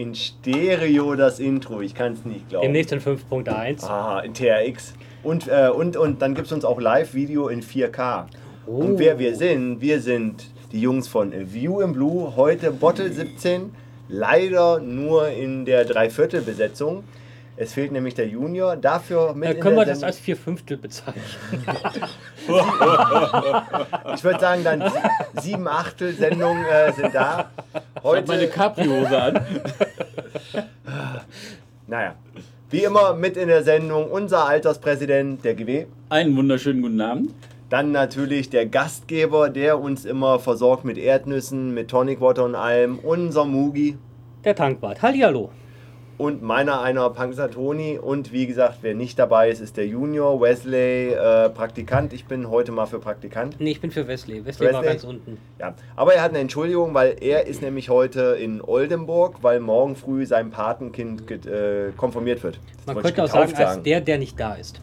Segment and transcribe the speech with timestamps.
[0.00, 1.82] in Stereo das Intro.
[1.82, 2.64] Ich kann es nicht glauben.
[2.64, 3.84] Demnächst in 5.1.
[3.84, 4.94] Ah, in TRX.
[5.22, 8.26] Und, äh, und, und dann gibt es uns auch Live-Video in 4K.
[8.66, 8.70] Oh.
[8.70, 12.34] Und wer wir sind, wir sind die Jungs von View in Blue.
[12.36, 13.74] Heute Bottle 17.
[14.08, 17.04] Leider nur in der Dreiviertelbesetzung.
[17.62, 18.74] Es fehlt nämlich der Junior.
[18.74, 21.22] Dafür mit Äh, in können wir das als vier Fünftel bezeichnen?
[24.14, 27.50] Ich würde sagen, dann sie- sieben Achtel Sendungen äh, sind da.
[27.74, 29.40] Ich habe meine Heute, Capri-Hose an.
[31.86, 32.14] naja,
[32.70, 35.84] wie immer mit in der Sendung unser Alterspräsident, der GW.
[36.08, 37.30] Einen wunderschönen guten Abend.
[37.68, 42.98] Dann natürlich der Gastgeber, der uns immer versorgt mit Erdnüssen, mit Tonic Water und allem.
[43.00, 43.96] Unser Mugi
[44.44, 45.02] Der Tankwart.
[45.02, 45.50] Hallihallo.
[46.20, 47.98] Und meiner einer Panzertoni.
[47.98, 52.12] Und wie gesagt, wer nicht dabei ist, ist der Junior, Wesley, äh, Praktikant.
[52.12, 53.58] Ich bin heute mal für Praktikant.
[53.58, 54.44] Nee, ich bin für Wesley.
[54.44, 54.92] Wesley, war Wesley?
[54.92, 55.38] ganz unten.
[55.58, 59.96] Ja, aber er hat eine Entschuldigung, weil er ist nämlich heute in Oldenburg, weil morgen
[59.96, 62.60] früh sein Patenkind äh, konfirmiert wird.
[62.84, 64.82] Das Man könnte auch sagen, getauft als der, der nicht da ist.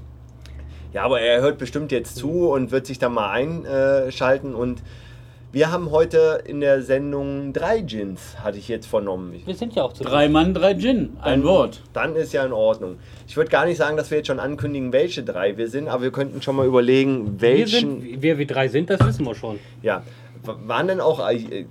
[0.92, 4.56] Ja, aber er hört bestimmt jetzt zu und wird sich da mal einschalten.
[4.56, 4.82] Und
[5.58, 9.34] wir haben heute in der Sendung drei Gins, hatte ich jetzt vernommen.
[9.44, 11.18] Wir sind ja auch zu Drei Mann, drei Gin.
[11.20, 11.82] Ein Wort.
[11.94, 12.98] Dann ist ja in Ordnung.
[13.28, 16.04] Ich würde gar nicht sagen, dass wir jetzt schon ankündigen, welche drei wir sind, aber
[16.04, 18.02] wir könnten schon mal überlegen, Wir welchen.
[18.02, 19.58] sind, wer wir drei sind, das wissen wir schon.
[19.82, 20.04] Ja,
[20.44, 21.28] waren denn auch.
[21.28, 21.66] äh,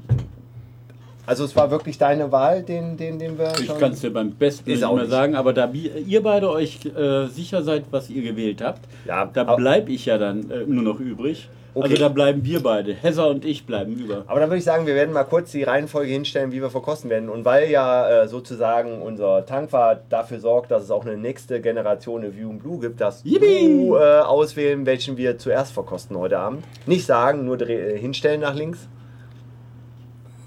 [1.25, 3.53] Also, es war wirklich deine Wahl, den, den, den wir.
[3.61, 5.11] Ich schon- kann es dir beim besten nicht auch mehr nicht.
[5.13, 9.45] sagen, aber da ihr beide euch äh, sicher seid, was ihr gewählt habt, Ja, da
[9.55, 11.49] bleibe ich ja dann äh, nur noch übrig.
[11.77, 11.91] Okay.
[11.91, 12.95] Also da bleiben wir beide.
[12.95, 14.25] Hesser und ich bleiben über.
[14.29, 17.11] Aber dann würde ich sagen, wir werden mal kurz die Reihenfolge hinstellen, wie wir verkosten
[17.11, 17.29] werden.
[17.29, 22.23] Und weil ja äh, sozusagen unser Tankwart dafür sorgt, dass es auch eine nächste Generation
[22.23, 23.67] eine View and Blue gibt, dass Yippie!
[23.89, 26.65] du äh, auswählen, welchen wir zuerst verkosten heute Abend.
[26.87, 28.89] Nicht sagen, nur dreh- äh, hinstellen nach links.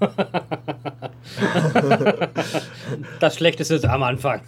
[3.20, 4.40] Das Schlechteste ist am Anfang.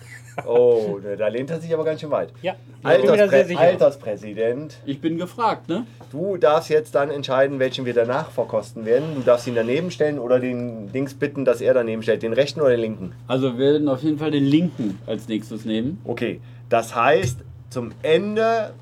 [0.47, 2.31] Oh, ne, da lehnt er sich aber ganz schön weit.
[2.43, 3.61] Ja, ich bin mir da sehr Altersprä sicher.
[3.61, 5.87] Alterspräsident, Ich bin gefragt, ne?
[6.11, 9.15] du darfst jetzt dann entscheiden, welchen wir danach verkosten werden.
[9.15, 12.23] Du darfst ihn daneben stellen oder den Dings bitten, dass er daneben stellt.
[12.23, 13.13] Den rechten oder den linken?
[13.29, 16.01] Also wir werden auf jeden Fall den linken als nächstes nehmen.
[16.05, 17.39] Okay, das heißt,
[17.71, 18.73] zum Ende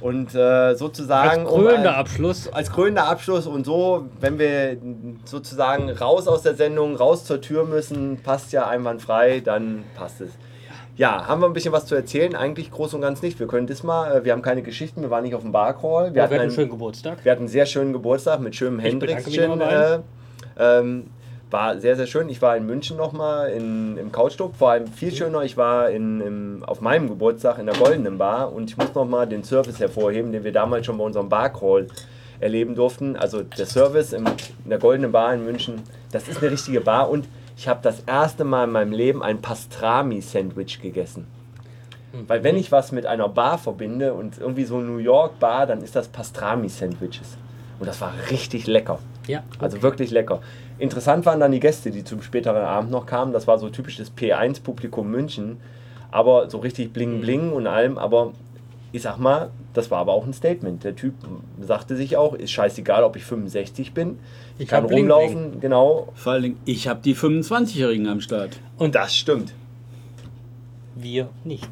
[0.00, 1.42] und äh, sozusagen.
[1.42, 2.52] Als um krönender ein- Abschluss.
[2.52, 4.76] als krönender Abschluss und so, wenn wir
[5.24, 10.30] sozusagen raus aus der Sendung, raus zur Tür müssen, passt ja einwandfrei, dann passt es.
[11.02, 12.36] Ja, haben wir ein bisschen was zu erzählen?
[12.36, 13.40] Eigentlich groß und ganz nicht.
[13.40, 16.04] Wir können das mal, äh, wir haben keine Geschichten, wir waren nicht auf dem Barcrawl.
[16.04, 17.24] Wir, Wir hatten hatten einen schönen Geburtstag.
[17.24, 20.04] wir hatten einen sehr schönen Geburtstag mit schönem nochmal
[20.56, 21.06] Äh, ähm,
[21.50, 22.28] war sehr, sehr schön.
[22.28, 23.50] Ich war in München nochmal
[23.98, 24.54] im Couchstop.
[24.54, 28.52] Vor allem viel schöner, ich war in, im, auf meinem Geburtstag in der Goldenen Bar
[28.52, 31.88] und ich muss nochmal den Service hervorheben, den wir damals schon bei unserem Barcrawl
[32.38, 33.16] erleben durften.
[33.16, 34.26] Also der Service im,
[34.62, 35.82] in der Goldenen Bar in München,
[36.12, 37.26] das ist eine richtige Bar und
[37.56, 41.26] ich habe das erste Mal in meinem Leben ein Pastrami-Sandwich gegessen.
[42.26, 45.80] Weil wenn ich was mit einer Bar verbinde und irgendwie so New York Bar, dann
[45.82, 47.38] ist das Pastrami-Sandwiches.
[47.78, 48.98] Und das war richtig lecker.
[49.26, 49.42] Ja.
[49.58, 50.40] Also wirklich lecker.
[50.78, 53.32] Interessant waren dann die Gäste, die zum späteren Abend noch kamen.
[53.32, 55.58] Das war so typisch das P1-Publikum München.
[56.10, 57.96] Aber so richtig bling bling und allem.
[57.96, 58.32] Aber
[58.92, 60.84] ich sag mal, das war aber auch ein Statement.
[60.84, 61.14] Der Typ
[61.60, 64.18] sagte sich auch, ist scheißegal, ob ich 65 bin.
[64.56, 66.08] Ich, Ich kann rumlaufen, genau.
[66.14, 68.58] Vor allen Dingen, ich habe die 25-Jährigen am Start.
[68.78, 69.54] Und das stimmt.
[70.94, 71.68] Wir nicht.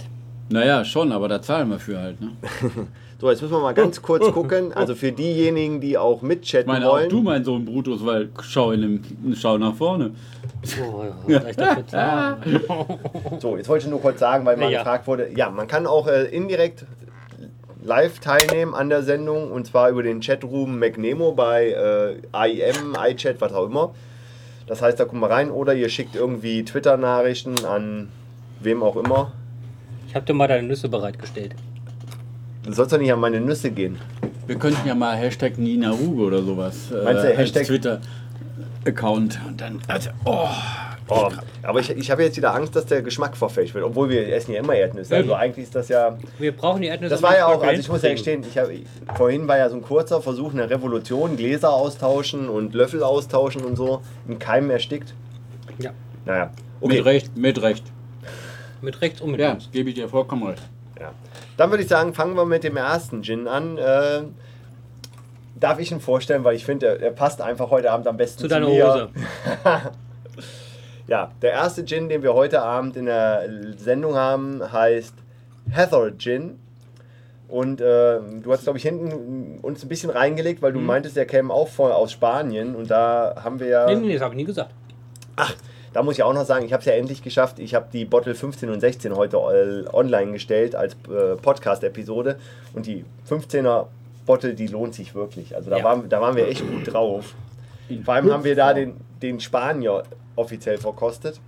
[0.49, 2.31] Naja, schon, aber da zahlen wir für halt, ne?
[3.21, 4.73] So, jetzt müssen wir mal ganz kurz gucken.
[4.73, 7.11] Also für diejenigen, die auch Ich mitchatten meine, auch wollen.
[7.11, 9.03] du, mein Sohn Brutus, weil schau, in dem,
[9.37, 10.13] schau nach vorne.
[10.83, 11.05] Oh.
[13.41, 14.79] So, jetzt wollte ich nur kurz sagen, weil mal Ja.
[14.79, 16.87] gefragt wurde, ja, man kann auch äh, indirekt
[17.83, 23.41] live teilnehmen an der Sendung und zwar über den Chatroom McNemo bei äh, AIM, iChat,
[23.41, 23.95] was auch immer.
[24.67, 28.09] Das heißt, da kommt mal rein oder ihr schickt irgendwie Twitter-Nachrichten an
[28.61, 29.33] wem auch immer.
[30.07, 31.55] Ich habe dir mal deine Nüsse bereitgestellt.
[32.65, 33.99] Du sollst doch nicht an meine Nüsse gehen.
[34.47, 39.41] Wir könnten ja mal Hashtag Nina Ruge oder sowas äh, Meinst du, als Hashtag- Twitter-Account
[39.49, 40.49] und dann, also, oh,
[41.11, 41.29] Oh,
[41.63, 44.53] aber ich, ich habe jetzt wieder Angst, dass der Geschmack verfälscht wird, obwohl wir essen
[44.53, 45.17] ja immer Erdnüsse.
[45.17, 46.17] Also eigentlich ist das ja.
[46.39, 47.11] Wir brauchen die Erdnüsse.
[47.15, 48.69] Das war ja auch, also ich muss ja gestehen, ich hab,
[49.17, 53.77] vorhin war ja so ein kurzer Versuch, eine Revolution, Gläser austauschen und Löffel austauschen und
[53.77, 55.15] so, in Keim erstickt.
[55.79, 55.91] Ja,
[56.27, 57.01] Naja, mit okay.
[57.01, 57.85] Recht, mit Recht.
[58.81, 60.63] mit rechts und mit Ja, gebe ich dir vollkommen recht.
[61.01, 61.13] Ja.
[61.57, 63.79] Dann würde ich sagen, fangen wir mit dem ersten Gin an.
[63.79, 64.23] Äh,
[65.59, 68.49] darf ich ihn vorstellen, weil ich finde, er, passt einfach heute Abend am besten Zu
[68.49, 68.93] deiner mir.
[68.93, 69.09] Hose.
[71.11, 73.43] Ja, der erste Gin, den wir heute Abend in der
[73.77, 75.15] Sendung haben, heißt
[75.71, 76.61] Heather Gin.
[77.49, 81.27] Und äh, du hast, glaube ich, hinten uns ein bisschen reingelegt, weil du meintest, der
[81.27, 82.77] käme auch voll aus Spanien.
[82.77, 83.87] Und da haben wir ja.
[83.87, 84.71] Nee, nee, das habe ich nie gesagt.
[85.35, 85.53] Ach,
[85.93, 87.59] Da muss ich auch noch sagen, ich habe es ja endlich geschafft.
[87.59, 92.37] Ich habe die Bottle 15 und 16 heute äh, online gestellt als äh, Podcast-Episode.
[92.73, 93.87] Und die 15er
[94.27, 95.57] Bottle, die lohnt sich wirklich.
[95.57, 95.83] Also da, Ja.
[95.85, 97.35] waren, da waren wir echt gut drauf.
[98.05, 100.05] Vor allem haben wir da den, den Spanier
[100.37, 101.41] offiziell verkostet,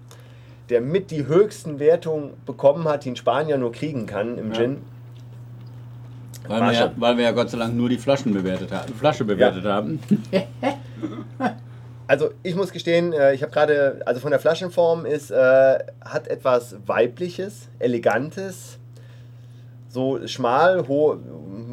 [0.68, 4.58] der mit die höchsten Wertungen bekommen hat, die ein Spanier nur kriegen kann im Ja.
[4.58, 4.76] Gin.
[6.48, 8.92] Weil wir, ja, weil wir ja Gott sei Dank nur die Flaschen bewertet haben.
[8.94, 10.00] Flasche bewertet haben.
[12.08, 16.28] Also ich muss gestehen, äh, ich habe gerade, also von der Flaschenform ist, äh, hat
[16.28, 18.78] etwas weibliches, elegantes,
[19.88, 21.16] so schmal, ho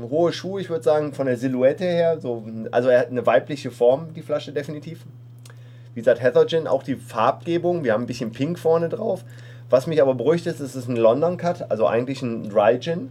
[0.09, 3.71] hohe Schuhe, ich würde sagen, von der Silhouette her, so, also er hat eine weibliche
[3.71, 5.03] Form, die Flasche definitiv.
[5.94, 9.24] Wie gesagt, Heather Gin, auch die Farbgebung, wir haben ein bisschen Pink vorne drauf.
[9.69, 13.09] Was mich aber beruhigt ist, ist es ein London Cut, also eigentlich ein Dry Gin.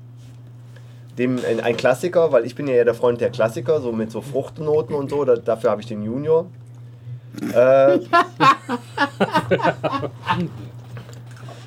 [1.19, 4.21] Dem, ein Klassiker, weil ich bin ja eher der Freund der Klassiker, so mit so
[4.21, 6.47] Fruchtnoten und so, da, dafür habe ich den Junior.
[7.53, 7.99] Äh,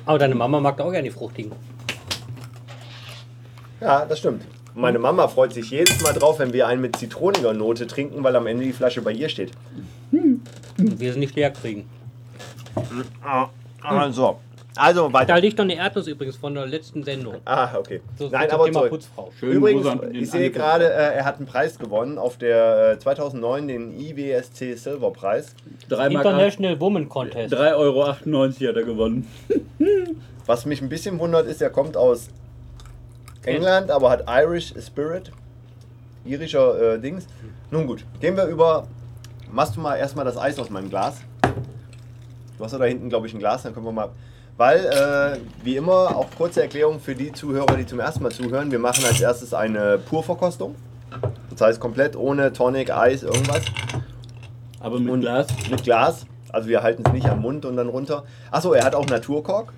[0.04, 1.52] Aber deine Mama mag auch gerne die fruchtigen.
[3.80, 4.42] ja, das stimmt.
[4.74, 8.34] Meine Mama freut sich jedes Mal drauf, wenn wir einen mit zitroniger Note trinken, weil
[8.36, 9.52] am Ende die Flasche bei ihr steht.
[10.78, 11.88] Und wir sie nicht leer kriegen.
[13.82, 14.38] Also,
[14.74, 15.40] also Da weiter.
[15.40, 17.36] liegt noch eine Erdnuss übrigens von der letzten Sendung.
[17.44, 18.00] Ah, okay.
[18.18, 18.90] So, Nein, aber Thema zurück.
[18.90, 19.30] Putzfrau.
[19.38, 23.68] Schön Übrigens, ich sehe gerade, äh, er hat einen Preis gewonnen auf der äh, 2009,
[23.68, 25.54] den IWSC Silver Preis.
[25.88, 27.52] Drei Mark acht- International Woman Contest.
[27.54, 29.26] 3,98 Euro hat er gewonnen.
[30.46, 32.28] Was mich ein bisschen wundert, ist, er kommt aus
[33.44, 35.30] England, aber hat Irish Spirit.
[36.24, 37.26] Irischer äh, Dings.
[37.70, 38.86] Nun gut, gehen wir über.
[39.52, 41.20] Machst du mal erstmal das Eis aus meinem Glas?
[42.56, 44.08] Du hast ja da hinten, glaube ich, ein Glas, dann können wir mal.
[44.56, 48.70] Weil, äh, wie immer, auch kurze Erklärung für die Zuhörer, die zum ersten Mal zuhören.
[48.70, 50.74] Wir machen als erstes eine Purverkostung.
[51.50, 53.60] Das heißt komplett ohne Tonic, Eis, irgendwas.
[54.80, 55.48] Aber mit Und Glas.
[55.70, 56.24] Mit Glas.
[56.50, 58.24] Also wir halten es nicht am Mund und dann runter.
[58.50, 59.74] Achso, er hat auch Naturkork.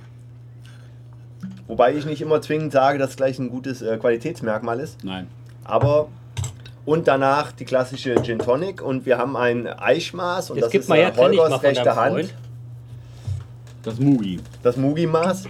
[1.66, 5.02] Wobei ich nicht immer zwingend sage, dass es gleich ein gutes äh, Qualitätsmerkmal ist.
[5.02, 5.26] Nein.
[5.64, 6.08] Aber.
[6.84, 8.82] Und danach die klassische Gin Tonic.
[8.82, 10.50] Und wir haben ein Eichmaß.
[10.50, 12.14] Und Jetzt das ist mal her, äh, mal Holgers rechte Hand.
[12.14, 12.34] Freund.
[13.82, 14.40] Das Mugi.
[14.62, 15.44] Das Mugi-Maß.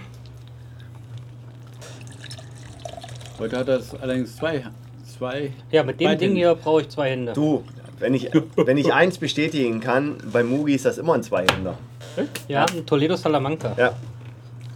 [3.39, 4.63] Heute hat er es allerdings zwei.
[5.17, 7.33] zwei Ja, mit dem Ding hier brauche ich zwei Hände.
[7.33, 7.63] Du,
[7.99, 11.77] wenn ich, wenn ich eins bestätigen kann, bei Mugi ist das immer ein Zweihänder.
[12.47, 13.73] Ja, ein Toledo Salamanca.
[13.77, 13.93] Ja.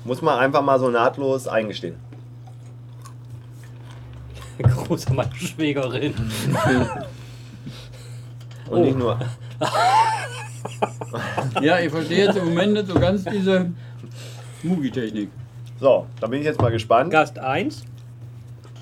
[0.04, 1.96] Muss man einfach mal so nahtlos eingestehen.
[4.64, 6.14] Gruß an meine Schwägerin.
[8.70, 8.84] Und Oh.
[8.84, 9.18] nicht nur.
[11.62, 13.72] Ja, ich verstehe jetzt im Moment nicht so ganz diese
[14.64, 15.30] Mugi-Technik.
[15.80, 17.12] So, da bin ich jetzt mal gespannt.
[17.12, 17.84] Gast 1,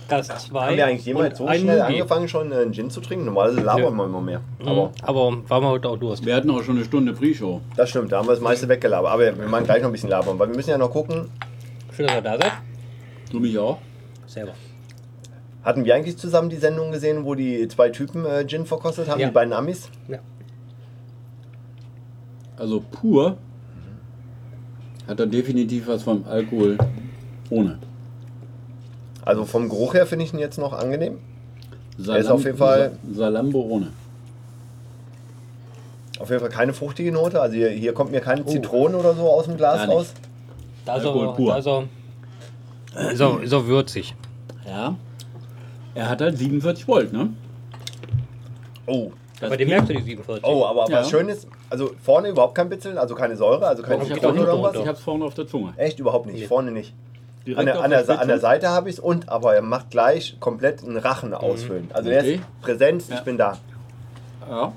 [0.09, 0.59] Gast 2.
[0.67, 1.81] Haben wir eigentlich jemals so schnell Mugi.
[1.81, 3.25] angefangen, schon äh, einen Gin zu trinken?
[3.25, 4.41] Normalerweise labern wir immer mehr.
[4.59, 4.67] Mhm.
[4.67, 6.25] Aber Aber waren wir heute auch Durst.
[6.25, 7.61] Wir hatten auch schon eine Stunde Pre-Show.
[7.75, 9.11] das stimmt, da haben wir das meiste weggelabert.
[9.11, 11.29] Aber wir machen gleich noch ein bisschen labern, weil wir müssen ja noch gucken.
[11.95, 12.51] Schön, dass ihr da seid.
[13.31, 13.77] Du mich auch.
[14.27, 14.53] Selber.
[15.67, 19.19] Hatten wir eigentlich zusammen die Sendung gesehen, wo die zwei Typen äh, Gin verkostet haben,
[19.19, 19.27] Ja.
[19.27, 19.89] die beiden Amis?
[20.07, 20.19] Ja.
[22.55, 23.35] Also pur
[25.09, 26.77] hat er definitiv was vom Alkohol
[27.49, 27.79] ohne.
[29.25, 31.17] Also vom Geruch her finde ich ihn jetzt noch angenehm.
[31.97, 33.87] Salam, ist auf jeden Fall- Sa- Salambo ohne.
[36.17, 37.41] Auf jeden Fall keine fruchtige Note.
[37.41, 38.47] Also hier, hier kommt mir keine Oh.
[38.49, 40.13] Zitronen oder so aus dem Glas raus.
[40.13, 40.15] Ist
[40.85, 40.95] er, da
[41.57, 44.15] ist er, ist er, ist er würzig.
[44.65, 44.95] Ja.
[45.97, 47.29] Er hat halt 47 Volt, ne?
[48.85, 49.11] Oh.
[49.39, 50.43] Das Bei dem merkst du die 47.
[50.45, 50.99] Oh, aber Ja.
[51.01, 54.17] was schön ist, also vorne überhaupt kein Bitzeln, also keine Säure, also kein Ich geht
[54.17, 54.75] hab's auch hinten oder irgendwas.
[54.81, 55.73] ich hab's vorne auf der Zunge.
[55.77, 56.45] Echt überhaupt nicht, Nee.
[56.47, 56.93] vorne nicht.
[57.45, 59.61] Direkt An der, auf an, der, an der Seite habe ich es und aber er
[59.61, 61.89] macht gleich komplett einen Rachen ausfüllen.
[61.93, 62.33] Also er Okay.
[62.35, 63.15] ist Präsenz, Ja.
[63.15, 63.57] ich bin da.
[64.49, 64.71] Ja.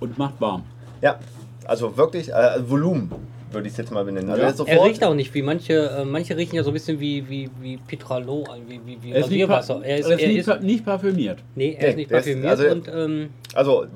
[0.00, 0.62] Und macht warm.
[1.02, 1.18] Ja,
[1.66, 3.10] also wirklich äh, Volumen
[3.52, 4.30] würde ich es jetzt mal benennen.
[4.30, 4.48] Also Ja.
[4.48, 6.74] er ist Er sofort, riecht auch nicht wie manche, äh, manche riechen ja so ein
[6.74, 9.84] bisschen wie, wie, wie Petralo, wie, wie, wie Er ist, nicht, pa- Rasierwasser.
[9.84, 11.38] Er ist, er ist, er nicht, ist, pa- nicht parfümiert.
[11.54, 13.86] nee, er Nee, ist nicht der ist- parfümiert also- und ähm, also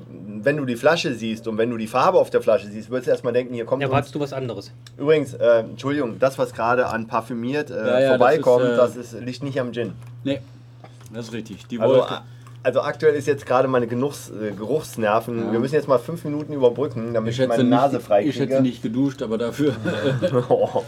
[0.43, 3.07] wenn du die Flasche siehst und wenn du die Farbe auf der Flasche siehst, würdest
[3.07, 4.71] du erstmal denken, hier kommt erwartest du was anderes.
[4.97, 9.13] Übrigens, äh, Entschuldigung, das was gerade an parfümiert äh, Ja, ja, vorbeikommt, das das, ist,
[9.13, 9.93] ist, liegt nicht am Gin.
[10.23, 10.39] Nee,
[11.13, 11.65] das ist richtig.
[11.67, 12.11] Die Also, Wolke.
[12.11, 12.23] a-
[12.65, 15.37] also aktuell ist jetzt gerade meine Genuchs, äh, Geruchsnerven.
[15.45, 15.51] Ja.
[15.51, 18.33] Wir müssen jetzt mal fünf Minuten überbrücken, damit ich ich, schätze, meine Nase frei ich
[18.33, 18.61] schätze kriege.
[18.63, 19.75] nicht geduscht, aber dafür
[20.49, 20.83] Oh.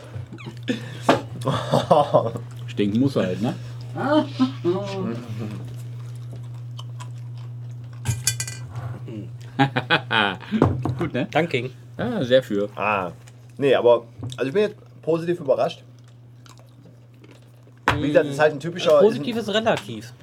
[2.68, 3.54] stinken muss er halt, ne?
[10.98, 11.28] Gut, ne?
[11.32, 11.70] Danke.
[11.98, 12.70] Ja, sehr für.
[12.76, 13.12] ah.
[13.60, 14.06] Nee, aber
[14.36, 15.84] also ich bin jetzt positiv überrascht.
[17.96, 19.00] Wie gesagt, das ist halt ein typischer.
[19.00, 20.14] Positiv ist relativ.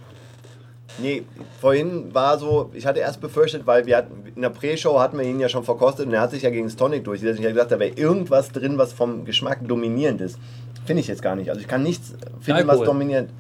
[0.99, 1.25] Nee,
[1.61, 5.25] vorhin war so, ich hatte erst befürchtet, weil wir hatten, in der Pre-Show hatten wir
[5.25, 7.41] ihn ja schon verkostet und er hat sich ja gegen das Tonic durchgesetzt.
[7.41, 10.39] Ich habe gesagt, da wäre irgendwas drin, was vom Geschmack dominierend ist.
[10.85, 11.49] Finde ich jetzt gar nicht.
[11.51, 12.87] Also ich kann nichts finden, was Alkohol.
[12.87, 13.31] dominierend.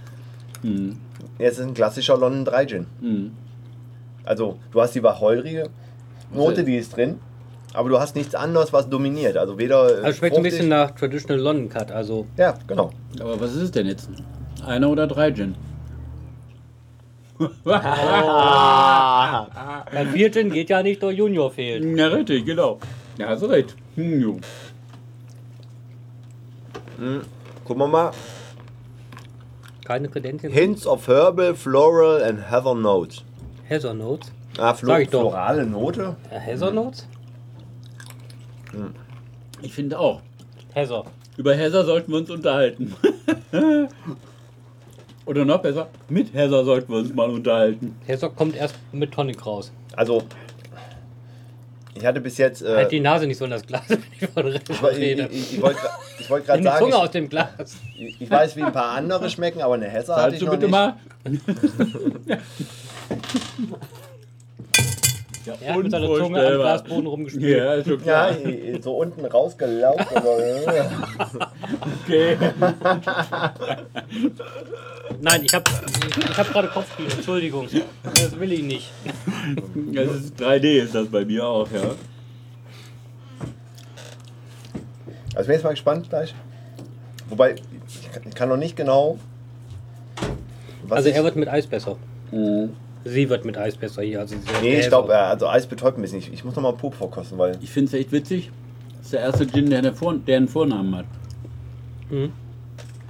[0.62, 0.96] Mhm.
[1.38, 2.86] Es ist ein klassischer London 3 Gin.
[3.00, 3.32] Mhm.
[4.24, 5.68] Also du hast die wacholrige
[6.32, 7.20] Note, die ist drin,
[7.72, 9.36] aber du hast nichts anderes, was dominiert.
[9.36, 9.82] Also weder.
[10.02, 11.92] Also schmeckt ein bisschen nach Traditional London Cut.
[11.92, 12.90] Also Ja, genau.
[13.20, 14.08] Aber was ist es denn jetzt?
[14.66, 15.54] Einer oder drei Gin?
[19.90, 21.84] Ein Vierten geht ja nicht, durch Junior fehlt.
[21.98, 22.78] Ja, richtig, genau.
[23.18, 23.74] Ja, hast du recht.
[23.96, 24.38] Hm, jo.
[27.64, 28.12] Gucken wir mal.
[29.84, 30.52] Keine Kredenzien.
[30.52, 33.22] Hints of Herbal, Floral and Heather Notes.
[33.64, 34.32] Heather Notes.
[34.58, 35.20] Ah, Flo Sag ich doch.
[35.20, 36.16] florale Note.
[36.30, 37.06] Äh, Heather Notes?
[39.62, 40.20] Ich finde auch.
[40.72, 41.04] Heather.
[41.36, 42.94] Über Heather sollten wir uns unterhalten.
[45.26, 47.96] Oder noch besser, mit Heather sollten wir uns mal unterhalten.
[48.06, 49.72] Heather kommt erst mit Tonic raus.
[49.96, 50.22] Also,
[51.94, 52.62] ich hatte bis jetzt.
[52.62, 55.28] Äh, Halt die Nase nicht so in das Glas, wenn ich von ich, ich, rede.
[55.30, 55.78] ich, ich wollte
[56.18, 57.48] ich wollte gerade Nimm die Zunge sagen, aus dem Glas.
[57.98, 60.46] ich, ich weiß, wie ein paar andere schmecken, aber eine Hesse hatte Zahlst ich du
[60.46, 60.72] noch bitte nicht.
[60.72, 60.96] mal?
[65.46, 66.54] ja, Er hat mit seiner Zunge am.
[66.60, 67.58] Glasboden rumgespielt.
[67.58, 68.46] Ja, ist schon Ja, klar.
[68.46, 70.16] i- so unten rausgelaufen.
[70.16, 70.82] äh,
[72.04, 72.36] Okay.
[75.20, 75.64] Nein, ich habe
[76.30, 77.68] ich hab gerade Kopfkino, Entschuldigung.
[78.02, 78.90] Das will ich nicht.
[79.92, 81.80] Das ist 3D ist das bei mir auch, ja.
[85.36, 86.34] also ich bin jetzt mal gespannt gleich.
[87.28, 87.56] Wobei,
[88.24, 89.18] ich kann- noch nicht genau.
[90.84, 91.96] Was Also er wird mit Eis besser.
[93.04, 94.20] Sie wird mit Eis besser hier.
[94.20, 96.18] Also sie- Nee, der ich glaube, auch- also Eis betäubt ein bisschen.
[96.18, 97.58] Ich, ich muss noch mal Pup vorkosten, weil.
[97.60, 98.50] Ich finde es echt witzig.
[98.96, 101.04] Das ist der erste Gin, der, einen Vor der einen Vornamen hat.
[102.10, 102.32] Mhm.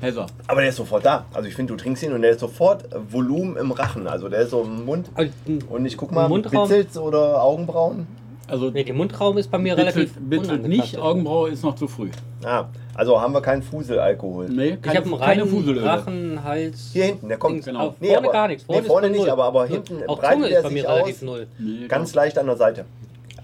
[0.00, 0.26] Heather.
[0.48, 1.24] Aber der ist sofort da.
[1.32, 4.06] Also ich finde, du trinkst ihn und der ist sofort äh, Volumen im Rachen.
[4.08, 5.08] Also der ist so im Mund.
[5.14, 5.30] Also,
[5.70, 8.06] Und ich guck mal, Mundraum- Bitzels oder Augenbrauen?
[8.48, 10.98] Also nee, der Mundraum ist bei mir bitzelt, relativ bitzelt nicht.
[10.98, 12.10] Augenbraue ist noch zu früh.
[12.44, 14.48] Ah, also haben wir keinen Fuselalkohol.
[14.48, 15.84] Nee, Ich keine, habe einen keine reinen Fuselöle.
[15.84, 16.90] Rachen, Hals.
[16.92, 17.64] Hier hinten, der kommt.
[17.64, 17.88] Genau.
[17.88, 18.64] Auf- Nee, vorne aber- gar nichts.
[18.68, 19.30] nee, ist vorne nicht, null.
[19.30, 21.22] aber- aber hinten Auch breitet Zunge er ist bei mir sich aus.
[21.22, 21.46] null.
[21.58, 22.84] Nee, Ganz leicht an der Seite.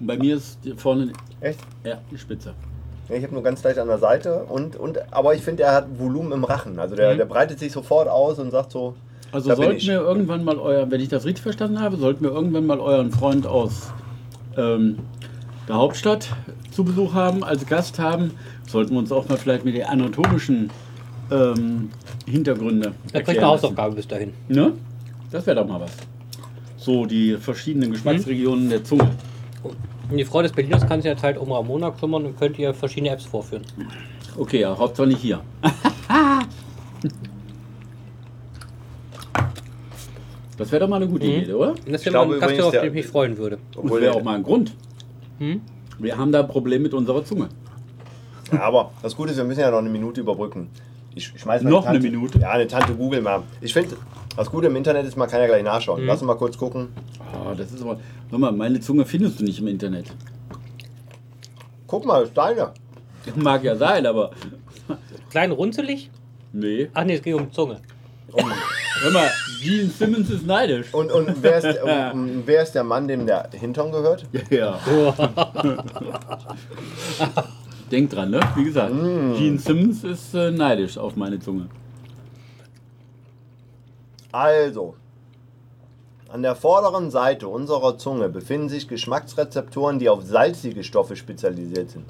[0.01, 1.61] Bei mir ist vorne Echt?
[1.85, 2.55] ja, die Spitze.
[3.09, 4.45] Ich habe nur ganz leicht an der Seite.
[4.49, 6.79] Und, und, aber ich finde, er hat Volumen im Rachen.
[6.79, 7.19] Also der, Mhm.
[7.19, 8.95] der breitet sich sofort aus und sagt so.
[9.33, 9.89] Also Da bin sollten ich.
[9.89, 13.11] wir irgendwann mal euer, wenn ich das richtig verstanden habe, sollten wir irgendwann mal euren
[13.11, 13.93] Freund aus
[14.57, 14.99] ähm,
[15.69, 16.29] der Hauptstadt
[16.81, 18.31] zu Besuch haben, als Gast haben,
[18.67, 20.71] sollten wir uns auch mal vielleicht mit den anatomischen
[21.31, 21.91] ähm,
[22.27, 23.47] Hintergründe Da kriegt eine.
[23.49, 24.33] Hausaufgabe bis dahin.
[24.49, 24.73] Ne?
[25.31, 25.93] Das wäre doch mal was.
[26.79, 29.11] So die verschiedenen Geschmacksregionen der Zunge.
[29.63, 32.73] Und die Frau des Berliners kann sich ja halt um Ramona kümmern und könnte ihr
[32.73, 33.63] verschiedene Apps vorführen.
[34.39, 35.41] Okay, ja, Hauptsache nicht hier.
[40.57, 41.33] Das wäre doch mal eine gute Mhm.
[41.33, 41.75] Idee, oder?
[41.91, 43.57] Das wäre mal ein Gast, auf der- den ich mich freuen würde.
[43.73, 44.75] Das Obwohl wäre auch mal ein Grund.
[45.39, 45.63] Hm?
[46.01, 47.49] Wir haben da ein Problem mit unserer Zunge.
[48.53, 50.69] ja, aber das Gute ist, wir müssen ja noch eine Minute überbrücken.
[51.15, 52.39] Ich schmeiß mal Noch eine Tante, eine Minute?
[52.39, 53.43] Ja, eine Tante Google mal.
[53.61, 53.97] Ich finde,
[54.37, 56.01] das Gute im Internet ist, man kann ja gleich nachschauen.
[56.03, 56.07] Mhm.
[56.07, 56.89] Lass uns mal kurz gucken.
[57.33, 57.99] Ah, das ist aber.
[58.31, 60.07] Sag mal, meine Zunge findest du nicht im Internet.
[61.87, 62.73] Guck mal, das ist deine.
[63.37, 64.31] Mag ja sein, aber.
[65.31, 66.11] Klein runzelig?
[66.53, 66.89] Nee.
[66.95, 67.81] Ach nee, es geht um Zunge.
[68.33, 69.31] Hör mal,
[69.63, 70.93] Gene Simmons ist neidisch.
[70.93, 71.83] Und, und wer, ist,
[72.13, 74.27] um, wer ist der Mann, dem der Hintern gehört?
[74.51, 74.79] Ja.
[77.91, 78.41] Denk dran, ne?
[78.57, 81.69] Wie gesagt, Gene Simmons ist äh, neidisch auf meine Zunge.
[84.33, 84.95] Also,
[86.29, 92.07] an der vorderen Seite unserer Zunge befinden sich Geschmacksrezeptoren, die auf salzige Stoffe spezialisiert sind.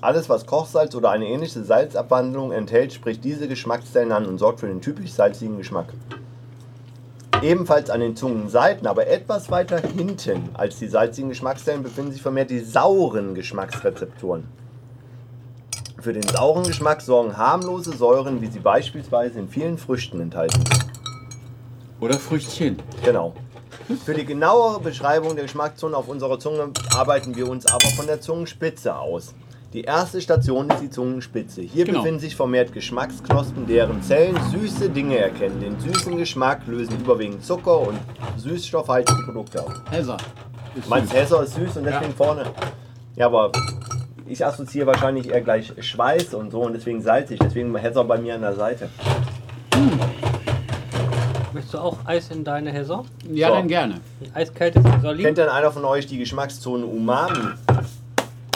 [0.00, 4.66] Alles, was Kochsalz oder eine ähnliche Salzabwandlung enthält, spricht diese Geschmackszellen an und sorgt für
[4.66, 5.86] den typisch salzigen Geschmack.
[7.42, 12.50] Ebenfalls an den Zungenseiten, aber etwas weiter hinten als die salzigen Geschmackszellen, befinden sich vermehrt
[12.50, 14.44] die sauren Geschmacksrezeptoren.
[16.00, 20.86] Für den sauren Geschmack sorgen harmlose Säuren, wie sie beispielsweise in vielen Früchten enthalten sind.
[22.00, 22.76] Oder Früchtchen.
[23.04, 23.32] Genau.
[24.04, 28.20] Für die genauere Beschreibung der Geschmackszonen auf unserer Zunge arbeiten wir uns aber von der
[28.20, 29.34] Zungenspitze aus.
[29.74, 31.60] Die erste Station ist die Zungenspitze.
[31.62, 31.98] Hier Genau.
[31.98, 35.58] befinden sich vermehrt Geschmacksknospen, deren Zellen süße Dinge erkennen.
[35.60, 37.98] Den süßen Geschmack lösen überwiegend Zucker und
[38.36, 39.72] süßstoffhaltige Produkte aus.
[40.76, 41.18] Ist Meinst süß.
[41.20, 42.44] Hesser ist süß und deswegen vorne.
[43.16, 43.50] Ja, aber
[44.28, 47.40] ich assoziiere wahrscheinlich eher gleich Schweiß und so und deswegen salzig.
[47.40, 48.88] Deswegen Hesser bei mir an der Seite.
[51.52, 53.04] Möchtest du auch Eis in deine Häser?
[53.28, 53.54] Ja, So.
[53.54, 54.00] dann gerne.
[54.34, 55.24] Eiskaltes Salin?
[55.24, 57.38] Kennt denn einer von euch die Geschmackszone Umami?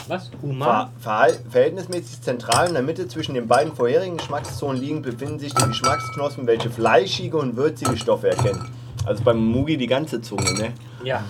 [0.09, 0.29] Was?
[0.29, 0.93] Ver Humar?
[1.05, 5.65] verhal- verhältnismäßig zentral in der Mitte zwischen den beiden vorherigen Geschmackszonen liegen, befinden sich die
[5.67, 8.65] Geschmacksknospen, welche fleischige und würzige Stoffe erkennen.
[9.05, 10.73] Also beim Mugi die ganze Zunge, ne?
[11.05, 11.25] Ja.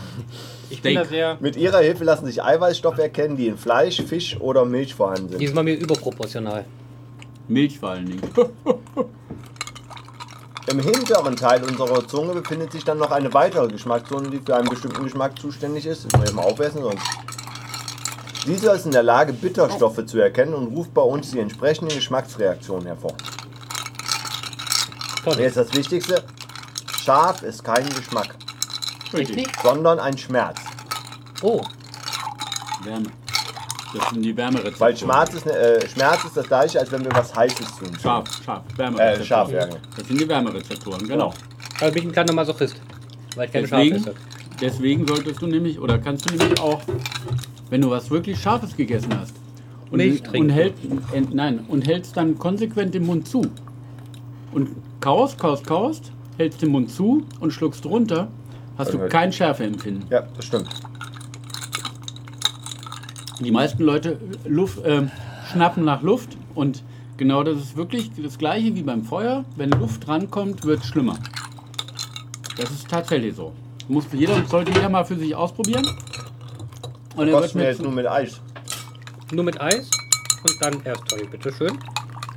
[0.70, 1.36] Ich bin da sehr.
[1.40, 5.38] Mit ihrer Hilfe lassen sich Eiweißstoffe erkennen, die in Fleisch, Fisch oder Milch vorhanden sind.
[5.40, 6.64] Diesmal mir überproportional.
[7.48, 8.20] Milch vor allen Dingen.
[10.70, 14.68] Im hinteren Teil unserer Zunge befindet sich dann noch eine weitere Geschmackszone, die für einen
[14.68, 16.04] bestimmten Geschmack zuständig ist.
[16.04, 17.02] Das muss ich mal aufessen sonst.
[18.46, 22.86] Dieser ist in der Lage, Bitterstoffe zu erkennen und ruft bei uns die entsprechenden Geschmacksreaktionen
[22.86, 23.14] hervor.
[25.24, 26.22] Und jetzt das Wichtigste:
[27.02, 28.34] Scharf ist kein Geschmack,
[29.12, 29.50] nicht?
[29.62, 30.58] sondern ein Schmerz.
[31.42, 31.60] Oh,
[32.84, 33.06] Wärme.
[33.94, 34.80] Das sind die Wärmerezeptoren.
[34.80, 37.96] Weil Schmerz ist, äh, Schmerz ist das gleiche, als wenn wir was Heißes tun.
[38.00, 38.62] Scharf, scharf.
[38.76, 39.22] Wärmerezeptoren.
[39.22, 39.66] Äh, scharf, ja.
[39.96, 41.32] Das sind die Wärmerezeptoren, genau.
[41.80, 42.76] aber bin ich ein kleiner Masochist.
[43.34, 44.18] Weil ich keine Deswegen, Schafe esse.
[44.60, 46.82] deswegen solltest du nämlich, oder kannst du nämlich auch,
[47.70, 49.34] wenn du was wirklich Scharfes gegessen hast
[49.90, 50.74] und, Milch und, hält,
[51.12, 53.42] äh, nein, und hältst dann konsequent den Mund zu
[54.52, 54.70] und
[55.00, 58.28] kaust, kaust, kaust, hältst den Mund zu und schluckst runter,
[58.76, 60.04] hast du kein Schärfeempfinden.
[60.10, 60.68] Ja, das stimmt.
[63.40, 65.06] Die meisten Leute Luft, äh,
[65.52, 66.82] schnappen nach Luft und
[67.16, 69.44] genau das ist wirklich das gleiche wie beim Feuer.
[69.56, 71.18] Wenn Luft rankommt, wird es schlimmer.
[72.56, 73.52] Das ist tatsächlich so.
[73.86, 75.86] Muss jeder, sollte jeder mal für sich ausprobieren.
[77.18, 78.40] Und er wird mir jetzt nur mit Eis.
[79.32, 79.90] Nur mit Eis
[80.42, 81.78] und dann erst Toll, bitteschön.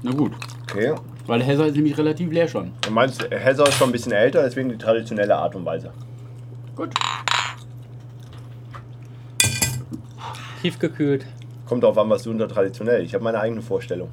[0.01, 0.31] na gut,
[0.63, 0.93] Okay.
[1.27, 2.71] weil Hesser ist nämlich relativ leer schon.
[2.81, 5.91] Du meinst, Hesser ist schon ein bisschen älter, deswegen die traditionelle Art und Weise.
[6.75, 6.89] Gut.
[10.61, 11.25] Tiefgekühlt.
[11.65, 13.03] Kommt drauf an, was du unter traditionell.
[13.03, 14.09] Ich habe meine eigene Vorstellung.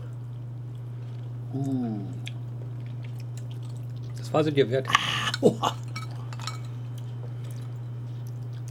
[4.17, 4.87] Das war sie dir wert.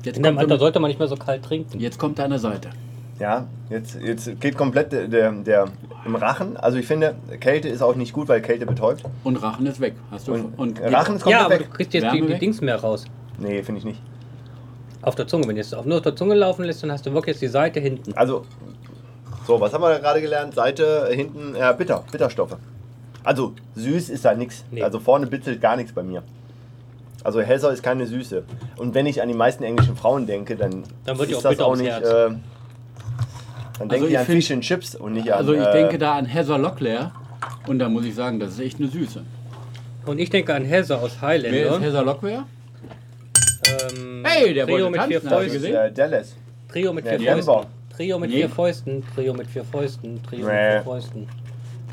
[0.07, 1.79] Jetzt In kommt, Alter er, sollte man nicht mehr so kalt trinken.
[1.79, 2.69] jetzt kommt er an der Seite.
[3.19, 5.65] Ja, jetzt, jetzt geht komplett der, der, der
[6.05, 6.55] im Rachen.
[6.57, 9.03] Also ich finde, Kälte ist auch nicht gut, weil Kälte betäubt.
[9.23, 9.95] Und Rachen ist weg.
[10.11, 11.63] Hast du Und, und Rachen ist Ja, komplett aber weg.
[11.71, 12.39] du kriegst jetzt die, Wärme die weg?
[12.39, 13.05] Dings mehr raus.
[13.39, 14.01] Nee, finde ich nicht.
[15.01, 15.47] Auf der Zunge.
[15.47, 17.41] Wenn du es auf- nur auf der Zunge laufen lässt, dann hast du wirklich jetzt
[17.41, 18.13] die Seite hinten.
[18.13, 18.45] Also,
[19.47, 20.53] so, was haben wir da gerade gelernt?
[20.53, 22.57] Seite, hinten, äh, bitter, Bitterstoffe.
[23.23, 24.63] Also, süß ist da nichts.
[24.71, 24.83] Nee.
[24.83, 26.21] Also vorne bitzelt gar nichts bei mir.
[27.27, 28.43] Also Hesser ist keine Süße.
[28.77, 31.59] Und wenn ich an die meisten englischen Frauen denke, dann, Dann wird ist auch das
[31.59, 31.89] auch nicht.
[31.89, 32.39] Äh, dann
[33.89, 35.37] denke Also ich ich an find- Fish and Chips und nicht an.
[35.39, 37.11] Also ich äh, denke da an Hesser Locklear.
[37.67, 39.23] Und da muss ich sagen, das ist echt eine Süße.
[40.05, 41.81] Und ich denke an Hesse aus Wer ist.
[41.81, 42.45] Hesser Locklear?
[43.93, 45.75] Ähm, Hey, der Trio mit vier gesehen?
[45.75, 46.33] äh, Dallas.
[46.71, 47.19] Trio mit vier.
[47.43, 47.67] Fäusten.
[47.93, 48.35] Trio mit Nee.
[48.37, 49.03] vier Fäusten.
[49.13, 50.23] Trio mit vier Fäusten.
[50.23, 51.27] Trio mit vier Fäusten.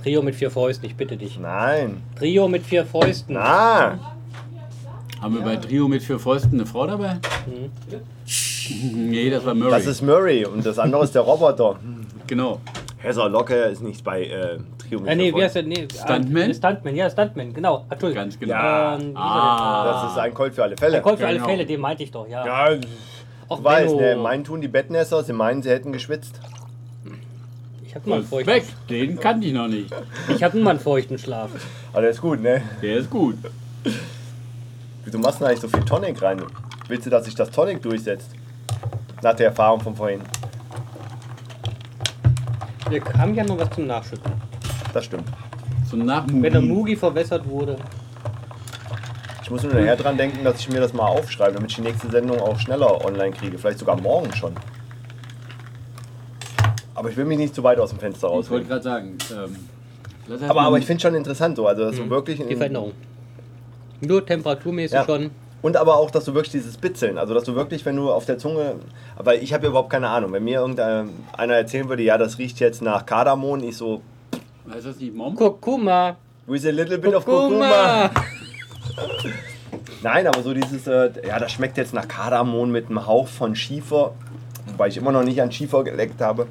[0.01, 1.41] Trio mit vier Fäusten, ich bitte dich.
[1.41, 2.03] Nein.
[2.17, 3.37] Trio mit vier Fäusten.
[3.37, 4.14] Ah,
[5.25, 7.17] Haben wir bei Trio mit vier Fäusten eine Frau dabei?
[8.95, 9.71] nee, das war Murray.
[9.71, 11.77] das ist Murray und das andere ist der Roboter.
[12.27, 12.61] genau.
[12.99, 15.63] Hesser Locke ist nicht bei äh, Trio mit Äh, nee, vier wie heißt der?
[15.63, 16.51] Nee, Stuntman?
[16.51, 17.87] äh, Stuntman, ja, Stuntman, genau.
[17.89, 18.23] Entschuldigung.
[18.25, 18.53] Ganz genau.
[18.53, 18.95] Ja.
[18.97, 20.03] Ähm, wie hieß Ah.
[20.03, 20.93] Das ist ein Colt für alle Fälle.
[20.93, 21.03] der?
[21.03, 21.49] Call für alle Genau.
[21.49, 22.45] Fälle, den meinte ich doch, ja.
[22.75, 22.79] Ja,
[23.49, 26.39] Auch du weißt, ne, meinen tun die Bettnässer, sie meinen, sie hätten geschwitzt.
[27.87, 29.91] Ich hab mal einen feuchten, Weg, den kannte ich noch nicht.
[30.35, 31.49] ich hab immer einen feuchten Schlaf.
[31.93, 32.61] Aber der ist gut, ne?
[32.83, 33.37] Der ist gut.
[35.05, 36.43] Wieso machst du eigentlich so viel Tonic rein?
[36.89, 38.31] Willst du, dass sich das Tonic durchsetzt?
[39.23, 40.21] Nach der Erfahrung von vorhin.
[42.89, 44.33] Wir haben ja noch was zum Nachschütten.
[44.93, 45.29] Das stimmt.
[45.91, 46.43] So Nachmugi.
[46.43, 47.77] Wenn der Mugi verwässert wurde.
[49.43, 51.83] Ich muss nur nachher dran denken, dass ich mir das mal aufschreibe, damit ich die
[51.83, 53.59] nächste Sendung auch schneller online kriege.
[53.59, 54.55] Vielleicht sogar morgen schon.
[56.95, 59.19] Aber ich will mich nicht zu weit aus dem Fenster Ich wollte gerade sagen.
[59.33, 61.67] Ähm, Aber, aber ich finde schon interessant so.
[61.67, 62.41] Also, dass du wirklich.
[62.47, 62.93] Die Veränderung.
[64.01, 65.05] Nur temperaturmäßig Ja.
[65.05, 65.31] schon.
[65.63, 68.27] Und aber auch, dass du wirklich dieses Bitzeln, also dass du wirklich, wenn du auf
[68.27, 68.75] der Zunge,
[69.17, 72.61] weil ich habe ja überhaupt keine Ahnung, wenn mir irgendeiner erzählen würde, ja, das riecht
[72.61, 74.03] jetzt nach Kardamom, ich so,
[74.71, 75.35] Heißt das nicht Mom?
[75.35, 76.17] Kurkuma.
[76.47, 78.11] with a little bit of Kurkuma.
[80.03, 83.57] Nein, aber so dieses, äh, ja, das schmeckt jetzt nach Kardamom mit einem Hauch von
[83.57, 84.13] Schiefer,
[84.67, 86.47] wobei ich immer noch nicht an Schiefer geleckt habe.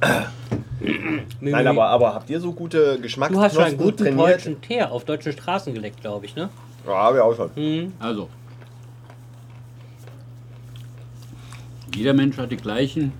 [1.40, 4.20] Nein, aber, aber habt ihr so gute Du hast schon einen Geschmacksknospen guten trainiert?
[4.36, 6.48] deutschen Teer auf deutschen Straßen geleckt, glaube ich, ne?
[6.86, 7.50] Ja, habe ich auch schon.
[7.56, 7.92] Mhm.
[7.98, 8.28] Also.
[11.94, 13.12] Jeder Mensch hat die gleichen,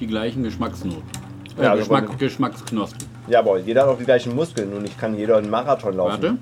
[0.00, 1.02] die gleichen Geschmacksnoten.
[1.58, 3.06] Äh, Ja, also Geschmack, von- Geschmacksknospen.
[3.28, 6.10] Ja, aber jeder hat auch die gleichen Muskeln und ich kann jeder einen Marathon laufen.
[6.22, 6.36] Warte.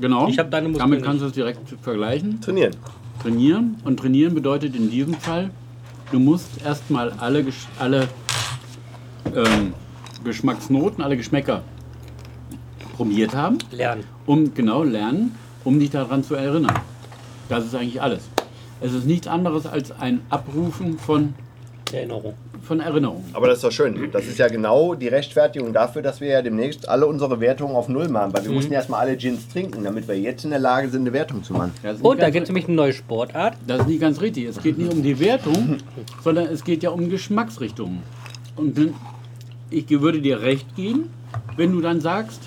[0.00, 0.28] Genau.
[0.28, 2.40] Ich hab deine Muskeln Damit kannst du es direkt vergleichen.
[2.40, 2.76] Trainieren.
[3.22, 3.76] Trainieren.
[3.84, 5.50] Und trainieren bedeutet in diesem Fall,
[6.12, 7.44] du musst erstmal alle,
[7.78, 8.08] alle
[9.34, 9.74] ähm,
[10.24, 11.62] Geschmacksnoten, alle Geschmäcker
[12.96, 14.04] probiert haben, Lernen.
[14.26, 16.74] um genau lernen, um dich daran zu erinnern.
[17.48, 18.28] Das ist eigentlich alles.
[18.80, 21.34] Es ist nichts anderes als ein Abrufen von
[21.92, 22.34] Erinnerung.
[22.62, 23.24] von Erinnerung.
[23.32, 24.10] Aber das ist doch schön.
[24.12, 27.88] Das ist ja genau die Rechtfertigung dafür, dass wir ja demnächst alle unsere Wertungen auf
[27.88, 28.32] Null machen.
[28.32, 31.12] Weil wir mussten erstmal alle Gins trinken, damit wir jetzt in der Lage sind, eine
[31.12, 31.72] Wertung zu machen.
[32.02, 33.56] Und da gibt es nämlich eine neue Sportart.
[33.66, 34.44] das ist nicht ganz richtig.
[34.44, 35.78] Es geht nicht um die Wertung,
[36.22, 38.02] sondern es geht ja um Geschmacksrichtungen.
[38.60, 38.94] Und dann,
[39.70, 41.08] ich würde dir recht geben,
[41.56, 42.42] wenn du dann sagst,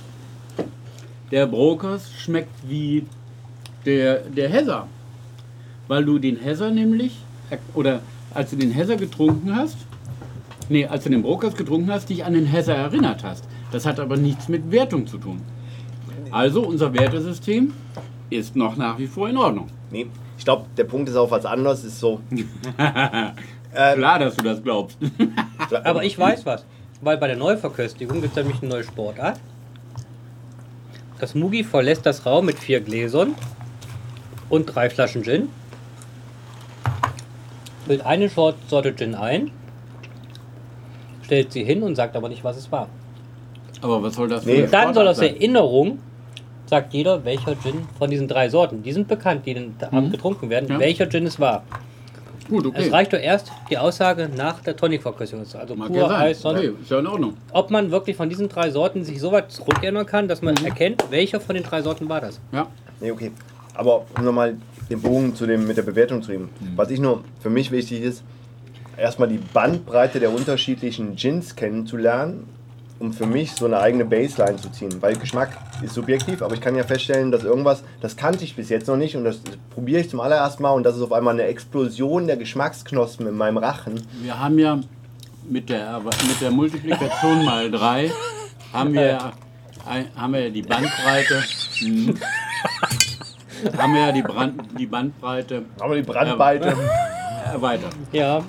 [1.32, 3.08] der Brokers schmeckt wie
[3.84, 4.88] der, der Hesser.
[5.88, 7.18] Weil du den Hesser nämlich,
[7.74, 9.78] oder als du den Hesser getrunken hast,
[10.70, 13.46] nee, als du den Brokers getrunken hast, dich an den Hesser erinnert hast.
[13.72, 15.42] Das hat aber nichts mit Wertung zu tun.
[16.30, 17.74] Also unser Wertesystem
[18.30, 19.68] ist noch nach wie vor in Ordnung.
[19.90, 20.06] Nee,
[20.38, 21.84] ich glaube, der Punkt ist auch was anderes.
[21.84, 22.22] Ist so.
[23.74, 24.98] Klar, dass du das glaubst.
[25.84, 26.66] Aber ich weiß was.
[27.02, 29.40] Weil bei der Neuverköstigung gibt es nämlich eine neue Sportart.
[31.20, 33.36] Das Mugi verlässt das Raum mit vier Gläsern
[34.50, 35.50] und drei Flaschen Gin.
[37.86, 39.52] Füllt eine Sorte Gin ein,
[41.24, 42.88] stellt sie hin und sagt aber nicht, was es war.
[43.82, 44.60] Aber was soll das Nee.
[44.60, 45.36] eine Dann soll aus sein?
[45.36, 46.00] Erinnerung,
[46.68, 50.50] sagt jeder, welcher Gin von diesen drei Sorten, die sind bekannt, die den Abend getrunken
[50.50, 50.80] werden, Ja.
[50.80, 51.64] welcher Gin es war.
[52.50, 52.84] Gut, okay.
[52.86, 55.46] Es reicht doch erst die Aussage nach der Tonic-Verköstigung.
[55.60, 56.22] Also Mag ja pur sein.
[56.22, 56.60] Eis, Sonne.
[56.60, 57.38] Okay, ist ja in Ordnung.
[57.52, 60.46] ob man wirklich von diesen drei Sorten sich so weit zurückerinnern kann, dass Mhm.
[60.54, 62.40] man erkennt, welcher von den drei Sorten war das.
[62.52, 62.68] Ja.
[63.00, 63.32] Nee, okay.
[63.76, 64.58] Aber um nochmal
[64.90, 66.50] den Bogen zu dem, mit der Bewertung zu nehmen.
[66.76, 68.24] Was ich nur für mich wichtig ist,
[68.98, 72.48] erstmal die Bandbreite der unterschiedlichen Gins kennenzulernen,
[73.04, 75.02] um für mich so eine eigene Baseline zu ziehen.
[75.02, 75.50] Weil Geschmack
[75.82, 78.96] ist subjektiv, aber ich kann ja feststellen, dass irgendwas, das kannte ich bis jetzt noch
[78.96, 82.28] nicht und das probiere ich zum allerersten Mal und das ist auf einmal eine Explosion
[82.28, 84.02] der Geschmacksknospen in meinem Rachen.
[84.22, 84.80] Wir haben ja
[85.50, 88.10] mit der, mit der Multiplikation mal drei
[88.72, 89.20] haben wir,
[90.16, 91.44] haben wir ja die Bandbreite.
[91.82, 92.16] Mhm.
[93.78, 96.74] haben wir ja die, Brand, die Bandbreite Aber die Brandweite.
[97.52, 97.92] erweitert.
[98.14, 98.42] Ja,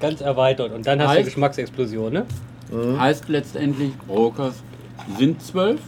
[0.00, 0.72] ganz erweitert.
[0.72, 2.26] Und dann hast du die Heißt- Geschmacksexplosion, ne?
[2.98, 4.62] Heißt letztendlich, Brokers
[5.18, 5.80] sind zwölf.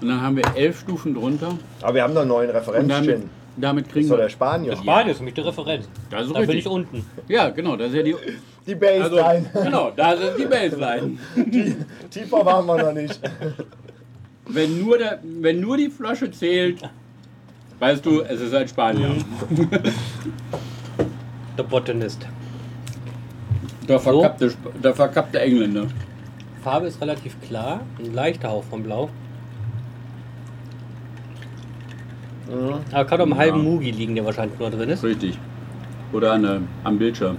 [0.00, 1.58] Und dann haben wir elf Stufen drunter.
[1.82, 3.22] Aber wir haben noch einen neuen Und damit,
[3.56, 4.28] damit Das kriegen ist der wir.
[4.28, 4.76] Spanier.
[4.76, 5.88] Spanien ist für mich die Referenz.
[6.10, 7.04] Das ist Da bin ich unten.
[7.26, 8.14] Ja, genau, das ist ja die.
[8.66, 9.50] Die Also, Baseline.
[9.64, 11.18] genau, das ist die Baseline.
[12.10, 13.18] Tiefer waren wir noch nicht.
[14.46, 16.82] Wenn nur, der, wenn nur die Flasche zählt,
[17.78, 19.10] weißt du, es ist ein Spanier.
[21.56, 22.26] Der Botanist.
[23.88, 25.86] Der, verkappte, Sp- der verkappte Engländer.
[26.62, 27.80] Farbe ist relativ klar.
[27.98, 29.08] Ein leichter Hauch von Blau.
[32.92, 35.04] Aber kann doch im halben Mugi liegen, der wahrscheinlich nur drin ist.
[35.04, 35.38] Richtig.
[36.12, 37.36] Oder an der, am Bildschirm.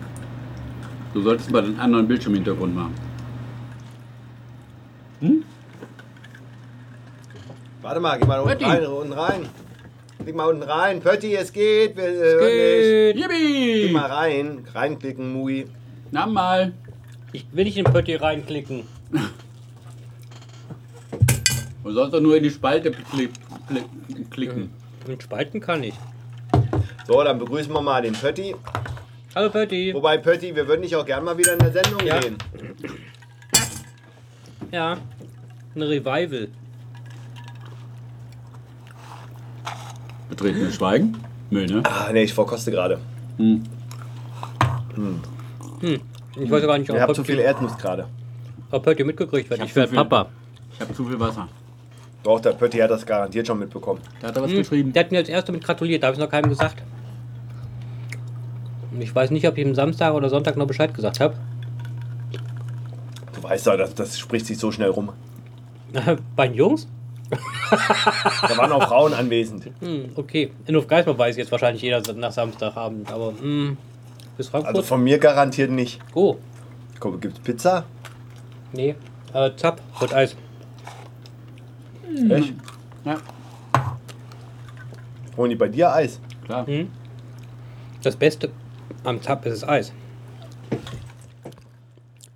[1.14, 2.94] Du solltest mal den anderen Bildschirmhintergrund machen.
[7.82, 8.66] Warte mal, geh mal unten Pötti.
[8.66, 9.46] rein, unten rein.
[10.24, 11.00] Klick mal unten rein.
[11.02, 11.96] Pötti, es geht.
[11.98, 13.26] Wir, äh, hören dich.
[13.28, 13.94] Klick Yippie!
[13.94, 14.64] mal rein.
[14.74, 15.66] Reinklicken, Mui.
[16.12, 16.74] Na mal.
[17.32, 18.84] Ich will nicht in den Pötti reinklicken.
[21.82, 23.32] Du sollst doch nur in die Spalte klick,
[23.68, 24.70] klick, klicken.
[25.08, 25.96] Mit Spalten kann ich.
[27.08, 28.54] So, dann begrüßen wir mal den Pötti.
[29.34, 29.92] Hallo Pötti.
[29.96, 32.22] Wobei, Pötti, wir würden dich auch gerne mal wieder in der Sendung Ja.
[32.22, 32.38] sehen.
[34.72, 34.98] Ja.
[35.74, 36.50] Ein Revival.
[40.30, 41.18] Betretenes Schweigen.
[41.50, 41.82] Müll, ne?
[41.86, 43.00] Ah, nee, ich verkoste gerade.
[43.38, 43.64] Hm.
[45.82, 48.08] Ich weiß ja gar nicht, Ihr habt ob zu viel Erdnuss gerade.
[48.72, 49.60] ob Pötti mitgekriegt wird.
[49.62, 49.94] Ich Ich werde.
[49.96, 50.28] Papa.
[50.74, 51.48] Ich habe zu viel Wasser.
[52.24, 54.02] Doch, der Pötti hat das garantiert schon mitbekommen.
[54.20, 54.94] Da hat er was Hm, geschrieben.
[54.94, 56.84] Der hat mir als erster mit gratuliert, da habe ich noch keinem gesagt.
[58.92, 61.36] Und Ich weiß nicht, ob ich ihm Samstag oder Sonntag noch Bescheid gesagt habe.
[63.36, 65.12] Du weißt ja, das, das spricht sich so schnell rum.
[66.36, 66.88] Bei den Jungs?
[67.30, 69.70] Da waren auch Frauen anwesend.
[69.80, 70.52] Hm, okay.
[70.66, 73.78] In Hofgeismar weiß jetzt wahrscheinlich jeder nach Samstagabend, aber hm,
[74.40, 74.74] bis Frankfurt?
[74.74, 76.00] Also von mir garantiert nicht.
[76.16, 76.38] oh,
[77.02, 77.84] Guck, Gibt's Pizza?
[78.72, 78.96] nee.
[79.34, 80.36] Äh, Zapp, Rot Eis.
[82.30, 82.54] Echt?
[83.06, 83.18] Ja,
[85.38, 86.20] Holen die bei dir Eis?
[86.46, 86.66] klar.
[86.66, 86.90] Hm?
[88.02, 88.50] Das Beste
[89.04, 89.94] am Zapp ist das Eis.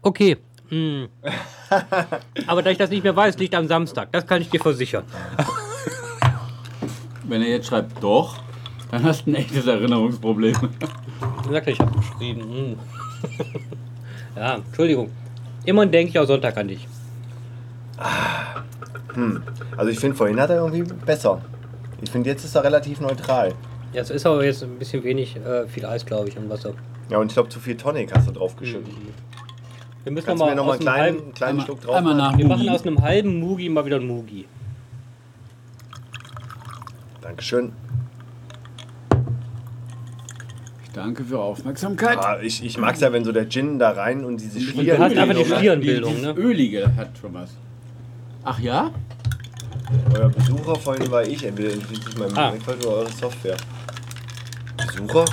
[0.01, 0.37] Okay.
[0.69, 1.07] Hm.
[2.47, 4.11] Aber da ich das nicht mehr weiß, liegt am Samstag.
[4.11, 5.05] Das kann ich dir versichern.
[7.23, 8.37] Wenn er jetzt schreibt doch,
[8.91, 10.55] dann hast du ein echtes Erinnerungsproblem.
[11.45, 12.41] Ich sagte, ich habe geschrieben.
[12.41, 12.77] Hm.
[14.35, 15.09] ja, Entschuldigung.
[15.65, 16.87] Immer denke ich auch Sonntag an dich.
[19.77, 21.41] Also ich finde, vorhin hat er irgendwie besser.
[22.01, 23.53] Ich finde, jetzt ist er relativ neutral.
[23.93, 26.73] Ja, es ist aber jetzt ein bisschen wenig, äh, viel Eis, glaube ich, und Wasser.
[27.09, 28.91] Ja, und ich glaube, zu viel Tonic hast du drauf geschüttet.
[30.03, 32.31] Wir müssen Kannst mir noch mal einen kleinen, halben, kleinen Einmal- Schluck drauf einmal machen?
[32.31, 34.45] nach Wir machen aus einem halben Mugi mal wieder ein Mugi.
[37.21, 37.71] Dankeschön.
[40.93, 42.17] Danke für Aufmerksamkeit.
[42.19, 44.65] Ah, ich ich mag es ja, wenn so der Gin da rein und diese du
[44.65, 45.01] Schlieren.
[45.01, 45.55] hast einfach die ne?
[45.57, 46.31] Schlierenbildung, ne?
[46.33, 47.49] Ölige hat schon was.
[48.43, 48.91] Ach ja?
[50.15, 52.51] Euer Besucher vorhin war ich, entweder entwickelt sich mein Ah.
[52.51, 53.57] Mac oder eure Software.
[54.77, 55.25] Besucher?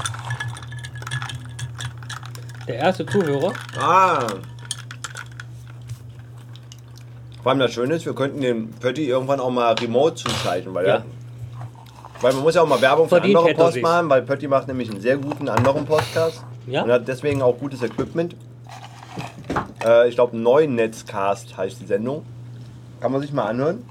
[2.67, 3.53] Der erste Zuhörer.
[3.79, 4.27] Ah.
[7.43, 10.87] Vor allem das Schöne ist, wir könnten den Pötti irgendwann auch mal remote zuschalten, weil,
[10.87, 10.95] Ja.
[10.97, 11.05] er,
[12.21, 14.69] weil man muss ja auch mal Werbung für andere er Post machen, weil Pötti macht
[14.69, 16.83] nämlich einen sehr guten anderen Podcast Ja?
[16.83, 18.37] und hat deswegen auch gutes Equipment.
[19.85, 22.25] Äh, ich glaube, Netzcast heißt die Sendung.
[23.01, 23.83] Kann man sich mal anhören.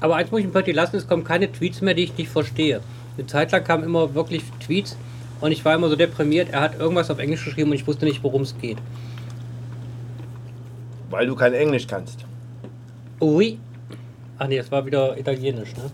[0.00, 2.80] Aber eins muss ich Pötti lassen, es kommen keine Tweets mehr, die ich nicht verstehe.
[3.16, 4.96] Eine Zeit lang kamen immer wirklich Tweets
[5.40, 6.48] und ich war immer so deprimiert.
[6.50, 8.78] Er hat irgendwas auf Englisch geschrieben und ich wusste nicht, worum es geht.
[11.10, 12.24] Weil du kein Englisch kannst.
[13.20, 13.58] Ui.
[14.38, 15.90] Ach nee, das war wieder italienisch, ne?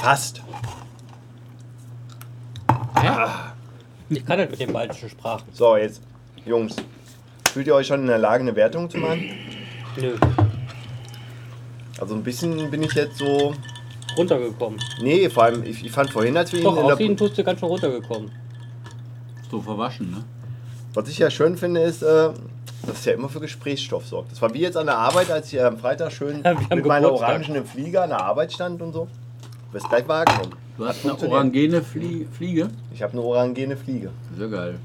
[0.00, 0.42] Fast.
[4.08, 5.44] Ich kann halt mit den baltischen Sprachen.
[5.52, 6.00] So, jetzt,
[6.44, 6.76] Jungs.
[7.52, 9.30] Fühlt ihr euch schon in der Lage, eine Wertung zu machen?
[9.96, 10.14] Nö.
[12.00, 13.54] Also ein bisschen bin ich jetzt so.
[14.16, 14.78] Runtergekommen.
[15.00, 17.36] Nee, vor allem, ich, ich fand vorhin, als wir ihn Doch, in der aussehen tust
[17.36, 18.30] du ganz schön runtergekommen.
[19.50, 20.24] So verwaschen, ne?
[20.94, 22.30] Was ich ja schön finde, ist, äh,
[22.84, 24.32] dass es ja immer für Gesprächsstoff sorgt.
[24.32, 27.12] Das war wie jetzt an der Arbeit, als ich am Freitag schön Ja, mit meiner
[27.12, 29.08] orangenen Fliege an der Arbeit stand und so.
[29.68, 30.54] Du wirst gleich wahrgenommen.
[30.76, 32.68] Du hast eine orangene Flie Fliege.
[32.92, 34.10] Ich habe eine orangene Fliege.
[34.36, 34.78] Sehr geil.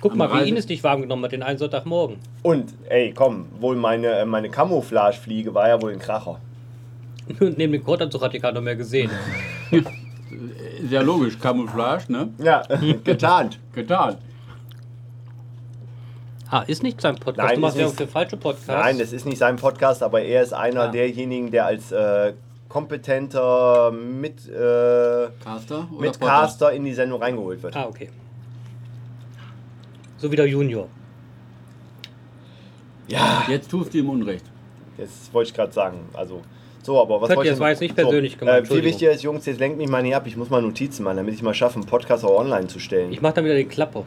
[0.00, 2.16] Guck Am mal, wie Reise- Ines dich warm genommen hat den einen Sonntagmorgen.
[2.42, 6.40] Und, ey, komm, wohl meine, äh, meine Camouflage-Fliege war ja wohl ein Kracher.
[7.40, 9.10] Und neben dem Kordanzug hat die keiner mehr gesehen.
[10.88, 12.28] Sehr logisch, Camouflage, ne?
[12.38, 12.62] Ja,
[13.04, 13.58] getarnt.
[13.74, 14.16] Getan.
[16.54, 17.48] Ah, ist nicht sein Podcast.
[17.48, 18.68] Nein, du machst ist ja nicht- für falsche Podcasts.
[18.68, 20.86] Nein, das ist nicht sein Podcast, aber er ist einer Ah.
[20.88, 22.32] derjenigen, der als äh,
[22.68, 24.52] kompetenter mit, äh,
[25.42, 26.20] Caster oder mit?
[26.20, 27.74] Caster in die Sendung reingeholt wird.
[27.74, 28.08] Ah, okay.
[30.18, 30.86] So wie der Junior.
[33.08, 34.44] Ja, Jetzt tust du ihm Unrecht.
[34.96, 35.98] jetzt wollte ich gerade sagen.
[36.12, 36.40] Also,
[36.84, 38.90] so, aber was Könnt wollte ich das war jetzt nicht persönlich gemeint, Äh, viel Entschuldigung.
[38.92, 40.22] wichtiger ist, Jungs, jetzt lenkt mich mal nicht ab.
[40.26, 43.12] Ich muss mal Notizen machen, damit ich mal schaffe, einen Podcast auch online zu stellen.
[43.12, 44.04] Ich mach dann wieder den Klapper.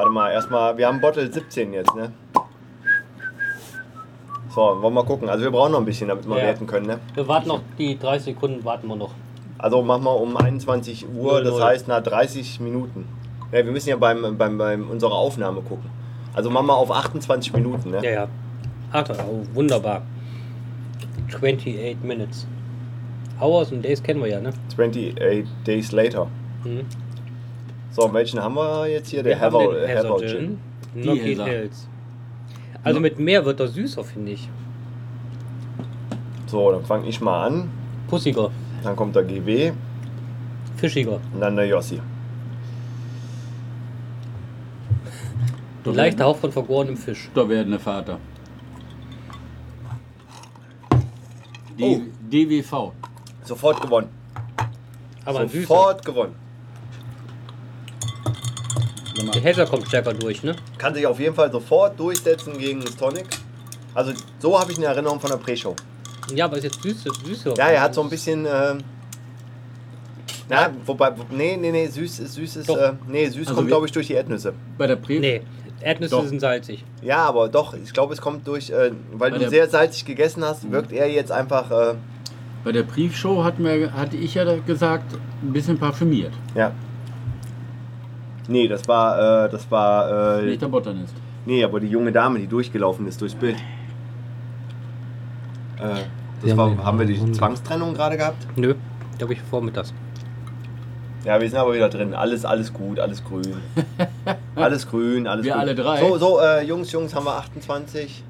[0.00, 2.10] Warte mal, erstmal, wir haben Bottle 17 jetzt, ne?
[4.48, 5.28] So, wollen wir mal gucken.
[5.28, 6.44] Also wir brauchen noch ein bisschen, damit wir Ja.
[6.44, 7.00] werten können, ne?
[7.12, 9.10] Wir warten noch, die 30 Sekunden warten wir noch.
[9.58, 11.62] Also machen wir um 21 Uhr, Null, das null.
[11.64, 13.06] heißt nach 30 Minuten.
[13.52, 15.90] Ja, wir müssen ja beim, beim, beim unserer Aufnahme gucken.
[16.32, 17.98] Also machen wir auf 28 Minuten, ne?
[18.02, 18.28] Ja, ja.
[18.92, 20.00] Ach, oh, wunderbar.
[21.28, 22.46] 28 Minutes.
[23.38, 24.54] Hours und Days kennen wir ja, ne?
[24.72, 26.26] 28 Days later.
[26.64, 26.86] Mhm.
[27.90, 29.22] So, und welchen haben wir jetzt hier?
[29.22, 30.58] Der Heather, Heather Gin.
[30.96, 31.48] Hazard.
[31.48, 31.88] Hills.
[32.82, 34.48] Also mit mehr wird er süßer, finde ich.
[36.46, 37.70] So, dann fange ich mal an.
[38.08, 38.50] Pussiger,
[38.82, 39.72] Dann kommt der GW
[40.76, 41.20] fischiger.
[41.32, 42.00] und dann der Jossi.
[45.84, 47.30] Leichter Hauch von vergorenem Fisch.
[47.34, 48.18] Der werdende Vater.
[51.78, 52.00] Die Oh.
[52.30, 52.92] DWV.
[53.44, 54.08] Sofort gewonnen.
[55.24, 55.48] Aber.
[55.48, 56.34] Sofort gewonnen.
[59.24, 60.54] Mal, Der Häser kommt stärker durch, ne?
[60.78, 63.26] Kann sich auf jeden Fall sofort durchsetzen gegen das Tonic.
[63.94, 65.74] Also so habe ich eine Erinnerung von der Pre-Show.
[66.34, 67.54] Ja, aber ist jetzt süß, süßer.
[67.56, 68.46] Ja, er hat so ein bisschen.
[68.46, 68.78] Ähm,
[70.48, 73.86] na, wobei, wo- nee, nee, nee, süß, süß ist, äh, nee, süß Also kommt, glaube
[73.86, 74.52] ich, durch die Erdnüsse.
[74.78, 75.42] Bei der Pre Nee,
[75.80, 76.26] Erdnüsse Doch.
[76.26, 76.84] sind salzig.
[77.02, 80.44] Ja, aber doch, ich glaube, es kommt durch, äh, weil Bei du sehr salzig gegessen
[80.44, 81.94] hast, wirkt er jetzt einfach, äh,
[82.64, 86.32] Bei der Briefshow hatten wir, hatte ich ja gesagt, ein bisschen parfümiert.
[86.54, 86.72] ja.
[88.48, 91.14] Nee, das war, äh, das war, äh, Nicht der Botanist.
[91.46, 93.56] nee, aber die junge Dame, die durchgelaufen ist durchs Bild.
[95.78, 96.02] Äh,
[96.40, 96.76] das Ja, war, nee.
[96.82, 98.46] haben wir die Zwangstrennung gerade gehabt?
[98.56, 98.74] Nö,
[99.18, 99.92] da habe ich vormittags.
[101.24, 102.14] Ja, wir sind aber wieder drin.
[102.14, 103.42] Alles, alles gut, alles grün.
[104.56, 105.60] Alles grün, alles Wir gut.
[105.60, 106.00] alle drei.
[106.00, 108.24] So, so äh, Jungs, Jungs, haben wir 28.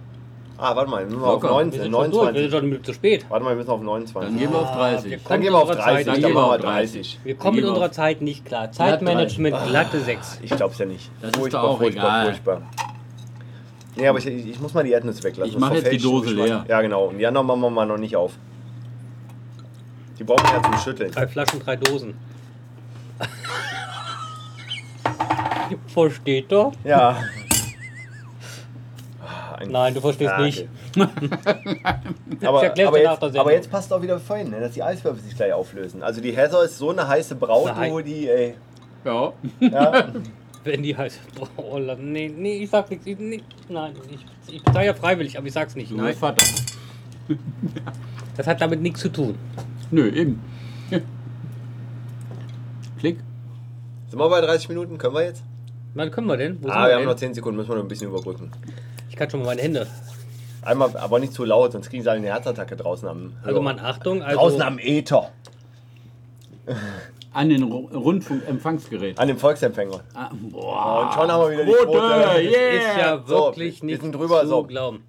[0.62, 1.48] Ah, warte mal, wir müssen auf Locker.
[1.48, 2.50] Wir 19, sind schon durch, wir sind 29.
[2.50, 3.24] schon eine Minute zu spät.
[3.30, 4.38] Warte mal, wir müssen auf Dann 29.
[4.38, 5.02] gehen wir auf wir 30.
[5.02, 7.18] kommen Dann gehen wir auf unserer 30, Zeit dann gehen wir wir auf 30.
[7.24, 8.70] Wir kommen in wir unserer Zeit nicht klar.
[8.70, 10.40] Zeitmanagement glatte 6.
[10.42, 11.10] Ich glaub's ja nicht.
[11.22, 12.26] Das ist doch auch egal.
[12.26, 12.62] furchtbar.
[13.96, 15.48] Nee, aber ich, ich, ich muss mal die Erdnüsse weglassen.
[15.48, 16.64] Ich das mach jetzt die Dose leer.
[16.68, 17.06] Ja, genau.
[17.06, 18.32] Und die anderen machen wir mal noch nicht auf.
[20.18, 21.10] Die brauchen wir ja zum Schütteln.
[21.10, 22.14] Drei Flaschen, drei Dosen.
[25.86, 26.72] Versteht er?
[26.84, 27.16] Ja.
[29.60, 30.66] Ein Nein, du verstehst nicht.
[30.96, 31.10] aber,
[32.46, 32.62] aber,
[33.02, 36.02] jetzt, aber jetzt passt auch wieder vorhin, ne, dass die Eiswürfel sich gleich auflösen.
[36.02, 37.92] Also die Heather ist so eine heiße Braut, Nein.
[37.92, 38.54] wo die, ey,
[39.04, 39.32] Ja.
[39.60, 40.08] ja,
[40.64, 41.20] Wenn die heißt.
[41.56, 43.06] Oh, nee, nee, ich sag nichts.
[43.06, 45.90] Ich, nee, nein, ich, ich sage ja freiwillig, aber ich sag's nicht.
[45.90, 46.44] Du Nein, Vater.
[48.36, 49.36] das hat damit nichts zu tun.
[49.90, 50.42] Nö, eben.
[52.98, 53.18] Klick.
[54.08, 54.98] Sind wir bei 30 Minuten?
[54.98, 55.42] Können wir jetzt?
[55.94, 56.58] Wann können wir denn?
[56.64, 57.08] Ah, wir haben denn?
[57.08, 58.50] noch 10 Sekunden, müssen wir noch ein bisschen überbrücken.
[59.20, 59.86] Ich kann schon mal meine Hände.
[60.62, 63.34] Einmal, aber nicht zu laut, sonst kriegen sie alle eine Herzattacke draußen am.
[63.44, 65.28] Also man Achtung, also draußen am Äther.
[67.34, 69.18] An den Ru- Rundfunkempfangsgerät.
[69.18, 70.00] An dem Volksempfänger.
[70.14, 71.02] Ah, boah.
[71.02, 72.38] Und schon haben wir wieder die Quote, yeah.
[72.70, 74.62] ist ja So, wirklich wir nicht sind drüber, zu so.
[74.62, 75.04] glauben.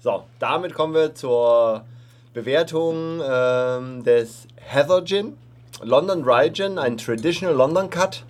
[0.00, 1.86] So, damit kommen wir zur
[2.34, 5.38] Bewertung ähm, des Heather Gin.
[5.80, 8.24] London Dry Gin, ein Traditional London Cut.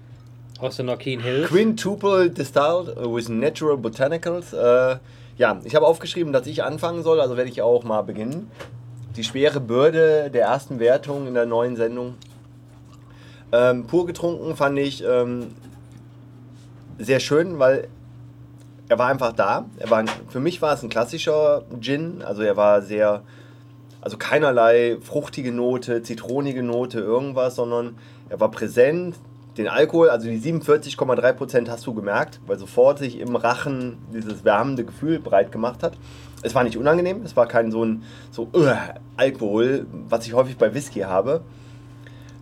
[0.61, 1.49] Aus der Norkeen Hills.
[1.49, 4.53] Quintuple distilled with natural botanicals.
[4.53, 4.97] Äh,
[5.37, 8.51] ja, ich habe aufgeschrieben, dass ich anfangen soll, also werde ich auch mal beginnen.
[9.17, 12.15] Die schwere Bürde der ersten Wertung in der neuen Sendung.
[13.53, 15.55] Ähm, pur getrunken fand ich ähm,
[16.99, 17.87] sehr schön, weil
[18.89, 19.67] er war einfach da.
[19.79, 23.23] Er war, für mich war es ein klassischer Gin, also er war sehr,
[24.01, 27.97] also keinerlei fruchtige Note, zitronige Note, irgendwas, sondern
[28.29, 29.15] er war präsent.
[29.59, 34.85] Den Alkohol, also die 47,3% hast du gemerkt, weil sofort sich im Rachen dieses wärmende
[34.85, 35.99] Gefühl breit gemacht hat.
[36.43, 38.69] Es war nicht unangenehm, es war kein so ein so uh,
[39.17, 41.41] Alkohol, was ich häufig bei Whisky habe.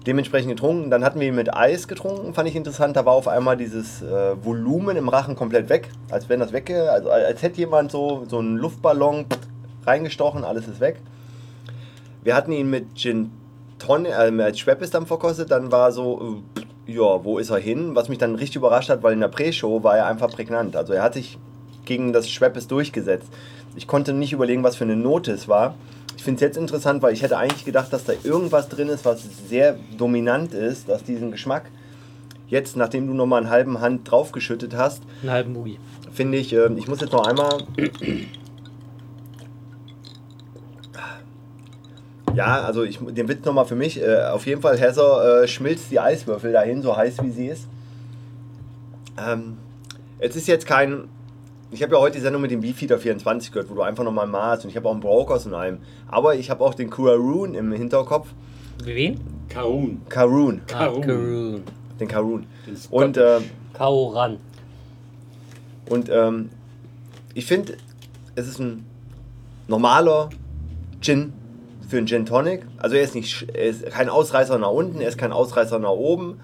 [0.07, 0.91] Dementsprechend getrunken.
[0.91, 2.97] Dann hatten wir ihn mit Eis getrunken, fand ich interessant.
[2.97, 6.93] Da war auf einmal dieses äh, Volumen im Rachen komplett weg, als wenn das wegge,
[6.93, 9.25] also als hätte jemand so, so einen Luftballon
[9.87, 11.01] reingestochen, alles ist weg.
[12.23, 13.31] Wir hatten ihn mit Gin
[13.79, 17.94] Tonic, äh, als Schweppes dann verkostet, dann war so, äh, ja, wo ist er hin?
[17.94, 20.77] Was mich dann richtig überrascht hat, weil in der Pre-Show war er einfach prägnant.
[20.77, 21.38] Also er hat sich
[21.85, 23.29] gegen das Schweppes durchgesetzt.
[23.77, 25.75] Ich konnte nicht überlegen, was für eine Note es war.
[26.16, 29.05] Ich finde es jetzt interessant, weil ich hätte eigentlich gedacht, dass da irgendwas drin ist,
[29.05, 31.70] was sehr dominant ist, dass diesen Geschmack.
[32.49, 35.79] Jetzt, nachdem du nochmal einen halben Hand draufgeschüttet hast, Einen halben Mugi.
[36.12, 37.59] finde ich, ähm, ich muss jetzt noch einmal.
[42.37, 44.01] Ja, also ich, den Witz nochmal für mich.
[44.03, 47.66] Äh, auf jeden Fall, Heather äh, schmilzt die Eiswürfel dahin, so heiß wie sie ist.
[49.18, 49.57] Ähm,
[50.18, 51.05] es ist jetzt kein.
[51.70, 54.27] Ich habe ja heute die Sendung mit dem Beefeater 24 gehört, wo du einfach nochmal
[54.27, 55.79] maßt und ich habe auch einen Brokers und allem.
[56.09, 58.29] Aber ich habe auch den Kuraroon im Hinterkopf.
[58.85, 59.20] Wie wen?
[59.49, 60.03] Karun.
[60.09, 60.61] Karoon.
[60.66, 61.03] Karun.
[61.03, 61.62] Ah, Karun.
[61.99, 62.46] Den Karoon.
[62.66, 63.40] Den Scott- Und äh,
[63.72, 64.37] Kauran.
[65.88, 66.51] Und ähm,
[67.35, 67.77] ich finde,
[68.37, 68.85] es ist ein
[69.66, 70.31] normaler
[71.01, 71.33] Gin
[71.88, 72.62] für einen Gin Tonic.
[72.79, 75.90] Also er ist, nicht, er ist kein Ausreißer nach unten, er ist kein Ausreißer nach
[75.90, 76.40] oben.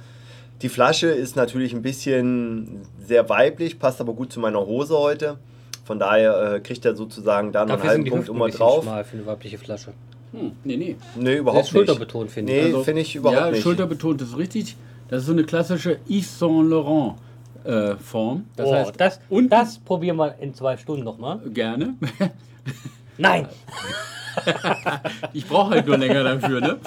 [0.62, 5.38] Die Flasche ist natürlich ein bisschen sehr weiblich, passt aber gut zu meiner Hose heute.
[5.84, 8.84] Von daher äh, kriegt er sozusagen da noch einen halben Punkt immer drauf.
[8.84, 9.92] schmal für eine weibliche Flasche.
[10.32, 10.96] Hm, nee, nee.
[11.16, 11.86] Nee, überhaupt ist nicht.
[11.86, 12.58] schulterbetont, finde ich.
[12.60, 13.62] Nee, Also, finde ich überhaupt ja, nicht.
[13.62, 14.76] schulterbetont ist richtig.
[15.08, 17.16] Das ist so eine klassische Yves Saint Laurent
[17.64, 18.46] äh, Form.
[18.56, 21.40] Das oh, heißt, das, und das probieren wir in zwei Stunden nochmal.
[21.52, 21.94] gerne.
[23.22, 23.48] Nein!
[25.34, 26.78] Ich brauche halt nur länger dafür, ne?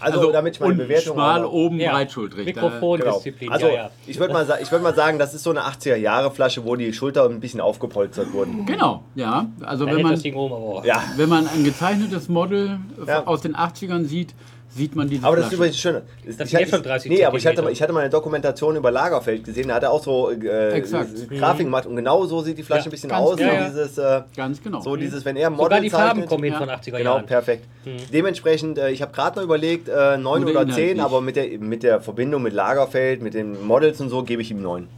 [0.00, 1.92] Also, damit ich meine und Bewertung schmal auch- oben, Ja.
[1.92, 2.46] breitschultrig.
[2.46, 2.66] Da- Genau.
[2.74, 3.90] Mikrofondisziplin, Also, ja, ja.
[4.06, 7.40] ich würde mal, würd mal sagen, das ist so eine 80er-Jahre-Flasche, wo die Schulter ein
[7.40, 8.64] bisschen aufgepolstert wurden.
[8.64, 9.46] Genau, ja.
[9.62, 10.84] Also wenn man, das Ding oben aber auch.
[10.86, 13.26] Ja, wenn man ein gezeichnetes Model äh, Ja.
[13.26, 14.34] aus den 80ern sieht,
[14.76, 16.02] sieht man diese Aber das ist übrigens schön.
[16.38, 19.44] Das ich, schon 30 Nee, aber ich hatte, ich hatte mal eine Dokumentation über Lagerfeld
[19.44, 20.80] gesehen, da hat er auch so äh.
[20.80, 23.36] Grafiken gemacht und genau so sieht die Flasche Ja, ein bisschen ganz aus.
[23.36, 23.50] genau.
[23.50, 23.68] so Ja, ja.
[23.68, 24.80] dieses, äh, Ganz genau.
[24.80, 26.28] so dieses, wenn er ein Sogar Model die Farben zeichnet.
[26.28, 26.58] kommen hin ja.
[26.58, 27.26] von 80er Genau, Jahren.
[27.26, 27.64] perfekt.
[28.12, 31.00] Dementsprechend, äh, ich habe gerade noch überlegt, äh, 9 Oder oder 10, inhaltlich.
[31.02, 34.50] aber mit der, mit der Verbindung mit Lagerfeld, mit den Models und so, gebe ich
[34.50, 34.88] ihm 9.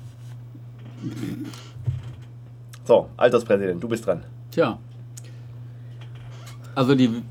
[2.85, 4.25] So, Alterspräsident, du bist dran.
[4.51, 4.79] Tja.
[6.75, 7.23] Also die,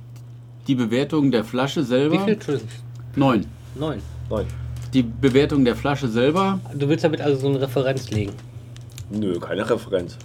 [0.67, 2.19] die Bewertung der Flasche Wie selber.
[2.23, 2.33] viel?
[2.33, 2.69] Entschuldigung.
[3.15, 3.45] Neun.
[3.75, 3.99] Neun.
[4.29, 4.45] 9.
[4.93, 8.33] Die Bewertung der Flasche selber Du willst damit also so eine Referenz legen.
[9.09, 10.17] Nö, keine Referenz.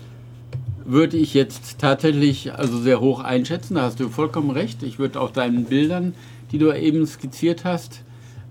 [0.84, 3.74] würde ich jetzt tatsächlich also sehr hoch einschätzen.
[3.76, 4.82] Da hast du vollkommen recht.
[4.82, 6.14] Ich würde auch deinen Bildern,
[6.50, 8.02] die du eben skizziert hast,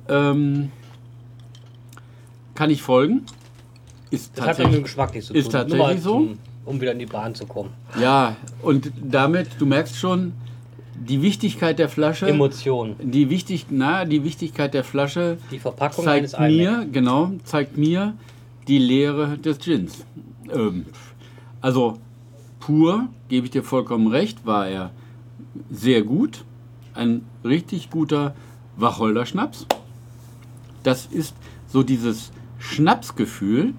[0.08, 0.71] ähm,
[2.56, 3.25] kann ich folgen.
[4.12, 4.84] Ist Das hat mit dem tatsächlich.
[4.84, 5.51] Geschmack nichts zu ist tun.
[5.51, 6.12] Nur tatsächlich mal so.
[6.19, 7.71] zum- Um wieder in die Bahn zu kommen.
[7.99, 10.34] Ja, und damit, du merkst schon,
[11.07, 12.27] die Wichtigkeit der Flasche.
[12.27, 12.95] Emotionen.
[13.01, 18.13] Die, wichtig, na, die Wichtigkeit der Flasche Die Verpackung eines zeigt mir, genau, zeigt mir
[18.67, 20.05] die Leere des Gins.
[20.53, 20.85] Ähm,
[21.59, 21.97] also
[22.60, 24.91] pur, gebe ich dir vollkommen recht, war er
[25.69, 26.43] sehr gut.
[26.93, 28.35] Ein richtig guter
[28.77, 29.65] Wacholderschnaps.
[30.83, 31.35] Das ist
[31.67, 33.73] so dieses Schnapsgefühl,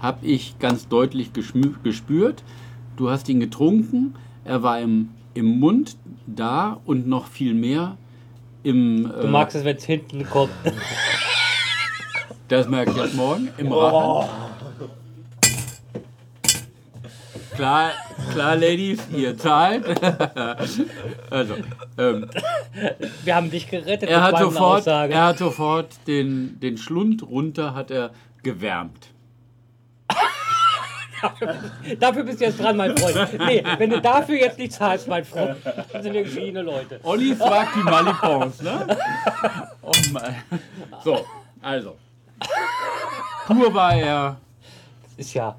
[0.00, 2.42] habe ich ganz deutlich gespürt.
[2.96, 4.14] Du hast ihn getrunken,
[4.44, 7.96] er war im, im Mund da und noch viel mehr
[8.62, 9.12] im.
[9.20, 10.52] Du magst es, wenn es hinten kommt.
[12.48, 14.28] Das merke ich ab morgen im Rachen.
[17.54, 17.92] Klar,
[18.32, 19.84] klar, Ladies, ihr zahlt.
[21.30, 21.54] also,
[21.96, 22.28] ähm,
[23.24, 27.92] Wir haben dich gerettet er, hat sofort, er hat sofort den, den Schlund runter, hat
[27.92, 28.10] er
[28.42, 29.13] gewärmt.
[32.00, 33.38] Dafür bist du jetzt dran, mein Freund.
[33.46, 35.56] Nee, wenn du dafür jetzt nicht zahlst, mein Freund,
[35.92, 37.00] dann sind wir geschiedene Leute.
[37.02, 38.96] Olli fragt die Malipons, ne?
[39.82, 40.34] Oh mein.
[41.04, 41.24] So,
[41.62, 41.96] also.
[43.46, 44.36] Pur war er.
[45.16, 45.54] Ist ja.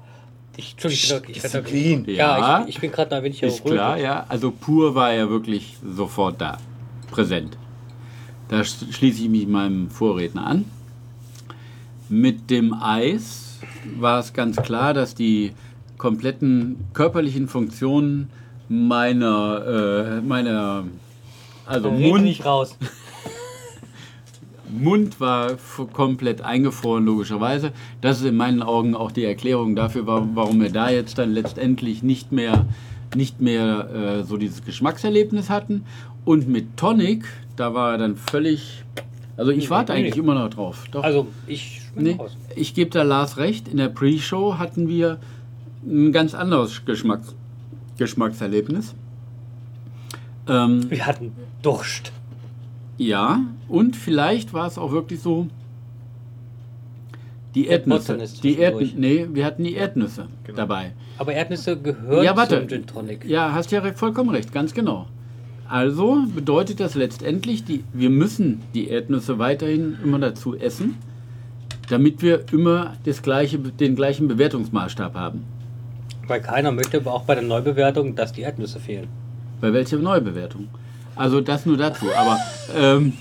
[0.58, 2.04] Ich, Entschuldigung, ich, ich, Disziplin.
[2.08, 2.60] Ja, Ja.
[2.62, 4.24] ich, ich bin gerade da, wenn ich Ist klar, ja.
[4.28, 6.58] Also pur war er wirklich sofort da,
[7.10, 7.56] präsent.
[8.48, 10.64] Da sch- schließe ich mich meinem Vorredner an.
[12.08, 13.45] Mit dem Eis
[13.98, 15.52] war es ganz klar, dass die
[15.98, 18.28] kompletten körperlichen Funktionen
[18.68, 20.84] meiner, äh, meiner
[21.66, 22.76] also Rede Mund, nicht raus.
[24.68, 25.52] Mund war
[25.92, 27.72] komplett eingefroren, logischerweise.
[28.00, 31.32] Das ist in meinen Augen auch die Erklärung dafür, wa- warum wir da jetzt dann
[31.32, 32.66] letztendlich nicht mehr,
[33.14, 33.88] nicht mehr
[34.20, 35.84] äh, so dieses Geschmackserlebnis hatten.
[36.24, 37.24] Und mit Tonic,
[37.54, 38.82] da war er dann völlig.
[39.36, 40.20] Also ich warte nee, eigentlich nee.
[40.20, 40.84] immer noch drauf.
[40.90, 41.04] Doch.
[41.04, 42.36] Also, ich nee, raus.
[42.54, 43.68] ich gebe da Lars recht.
[43.68, 45.18] In der Pre-Show hatten wir
[45.84, 47.34] ein ganz anderes Geschmacks
[47.98, 48.94] Geschmackserlebnis.
[50.48, 51.32] Ähm, Wir hatten
[51.62, 52.12] Durst.
[52.98, 55.48] ja, und vielleicht war es auch wirklich so,
[57.54, 58.18] die Der Erdnüsse.
[58.42, 58.94] Die Erd zwischendurch.
[59.00, 60.56] nee, wir hatten die Erdnüsse Genau.
[60.58, 60.92] dabei.
[61.18, 62.58] Aber Erdnüsse gehören Ja, warte.
[62.60, 63.24] zum Gin Tonic.
[63.24, 65.06] Ja, hast ja vollkommen recht, ganz genau.
[65.68, 70.96] Also bedeutet das letztendlich, die, wir müssen die Erdnüsse weiterhin immer dazu essen,
[71.88, 75.44] damit wir immer das gleiche, den gleichen Bewertungsmaßstab haben.
[76.26, 79.08] Weil keiner möchte aber auch bei der Neubewertung, dass die Erdnüsse fehlen.
[79.60, 80.68] Bei welcher Neubewertung?
[81.14, 82.06] Also das nur dazu.
[82.16, 82.38] Aber
[82.76, 83.12] ähm,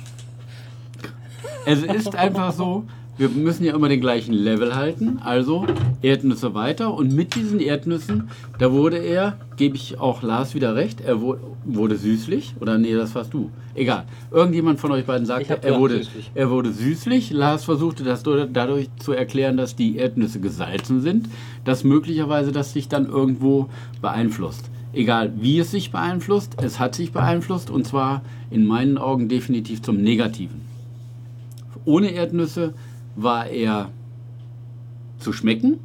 [1.66, 2.86] es ist einfach so,
[3.18, 5.20] wir müssen ja immer den gleichen Level halten.
[5.24, 5.66] Also
[6.02, 6.93] Erdnüsse weiter.
[6.93, 8.30] Und mit diesen Erdnüssen,
[8.60, 12.56] da wurde er, gebe ich auch Lars wieder recht, er wurde süßlich.
[12.60, 13.51] Oder nee, das warst du.
[13.74, 14.06] Egal.
[14.32, 16.32] Irgendjemand von euch beiden sagte, er wurde, süßlich.
[16.34, 17.32] er wurde süßlich.
[17.32, 21.30] Lars versuchte das dadurch zu erklären, dass die Erdnüsse gesalzen sind.
[21.64, 23.70] Dass möglicherweise das sich dann irgendwo
[24.01, 24.70] beeinflusst.
[24.93, 29.82] Egal wie es sich beeinflusst, es hat sich beeinflusst und zwar in meinen Augen definitiv
[29.82, 30.62] zum Negativen.
[31.84, 32.74] Ohne Erdnüsse
[33.16, 33.89] war er
[35.20, 35.80] zu schmecken,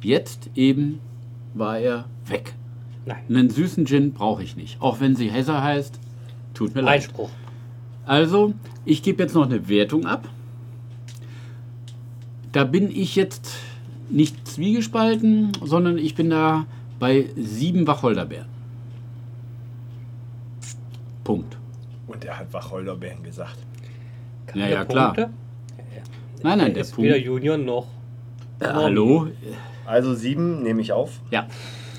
[0.00, 1.00] jetzt eben
[1.54, 2.54] war er weg.
[3.06, 3.18] Nein.
[3.28, 5.98] Einen süßen Gin brauche ich nicht, auch wenn sie Hesser heißt.
[6.54, 6.96] Tut mir leid.
[7.02, 7.30] Einspruch.
[8.04, 8.52] Also,
[8.84, 10.28] ich gebe jetzt noch eine Wertung ab.
[12.52, 13.56] Da bin ich jetzt
[14.10, 16.66] nicht zwiegespalten, sondern ich bin da
[16.98, 18.48] bei sieben Wacholderbeeren.
[21.24, 21.56] Punkt.
[22.06, 23.58] Und er hat Wacholderbeeren gesagt.
[24.54, 25.12] Ja, ja, klar.
[25.14, 25.30] Punkte?
[26.42, 27.26] Nein, nein, Er der ist weder Punkt.
[27.26, 27.86] Junior noch.
[28.60, 29.28] Äh, hallo?
[29.84, 31.20] Also sieben nehme ich auf.
[31.30, 31.46] Ja,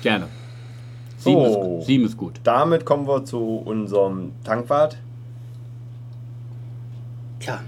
[0.02, 0.28] gerne.
[1.28, 1.78] Sieben, So.
[1.80, 2.34] ist, sieben ist gut.
[2.44, 4.96] Damit kommen wir zu unserem Tankwart.
[7.40, 7.60] Tja,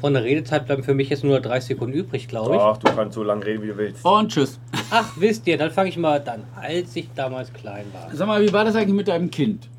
[0.00, 2.60] von der Redezeit bleiben für mich jetzt nur 30 Sekunden übrig, glaube ich.
[2.60, 4.04] Ach, du kannst so lange reden, wie du willst.
[4.04, 4.58] Und tschüss.
[4.90, 8.08] Ach, wisst ihr, dann fange ich mal an, als ich damals klein war.
[8.14, 9.68] Sag mal, wie war das eigentlich mit deinem Kind?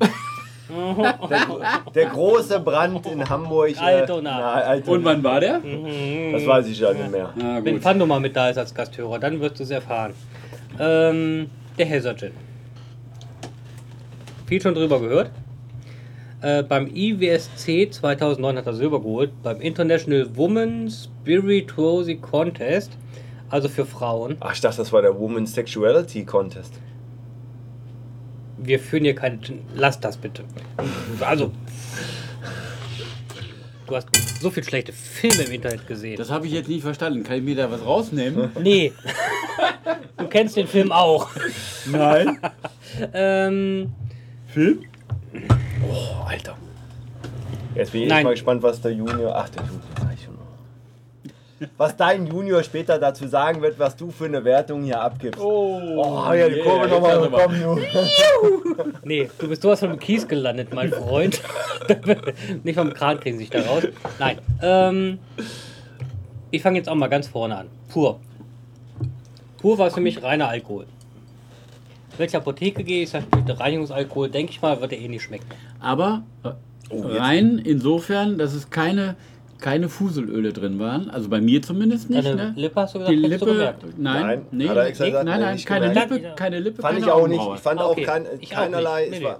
[1.28, 1.46] Der,
[1.94, 3.72] der große Brand in Hamburg.
[3.76, 4.38] äh, Altona.
[4.38, 5.04] na, Altona.
[5.04, 5.60] wann war der?
[6.32, 7.28] Das weiß ich ja nicht mehr.
[7.62, 7.78] Wenn.
[7.78, 10.14] Fando mal mit da ist als Gasthörer, dann wirst du es erfahren.
[10.80, 12.30] Ähm, der Hazard Gin.
[14.52, 15.30] Viel schon drüber gehört.
[16.42, 19.30] Äh, beim IWSC 2009 hat er Silber geholt.
[19.42, 22.92] Beim International Women Spirituosity Contest.
[23.48, 24.36] Also für Frauen.
[24.40, 26.74] Ach, ich dachte, das war der Women's Sexuality Contest.
[28.58, 29.38] Wir führen hier keine.
[29.74, 30.44] Lass das bitte.
[31.20, 31.50] Also.
[33.86, 36.18] Du hast so viel schlechte Filme im Internet gesehen.
[36.18, 37.24] Das habe ich jetzt nicht verstanden.
[37.24, 38.50] Kann ich mir da was rausnehmen?
[38.60, 38.92] nee.
[40.18, 41.30] Du kennst den Film auch.
[41.86, 42.38] Nein.
[43.14, 43.94] Ähm,
[44.52, 44.80] Film?
[45.90, 46.56] Oh, Alter.
[47.74, 48.24] Jetzt bin ich Nein.
[48.24, 49.34] mal gespannt, was der Junior.
[49.34, 51.68] Ach, der Junior, sag ich schon noch.
[51.78, 55.40] Was dein Junior später dazu sagen wird, was du für eine Wertung hier abgibst.
[55.40, 57.78] Oh, Oh, ja, die Kurve nochmal bekommen, du.
[59.04, 61.40] nee, du bist sowas von dem Kies gelandet, mein Freund.
[62.64, 63.84] Nicht vom Kran kriegen sie sich da raus.
[64.18, 64.38] Nein.
[64.60, 65.18] Ähm,
[66.50, 67.68] ich fange jetzt auch mal ganz vorne an.
[67.88, 68.20] Pur.
[69.58, 70.86] Pur war für mich reiner Alkohol.
[72.18, 75.08] Wenn ich Apotheke gehe, ich sage, ich möchte Reinigungsalkohol, denke ich mal, wird er eh
[75.08, 75.46] nicht schmecken.
[75.80, 76.50] Aber äh,
[76.90, 79.14] Oh, rein insofern, dass es keine,
[79.60, 81.08] keine Fuselöle drin waren.
[81.08, 82.26] Also bei mir zumindest nicht.
[82.26, 82.52] Deine Ne?
[82.54, 83.82] Lippe hast du gesagt, Die Lippe, gemerkt.
[83.96, 86.10] nein, Nein, nee, hat er extra gesagt, nein, nein, nicht keine gemerkt.
[86.10, 87.40] Lippe, keine Lippe, Fand keine ich auch nicht.
[87.54, 88.02] Ich fand Ah, auch okay.
[88.02, 89.08] kein, Ich auch keinerlei.
[89.10, 89.38] Nee, war,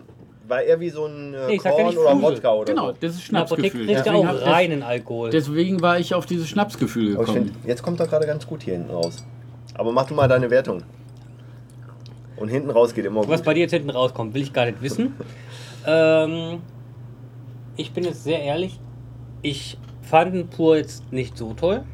[0.49, 2.23] war eher wie so ein äh, Nee, ja Korn oder Fusel.
[2.23, 2.97] Wodka oder Genau, so.
[3.01, 3.87] das ist der Schnapsgefühl.
[3.87, 5.29] Deswegen, auch hab, reinen Alkohol.
[5.29, 7.49] deswegen war ich auf dieses Schnapsgefühl gekommen.
[7.49, 9.23] find, jetzt kommt er gerade ganz gut hier hinten raus.
[9.75, 10.83] Aber mach du mal deine Wertung.
[12.37, 13.45] Und hinten raus geht immer Was gut.
[13.45, 15.15] bei dir jetzt hinten rauskommt, will ich gar nicht wissen.
[15.87, 16.61] ähm,
[17.77, 18.79] ich bin jetzt sehr ehrlich.
[19.43, 21.85] Ich fand den pur jetzt nicht so toll.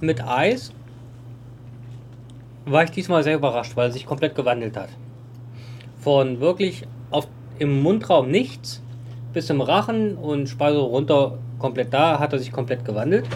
[0.00, 0.72] Mit Eis
[2.66, 4.88] war ich diesmal sehr überrascht, weil er sich komplett gewandelt hat.
[6.00, 7.26] Von wirklich auf,
[7.58, 8.82] im Mundraum nichts
[9.32, 13.26] bis im Rachen und Speise runter komplett da, hat er sich komplett gewandelt.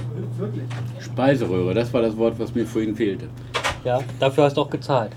[1.00, 3.26] Speiseröhre, das war das Wort, was mir vorhin fehlte.
[3.84, 5.12] Ja, dafür hast du auch gezahlt.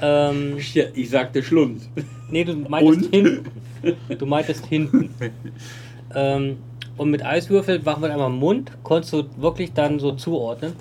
[0.00, 1.82] Ähm, Ja, ich sagte Schlund.
[2.30, 3.14] Nee, du meintest Und?
[3.14, 3.44] hinten.
[4.18, 5.10] Du meintest hinten.
[6.14, 6.58] ähm,
[6.96, 10.74] und mit Eiswürfel machen wir einmal im Mund, konntest du wirklich dann so zuordnen.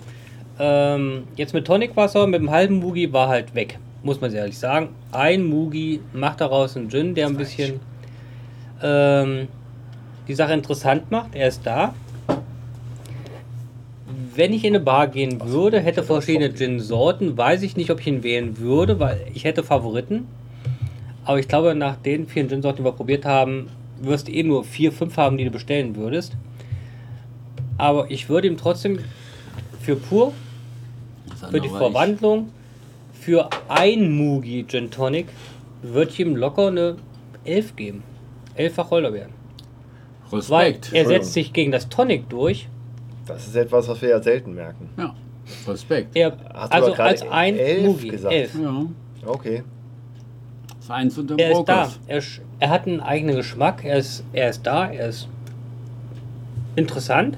[0.60, 4.58] Ähm, jetzt mit Tonicwasser, mit dem halben Mugi war halt weg, muss man sehr ehrlich
[4.60, 4.90] sagen.
[5.14, 7.80] Ein Mugi macht daraus einen Gin, der ein bisschen
[8.84, 9.48] ähm,
[10.28, 11.34] die Sache interessant macht.
[11.34, 11.94] Er ist da.
[14.40, 18.08] Wenn ich in eine Bar gehen würde, hätte verschiedene Gin-Sorten, weiß ich nicht, ob ich
[18.08, 20.30] ihn wählen würde, weil ich hätte Favoriten.
[21.26, 23.68] Aber ich glaube, nach den vielen Gin-Sorten, die wir probiert haben,
[24.00, 26.38] wirst du eh nur vier, fünf haben, die du bestellen würdest.
[27.78, 29.00] Aber ich würde ihm trotzdem
[29.82, 30.32] für pur,
[31.52, 32.48] für die Verwandlung,
[33.12, 35.28] für ein Mugi Gin Tonic,
[35.82, 36.96] würde ich ihm locker eine
[37.44, 38.04] 11 geben.
[38.56, 39.32] Elffach Holderbeeren.
[40.32, 40.94] Weil Respekt.
[40.94, 42.70] er setzt sich gegen das Tonic durch.
[43.30, 44.90] Das ist etwas, was wir ja selten merken.
[44.98, 45.14] Ja,
[45.68, 46.16] Respekt.
[46.16, 48.08] Er, Hast du also gerade als ein elf Mugi.
[48.10, 48.34] gesagt?
[48.34, 48.52] Elf.
[48.62, 48.86] Ja,
[49.26, 49.64] Okay.
[50.80, 51.90] das eins unter Er ist da.
[52.08, 52.22] Er,
[52.60, 53.84] er hat einen eigenen Geschmack.
[53.86, 54.90] Er ist, er ist da.
[54.90, 55.28] Er ist
[56.76, 57.38] interessant.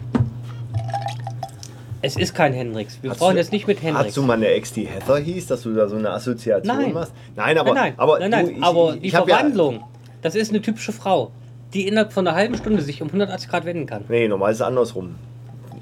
[2.04, 2.98] Es ist kein Hendrix.
[3.02, 4.08] Wir Hast brauchen du- jetzt nicht mit Hendrix.
[4.08, 6.94] Hast du mal eine Ex, die Heather hieß, dass du da so eine Assoziation Nein.
[6.94, 7.14] machst?
[7.36, 8.46] Nein, aber, nein, nein, aber, nein, nein.
[8.48, 9.84] du, ich, aber ich, die Verwandlung,
[10.24, 11.32] das ist eine typische Frau,
[11.76, 14.02] die innerhalb von einer halben Stunde sich um 180 Grad wenden kann.
[14.10, 15.16] Ja, nee, normal ist es andersrum.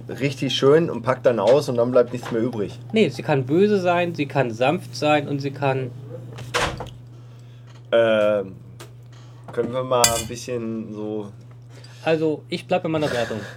[0.10, 2.80] Richtig schön und packt dann aus und dann bleibt nichts mehr übrig.
[2.94, 5.92] Nee, sie kann böse sein, sie kann sanft sein und sie kann.
[7.92, 8.56] Ähm,
[9.52, 11.32] können wir mal ein bisschen so.
[12.04, 13.40] Also, ich bleibe bei meiner Wertung.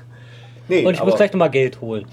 [0.69, 2.07] Nee, Und ich muss gleich nochmal Geld holen.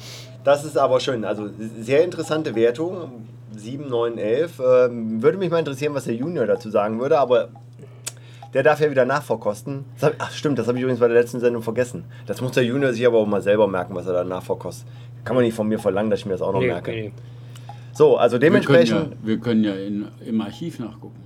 [0.43, 1.23] das ist aber schön.
[1.23, 3.27] Also sehr interessante Wertung.
[3.55, 4.59] 7, 9, 11.
[4.59, 7.49] Ähm, würde mich mal interessieren, was der Junior dazu sagen würde, aber
[8.53, 9.85] der darf ja wieder nachverkosten.
[9.95, 12.05] Das hab, ach stimmt, das habe ich übrigens bei der letzten Sendung vergessen.
[12.25, 14.87] Das muss der Junior sich aber auch mal selber merken, was er da nachverkostet.
[15.23, 16.91] Kann man nicht von mir verlangen, dass ich mir das auch noch Nee, merke.
[16.91, 17.11] nee.
[17.93, 19.11] So, also Wir können dementsprechend.
[19.11, 21.19] ja, wir können ja in, im Archiv nachgucken.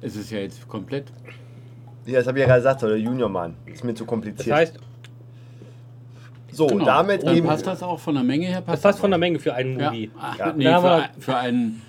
[0.00, 1.12] Es ist ja jetzt komplett.
[2.06, 3.54] Ja, das habe ich ja gerade gesagt, der Junior-Mann.
[3.66, 4.56] Ist mir zu Das kompliziert.
[4.56, 4.78] heißt,
[6.50, 6.84] so, Genau.
[6.86, 8.56] damit Dann geben passt das auch von der Menge her.
[8.58, 9.90] das Passt passt von der Menge für einen Ja.
[9.90, 10.10] Movie.
[10.38, 10.52] Ja.
[10.56, 11.82] Nee, Dann haben für, für einen.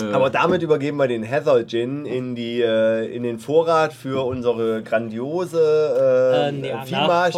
[0.00, 4.24] Äh, Aber damit übergeben wir den Heather Gin in, die, äh, in den Vorrat für
[4.26, 7.34] unsere grandiose Äh, äh, nee, Viehmarkt.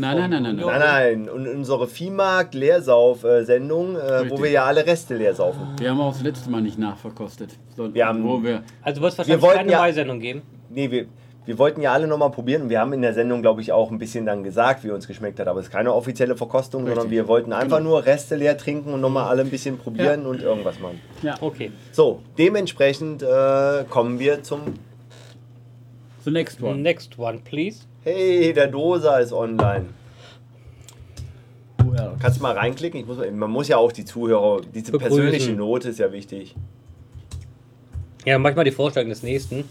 [0.00, 0.78] Nein, nein, nein, nein, Junior.
[0.78, 5.60] Nein, nein, und unsere Viehmarkt Leersauf-Sendung, äh, wo wir ja alle Reste leer saufen.
[5.78, 7.50] wir haben auch das letzte Mal nicht nachverkostet.
[7.76, 10.42] So, Wir haben- wo wir, Also wird es Wir wahrscheinlich wollten keine ja- Maisendung geben.
[10.70, 11.06] Nee, wir,
[11.44, 13.90] wir wollten ja alle nochmal probieren und wir haben in der Sendung, glaube ich, auch
[13.90, 15.48] ein bisschen dann gesagt, wie uns geschmeckt hat.
[15.48, 17.10] Aber es ist keine offizielle Verkostung, sondern Richtig.
[17.12, 17.90] wir wollten einfach Genau.
[17.90, 21.00] nur Reste leer trinken und nochmal alle ein bisschen probieren und irgendwas machen.
[21.22, 21.72] ja, Okay.
[21.90, 24.60] So, dementsprechend äh, kommen wir zum
[26.24, 26.76] the next one.
[26.80, 27.80] Next one, please.
[28.04, 29.86] Hey, der Dosa ist online.
[31.84, 32.12] Well.
[32.20, 33.00] Kannst du mal reinklicken?
[33.00, 35.16] Ich muss, man muss ja auch die Zuhörer, diese Begrüßen.
[35.16, 36.54] persönliche Note ist ja wichtig.
[38.24, 39.64] Ja, manchmal die Vorstellung des nächsten.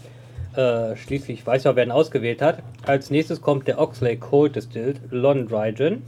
[0.54, 2.62] Äh, schließlich weiß ja, wer ihn ausgewählt hat.
[2.86, 6.02] Als nächstes kommt der Oxley Cold Distilled Lon Dry Gin.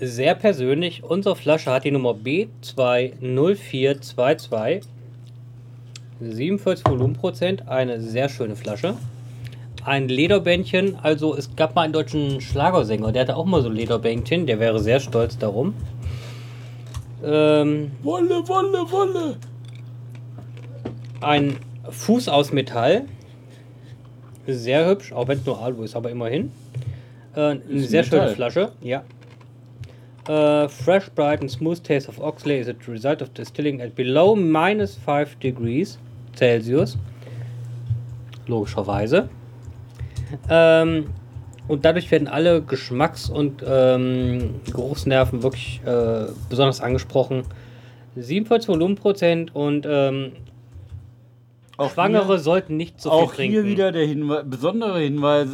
[0.00, 1.04] Sehr persönlich.
[1.04, 4.82] Unsere Flasche hat die Nummer B20422.
[6.20, 7.68] 47 Volumenprozent.
[7.68, 8.96] Eine sehr schöne Flasche.
[9.84, 10.96] Ein Lederbändchen.
[11.00, 14.46] Also es gab mal einen deutschen Schlagersänger, der hatte auch mal so Lederbändchen.
[14.46, 15.74] Der wäre sehr stolz darum.
[17.22, 19.36] Ähm, Wolle, Wolle, Wolle.
[21.20, 21.56] Ein
[21.88, 23.04] Fuß aus Metall.
[24.46, 26.50] Sehr hübsch, auch wenn es nur Alu ist, aber immerhin.
[27.34, 28.34] Äh, eine sehr schöne Metall.
[28.34, 29.04] Flasche, ja.
[30.28, 34.36] Äh, fresh, bright and smooth taste of Oxley is a result of distilling at below
[34.36, 35.98] minus 5 degrees
[36.36, 36.98] Celsius.
[38.46, 39.28] Logischerweise.
[40.48, 41.06] Ähm,
[41.68, 47.44] und dadurch werden alle Geschmacks- und ähm, Geruchsnerven wirklich äh, besonders angesprochen.
[48.16, 50.32] 47 Volumenprozent und ähm,
[51.80, 53.52] Auch Schwangere hier, sollten nicht so viel auch trinken.
[53.52, 55.48] hier wieder der Hinwe besondere Hinweis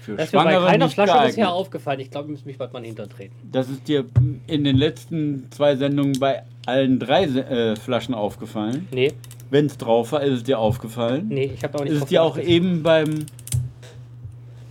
[0.00, 1.28] für das ist mir bei Schwangere keiner nicht Flasche geeignet.
[1.36, 2.00] bisher aufgefallen.
[2.00, 3.36] Ich glaube, ich muss mich bald mal hintertreten.
[3.50, 4.04] Das ist dir
[4.46, 8.88] in den letzten zwei Sendungen bei allen drei äh, Flaschen aufgefallen.
[8.92, 9.12] Nee,
[9.50, 11.26] Wenn es drauf war, ist es dir aufgefallen.
[11.28, 12.50] nee, ich habe auch nicht ist es dir auch geachtet.
[12.52, 13.26] eben beim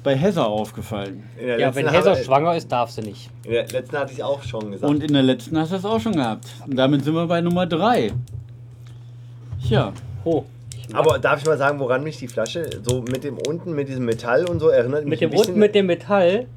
[0.01, 1.23] bei Hesser aufgefallen.
[1.59, 3.29] Ja, wenn Hesser schwanger ist, darf sie nicht.
[3.43, 4.89] In der letzten hatte ich auch schon gesagt.
[4.89, 6.45] Und in der letzten hast du das auch schon gehabt.
[6.65, 8.13] Und damit sind wir bei Nummer 3.
[9.67, 9.91] Tja,
[10.25, 10.43] Oh.
[10.93, 14.05] Aber darf ich mal sagen, woran mich die Flasche so mit dem unten, mit diesem
[14.05, 16.47] Metall und so erinnert mich mit dem ein bisschen, unten mit dem Metall.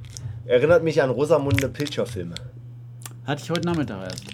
[0.46, 2.34] erinnert mich an Rosamunde Pilcher Filme.
[3.26, 4.24] hatte ich heute Nachmittag erst.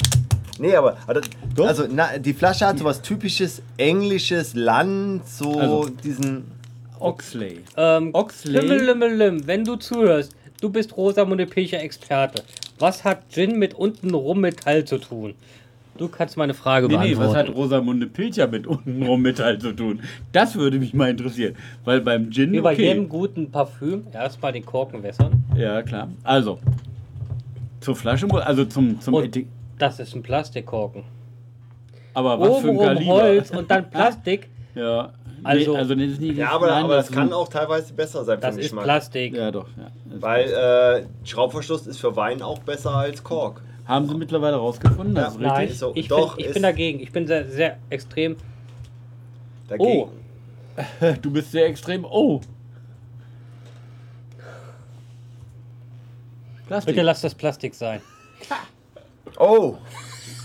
[0.61, 1.21] Nee, aber also,
[1.59, 5.89] also na, die Flasche hat so was typisches englisches Land, so Also.
[6.03, 6.45] diesen
[6.99, 7.61] Oxley.
[7.77, 8.61] Ähm, Oxley?
[8.61, 12.43] Lümmelümmelim, wenn du zuhörst, du bist Rosamunde Pilcher Experte.
[12.79, 15.35] Was hat Gin mit untenrum Metall zu tun?
[15.99, 17.49] Du kannst meine Frage Nee, nee, was beantworten.
[17.49, 20.01] hat Rosamunde Pilcher mit untenrum Metall zu tun?
[20.33, 21.57] Das würde mich mal interessieren.
[21.85, 22.53] Weil beim Gin.
[22.53, 22.87] Wie bei okay.
[22.87, 25.45] jedem guten Parfüm, erstmal den Korken wässern.
[25.57, 26.09] Ja, klar.
[26.23, 26.59] Also,
[27.81, 31.05] zur Flasche, also zum, zum Und Etik das ist ein Plastikkorken.
[32.15, 33.13] Aber was für ein Kaliber?
[33.13, 34.49] Holz und dann Plastik.
[34.75, 35.13] Ja.
[35.43, 37.49] Also- nee, also nee, das ist nicht Ja, aber, nein, aber das ist kann auch
[37.49, 38.85] teilweise besser sein Das für den ist Geschmack.
[38.85, 39.35] Plastik.
[39.35, 39.67] Ja, doch.
[39.77, 39.87] Ja.
[40.13, 43.63] Das- Weil äh, Schraubverschluss ist für Wein auch besser als Kork.
[43.89, 45.15] Haben Sie mittlerweile rausgefunden?
[45.15, 45.79] Das ist Ja, Nein, richtig.
[45.79, 47.01] so- ich, doch, bin, ich ist- bin dagegen.
[47.01, 48.37] Ich bin sehr, sehr extrem.
[49.69, 49.89] Dagegen.
[49.89, 50.11] Oh.
[51.23, 52.05] Du bist sehr extrem.
[52.05, 52.41] Oh.
[56.67, 56.95] Plastik.
[56.95, 58.01] Bitte lass das Plastik sein.
[59.41, 59.77] Oh,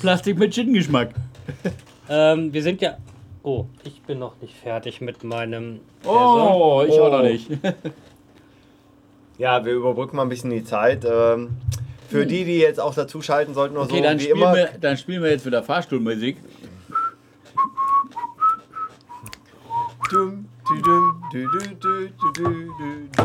[0.01, 1.09] Plastik mit Gin-Geschmack.
[2.09, 2.97] Ähm, wir sind ja.
[3.43, 5.79] Oh, ich bin noch nicht fertig mit meinem.
[6.05, 7.03] Oh, ich Oh.
[7.05, 7.49] auch noch nicht.
[9.37, 11.05] ja, wir überbrücken mal ein bisschen die Zeit.
[11.05, 11.55] Ähm,
[12.09, 14.55] für die, die jetzt auch dazu schalten sollten oder Okay, so, dann wie immer.
[14.55, 16.37] wir, dann spielen wir jetzt wieder Fahrstuhlmusik.
[20.11, 20.45] Dum,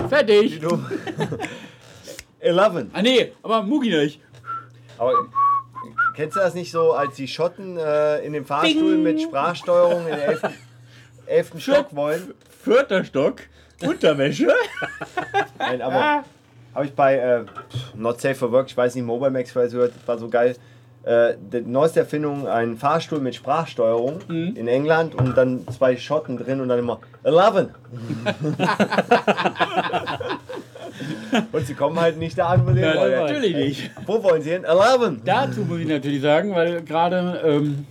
[0.09, 0.61] Fertig.
[0.61, 0.87] du, dum.
[2.41, 2.87] 11.
[2.93, 4.21] Ah nee, aber Mugi nicht.
[4.97, 5.13] Aber
[6.15, 9.03] kennst du das nicht so, als die Schotten äh, in dem Fahrstuhl Bing.
[9.03, 10.43] mit Sprachsteuerung in den 11.
[11.27, 11.53] 11.
[11.59, 12.33] Stock wollen?
[12.63, 13.43] Vierter Stock.
[13.83, 14.53] Unterwäsche.
[15.59, 16.25] Nein, aber
[16.75, 17.45] habe ich bei äh,
[17.97, 20.57] Not Safe for Work, ich weiß nicht, Mobile Max vielleicht gehört, war so geil.
[21.05, 26.61] Äh, die neueste Erfindung, ein Fahrstuhl mit Sprachsteuerung in England und dann zwei Schotten drin
[26.61, 27.69] und dann immer 11.
[31.53, 33.13] und sie kommen halt nicht da an, wo sie Ja, wollen.
[33.13, 33.91] natürlich nicht.
[34.07, 34.65] Wo wollen sie hin?
[34.65, 35.21] 11.
[35.25, 37.87] Dazu muss ich natürlich sagen, weil gerade ähm,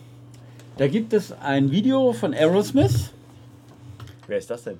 [0.78, 3.12] da gibt es ein Video von Aerosmith.
[4.28, 4.78] Wer ist das denn?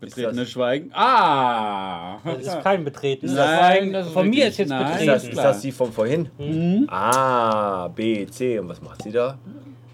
[0.00, 0.90] Betretenes Schweigen.
[0.94, 2.18] Ah!
[2.24, 3.26] Das ist kein Betreten.
[3.34, 5.06] Nein, das ist Von mir ist jetzt nein, Ist betreten.
[5.12, 5.46] das, ist ist klar.
[5.52, 6.30] das die von vorhin?
[6.38, 6.86] Mhm.
[6.88, 8.58] A, B, C.
[8.58, 9.38] Und was macht sie da?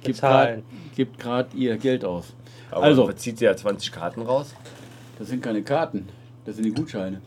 [0.03, 0.63] Gibt Bezahlen.
[0.95, 2.33] Gibt gerade ihr Geld aus.
[2.71, 3.11] Aber Also.
[3.13, 4.55] zieht sie ja 20 Karten raus?
[5.19, 6.09] Das sind keine Karten,
[6.45, 7.21] das sind die Gutscheine.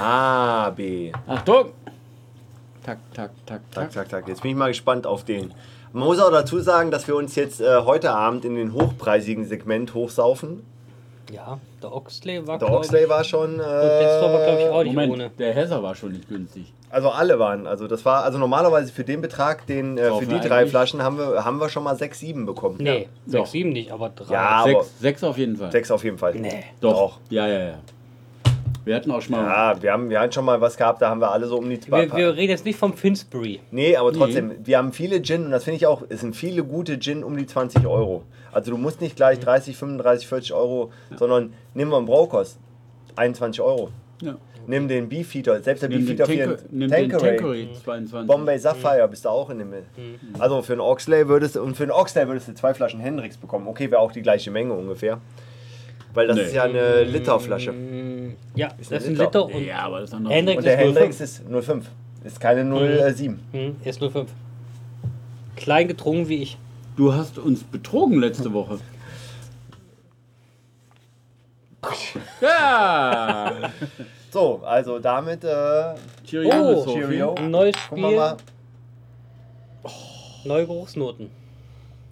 [0.00, 1.12] A, B.
[1.26, 1.72] Achtung!
[2.84, 3.92] Tak, tak, tak, Zack, tak.
[3.92, 4.28] zack, zack.
[4.28, 5.52] Jetzt bin ich mal gespannt auf den.
[5.92, 9.44] Man muss auch dazu sagen, dass wir uns jetzt äh, heute Abend in den hochpreisigen
[9.44, 10.62] Segment hochsaufen.
[11.30, 13.60] Ja, der Oxley war Der Oxley war schon.
[13.60, 15.06] Äh, Und letzter war, glaube ich, auch nicht ohne.
[15.06, 16.72] Moment, der Hesser war schon nicht günstig.
[16.90, 17.66] Also alle waren.
[17.66, 21.18] Also das war also normalerweise für den Betrag, den äh, für die drei Flaschen haben
[21.18, 22.76] wir haben wir schon mal 6, 7 bekommen.
[22.80, 23.40] Nee, Doch.
[23.46, 24.32] 6, 7 nicht, aber 3.
[24.32, 25.70] Ja, aber Sechs, sechs auf jeden Fall.
[25.70, 26.34] 6 auf jeden Fall.
[26.34, 26.64] Nee.
[26.80, 26.92] Doch.
[26.92, 27.18] Doch.
[27.28, 27.78] Ja, ja, ja.
[28.88, 29.44] Wir hatten auch schon mal.
[29.44, 31.68] Ja, wir haben, wir haben schon mal was gehabt, da haben wir alle so um
[31.68, 33.60] die Wir, wir reden jetzt nicht vom Finsbury.
[33.70, 36.64] Nee, aber trotzdem, wir haben viele Gin und das finde ich auch, es sind viele
[36.64, 38.22] gute Gin um die 20 Euro.
[38.50, 42.58] Also du musst nicht gleich 30, 35, 40 Euro, sondern nimm mal einen Brokos,
[43.16, 43.90] 21 Euro.
[44.22, 44.36] Ja.
[44.66, 48.26] Nimm den Beefeater, selbst der Nimm den, Beefeater Tanker, 4, nimm den Tanqueray 22.
[48.26, 49.72] Bombay Sapphire, bist du auch in dem.
[50.38, 53.36] Also für einen Oxley würdest du, und für einen Oxley würdest du zwei Flaschen Hendrix
[53.36, 53.68] bekommen.
[53.68, 55.20] Okay, wäre auch die gleiche Menge ungefähr.
[56.14, 56.42] Weil das Nee.
[56.44, 57.72] ist ja eine Literflasche.
[58.54, 59.24] Ja, Ist das ist ein Liter.
[59.26, 60.30] Liter und Ja, aber das ist noch.
[60.30, 60.96] Hendrix Und der ist 05.
[60.96, 61.90] Hendrix ist 05.
[62.24, 62.64] Ist keine
[63.14, 63.40] 07.
[63.52, 64.30] Hm, ist 05.
[65.56, 66.58] Klein getrunken wie ich.
[66.96, 68.78] Du hast uns betrogen letzte Woche.
[72.40, 73.70] Ja!
[74.30, 76.84] So, also damit, äh, Cheerio, Oh.
[76.92, 77.34] Cheerio.
[77.36, 78.36] Ein neues gucken wir Spiel, mal.
[80.44, 81.30] neue Geruchsnoten.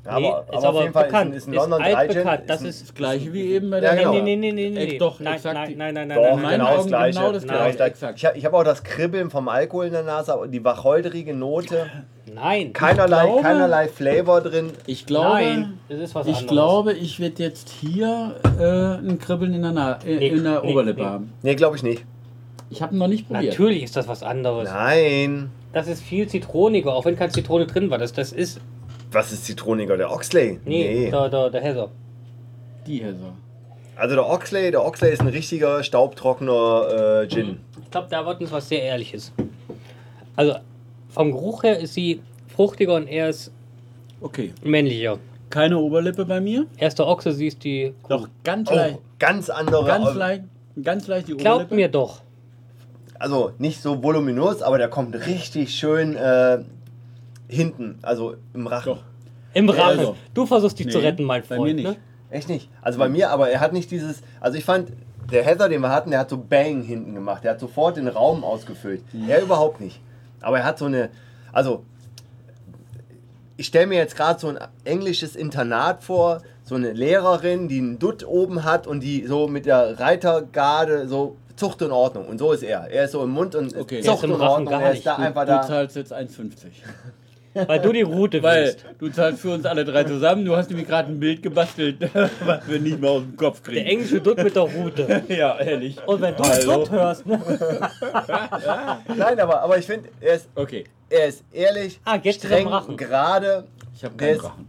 [0.07, 1.31] Ja, Nee, aber, ist aber auf aber jeden Fall bekannt.
[1.35, 2.43] ist ist Ist London altbekannt.
[2.47, 4.13] Das ein- ist- Das gleiche wie eben bei Ja, der genau.
[4.13, 4.99] Nee, nee, nee, nee, nee.
[4.99, 7.19] Doch, nein, nein, nein, nein, nein, Doch, nein, nein, genau das gleiche.
[7.19, 7.91] genau das Genau gleiche, gleiche.
[7.91, 8.19] exakt.
[8.19, 11.87] Ich habe hab auch das Kribbeln vom Alkohol in der Nase, die wacholderige Note.
[12.35, 12.73] nein.
[12.73, 14.71] Keinerlei, glaube- keinerlei Flavor drin.
[14.87, 16.51] Ich glaube, Nein, das ist was ich anderes.
[16.53, 20.63] glaube, ich werde jetzt hier äh, ein Kribbeln in der, Na äh, Nee, in der
[20.63, 21.07] nee, Oberlippe nee.
[21.07, 21.33] haben.
[21.43, 22.05] Nee, glaube ich nicht.
[22.69, 23.53] Ich habe ihn noch nicht probiert.
[23.53, 24.69] Natürlich ist das was anderes.
[24.69, 25.51] Nein.
[25.73, 27.99] Das ist viel zitroniger, auch wenn keine Zitrone drin war.
[27.99, 28.61] Das, das ist.
[29.17, 29.97] Was ist zitroniger?
[29.97, 30.61] Der Oxley?
[30.67, 31.89] Nee, Der, der, der Hesser.
[32.87, 33.33] Die Hesser.
[33.97, 37.61] Also der Oxley, der Oxley ist ein richtiger staubtrockener äh, Gin.
[37.83, 39.33] Ich glaube, da erwarten uns was sehr Ehrliches.
[40.37, 40.57] Also,
[41.09, 42.21] vom Geruch her ist sie
[42.55, 43.51] fruchtiger und er ist
[44.21, 44.53] Okay.
[44.63, 45.19] männlicher.
[45.49, 46.67] Keine Oberlippe bei mir.
[46.77, 47.95] Erster Ochse siehst die.
[48.03, 48.09] Kuh.
[48.11, 48.99] Doch ganz Oh, leicht.
[49.19, 49.87] ganz andere.
[49.87, 50.43] Ganz leicht.
[50.83, 51.75] Ganz leicht die Glaubt Oberlippe.
[51.75, 52.21] mir doch.
[53.19, 56.59] Also nicht so voluminös, aber der kommt richtig schön äh,
[57.49, 58.95] hinten, also im Rachen.
[58.95, 59.03] Doch.
[59.55, 59.99] Im Rachen.
[60.01, 60.17] also.
[60.35, 61.63] Du versuchst dich zu Nee, retten, mein bei Freund.
[61.63, 61.87] mir nicht.
[61.89, 61.97] Ne?
[62.31, 62.69] Echt nicht.
[62.83, 64.21] Also bei mir, aber er hat nicht dieses.
[64.41, 64.93] Also ich fand,
[65.31, 67.45] der Heather, den wir hatten, der hat so Bang hinten gemacht.
[67.45, 69.03] Der hat sofort den Raum ausgefüllt.
[69.29, 70.01] Er überhaupt nicht.
[70.41, 71.09] Aber er hat so eine.
[71.53, 71.85] Also.
[73.59, 77.99] Ich stelle mir jetzt gerade so ein englisches Internat vor, so eine Lehrerin, die einen
[77.99, 82.27] Dutt oben hat und die so mit der Reitergarde so Zucht und Ordnung.
[82.27, 82.91] Und so ist er.
[82.91, 84.03] Er ist so im Mund und Okay.
[84.03, 84.69] Zucht und Rachen Ordnung.
[84.69, 85.63] gar Er ist da Du, einfach du da.
[85.63, 86.51] zahlst jetzt 1,50.
[87.67, 88.85] Weil du die Route Weil willst.
[88.99, 90.45] du zahlst für uns alle drei zusammen.
[90.45, 91.97] Du hast nämlich gerade ein Bild gebastelt,
[92.45, 93.87] was wir nicht mehr aus dem Kopf Der kriegen.
[93.87, 95.23] englische Dutt mit der Route.
[95.29, 95.97] Ja, ehrlich.
[96.07, 96.75] Und wenn du Hallo.
[96.79, 97.41] Dutt hörst, ne?
[99.17, 103.65] Nein, aber, aber ich finde, er ist, Okay, er ist ehrlich, Ah, jetzt streng, gerade.
[103.95, 104.69] ich habe Der keinen Rachen.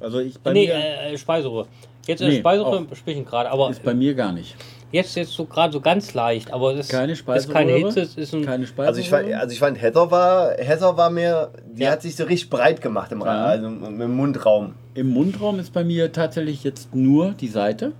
[0.00, 1.66] Also ich bei nee, mir äh, Speiseröhre.
[2.06, 2.96] Jetzt äh, Nee, Speiseröhre auch.
[2.96, 4.56] sprechen gerade, aber ist bei mir gar nicht.
[4.94, 7.72] Jetzt jetzt so gerade so ganz leicht, aber das Keine ist keine.
[7.72, 8.88] Hitze, es ist ein Keine Speise.
[8.88, 11.90] Also ich, fand, also ich fand, Heather war, Heather war mir, die Ja.
[11.90, 13.26] hat sich so richtig breit gemacht im, Ja.
[13.44, 14.74] also im Mundraum.
[14.94, 17.92] Im Mundraum ist bei mir tatsächlich jetzt nur die Seite.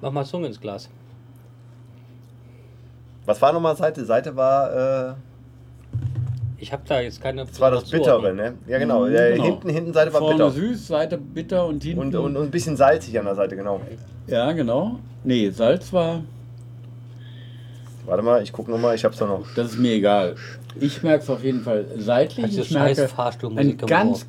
[0.00, 0.88] Mach mal Zunge ins Glas.
[3.26, 4.04] Was war nochmal Seite?
[4.04, 5.14] Seite war, äh,
[6.68, 7.46] Ich habe da jetzt keine.
[7.46, 8.52] das war das Bittere, ne?
[8.66, 9.42] Ja genau, Mhm, genau.
[9.42, 10.50] hinten, hinten Seite war Vorne bitter.
[10.50, 11.98] süß, Seite bitter und hinten.
[11.98, 13.80] Und, und, und ein bisschen salzig an der Seite, genau.
[14.26, 14.98] ja, genau.
[15.24, 16.20] Nee, Salz war.
[18.04, 19.46] Warte mal, ich gucke nochmal, ich hab's da noch.
[19.56, 20.34] Das ist mir egal.
[20.78, 22.44] Ich merke es auf jeden Fall seitlich.
[22.50, 23.08] Diese Ich merke
[23.56, 24.26] ein ganz.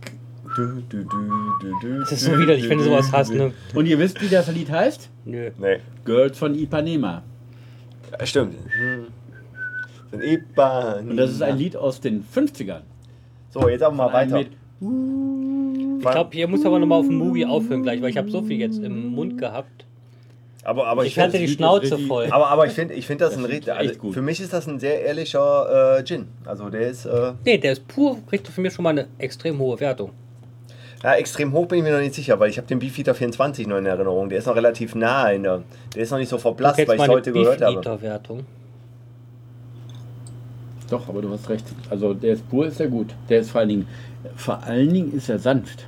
[0.56, 2.00] Du, du.
[2.00, 3.52] Das ist so widerlich, wenn du sowas hast, ne?
[3.76, 5.10] Und ihr wisst, wie das Lied heißt?
[5.26, 5.52] Nö.
[5.58, 7.22] Nee, Girls von Ipanema.
[8.18, 8.56] ja, stimmt.
[10.12, 11.10] Ein Ipan.
[11.12, 12.82] Und das ist ein Lied aus den 50ern.
[13.52, 14.38] So, jetzt aber mal Ein weiter.
[14.40, 18.30] mit- Ich glaube, hier muss aber nochmal auf dem Movie aufhören gleich, weil ich habe
[18.32, 19.86] so viel jetzt im Mund gehabt.
[20.64, 22.28] Aber, aber ich Ich hatte die Schnauze richtig- voll.
[22.32, 24.14] aber, aber ich finde, ich finde das, ein Das richtig, ist echt also gut.
[24.14, 26.28] für mich ist das ein sehr ehrlicher äh, Gin.
[26.46, 29.58] Also der ist, äh, Nee, der ist pur, kriegt für mich schon mal eine extrem
[29.58, 30.12] hohe Wertung.
[31.02, 33.68] Ja, extrem hoch bin ich mir noch nicht sicher, weil ich habe den Beefeater 24
[33.68, 34.28] noch in Erinnerung.
[34.30, 35.64] Der ist noch relativ nah in der.
[35.96, 37.76] Der ist noch nicht so verblasst, weil ich es heute gehört habe.
[37.78, 38.46] Beef-Eater-Wertung.
[40.90, 41.66] Doch, aber du hast recht.
[41.90, 43.14] Also der ist pur, ist er gut.
[43.30, 43.88] Der ist vor allen Dingen,
[44.36, 45.88] vor allen Dingen ist er sanft.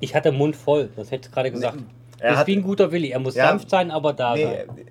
[0.00, 1.78] Ich hatte den Mund voll, das hätte ich gerade gesagt.
[2.18, 3.10] er Er ist hat- wie ein guter Willi.
[3.10, 3.48] Er muss Ja.
[3.48, 4.86] sanft sein, aber da Nee, sein.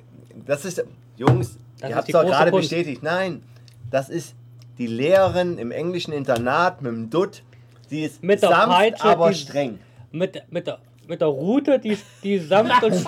[0.45, 0.83] das ist.
[1.17, 2.69] Jungs, Das ihr ist habt es doch gerade Kunst.
[2.69, 3.01] bestätigt.
[3.03, 3.41] Nein,
[3.89, 4.35] das ist
[4.77, 7.41] die Lehrerin im englischen Internat mit dem Dutt.
[7.89, 9.79] Sie ist Mit der sanft, Peitsche, aber die- streng.
[10.11, 12.93] Mit, mit, der, mit der Route, die, die sanft und.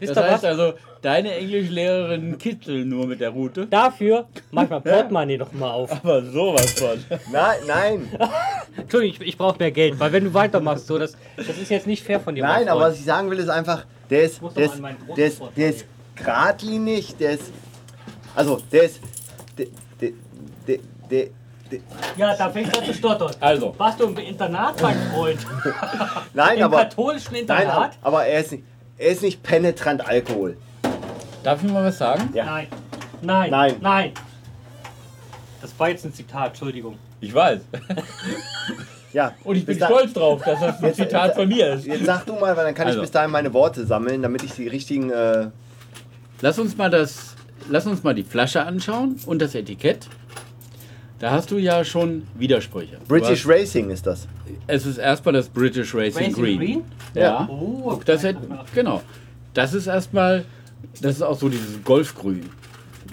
[0.00, 0.44] Wisst Das ihr heißt was?
[0.44, 0.72] also,
[1.02, 3.66] deine Englischlehrerin kitzelt nur mit der Route.
[3.66, 5.92] Dafür manchmal Portemonnaie noch mal auf.
[5.92, 7.04] Aber sowas von.
[7.30, 8.08] Nein, nein,
[8.76, 11.86] Entschuldigung, ich, ich brauche mehr Geld, weil wenn du weitermachst, so, das, das ist jetzt
[11.86, 12.42] nicht fair von dir.
[12.44, 12.92] mein nein, aber Freund.
[12.92, 15.26] was ich sagen will, ist einfach, der ist, muss der doch ist, an meinen der
[15.26, 15.84] ist, der ist
[16.16, 17.52] geradlinig, der ist.
[18.34, 19.00] Also, der ist.
[19.58, 19.66] Der,
[20.00, 20.10] der,
[20.66, 20.78] der,
[21.10, 21.26] der,
[21.70, 21.78] der,
[22.16, 23.32] Ja, da fängt er zu stottern.
[23.40, 23.74] Also.
[23.76, 25.38] Warst du im Internat, mein Freund?
[26.34, 26.78] nein, Im aber.
[26.78, 27.98] katholischen Nein, Internat?
[28.02, 28.64] aber er, ist nicht,
[29.00, 30.56] er ist nicht penetrant Alkohol.
[31.42, 32.30] Darf ich mal was sagen?
[32.34, 32.44] Ja.
[32.44, 32.66] Nein.
[33.22, 33.50] Nein.
[33.50, 33.74] Nein.
[33.80, 34.12] Nein.
[35.62, 36.98] Das war jetzt ein Zitat, Entschuldigung.
[37.20, 37.60] Ich weiß.
[39.12, 39.32] Ja.
[39.44, 41.86] Und ich bin da- stolz drauf, dass das ein Jetzt- Zitat von mir ist.
[41.86, 42.98] Jetzt sag du mal, weil dann kann Also.
[42.98, 45.10] ich bis dahin meine Worte sammeln, damit ich die richtigen.
[45.10, 45.48] Äh,
[46.42, 47.34] Lass uns mal das,
[47.68, 50.06] lass uns mal die Flasche anschauen und das Etikett.
[51.20, 52.96] Da hast du ja schon Widersprüche.
[53.06, 54.26] British hast, Racing ist das.
[54.66, 56.58] es ist erstmal das British Racing, Racing Green.
[56.58, 56.82] Green?
[57.14, 57.46] Ja.
[57.46, 58.40] Oh, Das hätte,
[58.74, 59.02] genau.
[59.52, 60.46] Das ist erstmal,
[61.02, 62.48] das ist auch so dieses Golfgrün.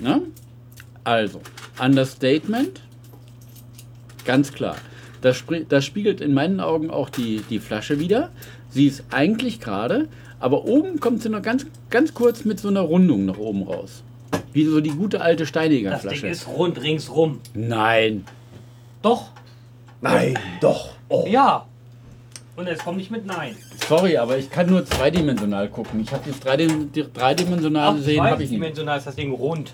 [0.01, 0.21] Ne?
[1.03, 1.41] Also,
[1.79, 2.81] Understatement,
[4.23, 4.77] ganz klar.
[5.21, 8.29] Das, das spiegelt in meinen Augen auch die, die Flasche wieder.
[8.69, 10.07] Sie ist eigentlich gerade,
[10.39, 14.03] aber oben kommt sie noch ganz, ganz kurz mit so einer Rundung nach oben raus.
[14.53, 16.27] Wie so die gute alte Steiniger Das Ding Flasche.
[16.27, 17.39] ist rund ringsrum.
[17.53, 18.25] Nein.
[19.01, 19.29] Doch.
[20.01, 20.89] Nein, doch.
[21.09, 21.25] Oh.
[21.27, 21.65] Ja.
[22.55, 23.55] Und es kommt nicht mit Nein.
[23.87, 26.01] Sorry, aber ich kann nur zweidimensional gucken.
[26.01, 28.59] Ich habe das dreidim die dreidimensionale sehen, habe ich nicht.
[28.59, 29.73] dimensional ist das Ding rund.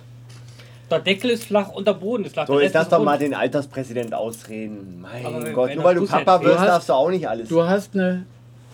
[0.92, 2.46] Der Deckel ist flach und der Boden ist flach.
[2.46, 3.06] So, jetzt lass doch rund.
[3.06, 5.00] mal den Alterspräsident ausreden.
[5.02, 6.06] Mein Aber Gott, nur weil du.
[6.06, 7.48] Papa wirst, hast- darfst du auch nicht alles.
[7.48, 8.26] Du hast eine.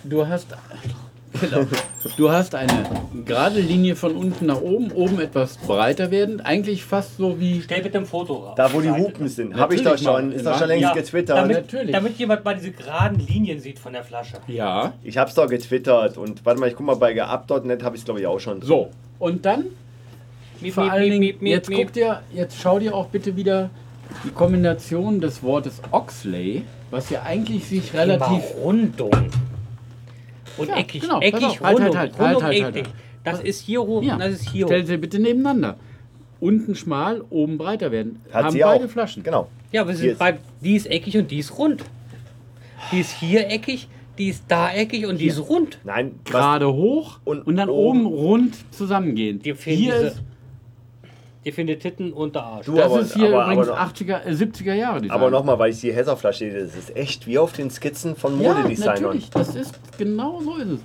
[0.03, 0.47] Du hast.
[1.39, 1.65] Genau.
[2.17, 2.71] Du hast eine
[3.25, 7.61] gerade Linie von unten nach oben, oben etwas breiter werdend, eigentlich fast so wie.
[7.61, 8.53] Stell bitte ein Foto raus.
[8.55, 8.89] da, wo die.
[8.89, 9.55] Hupen sind.
[9.55, 10.31] Habe ich doch schon.
[10.31, 11.37] Ist doch schon längst Ja, getwittert.
[11.37, 11.91] damit, Natürlich.
[11.91, 14.37] damit jemand mal diese geraden Linien sieht von der Flasche.
[14.47, 14.93] Ja.
[15.03, 16.17] Ich hab's doch getwittert.
[16.17, 18.61] Und warte mal, ich guck mal bei geabt.net, habe ich glaube ich auch schon.
[18.61, 18.89] So.
[19.19, 19.65] Und dann
[20.61, 21.79] Miep, vor miep, allen Dingen, miep, miep, jetzt miep.
[21.79, 23.69] guck dir, jetzt schau dir auch bitte wieder
[24.25, 28.43] die Kombination des Wortes Oxley was ja eigentlich sich relativ.
[28.63, 29.11] Rundung.
[30.59, 32.85] Und Ja, eckig, genau, eckig, auf, halt, halt, halt, Rundung, halt, halt, eckig.
[32.85, 32.95] halt.
[33.23, 34.69] Das ist hier hoch Ja, und das ist hier hoch.
[34.69, 35.77] stell sie bitte nebeneinander.
[36.39, 38.21] Unten schmal, oben breiter werden.
[38.31, 38.89] Hat haben sie beide auch.
[38.89, 39.23] Flaschen.
[39.23, 39.49] Genau.
[39.71, 41.83] Ja, aber sind ist- bei, die ist eckig und die ist rund.
[42.91, 43.87] Die ist hier eckig,
[44.17, 45.79] die ist da eckig und die ist rund.
[45.83, 49.43] Nein, Gerade hoch Und und, dann oben- oben rund zusammengehend.
[49.43, 50.21] Fehlen Hier diese- ist,
[51.45, 52.65] Dir findet Titten und der Arsch.
[52.65, 55.15] Du, das aber- ist hier aber- übrigens aber noch- 80er, äh, 70er Jahre Design.
[55.17, 58.41] aber nochmal, weil ich die Hesserflasche sehe, das ist echt wie auf den Skizzen von
[58.41, 59.03] Ja, Modedesignern.
[59.03, 59.29] natürlich.
[59.29, 60.79] Das ist genau so ist es.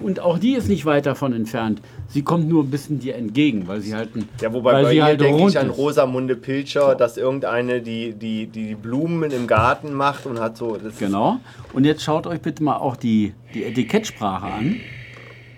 [0.00, 1.82] Und auch die ist nicht weit davon entfernt.
[2.08, 4.90] Sie kommt nur ein bisschen dir entgegen, weil sie halt ein, ja, wobei weil bei
[4.90, 5.68] sie ihr halt denke ich an.
[5.68, 10.76] Rosamunde Pilcher, dass irgendeine die, die, die, die Blumen im Garten macht und hat so.
[10.82, 11.38] Das Genau.
[11.74, 14.76] Und jetzt schaut euch bitte mal auch die, die Etikettsprache an.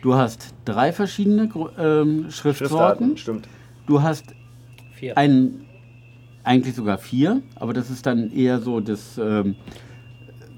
[0.02, 1.48] Du hast drei verschiedene
[1.78, 3.46] ähm, Schriftarten, stimmt.
[3.86, 4.24] Du hast
[5.00, 5.16] Vier.
[5.16, 5.62] ein,
[6.44, 9.56] eigentlich sogar vier, aber das ist dann eher so das ähm,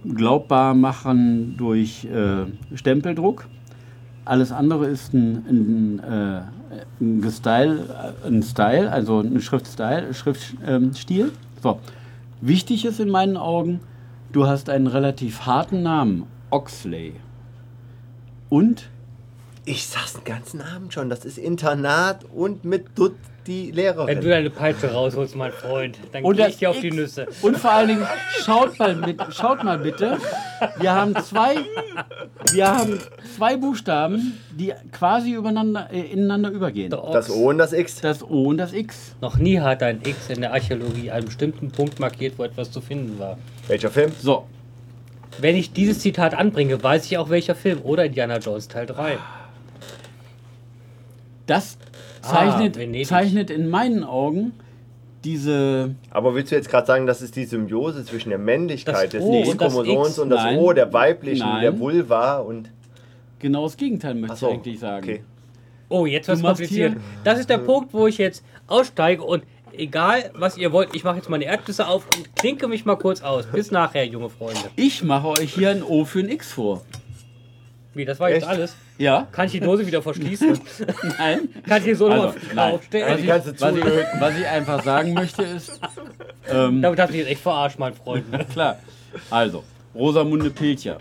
[0.05, 3.47] glaubbar machen durch äh, Stempeldruck.
[4.24, 6.43] Alles andere ist ein, ein, äh,
[7.01, 11.26] ein, Gestyle, äh, ein Style, also ein Schriftstyle, Schriftstil.
[11.26, 11.32] Ähm,
[11.62, 11.78] so.
[12.40, 13.78] Wichtig ist in meinen Augen,
[14.32, 17.14] du hast einen relativ harten Namen, Oxley.
[18.49, 18.90] Und
[19.64, 23.14] Ich sag's den ganzen Abend schon, das ist Internat und mit Dutt
[23.47, 24.20] die Wenn Lehrerin.
[24.20, 26.97] du deine Peitsche rausholst, mein Freund, dann Und geh das ich dir auf die X.
[26.97, 27.26] Nüsse.
[27.43, 28.07] Und vor allen Dingen,
[28.45, 30.18] schaut mal, mit, schaut mal bitte,
[30.78, 31.57] wir haben zwei,
[32.53, 33.01] wir haben
[33.36, 36.90] zwei Buchstaben, die quasi übereinander, äh, ineinander übergehen.
[36.90, 38.01] Das O und das X.
[38.01, 39.16] Das O und das X.
[39.20, 42.80] Noch nie hat ein X in der Archäologie einen bestimmten Punkt markiert, wo etwas zu
[42.80, 43.38] finden war.
[43.66, 44.12] Welcher Film?
[44.20, 44.47] So,
[45.38, 47.80] Wenn ich dieses Zitat anbringe, weiß ich auch welcher Film.
[47.82, 49.18] Oder Indiana Jones Teil 3.
[51.47, 51.76] das
[52.22, 53.06] zeichnet, Venedig.
[53.06, 54.52] zeichnet in meinen Augen
[55.24, 59.22] diese, Aber willst du jetzt gerade sagen, das ist die Symbiose zwischen der Männlichkeit des
[59.22, 60.56] O und das X-Chromosoms und das.
[60.56, 61.62] O der weiblichen, Nein.
[61.62, 62.70] der Vulva und.
[63.38, 65.04] genau das Gegenteil, möchte Achso, ich eigentlich sagen.
[65.04, 65.22] Okay.
[65.88, 66.92] Oh, jetzt was kompliziert.
[66.94, 69.44] hier- Das ist der Punkt, wo ich jetzt aussteige und
[69.76, 73.22] egal, was ihr wollt, ich mache jetzt meine Erdnüsse auf und klinke mich mal kurz
[73.22, 73.46] aus.
[73.46, 74.58] Bis nachher, junge Freunde.
[74.74, 76.82] Ich mache euch hier ein O für ein X vor.
[77.95, 78.49] Wie, das war jetzt Echt?
[78.51, 78.76] alles?
[78.99, 79.26] Ja?
[79.32, 80.59] Kann ich die Dose wieder verschließen?
[81.18, 81.49] Nein?
[81.68, 83.84] Kann ich die so Also, noch auf die ganze was, ich,
[84.20, 85.78] was ich einfach sagen möchte ist,
[86.51, 88.24] ähm, Damit hast du dich jetzt echt verarscht, mein Freund.
[88.53, 88.78] klar,
[89.30, 89.62] also,
[89.95, 90.99] Rosamunde Pilcher.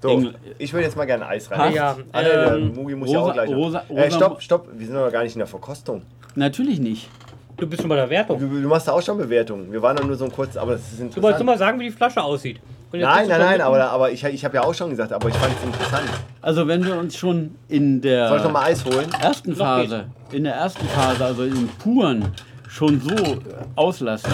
[0.00, 1.58] So, Engl- ich würde jetzt mal gerne Eis rein.
[1.58, 1.74] Passt.
[1.76, 3.50] Ja, Ah, der ähm, Mugi muss ja Rosa- auch gleich.
[3.50, 3.56] noch.
[3.56, 6.02] Rosa- äh, Rosa- stopp, stopp, wir sind noch gar nicht in der Verkostung.
[6.34, 7.08] Natürlich nicht.
[7.56, 8.38] Du bist schon bei der Wertung.
[8.40, 9.70] Du, du machst da auch schon Bewertungen.
[9.72, 11.38] Wir waren doch nur so ein kurz, aber das ist Du wolltest interessant.
[11.38, 12.60] nur mal sagen, wie die Flasche aussieht.
[12.94, 15.28] Und jetzt Nein, nein, nein, aber, aber ich, ich habe ja auch schon gesagt, aber
[15.28, 16.08] ich fand es interessant.
[16.40, 19.10] Also wenn wir uns schon in der Soll ich noch mal Eis holen?
[19.20, 22.32] ersten Noch Phase, in der ersten Phase, also im Puren,
[22.68, 23.38] schon so äh,
[23.74, 24.30] auslassen,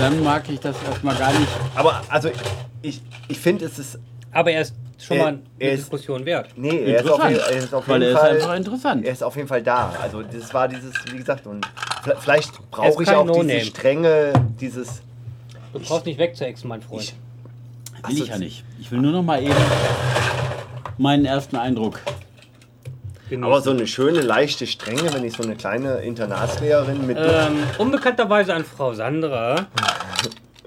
[0.00, 1.48] dann mag ich das erstmal gar nicht.
[1.74, 2.30] Aber also
[2.82, 3.98] ich, ich finde es ist.
[4.30, 6.50] Aber er ist schon Er- mal eine er ist- Diskussion wert.
[6.54, 8.36] Nee, er ist auf, Interessant, jeden- er ist auf weil jeden er ist Fall.
[8.36, 9.04] einfach interessant.
[9.06, 9.92] Er ist auf jeden Fall da.
[10.00, 11.66] Also das war dieses, wie gesagt, und
[12.04, 13.54] v- vielleicht brauche ich kein auch No-Name.
[13.54, 15.02] diese Strenge, dieses.
[15.72, 17.02] Du brauchst nicht wegzuexen, mein Freund.
[17.02, 17.14] Ich-
[18.08, 18.64] Will ich ja nicht.
[18.80, 19.54] Ich will nur noch mal eben
[20.98, 22.00] meinen ersten Eindruck.
[23.30, 23.44] Genießen.
[23.44, 27.16] Aber so eine schöne, leichte Strenge, wenn ich so eine kleine Internatslehrerin mit.
[27.18, 29.66] Ähm, unbekannterweise an Frau Sandra.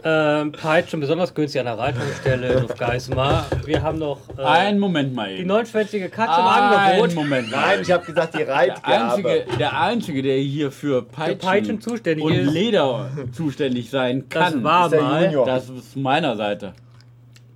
[0.03, 3.45] Ähm, Peitschen besonders günstig an der Reitungsstelle in Geismar.
[3.65, 5.47] Wir haben noch äh, Einen Moment mal die eben.
[5.47, 7.15] neunschwänzige Katze im Einen Angebot.
[7.15, 7.61] Moment mal.
[7.61, 8.87] Nein, ich habe gesagt, die Der Reitgabe.
[8.87, 12.53] einzige, der einzige, der hier für Peitschen, Peitschen zuständig und ist.
[12.53, 16.73] Leder zuständig sein Das kann, war ist der mal das ist meiner Seite.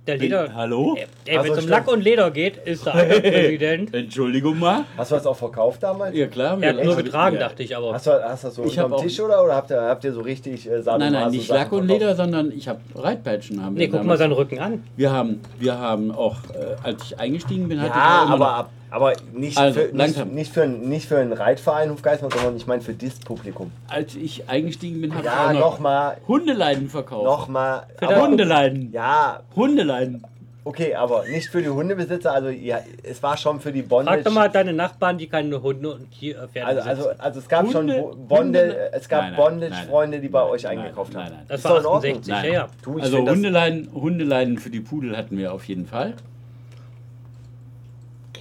[0.06, 0.52] Der Leder.
[0.54, 0.96] Hallo?
[0.96, 1.70] Ey, wenn Also es um.
[1.70, 3.94] Lack und Leder geht, ist der eine Präsident.
[3.94, 4.84] Entschuldigung mal.
[4.96, 6.16] Hast du das auch verkauft damals?
[6.16, 6.58] Ja klar.
[6.60, 7.00] Er hat nur ja.
[7.02, 7.42] getragen, Ja.
[7.42, 7.92] dachte ich, aber.
[7.94, 10.12] Hast du, hast du das so Ich unterm Tisch oder, oder habt, ihr, habt ihr
[10.12, 12.00] so richtig äh, Sadomaso Nein, nein, nicht Lack und verkauft?
[12.00, 14.18] Leder, sondern ich habe Reitpeitschen haben wir Nee, guck mal damals.
[14.20, 14.84] seinen Rücken an.
[14.96, 18.34] Wir haben, wir haben auch, äh, als ich eingestiegen bin, hatte ich Ja, auch immer
[18.34, 22.30] aber, noch- ab- aber nicht, Also, für, nicht, nicht, für, nicht für einen Reitverein Hofgeismar,
[22.30, 23.70] sondern ich meine für das Publikum.
[23.88, 27.24] als ich eingestiegen bin, habe Ja, ich auch noch nochmal, Hundeleiden verkauft.
[27.24, 27.84] nochmal.
[27.98, 28.92] Für aber- das- Hundeleiden.
[28.92, 30.22] Ja, Hundeleiden.
[30.64, 34.18] okay, aber nicht für die Hundebesitzer, also ja, es war schon für die Bondage.
[34.18, 37.40] Frag doch mal deine Nachbarn, die keine Hunde und Tier, äh, Pferde also, also, also
[37.40, 40.50] es gab Hunde- schon Bo- Bonde, Hunde- es gab Nein, nein, Bondage-Freunde, die bei nein,
[40.50, 41.34] euch nein, eingekauft nein, haben.
[41.36, 41.44] nein.
[41.48, 42.12] das Ist war doch in Ordnung.
[42.18, 42.44] 68, Nein.
[42.46, 42.68] ja, ja.
[42.82, 46.14] Du, Also Hundeleiden, Hundeleiden für die Pudel hatten wir auf jeden Fall.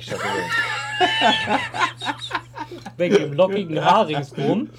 [0.02, 1.08] Ich dachte, nee.
[2.98, 4.70] Wegen dem lockigen Haar ringsrum.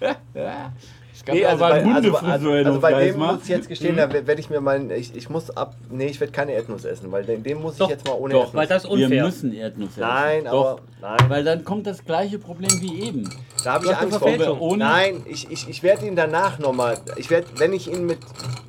[0.00, 3.32] Es gab Nee, also aber bei, also, Hundefriseur also, also bei dem Hofgeismar.
[3.34, 6.20] muss ich jetzt gestehen, da werde ich mir mal, ich, ich muss ab, nee, ich
[6.20, 8.54] werde keine Erdnuss essen, weil den, den muss Doch, ich jetzt mal ohne doch, Erdnuss.
[8.60, 9.24] Weil das ist Wir unfair.
[9.24, 10.46] müssen Erdnüsse Nein, essen.
[10.48, 13.28] aber, Doch, nein, weil dann kommt das gleiche Problem wie eben.
[13.64, 14.76] da habe ich Angst vor.
[14.76, 18.18] Nein, ich, ich, ich werde ihn danach nochmal, ich werde, wenn ich ihn mit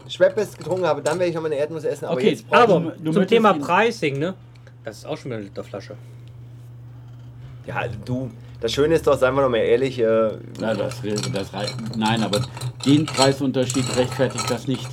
[0.10, 2.06] Schweppes getrunken habe, dann werde ich nochmal eine Erdnuss essen.
[2.06, 4.34] Aber Okay, jetzt Aber du zum Thema Pricing, ne?
[4.84, 5.96] Das ist auch schon wieder eine Literflasche.
[7.64, 8.30] ich, ja, du,
[8.62, 10.04] das Schöne ist doch, seien wir doch mal ehrlich, äh,
[10.60, 11.02] Ja, das,
[11.34, 11.76] das reicht.
[11.98, 12.42] Nein, aber
[12.86, 14.88] den Preisunterschied rechtfertigt das nicht.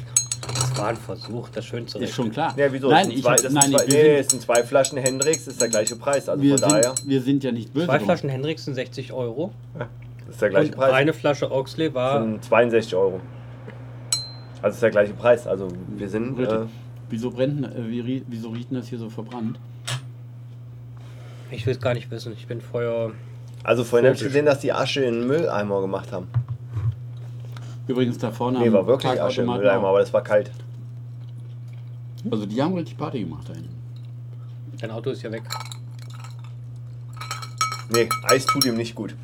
[0.46, 2.54] Das war ein Versuch, das schön zu Ist schon klar.
[2.56, 2.88] ja, wieso?
[2.90, 4.62] Nein, das sind ich, zwei, hab- nein, ich, zwei, wir, nee, sind, es sind zwei
[4.62, 6.28] Flaschen Hendrix, ist der gleiche Preis.
[6.28, 7.86] Also wir, von daher, sind, wir sind ja nicht böse.
[7.86, 8.06] Zwei drum.
[8.06, 9.52] Flaschen Hendrix sind 60 Euro.
[9.78, 9.88] das
[10.34, 10.92] ist der gleiche Und Preis.
[10.92, 12.22] eine Flasche Oxley war.
[12.22, 13.20] sind 62 Euro.
[14.62, 15.46] Also ist der gleiche Preis.
[15.46, 16.38] Also wir sind.
[16.40, 16.66] Äh.
[17.08, 19.58] Wieso brennt, äh, wieso riecht das hier so verbrannt?
[21.50, 22.32] Ich will es gar nicht wissen.
[22.32, 23.12] Ich bin Feuer.
[23.62, 26.28] also vorhin habe ich gesehen, dass die Asche in den Mülleimer gemacht haben.
[27.86, 29.90] Übrigens da vorne Nee, war wirklich Asche im Mülleimer, auch.
[29.90, 30.50] aber das war kalt.
[32.30, 33.74] Also die haben richtig Party gemacht da hinten.
[34.80, 35.44] Dein Auto ist ja weg.
[37.90, 39.14] Nee, Eis tut ihm nicht gut.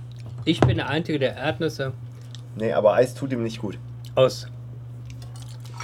[0.45, 1.93] Ich bin der Einzige, der Erdnüsse
[2.55, 3.79] Nee, aber Eis tut ihm nicht gut.
[4.15, 4.47] aus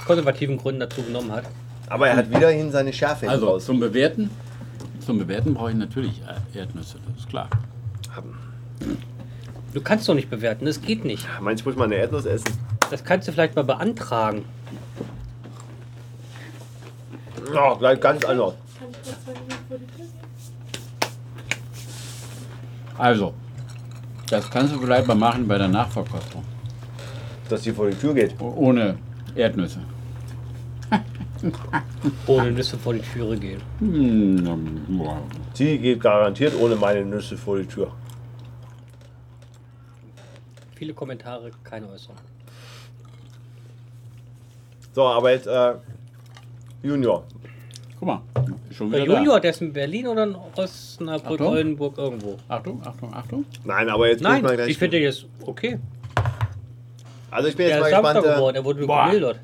[0.05, 1.43] konservativen Gründen dazu genommen hat.
[1.87, 3.65] Aber er hat wiederhin seine Schärfe Also raus.
[3.65, 4.29] zum Bewerten,
[5.09, 7.49] zum Bewerten brauche ich natürlich äh, Erdnüsse, das ist klar.
[9.73, 11.27] Du kannst doch nicht bewerten, das geht nicht.
[11.41, 12.53] Manchmal muss man eine Erdnuss essen.
[12.91, 14.45] Das kannst du vielleicht mal beantragen.
[17.51, 18.53] Ja, gleich ganz anders.
[18.77, 20.29] Kann ich kurz zwei Minuten vor die Tür gehen?
[22.95, 23.33] Also,
[24.29, 26.43] das kannst du vielleicht mal machen bei der Nachverkostung.
[27.49, 28.39] Dass die vor die Tür geht.
[28.39, 28.99] Ohne
[29.33, 29.79] Erdnüsse.
[32.27, 33.61] Ohne Nüsse vor die Türe gehen.
[35.53, 37.91] Sie geht garantiert ohne meine Nüsse vor die Tür.
[40.75, 42.15] Viele Kommentare, keine Äußerung.
[44.93, 45.73] So, aber jetzt äh,
[46.83, 47.23] Junior.
[47.99, 48.21] Guck mal,
[48.71, 51.47] schon Der wieder Junior, der ist in Berlin oder in Osnabrück, Achtung.
[51.47, 52.37] Oldenburg, irgendwo.
[52.47, 52.55] da.
[52.55, 53.45] Achtung, Achtung, Achtung.
[53.65, 54.69] Nein, aber jetzt muss Nein, man gleich.
[54.69, 55.79] ich finde den jetzt okay.
[57.29, 58.35] also ich bin jetzt Der mal ist Samstag gespannt.
[58.37, 59.05] geworden, Äh, er wurde Boah.
[59.05, 59.39] gemildert.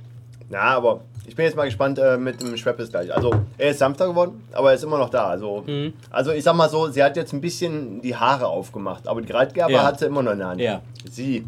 [0.49, 3.13] na, aber ich bin jetzt mal gespannt äh, mit dem Schweppes gleich.
[3.13, 5.25] Also er ist Samstag geworden, aber er ist immer noch da.
[5.27, 5.93] Also, Mhm.
[6.11, 9.31] also ich sag mal so, sie hat jetzt ein bisschen die Haare aufgemacht, aber die
[9.31, 9.83] Reitgerber Ja.
[9.83, 10.61] hat sie immer noch in der Hand.
[10.61, 10.81] Ja.
[11.09, 11.45] Sie.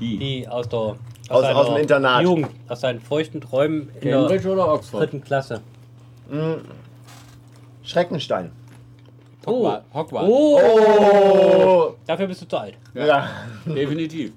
[0.00, 0.18] Die.
[0.18, 0.96] Die aus der aus,
[1.28, 2.22] Aus- aus dem Internat.
[2.22, 5.00] Jugend, aus seinen feuchten Träumen in der Cambridge oder Oxford?
[5.00, 5.60] dritten Klasse.
[7.82, 8.50] Schreckenstein.
[9.46, 9.84] Hogwarts.
[9.94, 10.28] Hogwarts.
[10.30, 11.94] Oh, Oh!
[12.06, 12.74] dafür bist du zu alt.
[12.94, 13.28] Ja.
[13.66, 14.32] Definitiv.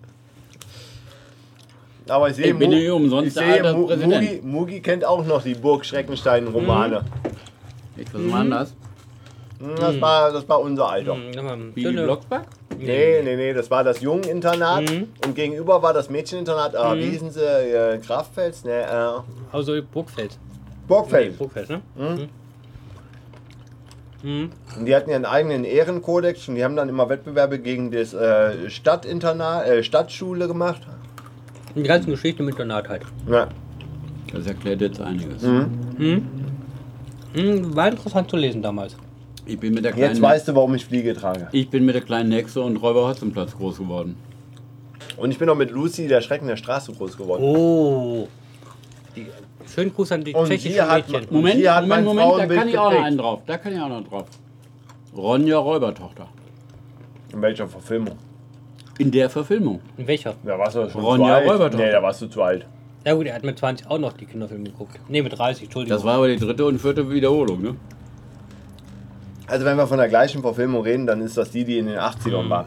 [2.07, 3.73] Aber ich sehe, Ich bin Mu- nicht umsonst ich sehe.
[3.73, 7.03] Mugi, Mugi kennt auch noch die Burg Schreckenstein-Romane.
[7.97, 8.73] Ich was war denn das?
[9.59, 11.15] Hm, Das, war, das war unser Alter.
[11.73, 12.45] Wie die Blocksberg?
[12.77, 15.07] Nee, nee, nee, das war das Jungeninternat Mhm.
[15.25, 20.31] und gegenüber war das Mädcheninternat, äh, wie hießen sie, äh, Kraftfels, ne, äh, Also Burgfeld.
[20.31, 20.37] Nee,
[20.87, 21.37] Burgfeld.
[21.37, 21.81] Burgfeld, ne?
[21.95, 22.29] Mhm.
[24.23, 24.49] Mhm.
[24.77, 28.69] Und die hatten ihren eigenen Ehrenkodex und die haben dann immer Wettbewerbe gegen das äh,
[28.69, 30.81] Stadtinternat, äh, Stadtschule gemacht.
[31.75, 33.03] Und die ganzen Geschichten im Internat halt.
[33.29, 33.47] Ja.
[34.33, 35.43] Das erklärt jetzt einiges.
[35.43, 36.25] Mhm.
[37.35, 38.95] Mhm, war interessant zu lesen damals.
[39.45, 41.47] Ich bin mit der kleinen Jetzt weißt du, warum ich Fliege trage.
[41.51, 44.15] ich bin mit der kleinen Hexe und Räuber Hotzenplatz groß geworden.
[45.17, 47.43] Und ich bin auch mit Lucy, der Schrecken der Straße, groß geworden.
[47.43, 48.27] Oh.
[49.15, 49.27] Die,
[49.73, 51.27] schönen Gruß an die Und tschechischen sie hat- Mädchen.
[51.29, 53.05] Moment, hier hat Moment, mein Moment, da Frauenbild kann ich auch noch geprägt.
[53.07, 53.39] einen drauf.
[53.45, 54.25] Da kann ich auch noch drauf.
[55.15, 56.27] Ronja Räubertochter.
[57.33, 58.17] In welcher Verfilmung?
[58.97, 59.81] In der Verfilmung.
[59.97, 60.35] In welcher?
[60.43, 61.73] Da warst du schon Ronja zu alt.
[61.75, 62.65] Nee, da warst du zu alt.
[63.05, 64.99] Ja gut, er hat mit 20 auch noch die Kinderfilme geguckt.
[65.09, 65.95] Ne, mit 30, Entschuldigung.
[65.97, 67.75] Das war aber die dritte und vierte Wiederholung, ne?
[69.47, 71.95] Also wenn wir von der gleichen Verfilmung reden, dann ist das die, die in den
[71.95, 72.01] Mhm.
[72.01, 72.65] 80ern war.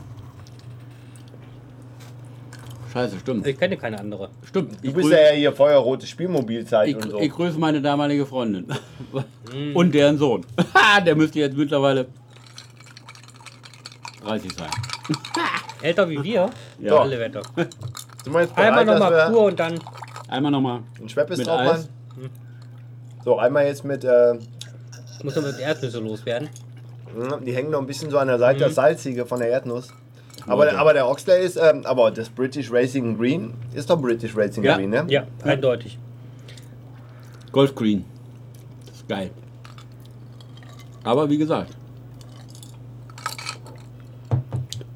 [2.93, 3.47] Scheiße, stimmt.
[3.47, 4.31] ich kenne keine andere.
[4.45, 4.73] Stimmt.
[4.73, 7.19] Du Ich, bist grüß, ja hier feuerrotes Spielmobilzeit ich, und so.
[7.19, 8.67] ich grüße meine damalige Freundin.
[9.75, 10.45] und deren Sohn.
[10.75, 12.07] Ha, der müsste jetzt mittlerweile
[14.25, 14.69] 30 sein.
[15.83, 16.51] Älter wie wir?
[16.81, 16.97] Ja.
[16.99, 17.43] Alle Wetter.
[17.55, 19.81] Sind wir jetzt Einmal bereit, dass nochmal pur und dann
[20.29, 20.81] Einmal nochmal.
[20.99, 21.67] einen Schweppes drauf Eis.
[22.17, 22.31] machen?
[23.25, 24.35] So, einmal jetzt mit, äh,
[25.23, 26.49] muss man mit Erdnüsse loswerden.
[27.17, 29.89] mh, die hängen noch ein bisschen so an der Seite, das Salzige von der Erdnuss.
[30.47, 30.79] Aber, Leute.
[30.79, 34.77] aber der Oxley ist, ähm, aber das British Racing Green ist doch British Racing Ja.
[34.77, 35.05] Green, ne?
[35.09, 35.99] Ja, eindeutig.
[37.53, 38.05] Golfgreen.
[38.87, 39.31] Das ist geil.
[41.05, 41.77] Aber wie gesagt,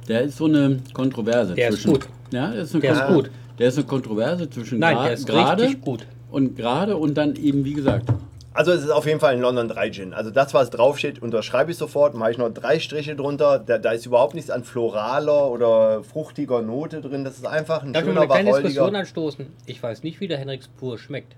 [0.09, 1.93] der ist so eine Kontroverse Der ist zwischen.
[1.95, 2.09] gut.
[2.33, 3.31] Ja, der ist eine, Der ist gut.
[3.59, 6.07] Der ist eine Kontroverse zwischen Nein, der ist gerade richtig gut.
[6.31, 8.09] und gerade und dann eben wie gesagt.
[8.55, 10.13] Also es ist auf jeden Fall ein London 3 Gin.
[10.13, 13.59] Also das, was draufsteht, unterschreibe ich sofort, mache ich noch drei Striche drunter.
[13.59, 17.25] Da, da ist überhaupt nichts an floraler oder fruchtiger Note drin.
[17.25, 19.47] Das ist einfach ein Darf ich mal schöner, eine kleine Diskussion anstoßen?
[19.65, 21.35] Ich weiß nicht, wie der Henriks pur schmeckt.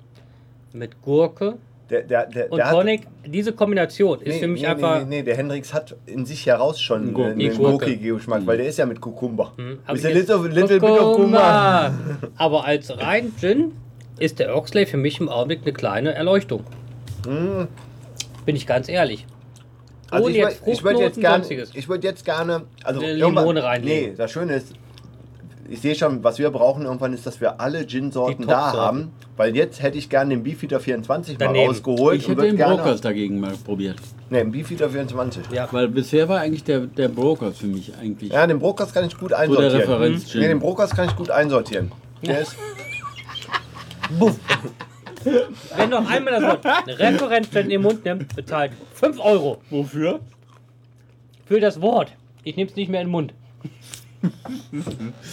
[0.73, 1.55] Mit Gurke
[1.91, 5.01] Der, der, der, und Tonic, diese Kombination ist Nee, für mich nee, einfach.
[5.01, 7.33] Nee, nee, nee, der Hendrix hat in sich heraus schon Gurke.
[7.33, 9.53] einen, gurkigen Geschmack, weil der ist ja mit Kurkumber.
[9.57, 11.95] Hm, With aber jetzt- little, little bit of Kummer.
[12.37, 13.73] Aber als rein Gin
[14.19, 16.65] ist der Oxley für mich im Augenblick eine kleine Erleuchtung.
[17.25, 19.27] Bin ich ganz ehrlich.
[20.11, 24.11] Also Ohne ich, jetzt ich würde jetzt gerne, ich würde jetzt gerne, also Limone reinlegen.
[24.11, 24.73] Nee, das Schöne ist,
[25.69, 29.57] ich sehe schon, was wir brauchen irgendwann ist, dass wir alle Gin-Sorten da haben, weil
[29.57, 31.69] jetzt hätte ich gerne den Beefeater 24 mal Daneben.
[31.69, 33.97] rausgeholt Ich hätte den gerne, Brokers dagegen mal probiert.
[34.31, 35.45] nee, den Beefeater 24.
[35.53, 35.69] Ja.
[35.71, 39.13] Weil bisher war eigentlich der, der Brokers für mich eigentlich Ja, den Brokers kann ich
[39.19, 39.81] gut so der einsortieren.
[39.81, 40.35] Referenz.
[40.35, 41.93] Nee, den Brokers kann ich gut einsortieren.
[42.27, 42.57] Der ist,
[44.19, 44.39] Buff.
[45.77, 50.21] Wenn noch einmal das Wort Referenz in den Mund nimmt, bezahlt 5 Euro Wofür?
[51.47, 52.13] für das Wort.
[52.43, 53.33] Ich nehme es nicht mehr in den Mund.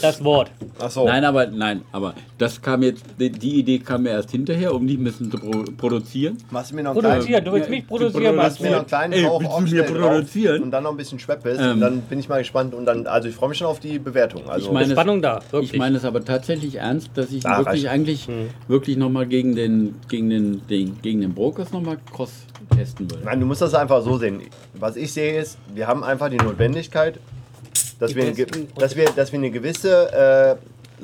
[0.02, 0.52] Das Wort.
[0.80, 4.86] achso, Nein, aber nein, aber das kam jetzt, die, Idee kam mir erst hinterher, um
[4.88, 6.38] die ein bisschen zu pro, produzieren.
[6.50, 8.76] machst du mir noch einen kleinen, Produzieren, du willst mich produzieren, machst du mir noch
[8.76, 8.80] du.
[8.80, 10.64] einen kleinen Ey, Hauch willst du mir Oxtail drauf produzieren?
[10.64, 11.72] und dann noch ein bisschen Schweppes Ähm.
[11.74, 14.00] und dann bin ich mal gespannt und dann, also ich freue mich schon auf die
[14.00, 14.50] Bewertung.
[14.50, 15.74] Also, Ich meine- Spannung da, wirklich.
[15.74, 17.94] Ich meine es aber tatsächlich ernst, dass ich Ah, wirklich reicht.
[17.94, 18.28] eigentlich
[18.68, 22.32] wirklich nochmal gegen den, gegen den, den, gegen den Brokers nochmal cross
[22.76, 23.24] testen würde.
[23.26, 24.42] Nein, du musst das einfach so sehen.
[24.76, 27.20] Was ich sehe ist, wir haben einfach die Notwendigkeit,
[28.02, 30.56] dass, wir, besten- dass, wir, dass wir eine gewisse äh,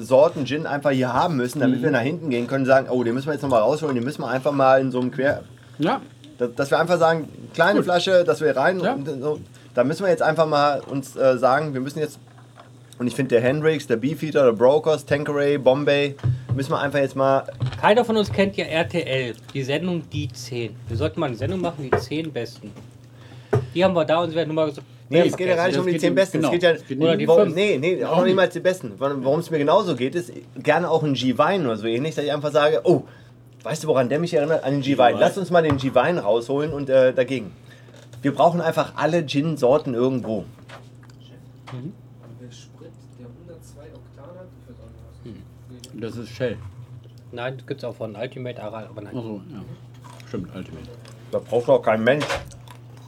[0.01, 1.61] Sorten Gin einfach hier haben müssen, Mhm.
[1.61, 3.95] damit wir nach hinten gehen können und sagen, oh, den müssen wir jetzt nochmal rausholen,
[3.95, 5.43] den müssen wir einfach mal in so einem Quer...
[5.79, 6.01] Ja,
[6.37, 8.79] Dass, dass wir einfach sagen, kleine Flasche, dass wir rein...
[8.79, 8.97] Ja.
[9.21, 9.39] So,
[9.73, 12.19] da müssen wir jetzt einfach mal uns äh, sagen, wir müssen jetzt...
[12.99, 16.15] Und ich finde, der Hendrix, der Beefeater, der Brokers, Tanqueray, Bombay,
[16.55, 17.43] müssen wir einfach jetzt mal...
[17.79, 20.75] Keiner von uns kennt ja RTL, die Sendung Die 10.
[20.87, 22.71] Wir sollten mal eine Sendung machen, die 10 Besten.
[23.75, 24.87] Die haben wir da und sie werden nur mal gesagt.
[25.09, 26.37] Nee, es geht ja gar nicht um die geht 10 um- Besten.
[26.39, 26.47] genau.
[26.49, 27.55] Es geht ja, Es geht Oder die warum, fünf.
[27.55, 28.93] nee, nee, auch noch nicht mal die Besten.
[28.97, 30.31] Warum es mir genauso geht, ist
[30.61, 33.03] gerne auch ein G-Wein oder so ähnlich, dass ich einfach sage, oh,
[33.63, 34.63] weißt du, woran der mich erinnert?
[34.65, 35.15] An den G-Wein.
[35.19, 37.51] Lass uns mal den G-Wein rausholen und äh, dagegen.
[38.21, 40.43] Wir brauchen einfach alle Gin-Sorten irgendwo.
[42.41, 45.35] Der Sprit, der 102 Oktan hat, ich weiß auch nicht
[45.85, 45.93] was.
[45.93, 46.57] Nee, das ist Shell.
[47.31, 49.15] Nein, das gibt es auch von Ultimate Aral, aber nein.
[49.15, 49.61] Achso, ja.
[50.27, 50.87] Stimmt, Ultimate.
[51.31, 52.25] Da braucht doch kein Mensch.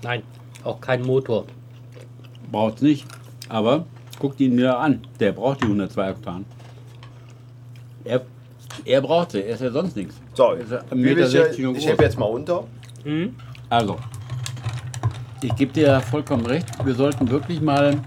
[0.04, 0.24] Nein,
[0.64, 1.46] auch kein Motor.
[2.52, 3.06] Braucht's nicht.
[3.48, 3.86] Aber
[4.20, 5.02] guckt ihn mir an.
[5.20, 6.46] Der braucht die 102 Oktan.
[8.04, 8.22] Er,
[8.86, 9.44] er braucht sie.
[9.44, 10.16] Er ist ja sonst nichts.
[10.34, 12.66] So, Er ist ja will 1,60 ich, ich heb jetzt mal unter.
[13.04, 13.36] Hm?
[13.70, 13.98] Also,
[15.42, 16.68] ich gebe dir vollkommen recht.
[16.84, 18.02] Wir sollten wirklich mal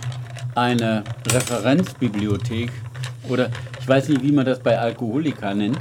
[0.54, 2.70] eine Referenzbibliothek
[3.28, 3.48] oder
[3.80, 5.78] ich weiß nicht, wie man das bei Alkoholika nennt.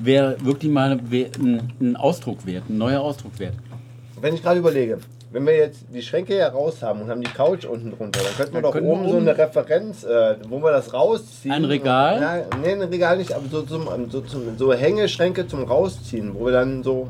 [0.00, 3.54] Wäre wirklich mal ein Ausdruck wert, ein neuer Ausdruck wert.
[4.20, 4.98] Wenn ich gerade überlege,
[5.36, 8.34] wenn wir jetzt die Schränke hier raus haben und haben die Couch unten drunter, dann
[8.38, 10.94] könnten wir Dann doch können wir oben so oben- eine Referenz, äh, wo wir das
[10.94, 11.54] rausziehen.
[11.54, 12.46] Ein Regal?
[12.62, 16.52] Nee, ein Regal nicht, aber so, zum, so, zum, so Hängeschränke zum Rausziehen, wo wir
[16.52, 17.08] dann so.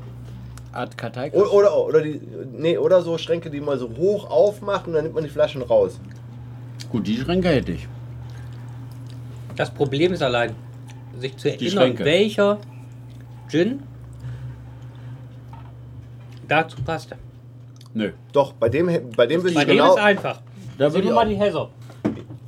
[0.72, 1.30] Art Kartei.
[1.32, 2.20] Oder, oder, oder, die,
[2.52, 5.62] nee, oder so Schränke, die man so hoch aufmacht und dann nimmt man die Flaschen
[5.62, 6.00] raus.
[6.90, 7.86] Gut, die Schränke hätte ich.
[9.54, 10.52] Das Problem ist allein,
[11.20, 12.04] sich zu Die erinnern, Schränke.
[12.04, 12.58] welcher
[13.48, 13.84] Gin
[16.48, 17.14] dazu passt.
[17.96, 18.10] Nö.
[18.32, 18.86] Doch, bei dem,
[19.16, 19.94] bei dem Bei ich dem genau.
[19.94, 20.42] ist einfach.
[20.76, 21.70] Da Sieh würde mal auch- die Häser.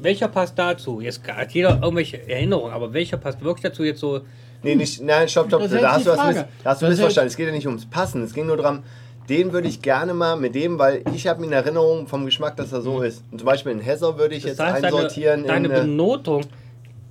[0.01, 1.01] Welcher passt dazu?
[1.01, 4.20] Jetzt hat jeder irgendwelche Erinnerungen, aber welcher passt wirklich dazu jetzt so?
[4.62, 7.28] Nee, nicht, nein, stopp, stopp, da hast du was miss, da hast du missverstanden.
[7.28, 8.80] Es geht ja nicht ums Passen, es ging nur darum,
[9.30, 12.72] den würde ich gerne mal mit dem, weil ich habe in Erinnerung vom Geschmack, dass
[12.72, 13.24] er so ist.
[13.32, 15.72] Und zum Beispiel in Hesser würde ich Das jetzt heißt, einsortieren deine, in.
[15.72, 16.42] deine äh, Benotung,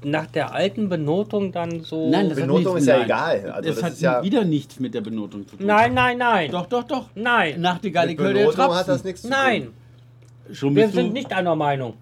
[0.04, 2.10] nach der alten Benotung dann so.
[2.10, 3.06] Nein, das Benotung hat nichts, ist ja nein.
[3.06, 3.52] egal.
[3.52, 5.66] Also das, das hat ist ja- wieder nichts mit der Benotung zu tun.
[5.66, 6.52] nein, nein, nein.
[6.52, 7.10] Doch, doch, doch.
[7.16, 7.60] Nein.
[7.62, 9.70] Nachtigall, Kölle der Benotung hat das nichts zu Nein.
[10.52, 11.94] Schon Wir sind nicht einer Meinung.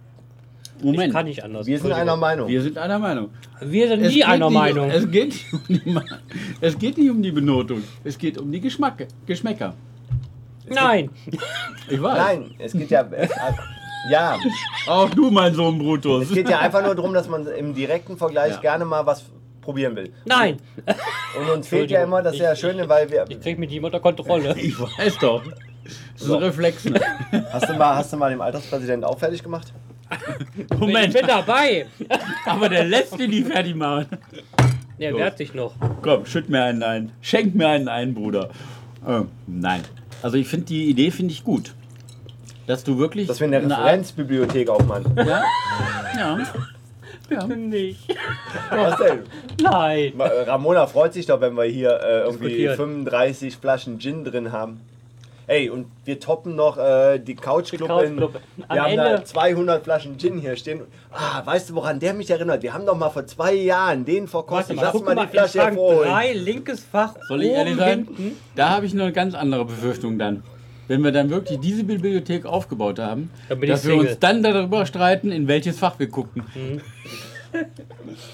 [0.82, 1.08] Moment.
[1.08, 1.66] Ich kann nicht anders.
[1.66, 1.72] tun.
[1.72, 2.48] Wir sind einer Meinung.
[2.50, 3.30] Wir sind einer Meinung.
[3.62, 4.90] Wir sind Es nie geht einer nicht, Meinung.
[4.90, 5.96] Es geht, nicht um die,
[6.62, 7.82] es geht nicht um die Benotung.
[8.04, 9.74] Es geht um die Geschmacke, Geschmäcker.
[10.68, 11.10] Nein.
[11.90, 12.18] Ich weiß.
[12.18, 13.08] Nein, es geht ja.
[14.12, 14.38] Ja,
[14.88, 16.26] Auch du, mein Sohn Brutus.
[16.26, 18.60] es geht ja einfach nur darum, dass man im direkten Vergleich Ja.
[18.62, 19.26] gerne mal was
[19.62, 20.14] probieren will.
[20.26, 20.58] Nein.
[21.40, 23.26] Und uns fehlt ja immer, das ist ja das Schöne, weil wir.
[23.30, 24.56] Ich krieg mit ihm unter Kontrolle.
[24.58, 25.42] Ich weiß doch.
[26.14, 26.86] Das ist ein Reflex.
[26.86, 27.00] Ne?
[27.52, 29.74] Hast du mal, hast du mal den Alterspräsidenten auch fertig gemacht?
[30.56, 31.88] Ich Moment, bin dabei.
[32.46, 34.06] aber der lässt ihn nicht fertig machen.
[35.00, 35.18] Der So.
[35.18, 35.74] wehrt sich noch.
[36.02, 37.12] Komm, schütt mir einen ein.
[37.22, 38.50] Schenk mir einen ein, Bruder.
[39.06, 39.82] Äh, nein.
[40.22, 41.74] Also ich finde die Idee finde ich gut.
[42.68, 43.28] Dass du wirklich.
[43.28, 45.06] Dass wir eine Referenzbibliothek aufmachen.
[45.26, 45.44] Ja.
[46.18, 46.40] Ja.
[47.30, 47.48] ja.
[47.48, 48.16] Nicht.
[48.70, 49.20] Was denn?
[49.62, 50.14] Nein.
[50.20, 52.76] Äh, Ramona freut sich doch, wenn wir hier äh, irgendwie Diskutieren.
[52.76, 54.82] 35 Flaschen Gin drin haben.
[55.48, 57.88] Ey, und wir toppen noch äh, die Couchclub.
[57.88, 58.40] Couch in- Club.
[58.68, 60.82] Am Wir haben da Ende- 200 Flaschen Gin hier stehen.
[61.12, 62.64] Ah, weißt du, woran der mich erinnert?
[62.64, 64.78] Wir haben doch mal vor zwei Jahren den verkostet.
[64.82, 66.10] Lass mal mal, die Flasche hervorholen.
[66.10, 68.06] 3, linkes Fach, Soll ich ehrlich oben, sein?
[68.06, 68.38] hinten.
[68.56, 70.42] Da habe ich noch eine ganz andere Befürchtung dann.
[70.88, 74.00] Wenn wir dann wirklich diese Bibliothek aufgebaut haben, dass wir Single.
[74.08, 76.44] uns dann darüber streiten, in welches Fach wir gucken.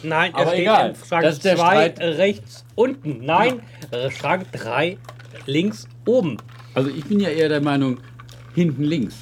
[0.03, 1.99] Nein, er Aber steht egal, im Schrank das ist der 2 Streit.
[1.99, 3.25] rechts unten.
[3.25, 3.59] Nein,
[3.91, 4.97] äh, Schrank 3
[5.45, 6.37] links oben.
[6.73, 7.99] Also ich bin ja eher der Meinung,
[8.55, 9.15] hinten links.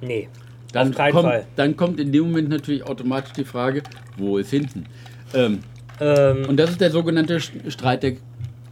[0.00, 0.28] Nee,
[0.72, 1.46] Dann auf keinen kommt, Fall.
[1.56, 3.82] Dann kommt in dem Moment natürlich automatisch die Frage,
[4.16, 4.86] wo ist hinten?
[5.34, 5.60] Ähm,
[6.02, 8.14] Ähm, und das ist der sogenannte St- Streit der,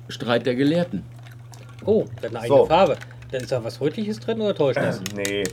[0.09, 1.03] Streit der Gelehrten.
[1.85, 2.65] oh, der hat eine eigene So.
[2.67, 2.97] Farbe.
[3.31, 5.01] Da ist da was Rötliches drin oder täuscht das?
[5.15, 5.45] Nee.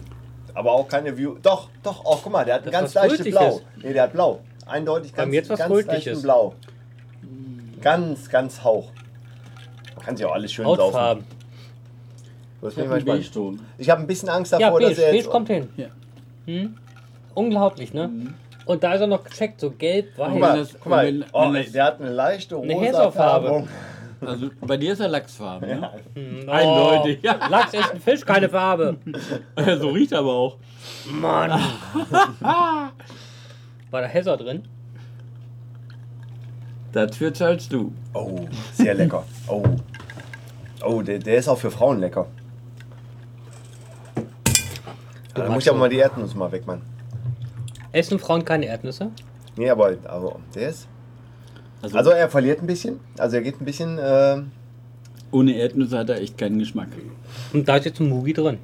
[0.53, 1.35] Aber auch keine View.
[1.41, 3.39] Doch, doch, oh, guck mal, der hat ein Das ganz ist was leichtes Rötliches.
[3.39, 3.61] Blau.
[3.83, 4.39] Nee, der hat Blau.
[4.65, 6.05] Eindeutig Bei ganz, mir jetzt was ganz Rötliches.
[6.05, 6.53] leichten Blau.
[7.81, 8.91] Ganz, ganz Hauch.
[9.95, 10.81] Man kann sich auch alles schön saufen.
[10.83, 11.23] Hautfarben.
[12.61, 13.19] Das Ich bin ich habe mal gespannt.
[13.21, 13.61] Beige-Ton.
[13.77, 15.29] Ich habe ein bisschen Angst Ja, davor, beige, dass er beige jetzt.
[15.29, 15.69] kommt hin.
[15.77, 15.87] Ja.
[16.45, 16.77] Hm?
[17.33, 18.09] Unglaublich, ne?
[18.65, 20.29] Und da ist er noch gecheckt, so gelb-weiß.
[20.31, 23.01] Guck mal, Wenn das- guck mal wenn- oh, wenn das- der hat eine leichte rosa
[23.03, 23.11] Eine.
[23.11, 23.67] Färbung.
[24.21, 25.67] Also bei dir ist er Lachsfarben.
[25.67, 25.89] Ne?
[26.13, 27.47] Hm, Eindeutig, ja.
[27.47, 28.97] Lachs ist ein Fisch, keine Farbe.
[29.79, 30.57] so riecht er aber auch.
[31.09, 31.51] Mann.
[33.91, 34.63] War da Hesser drin?
[36.91, 37.91] Dafür zahlst du.
[38.13, 39.25] Oh, sehr lecker.
[39.47, 39.63] Oh.
[40.83, 42.27] Oh, der, der ist auch für Frauen lecker.
[45.33, 46.81] Da muss ich aber mal die Erdnuss mal weg, Mann.
[47.91, 49.11] Essen Frauen keine Erdnüsse?
[49.57, 50.87] Nee, aber, aber der ist.
[51.85, 52.99] Also, Also er verliert ein bisschen.
[53.17, 53.97] Also er geht ein bisschen.
[53.97, 54.41] Äh,
[55.31, 56.87] ohne Erdnüsse hat er echt keinen Geschmack.
[57.53, 58.57] Und da ist jetzt ein Mugi drin.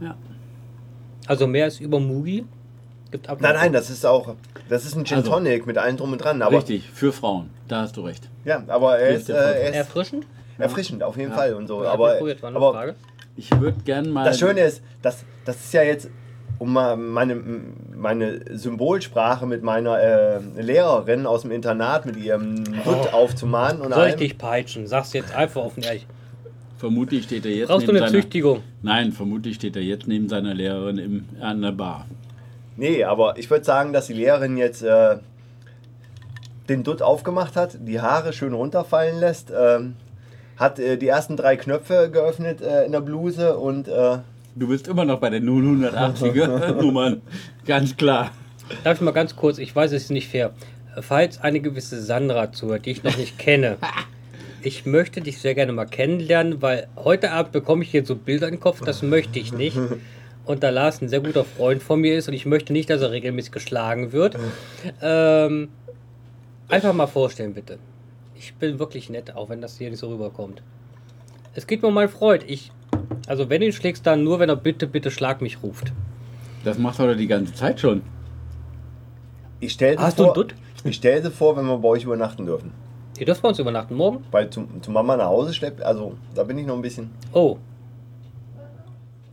[0.00, 0.14] Ja.
[1.26, 2.44] Also mehr als über Mugi.
[3.10, 3.38] Gibt ab.
[3.40, 4.34] nein, nein, das ist auch.
[4.68, 6.42] Das ist ein Gin Also- Tonic mit allem drum und dran.
[6.42, 7.50] Aber, Richtig, für Frauen.
[7.68, 8.28] Da hast du recht.
[8.44, 10.26] Ja, aber er ist, ist äh, er ist Erfrischend?
[10.58, 11.36] erfrischend, auf jeden Ja.
[11.36, 11.82] Fall und so.
[11.84, 12.94] Ja, aber aber.
[13.36, 14.24] Ich würde gern mal.
[14.24, 16.08] das Schöne ist, dass, das ist ja jetzt,
[16.58, 17.40] um meine,
[17.94, 23.80] meine Symbolsprache mit meiner äh, Lehrerin aus dem Internat mit ihrem Dutt aufzumahnen.
[23.82, 23.94] Und Oh.
[23.94, 24.20] Soll ich allem.
[24.20, 24.86] dich peitschen?
[24.86, 26.06] Sag's jetzt einfach offen ehrlich.
[26.78, 28.10] Vermutlich steht er jetzt Brauchst du eine seiner.
[28.12, 28.62] Züchtigung?
[28.82, 32.06] Nein, vermutlich steht er jetzt neben seiner Lehrerin im, an der Bar.
[32.76, 35.16] Nee, aber ich würde sagen, dass die Lehrerin jetzt äh,
[36.68, 39.94] den Dutt aufgemacht hat, die Haare schön runterfallen lässt, ähm,
[40.58, 44.18] hat äh, die ersten drei Knöpfe geöffnet äh, in der Bluse und äh,
[44.58, 47.20] Du bist immer noch bei den 080er Nummern.
[47.66, 48.30] Ganz klar.
[48.84, 50.54] Darf ich mal ganz kurz, ich weiß, es ist nicht fair.
[50.98, 53.76] Falls eine gewisse Sandra zuhört, die ich noch nicht kenne,
[54.62, 58.48] ich möchte dich sehr gerne mal kennenlernen, weil heute Abend bekomme ich hier so Bilder
[58.48, 59.78] in den Kopf, das möchte ich nicht.
[60.46, 63.02] Und da Lars ein sehr guter Freund von mir ist und ich möchte nicht, dass
[63.02, 64.36] er regelmäßig geschlagen wird.
[65.02, 65.70] Ähm,
[66.68, 67.78] einfach mal vorstellen, bitte.
[68.38, 70.62] Ich bin wirklich nett, auch wenn das hier nicht so rüberkommt.
[71.56, 72.44] Es geht mir um meinen Freund.
[72.46, 72.70] Ich,
[73.26, 75.92] also wenn du ihn schlägst, dann nur, wenn er bitte, bitte schlag mich ruft.
[76.64, 78.02] Das macht er doch die ganze Zeit schon.
[79.60, 80.54] ich stelle Hast du vor, einen Dutt?
[80.84, 82.72] ich stell sie vor, wenn wir bei euch übernachten dürfen.
[83.18, 84.24] Ihr dürft bei uns übernachten morgen?
[84.30, 87.10] Weil zu, zu Mama nach Hause schleppt, also da bin ich noch ein bisschen.
[87.32, 87.56] Oh,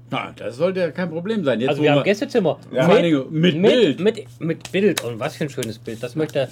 [0.10, 1.60] Na, das sollte ja kein Problem sein.
[1.60, 2.60] Jetzt, also wo wir haben wir- Gästezimmer.
[2.72, 2.86] Ja.
[2.86, 4.00] Vor allen Dingen mit Bild.
[4.00, 5.04] Mit, mit Bild.
[5.04, 6.02] Und was für ein schönes Bild.
[6.04, 6.48] Das möchte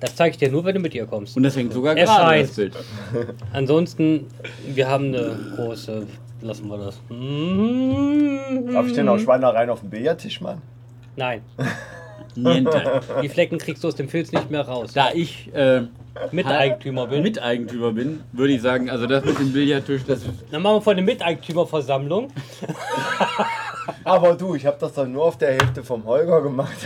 [0.00, 1.36] das zeige ich dir nur, wenn du mit ihr kommst.
[1.36, 2.48] Und das hängt sogar Er gerade scheint.
[2.48, 2.72] das Bild.
[3.52, 4.26] Ansonsten,
[4.74, 6.06] wir haben eine große.
[6.44, 7.00] Lassen wir das.
[7.08, 8.70] Mhm.
[8.70, 10.60] Darf ich denn auch Schweinereien auf dem Billardtisch machen?
[11.16, 11.40] Nein,
[12.36, 13.00] Niente.
[13.22, 14.92] die Flecken kriegst du aus dem Filz nicht mehr raus.
[14.92, 15.84] Da ich äh,
[16.32, 17.22] Miteigentümer bin.
[17.22, 20.82] Miteigentümer bin, würde ich sagen, also das mit dem Billardtisch, das ist Dann machen wir
[20.82, 22.28] vor eine Miteigentümerversammlung.
[24.04, 26.76] Aber du, ich habe das doch nur auf der Hälfte vom Holger gemacht.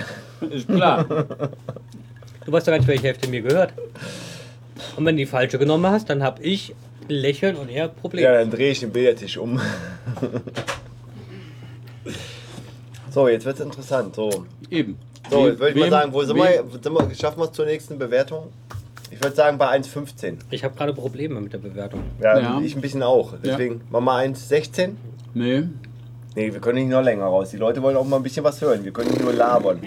[0.51, 1.05] ist klar.
[1.05, 3.73] Du weißt doch gar nicht, welche Hälfte mir gehört.
[4.97, 6.77] Und wenn du die falsche genommen hast, dann habe ich
[7.09, 8.27] Lächeln und er Probleme.
[8.27, 9.61] Ja, dann drehe ich den Billardtisch um.
[13.11, 14.15] so, jetzt wird's interessant.
[14.15, 14.99] So, Eben.
[15.31, 17.15] so jetzt würde ich mal sagen, wo sind wir, sind wir?
[17.15, 18.49] Schaffen wir es zur nächsten Bewertung?
[19.11, 20.37] Ich würde sagen bei 1,15.
[20.51, 22.03] Ich habe gerade Probleme mit der Bewertung.
[22.21, 22.61] Ja, Ja.
[22.63, 23.33] ich ein bisschen auch.
[23.43, 24.91] Deswegen machen wir 1,16.
[25.35, 25.63] Nee.
[26.37, 27.51] Nee, wir können nicht noch länger raus.
[27.51, 28.85] Die Leute wollen auch mal ein bisschen was hören.
[28.85, 29.81] Wir können nicht nur labern.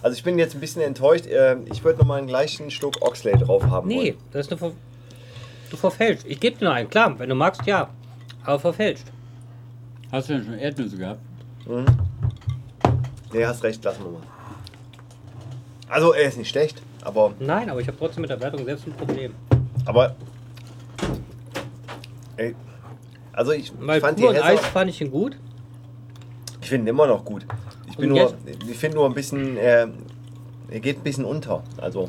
[0.00, 1.26] Also ich bin jetzt ein bisschen enttäuscht.
[1.26, 4.14] Äh, Ich würde noch mal einen gleichen Schluck Oxley drauf haben Nee, wollen.
[4.32, 4.72] das ist eine Ver
[5.70, 6.24] Du verfälscht.
[6.26, 7.88] Ich gebe dir noch einen, klar, wenn du magst, ja.
[8.44, 9.04] Aber verfälscht.
[10.10, 11.20] Hast du denn schon Erdnüsse gehabt?
[13.32, 14.22] Nee, hast recht, lassen wir mal.
[15.88, 18.86] Also er ist nicht schlecht, aber, Nein, aber ich habe trotzdem mit der Wertung selbst
[18.86, 19.34] ein Problem.
[19.86, 20.14] aber
[22.36, 22.54] ey,
[23.32, 25.36] also ich, Weil ich fand die pur und Eis fand ich ihn gut.
[26.60, 27.46] ich finde ihn immer noch gut.
[27.88, 28.64] Ich bin Und nur, jetzt?
[28.70, 29.86] ich finde nur ein bisschen, äh,
[30.70, 31.62] er geht ein bisschen unter.
[31.78, 32.08] Also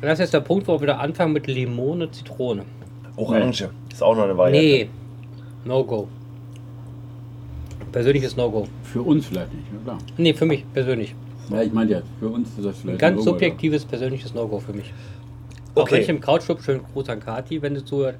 [0.00, 2.64] das ist jetzt der Punkt, wo wir wieder anfangen mit Limone, Zitrone.
[3.20, 4.66] Orange ist auch noch eine Variante.
[4.66, 4.88] Nee,
[5.64, 6.08] No-Go.
[7.92, 8.66] Persönliches No-Go.
[8.84, 9.98] Für uns vielleicht nicht, ja klar.
[10.16, 11.14] Nee, für mich persönlich.
[11.50, 14.34] Ja, ich meine ja, für uns ist das vielleicht Ein ganz ein Logo, subjektives persönliches
[14.34, 14.92] No-Go für mich.
[15.74, 15.94] Auch Okay.
[15.96, 18.16] wenn ich im Couchclub schönen Gruß an Kati, wenn du zuhört.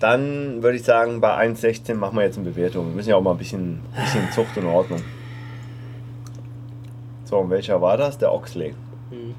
[0.00, 2.88] Dann würde ich sagen, bei 1,16 machen wir jetzt eine Bewertung.
[2.88, 5.00] Wir müssen ja auch mal ein bisschen, bisschen Zucht und Ordnung.
[7.24, 8.18] So, und welcher war das?
[8.18, 8.74] Der Oxley.
[9.10, 9.34] Hm.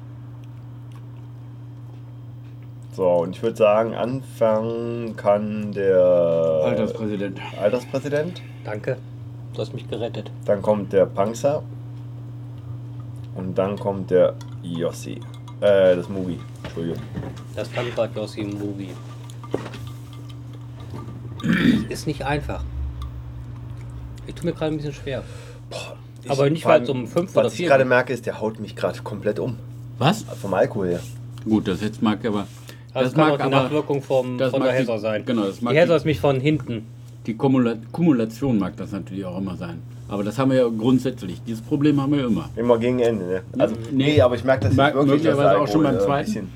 [2.96, 5.98] So, und ich würde sagen, anfangen kann der
[6.64, 7.38] Alterspräsident.
[7.60, 8.40] Alterspräsident.
[8.64, 8.96] Danke.
[9.52, 10.30] Du hast mich gerettet.
[10.46, 11.62] Dann kommt der Panzer.
[13.34, 15.20] Und dann kommt der Yossi.
[15.60, 16.38] Äh, das Movie.
[16.64, 16.98] Entschuldigung.
[17.54, 18.90] Das Frankfurt Yossi Movie.
[21.90, 22.64] Ist nicht einfach.
[24.26, 25.22] Ich tue mir gerade ein bisschen schwer.
[26.24, 28.12] Ich- Aber nicht, vor allem, weil es um fünf Was oder ich vier gerade merke,
[28.12, 29.56] ist, der haut mich gerade komplett um.
[29.98, 30.22] Was?
[30.40, 31.00] Vom Alkohol her.
[31.44, 32.46] Gut, das jetzt mag aber.
[33.02, 33.62] Das, Das kann mag auch die aber.
[33.64, 35.24] Nachwirkung vom, das von mag der Häser sein.
[35.24, 36.86] genau, das mag die Häser ist mich von hinten.
[37.26, 39.82] Die Kumula Kumulation mag das natürlich auch immer sein.
[40.08, 41.42] Aber das haben wir ja grundsätzlich.
[41.44, 42.48] Dieses Problem haben wir ja immer.
[42.54, 43.42] Immer gegen Ende, ne?
[43.58, 44.12] Also, Nee.
[44.14, 46.12] nee, aber ich merke das jetzt Mag- wirklich, dass möglicherweise der auch schon beim Alkohol,
[46.14, 46.48] ein zweiten?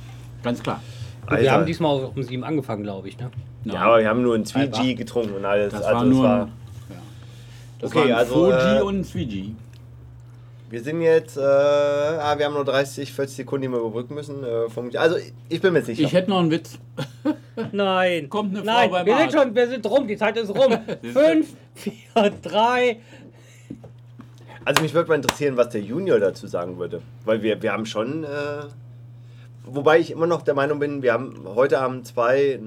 [0.44, 0.80] Ganz klar.
[1.22, 1.52] Und wir Alter.
[1.52, 3.18] haben diesmal um sieben angefangen, glaube ich.
[3.18, 3.30] Ne?
[3.64, 4.94] Ja, aber wir haben nur ein 2G Alter.
[4.94, 5.72] getrunken und alles.
[5.72, 6.22] das also war nur.
[6.22, 6.96] das war, ja.
[7.80, 9.50] Das Okay, waren also, 4G äh, und 3G.
[10.70, 14.44] Wir sind jetzt, äh, ah, wir haben nur 30, 40 Sekunden, die wir überbrücken müssen.
[14.44, 15.16] Äh, also
[15.48, 16.02] ich bin mir sicher.
[16.04, 16.78] Ich hätte noch einen Witz.
[17.72, 18.28] Nein.
[18.28, 20.72] Kommt eine Frau Nein, beim wir sind schon, wir sind rum, die Zeit ist rum.
[21.02, 23.00] Fünf, vier, drei.
[24.64, 27.02] Also mich würde mal interessieren, was der Junior dazu sagen würde.
[27.24, 28.28] Weil wir, wir haben schon, äh,
[29.64, 32.60] wobei ich immer noch der Meinung bin, wir haben heute Abend zwei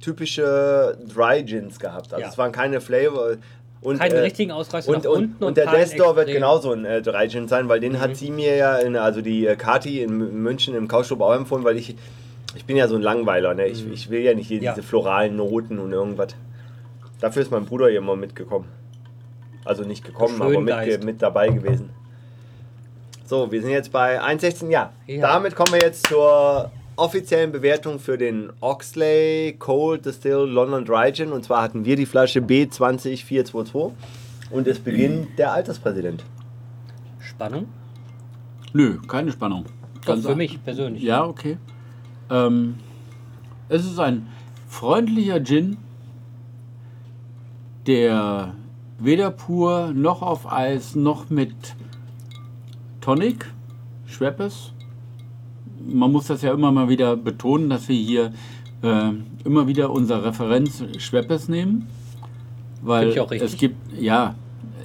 [0.00, 2.12] typische Dry Gins gehabt.
[2.14, 2.28] Also Ja.
[2.30, 3.36] es waren keine Flavor.
[3.82, 6.72] Und, Keinen äh, richtigen Ausreißer und, nach und, unten und, der keinen Destor wird genauso
[6.72, 8.00] ein äh, Dry Gin sein, weil den Mhm.
[8.00, 11.62] hat sie mir ja, in, also die äh, Kati in München im Couchstop auch empfohlen,
[11.62, 11.94] weil ich,
[12.56, 13.54] ich bin ja so ein Langweiler.
[13.54, 13.66] Ne?
[13.66, 14.64] Ich, ich will ja nicht hier Mhm.
[14.64, 14.72] Ja.
[14.74, 16.28] diese floralen Noten und irgendwas.
[17.20, 18.66] Dafür ist mein Bruder hier mal mitgekommen.
[19.64, 21.90] Also nicht gekommen, aber mit, mit dabei gewesen.
[23.26, 24.70] So, wir sind jetzt bei 1,16.
[24.70, 25.20] Ja, Ja.
[25.20, 31.32] damit kommen wir jetzt zur offiziellen Bewertung für den Oxley Cold Distilled London Dry Gin.
[31.32, 33.92] Und zwar hatten wir die Flasche B20422.
[34.50, 36.24] Und es beginnt der Alterspräsident.
[37.20, 37.66] Spannung?
[38.72, 39.64] Nö, keine Spannung.
[40.00, 41.02] Doch, Ganz für mich persönlich.
[41.02, 41.58] Ja, okay.
[42.30, 42.76] Ähm,
[43.68, 44.28] es ist ein
[44.68, 45.76] freundlicher Gin,
[47.86, 48.54] der
[48.98, 51.54] weder pur noch auf Eis noch mit
[53.00, 53.46] Tonic,
[54.06, 54.72] Schweppes.
[55.88, 58.32] Man muss das ja immer mal wieder betonen, dass wir hier
[58.82, 59.10] äh,
[59.44, 61.86] immer wieder unsere Referenz Schweppes nehmen.
[62.82, 63.52] Weil Find ich auch richtig.
[63.52, 64.34] es gibt, ja,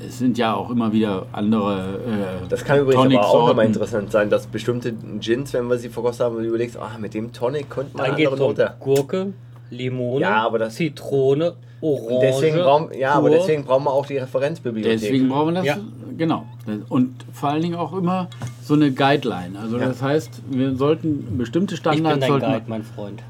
[0.07, 1.99] es sind ja auch immer wieder andere
[2.43, 5.89] äh, Das kann übrigens aber auch nochmal interessant sein, dass bestimmte Gins, wenn wir sie
[5.89, 8.73] vergossen haben, du überlegst, ah, mit dem Tonic könnte man Dann eine geht andere Note.
[8.79, 9.33] Gurke,
[9.69, 12.13] Limone, Ja, aber das- Zitrone, Orange.
[12.13, 13.37] Und deswegen brauchen, ja, aber pur.
[13.37, 14.99] deswegen brauchen wir auch die Referenzbibliothek.
[14.99, 15.77] Deswegen brauchen wir das, Ja.
[16.17, 16.45] genau.
[16.89, 18.27] Und vor allen Dingen auch immer
[18.71, 19.59] so eine Guideline.
[19.59, 19.87] Also Ja.
[19.87, 23.21] das heißt, wir sollten bestimmte Ich bin Standards dein Guide, mein Freund.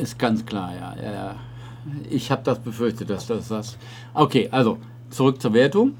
[0.00, 0.94] ist ganz klar, ja.
[1.02, 1.34] ja, ja.
[2.08, 3.78] Ich habe das befürchtet, dass das das.
[4.14, 4.78] Okay, also
[5.10, 5.94] zurück zur Wertung.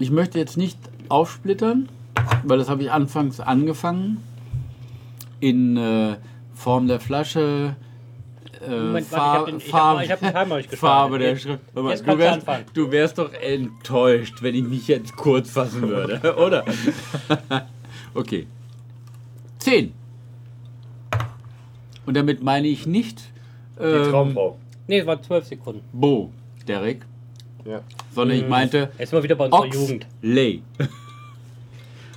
[0.00, 0.76] Ich möchte jetzt nicht
[1.08, 1.88] aufsplittern,
[2.42, 4.16] weil das habe ich anfangs angefangen
[5.38, 6.16] in äh,
[6.54, 7.76] Form der Flasche.
[8.66, 10.62] Warte, ich den- hab- hab Timer.
[10.76, 11.74] Farbe der Schrift.
[11.74, 12.64] Mal, jetzt du, wärst, anfangen.
[12.74, 16.64] du wärst doch enttäuscht, wenn ich mich jetzt kurz fassen würde, oder?
[18.14, 18.46] okay.
[19.58, 19.92] 10.
[22.06, 23.20] Und damit meine ich nicht
[23.78, 24.58] Die ähm, Traumfrau.
[24.88, 25.82] Nee, es waren zwölf Sekunden.
[25.92, 26.32] Bo,
[26.66, 27.02] Derek,
[27.64, 27.80] Ja.
[28.14, 30.06] sondern ich meinte Jetzt sind wir wieder bei unserer Jugend.
[30.20, 30.62] Oxley.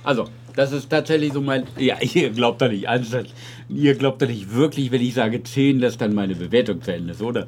[0.02, 0.24] Also,
[0.56, 1.64] das ist tatsächlich so mein.
[1.78, 3.32] Ja, ihr glaubt da nicht ernsthaft.
[3.68, 7.12] Ihr glaubt da nicht wirklich, wenn ich sage 10, dass dann meine Bewertung zu Ende
[7.12, 7.46] ist, oder?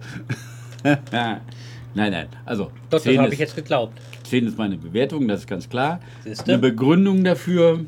[0.84, 1.40] nein,
[1.94, 2.28] nein.
[2.44, 3.98] Also, Doch, das 10 habe ich jetzt geglaubt.
[4.24, 6.00] 10 ist meine Bewertung, das ist ganz klar.
[6.22, 6.52] Siehste?
[6.52, 7.80] Eine Begründung dafür,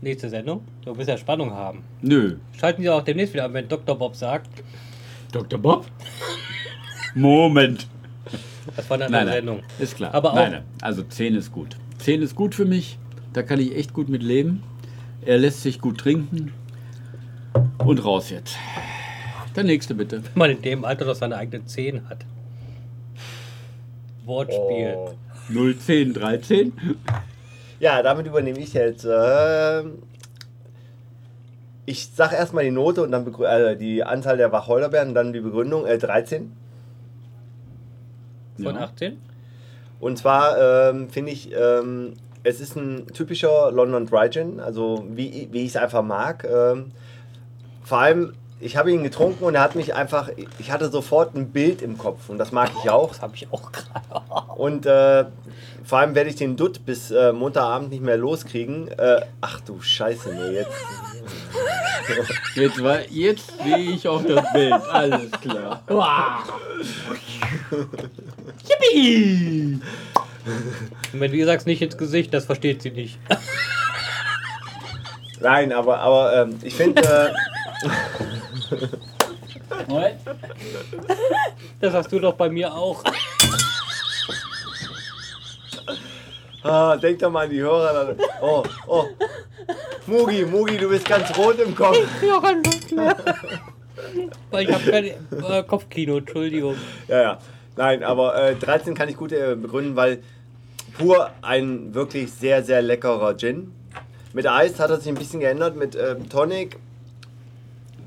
[0.00, 0.62] Nächste Sendung.
[0.84, 1.84] Du willst ja Spannung haben.
[2.00, 2.34] nö.
[2.58, 3.96] Schalten Sie auch demnächst wieder an, wenn Dr.
[3.96, 4.48] Bob sagt,
[5.30, 5.60] Dr.
[5.60, 5.86] Bob?
[7.14, 7.86] Moment.
[8.74, 9.62] das war eine andere Sendung.
[9.78, 10.12] ist klar.
[10.12, 10.62] Aber auch- nein, nein.
[10.80, 11.76] Also 10 ist gut.
[11.98, 12.98] 10 ist gut für mich.
[13.32, 14.62] Da kann ich echt gut mit leben.
[15.24, 16.52] Er lässt sich gut trinken.
[17.78, 18.56] Und raus jetzt.
[19.56, 20.22] Der nächste bitte.
[20.22, 22.24] Wenn man in dem Alter noch seine eigenen Zehen hat.
[24.24, 24.94] Wortspiel.
[24.96, 25.14] Oh.
[25.48, 26.72] 0, 10, 13.
[27.80, 29.06] Ja, damit übernehme ich jetzt.
[29.10, 29.98] ähm,
[31.84, 35.40] ich sag erstmal die Note und dann äh, die Anzahl der Wacholderbeeren und dann die
[35.40, 35.84] Begründung.
[35.86, 36.52] Äh, 13.
[38.62, 38.82] Von Ja.
[38.82, 39.18] 18?
[39.98, 42.14] Und zwar ähm, finde ich, ähm,
[42.44, 46.44] es ist ein typischer London Dry Gin, also wie, wie ich es einfach mag.
[46.44, 46.92] Ähm,
[47.84, 51.50] vor allem, ich habe ihn getrunken und er hat mich einfach, ich hatte sofort ein
[51.50, 53.08] Bild im Kopf und das mag ich auch.
[53.08, 54.22] Das habe ich auch gerade.
[54.56, 55.24] Und äh,
[55.84, 58.88] vor allem werde ich den Dutt bis äh, Montagabend nicht mehr loskriegen.
[58.88, 60.72] Äh, ach du Scheiße, nee, jetzt.
[62.54, 64.72] Jetzt, war, jetzt sehe ich auch das Bild.
[64.72, 65.82] Alles klar.
[68.68, 69.80] Yippie!
[71.12, 73.18] Und wenn du ihr sagst, nicht ins Gesicht, das versteht sie nicht.
[75.40, 77.32] Nein, aber, aber ähm, ich finde, äh,
[79.88, 80.16] Moment.
[81.80, 83.02] Das hast du doch bei mir auch.
[86.62, 88.14] Ah, denk doch mal an die Hörer.
[88.40, 89.04] Oh, oh.
[90.06, 91.98] Mugi, Mugi, du bist ganz rot im Kopf.
[92.26, 93.16] Ja, kein Lust mehr.
[94.50, 96.76] Weil ich habe kein äh, Kopfkino, Entschuldigung.
[97.08, 97.38] Ja, ja.
[97.76, 100.22] Nein, aber äh, 13 kann ich gut äh, begründen, weil
[100.98, 103.72] pur ein wirklich sehr, sehr leckerer Gin.
[104.32, 105.76] Mit Eis hat er sich ein bisschen geändert.
[105.76, 106.78] Mit ähm, Tonic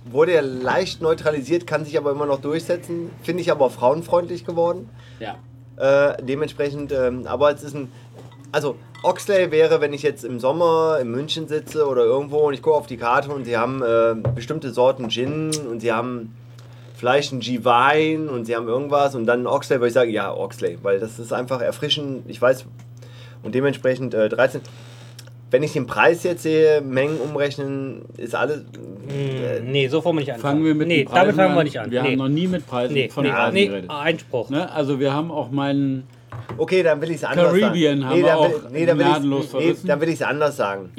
[0.05, 3.11] wurde er leicht neutralisiert, kann sich aber immer noch durchsetzen.
[3.23, 4.89] Finde ich aber frauenfreundlich geworden.
[5.19, 5.35] Ja.
[5.77, 7.91] Äh, dementsprechend, ähm, aber es ist ein.
[8.51, 12.61] Also, Oxley wäre, wenn ich jetzt im Sommer in München sitze oder irgendwo und ich
[12.61, 16.33] gucke auf die Karte und sie haben äh, bestimmte Sorten Gin und sie haben
[16.97, 20.77] vielleicht einen G-Wein und sie haben irgendwas und dann Oxley, würde ich sagen, ja, Oxley,
[20.81, 22.65] weil das ist einfach erfrischend, ich weiß,
[23.43, 24.61] und dementsprechend äh, 13.
[25.51, 28.59] Wenn ich den Preis jetzt sehe, Mengen umrechnen, ist alles.
[28.59, 30.55] Äh, Hm, nee, so wollen wir nicht anfangen.
[30.55, 31.63] Fangen wir mit nee, Preisen damit fangen wir an.
[31.65, 31.91] nicht an.
[31.91, 32.07] Wir nee.
[32.09, 33.89] haben noch nie mit Preisen nee, von nee, Preisen nee, geredet.
[33.91, 34.49] Einspruch.
[34.49, 34.71] Ne?
[34.73, 36.07] Also wir haben auch meinen
[36.57, 38.09] Okay, dann will ich es anders Caribbean sagen.
[38.09, 40.21] haben wir dann will, auch nee, dann will gnadenlos ich's- nee, dann will ich es
[40.23, 40.89] anders sagen.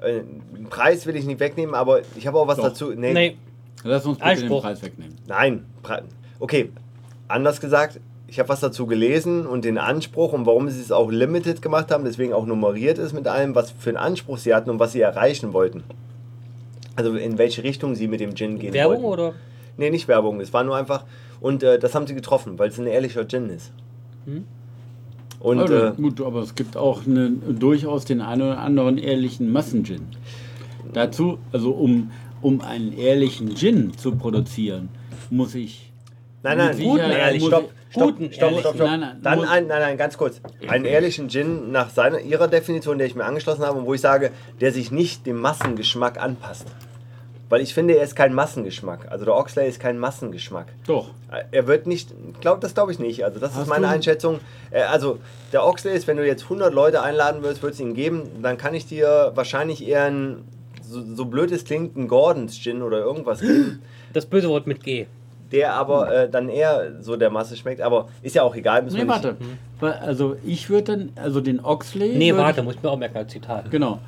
[0.00, 0.20] Äh,
[0.56, 2.64] den Preis will ich nicht wegnehmen, aber ich habe auch was Doch.
[2.68, 2.92] dazu.
[2.94, 3.36] Nee, Nee,
[3.86, 4.62] Lass uns bitte Einspruch.
[4.62, 5.16] den Preis wegnehmen.
[5.26, 5.64] Nein.
[5.82, 6.02] Pre
[6.38, 6.70] okay,
[7.28, 11.10] anders gesagt, ich habe was dazu gelesen und den Anspruch und warum sie es auch
[11.10, 14.70] limited gemacht haben, deswegen auch nummeriert ist mit allem, was für einen Anspruch sie hatten
[14.70, 15.84] und was sie erreichen wollten.
[16.96, 19.20] Also in welche Richtung sie mit dem Gin gehen Werbung wollten.
[19.22, 19.32] oder?
[19.76, 21.04] Nee, nicht Werbung, es war nur einfach.
[21.40, 23.70] Und äh, das haben sie getroffen, weil es ein ehrlicher Gin ist.
[24.24, 24.44] Hm?
[25.38, 29.52] Und also, äh, gut, aber es gibt auch eine, durchaus den einen oder anderen ehrlichen
[29.52, 30.06] Massengin.
[30.92, 32.10] Dazu, also um,
[32.42, 34.88] um einen ehrlichen Gin zu produzieren,
[35.30, 35.92] muss ich.
[36.42, 38.60] Nein, nein, guten Sicherheit ehrlich, muss stopp, stopp, Guten stopp, ehrlich.
[38.60, 38.86] stopp, stopp.
[38.86, 40.40] Nein, nein, Dann ein, nein, nein, ganz kurz.
[40.68, 44.00] Einen ehrlichen Gin nach seiner, ihrer Definition, der ich mir angeschlossen habe und wo ich
[44.00, 44.30] sage,
[44.60, 46.66] der sich nicht dem Massengeschmack anpasst.
[47.48, 49.06] Weil ich finde, er ist kein Massengeschmack.
[49.10, 50.66] Also der Oxley ist kein Massengeschmack.
[50.86, 51.10] Doch.
[51.52, 52.10] Er wird nicht,
[52.40, 53.24] glaub, das glaube ich nicht.
[53.24, 54.40] Also das ist Hast meine du- Einschätzung.
[54.72, 55.18] Äh, Also
[55.52, 58.58] der Oxley ist, wenn du jetzt 100 Leute einladen würdest, würde es ihn geben, dann
[58.58, 60.42] kann ich dir wahrscheinlich eher ein,
[60.88, 63.80] so, so blöd es klingt, ein Gordons Gin oder irgendwas geben.
[64.12, 65.06] Das böse Wort mit G.
[65.52, 67.80] der aber äh, dann eher so der Masse schmeckt.
[67.80, 68.82] Aber ist ja auch egal.
[68.82, 69.36] müssen Nee, warte.
[69.80, 72.16] Also ich würde dann, also den Oxley.
[72.16, 73.70] Nee, warte, Ich, muss ich mir auch merken als Zitat.
[73.70, 74.00] genau.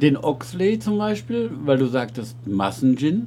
[0.00, 3.26] Den Oxley zum Beispiel, weil du sagtest Massengin.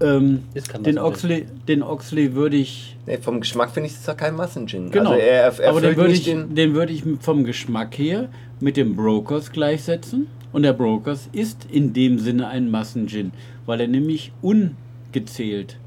[0.00, 0.98] Ähm, Ist kein den.
[0.98, 2.96] Oxley, den Oxley würde ich.
[3.06, 4.90] Nee, vom Geschmack finde ich es doch kein Massengin.
[4.90, 5.10] Genau.
[5.10, 6.54] Also er, er aber den würde ich, den.
[6.54, 8.28] den würde ich vom Geschmack her
[8.58, 10.26] mit dem Brokers gleichsetzen.
[10.52, 13.32] Und der Brokers ist in dem Sinne ein Massengin,
[13.66, 15.78] weil er nämlich ungezählt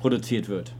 [0.00, 0.72] produziert wird.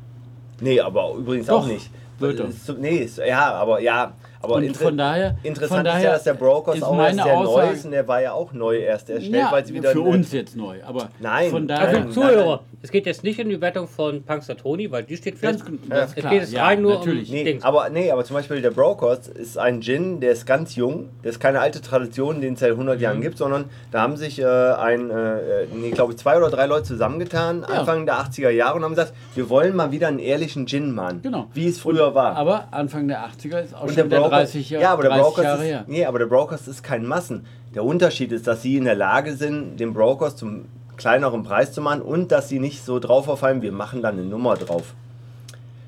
[0.60, 1.90] Nee, aber übrigens Doch, auch nicht.
[2.18, 2.50] wird er.
[2.52, 4.12] So- Nee, ja, aber ja.
[4.40, 7.14] Aber Und von daher- interessant von ist daher ja, dass der Brokers ist auch erst
[7.16, 9.74] sehr neu Aussage- ist und der war ja auch neu erst erstellt, Ja, weil sie
[9.74, 10.76] wieder für uns jetzt neu.
[10.86, 11.50] Aber Nein.
[11.50, 11.88] von Also, daher.
[11.88, 15.40] Also nein, Zuhörer, es geht jetzt nicht um die Wertung von Punxsutawney, weil die steht
[15.42, 15.70] Ganz fest.
[15.70, 17.28] gut, das ist Es geht jetzt Ja, rein nur natürlich.
[17.30, 17.64] um Nee, Dings.
[17.64, 21.08] aber, nee, aber zum Beispiel der Brokers ist ein Gin, der ist ganz jung.
[21.24, 23.02] Der ist keine alte Tradition, den es seit 100 Mhm.
[23.02, 26.66] Jahren gibt, sondern da haben sich äh, ein, äh, nee, glaube ich, zwei oder drei
[26.66, 27.80] Leute zusammengetan, Ja.
[27.80, 31.20] Anfang der 80er Jahre und haben gesagt, wir wollen mal wieder einen ehrlichen Gin machen.
[31.22, 31.46] Genau.
[31.54, 32.36] Wie es früher war.
[32.36, 35.10] Aber Anfang der 80er ist auch Und schon der Broker, 30 Jahre, ja, aber der
[35.10, 35.84] 30 Brokers Jahre ist, her.
[35.86, 37.46] nee, aber der Brokers ist kein Massen.
[37.74, 40.64] Der Unterschied ist, dass sie in der Lage sind, den Brokers zum
[40.96, 44.26] kleineren Preis zu machen und dass sie nicht so drauf verfallen, wir machen dann eine
[44.26, 44.94] Nummer drauf.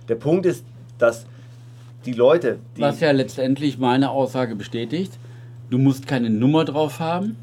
[0.09, 0.65] Der Punkt ist,
[0.99, 1.27] dass
[2.07, 5.13] die Leute, die Was ja letztendlich meine Aussage bestätigt.
[5.69, 7.37] Du musst keine Nummer drauf haben,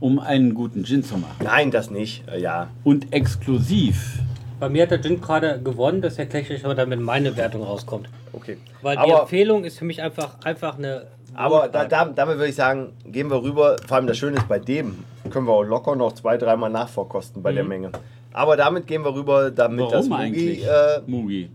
[0.00, 1.36] um einen guten Gin zu machen.
[1.42, 2.24] Nein, das nicht.
[2.28, 2.68] Äh, Ja.
[2.84, 4.18] Und exklusiv.
[4.60, 8.08] Bei mir hat der Gin gerade gewonnen, das erkläre ich euch, damit meine Wertung rauskommt.
[8.32, 8.56] Okay.
[8.82, 11.06] Weil die aber Empfehlung ist für mich einfach, einfach eine.
[11.34, 13.76] aber da, da, damit würde ich sagen, gehen wir rüber.
[13.86, 17.42] Vor allem das Schöne ist, bei dem können wir auch locker noch zwei, dreimal nachvorkosten
[17.42, 17.90] bei der Menge.
[18.32, 20.10] Aber damit gehen wir rüber, damit das Mhm.
[20.10, 20.66] Warum Mugi, eigentlich?
[20.66, 21.50] äh, Mugi.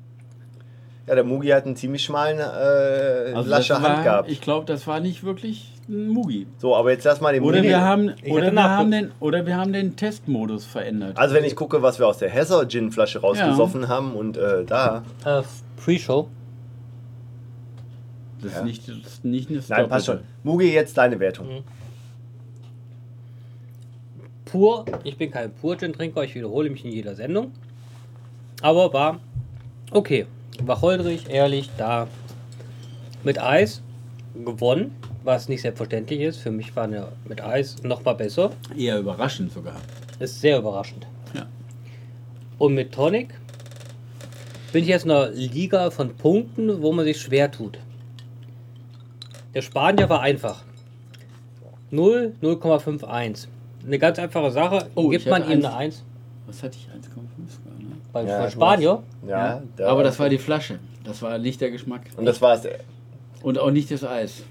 [1.07, 4.29] ja, der Mugi hat einen ziemlich schmalen äh, Also lasche das Hand war, gehabt.
[4.31, 6.45] ich glaube, das war nicht wirklich Mugi.
[6.59, 7.69] So, aber jetzt lass mal den Oder Mugi.
[7.69, 11.17] wir haben, oder wir haben den, oder wir haben den Testmodus verändert.
[11.17, 15.03] Also wenn ich gucke, was wir aus der Hesser Gin-Flasche rausgesoffen haben und äh, da.
[15.25, 15.41] Äh,
[15.83, 16.27] Pre-Show.
[18.41, 18.59] das ja.
[18.59, 20.19] ist nicht, das ist nicht eine Nein, passt schon.
[20.43, 21.47] Mugi, jetzt deine Wertung.
[21.47, 21.63] Mhm.
[24.45, 27.51] Pur, ich bin kein Pur-Gin-Trinker, ich wiederhole mich in jeder Sendung.
[28.61, 29.19] Aber war
[29.91, 30.27] okay.
[30.61, 32.07] Wacholderig, ehrlich, da.
[33.23, 33.81] Mit Eis
[34.45, 36.37] gewonnen, was nicht selbstverständlich ist.
[36.37, 38.51] Für mich war eine mit Eis noch mal besser.
[38.77, 39.75] Eher überraschend sogar.
[40.19, 41.05] Ist sehr überraschend.
[41.33, 41.45] Ja.
[42.57, 43.29] Und mit Tonic
[44.73, 47.79] bin ich jetzt in einer Liga von Punkten, wo man sich schwer tut.
[49.53, 50.63] Der Spanier war einfach.
[51.91, 53.47] 0, 0,51.
[53.85, 54.89] Eine ganz einfache Sache.
[54.95, 55.65] Oh, Gibt ich man hatte ihm eins.
[55.65, 56.03] eine 1?
[56.47, 56.87] Was hatte ich?
[56.87, 57.95] 1,5 sogar, ne?
[58.13, 59.03] Beim Ja, Spanier.
[59.27, 60.79] Ja, da- Aber das war die Flasche.
[61.03, 62.01] Das war nicht der Geschmack.
[62.17, 62.63] Und das war's.
[63.41, 64.43] Und auch nicht das Eis.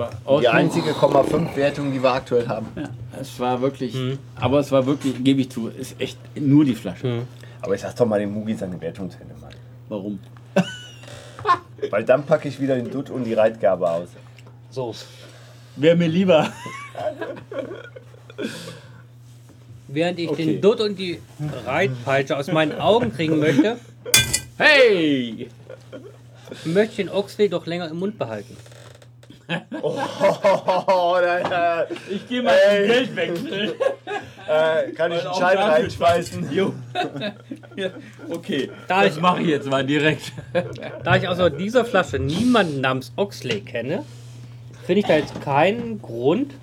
[0.00, 0.52] War Die Ordnung.
[0.54, 2.66] einzige 0,5 Wertung, die wir aktuell haben.
[2.74, 2.84] Ja,
[3.20, 4.18] es war wirklich, Mhm.
[4.36, 7.06] aber es war wirklich, gebe ich zu, ist echt nur die Flasche.
[7.06, 7.22] Mhm.
[7.60, 9.52] Aber ich sag doch mal den Mugi seine Wertung zu Ende, Mann.
[9.90, 10.18] Warum?
[11.90, 14.08] Weil dann packe ich wieder den Dutt und die Reitgabe aus.
[14.70, 14.94] So.
[15.76, 16.48] Wäre mir lieber.
[19.88, 20.44] Während ich Okay.
[20.46, 21.20] den Dutt und die
[21.66, 23.76] Reitpeitsche aus meinen Augen kriegen möchte,
[24.56, 25.48] Hey!
[26.64, 28.56] möchte ich den Oxley doch länger im Mund behalten.
[29.82, 31.84] Oh, nein, nein.
[32.10, 32.86] Ich gehe mal Ey.
[32.86, 33.72] Geld wechseln.
[34.48, 36.50] Äh, kann ich einen Schein reinschmeißen?
[36.52, 36.72] Jo.
[38.30, 40.32] okay, Da das ich- mache ich jetzt mal direkt.
[41.04, 44.04] Da ich außer dieser Flasche niemanden namens Oxley kenne,
[44.86, 46.54] finde ich da jetzt keinen Grund,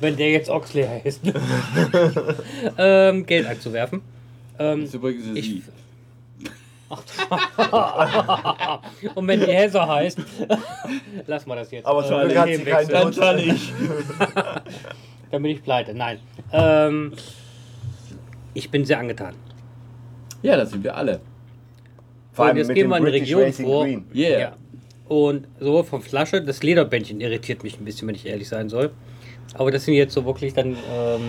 [0.00, 1.20] wenn der jetzt Oxley heißt,
[2.76, 4.02] ähm, Geld einzuwerfen.
[4.58, 5.62] Ähm, Das ist übrigens ich, sie.
[9.14, 10.18] und wenn die Hesse heißt,
[11.26, 11.86] lass mal das jetzt.
[11.86, 12.88] Aber zum äh, hat sie keinen.
[12.88, 13.72] Dann ich.
[15.30, 15.92] Dann bin ich pleite.
[15.92, 16.18] Nein.
[16.52, 17.12] Ähm,
[18.54, 19.34] ich bin sehr angetan.
[20.42, 21.20] Ja, das sind wir alle.
[22.32, 23.86] Vor Und allem jetzt mit gehen wir in die Region Racing vor.
[24.14, 24.40] Yeah.
[24.40, 24.56] Ja.
[25.08, 28.90] Und sowohl von Flasche, das Lederbändchen irritiert mich ein bisschen, wenn ich ehrlich sein soll.
[29.54, 30.76] Aber das sind jetzt so wirklich dann.
[30.92, 31.20] Ähm,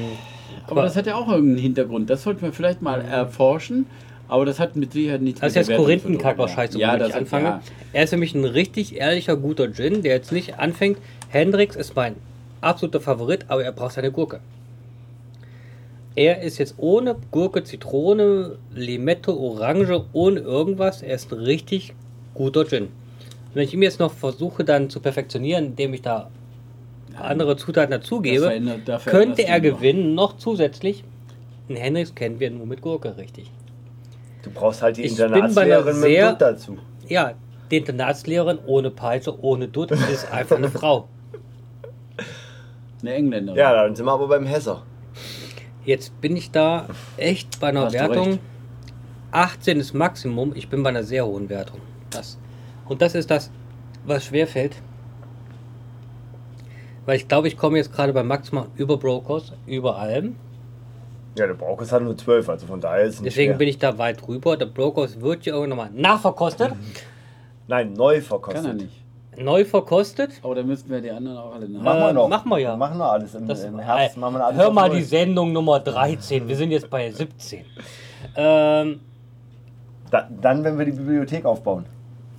[0.67, 2.09] Aber das hat ja auch irgendeinen Hintergrund.
[2.09, 3.87] Das sollten wir vielleicht mal erforschen.
[4.29, 6.01] Aber das hat mit Sicherheit nichts das ist mit jetzt Wertung zu tun.
[6.19, 7.45] Korinthenkacker-Scheiße, Ja, das ich ist- anfange.
[7.45, 7.61] ja.
[7.93, 10.99] Er ist mich ein richtig ehrlicher, guter Gin, der jetzt nicht anfängt.
[11.29, 12.15] Hendrix ist mein
[12.61, 14.39] absoluter Favorit, aber er braucht seine Gurke.
[16.15, 21.01] Er ist jetzt ohne Gurke, Zitrone, Limette, Orange, ohne irgendwas.
[21.01, 21.93] Er ist ein richtig
[22.33, 22.83] guter Gin.
[22.83, 22.89] Und
[23.55, 26.29] wenn ich ihm jetzt noch versuche dann zu perfektionieren, indem ich da
[27.15, 31.03] andere Zutaten Das dazugebe, verändert- da könnte er gewinnen, noch zusätzlich.
[31.67, 33.51] Einen Hendrix kennen wir nur mit Gurke, richtig.
[34.49, 36.77] Du brauchst halt die Ich bin bei einer Internatslehrerin mit Dutt dazu.
[37.07, 37.33] Ja,
[37.69, 41.07] die Internatslehrerin ohne Peitsche, ohne Dutt ist einfach eine Frau.
[43.01, 43.57] Eine Engländerin.
[43.59, 44.83] Ja, dann sind wir aber beim Hesser.
[45.85, 48.27] Jetzt bin ich da echt bei einer Hast Wertung.
[48.27, 48.39] recht.
[49.31, 51.79] 18 ist Maximum, ich bin bei einer sehr hohen Wertung.
[52.09, 52.39] Das.
[52.87, 53.51] Und das ist das,
[54.03, 54.75] was schwer fällt.
[57.05, 60.35] Weil ich glaube, ich komme jetzt gerade bei Maximal über Brokers, über allem.
[61.39, 63.57] Ja, der Brauchus hat nur 12, also von daher ist Deswegen schwer.
[63.57, 64.57] bin ich da weit drüber.
[64.57, 66.71] Der Brokers wird ja irgendwann nochmal nachverkostet,
[67.67, 68.63] Nein, neu verkostet.
[68.63, 68.93] Kann er nicht.
[69.37, 70.31] neu verkostet.
[70.43, 71.81] Aber da müssten wir die anderen auch alle nach.
[71.81, 72.27] Machen wir Äh, noch.
[72.27, 72.75] machen wir ja.
[72.75, 73.35] Machen wir alles.
[73.35, 74.59] Im, Das, im Herbst äh, machen wir alles.
[74.59, 76.47] hör mal die Sendung Nummer 13.
[76.47, 77.63] Wir sind jetzt bei 17.
[78.35, 78.99] Ähm,
[80.11, 81.85] Da, dann, wenn wir die Bibliothek aufbauen.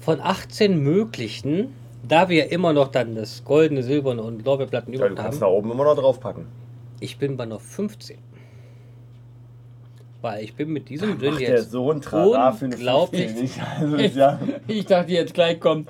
[0.00, 1.72] von 18 möglichen,
[2.06, 5.48] da wir immer noch dann das goldene, silberne und Lorbeerplatten Ja, du übrig kannst haben,
[5.50, 6.46] da oben immer noch draufpacken.
[6.98, 8.18] ich bin bei noch 15.
[10.22, 13.30] Weil ich bin mit diesem Macht der jetzt so unglaublich.
[13.30, 13.50] 15.
[13.80, 15.88] Also, ja, Ich dachte jetzt gleich kommt.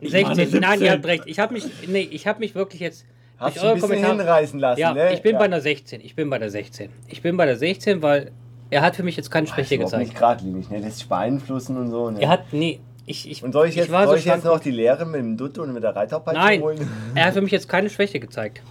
[0.00, 0.60] ich meine 16.
[0.60, 0.86] Nein, 17.
[0.86, 1.22] ihr habt recht.
[1.26, 3.04] Ich habe mich, nee, ich habe mich wirklich jetzt
[3.38, 5.12] hast du ein bisschen hinreißen lassen, Ja, ne?
[5.12, 5.38] ich bin ja.
[5.38, 6.00] bei einer 16.
[6.00, 6.90] Ich bin bei der 16.
[7.08, 8.30] Ich bin bei der 16, weil
[8.70, 10.02] er hat für mich jetzt keine Schwäche gezeigt.
[10.02, 10.90] nicht geradlinig, ne?
[10.90, 12.20] Sich beeinflussen und so, ne?
[12.20, 14.58] Er hat, nee, ich, ich, und soll ich jetzt, war soll so ich jetzt noch
[14.58, 16.88] die Lehre mit dem Dutt und mit der Reiterpeitsche Nein, holen?
[17.14, 18.62] er hat für mich jetzt keine Schwäche gezeigt.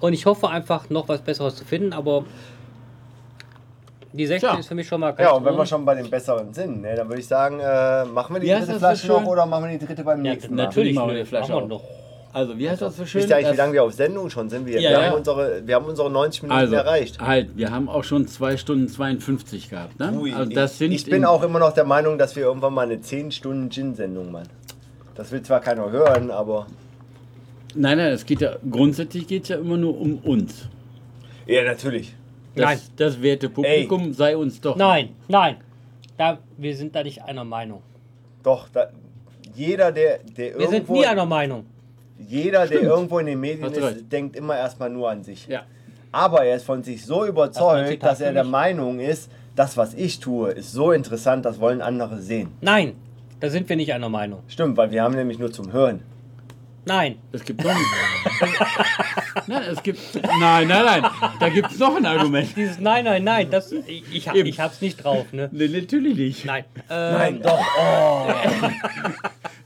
[0.00, 2.24] Und ich hoffe einfach noch was Besseres zu finden, aber
[4.12, 4.58] die 16 Tja.
[4.58, 6.82] ist für mich schon mal ganz Ja, und wenn wir schon bei den besseren sind,
[6.82, 9.06] ne, dann würde ich sagen, äh, machen wir die Wie heißt dritte das so Flasche
[9.08, 9.28] noch schön?
[9.28, 10.64] oder machen wir die dritte beim ja, nächsten Mal?
[10.64, 11.82] natürlich, Machen wir die Flasche machen wir auf.
[11.82, 11.88] noch.
[12.34, 13.20] Also, wie heißt das so schön?
[13.20, 14.64] Wisst ihr eigentlich, wie lange wir auf Sendung schon sind?
[14.64, 15.06] Wir, Ja, wir, ja.
[15.10, 17.20] Haben, unsere, wir haben unsere 90 Minuten also, erreicht.
[17.20, 19.98] halt, wir haben auch schon 2 Stunden 52 gehabt.
[20.00, 20.14] Ne?
[20.18, 22.72] Ui, also das sind ich bin in- auch immer noch der Meinung, dass wir irgendwann
[22.72, 24.48] mal eine 10-Stunden-Gin-Sendung machen.
[25.14, 26.66] Das will zwar keiner hören, aber.
[27.74, 30.68] Nein, nein, es geht ja grundsätzlich geht ja immer nur um uns.
[31.46, 32.14] Ja, natürlich.
[32.54, 32.78] Das, Nein.
[32.96, 34.76] das werte Publikum sei uns doch.
[34.76, 35.56] Nein, nein.
[36.18, 37.82] Da, wir sind da nicht einer Meinung.
[38.42, 38.88] Doch, da,
[39.54, 40.92] jeder, der, der Wir sind irgendwo.
[40.94, 41.64] nie einer Meinung.
[42.18, 44.12] Jeder, der irgendwo in den Medien Hast du ist, recht.
[44.12, 45.46] denkt immer erstmal nur an sich.
[45.48, 45.62] Ja.
[46.12, 48.52] Aber er ist von sich so ein überzeugt, Zitat dass er für der mich?
[48.52, 52.50] Meinung ist, das, was ich tue, ist so interessant, das wollen andere sehen.
[52.60, 52.94] Nein,
[53.40, 54.40] da sind wir nicht einer Meinung.
[54.48, 56.02] Stimmt, weil wir haben nämlich nur zum Hören.
[56.84, 57.16] Nein.
[57.32, 57.76] Es gibt noch ein
[59.46, 59.98] Nein, es gibt.
[60.40, 61.04] Nein, nein, nein.
[61.40, 62.48] Da gibt es noch ein Argument.
[62.56, 65.48] Dieses Nein, nein, nein, das, ich, ich, ich hab's nicht drauf, ne?
[65.52, 66.44] Nee, natürlich nicht.
[66.44, 66.64] Nein.
[66.90, 67.60] Ähm, Nein, doch.
[67.78, 68.26] Oh.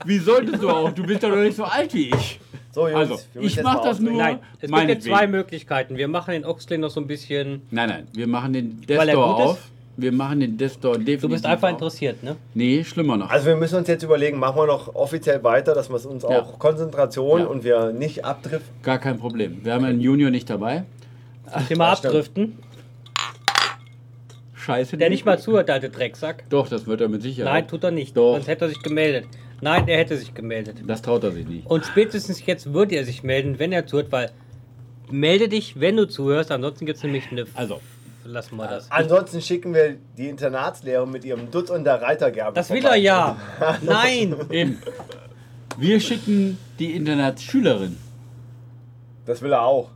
[0.05, 0.91] Wie solltest du auch?
[0.91, 2.39] Du bist doch noch nicht so alt wie ich.
[2.71, 5.97] So, Jungs, Also, ich jetzt mach mal das nur- Nein, es gibt jetzt zwei Möglichkeiten.
[5.97, 7.63] Wir machen den Oxley noch so ein bisschen.
[7.71, 8.07] Nein, nein.
[8.13, 9.61] Wir machen den Weil er Desktop gut ist?
[9.99, 11.73] Wir machen den Desktop definitiv Du bist einfach auf.
[11.73, 12.35] interessiert, ne?
[12.53, 13.31] Nee, schlimmer noch.
[13.31, 16.21] Also wir müssen uns jetzt überlegen, machen wir noch offiziell weiter, dass wir es uns
[16.23, 16.29] Ja.
[16.41, 17.45] auch Konzentration Ja.
[17.47, 18.69] und wir nicht abdriften.
[18.83, 19.65] Gar kein Problem.
[19.65, 20.83] Wir haben einen Junior nicht dabei.
[21.67, 22.13] Thema das stimmt.
[22.13, 22.59] abdriften.
[24.55, 24.97] scheiße.
[24.97, 26.43] Der nicht mal zuhört, der alte Drecksack.
[26.49, 27.53] Doch, das wird er mit Sicherheit.
[27.53, 28.15] Nein, tut er nicht.
[28.17, 28.33] Doch.
[28.33, 29.25] Sonst hätte er sich gemeldet.
[29.61, 30.77] Nein, er hätte sich gemeldet.
[30.85, 31.65] Das traut er sich nicht.
[31.67, 34.29] Und spätestens jetzt würde er sich melden, wenn er zuhört, weil
[35.09, 36.51] melde dich, wenn du zuhörst.
[36.51, 37.45] Ansonsten gibt es nämlich eine.
[37.55, 37.79] Also,
[38.29, 38.91] Lassen wir das.
[38.91, 42.53] Ansonsten schicken wir die Internatslehrer mit ihrem Dutt und der Reitergerbe.
[42.53, 42.97] Das will vorbei.
[42.97, 43.37] er ja.
[43.81, 44.35] Nein.
[44.51, 44.81] eben.
[45.77, 47.97] Wir schicken die Internatsschülerin.
[49.25, 49.89] Das will er auch.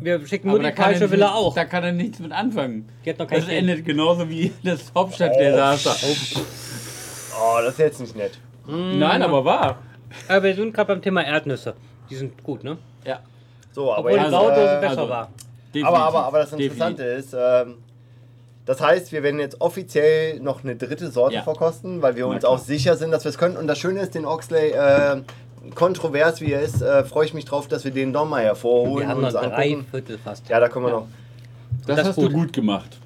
[0.00, 1.54] Wir schicken nur die falsche will nicht- auch.
[1.54, 2.88] Da kann er nichts mit anfangen.
[3.04, 3.60] Die hat noch kein Das Geld.
[3.60, 5.94] endet genauso wie das Hauptstadtdesaster.
[7.40, 8.38] Oh, das ist jetzt nicht nett.
[8.66, 9.78] Nein, aber wahr.
[10.28, 11.74] Aber wir sind gerade beim Thema Erdnüsse.
[12.10, 12.76] Die sind gut, ne?
[13.04, 13.20] Ja.
[13.72, 15.28] So, aber Obwohl die jetzt, Braudose äh, besser also- war.
[15.82, 16.72] Aber, aber, aber das Definitiv.
[16.72, 17.78] Interessante ist, ähm,
[18.66, 21.42] das heißt, wir werden jetzt offiziell noch eine dritte Sorte Ja.
[21.42, 23.56] verkosten, weil wir uns auch sicher sind, dass wir es können.
[23.56, 25.20] Und das Schöne ist, den Oxley, äh,
[25.74, 29.08] kontrovers wie er ist, äh, freue ich mich drauf, dass wir den nochmal hervorholen Wir
[29.08, 29.86] haben und noch drei angucken.
[29.90, 30.48] Viertel fast.
[30.48, 31.06] Ja, da können wir noch.
[31.86, 32.32] Das, das hast gut.
[32.32, 32.98] du gut gemacht.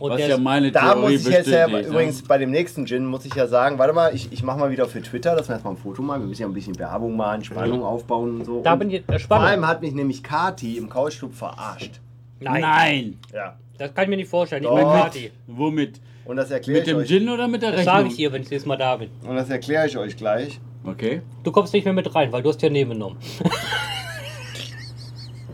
[0.00, 2.86] Und Was ja meine Da Theorie muss ich jetzt ja, bestätigt, übrigens bei dem nächsten
[2.86, 5.48] Gin muss ich ja sagen, warte mal, ich, ich mache mal wieder für Twitter, dass
[5.48, 6.22] wir erstmal ein Foto machen.
[6.22, 8.62] Wir müssen ja ein bisschen Werbung machen, Spannung aufbauen und so.
[8.62, 9.48] da und bin ich äh, vor spannend.
[9.48, 12.00] allem hat mich nämlich Kati im Couchclub verarscht.
[12.40, 13.18] Nein, Nein.
[13.34, 13.56] Ja.
[13.76, 14.64] das kann ich mir nicht vorstellen.
[14.64, 15.30] Ich bin Party.
[15.46, 16.00] Womit?
[16.24, 17.08] Und das erkläre Mit ich dem euch.
[17.08, 17.94] Gin oder mit der Das Rechnung?
[17.96, 19.10] sage ich dir, wenn ich nächstes Mal da bin.
[19.28, 20.58] Und das erkläre ich euch gleich.
[20.86, 21.20] Okay.
[21.44, 23.18] Du kommst nicht mehr mit rein, weil du hast ja nebengenommen.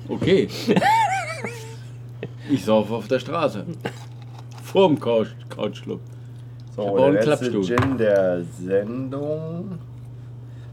[0.09, 0.47] Okay.
[2.49, 3.67] ich sauf auf der Straße.
[4.67, 6.01] Vorm Couch, Couchclub.
[6.75, 7.61] So, der letzte.
[7.63, 9.79] Gin der Sendung.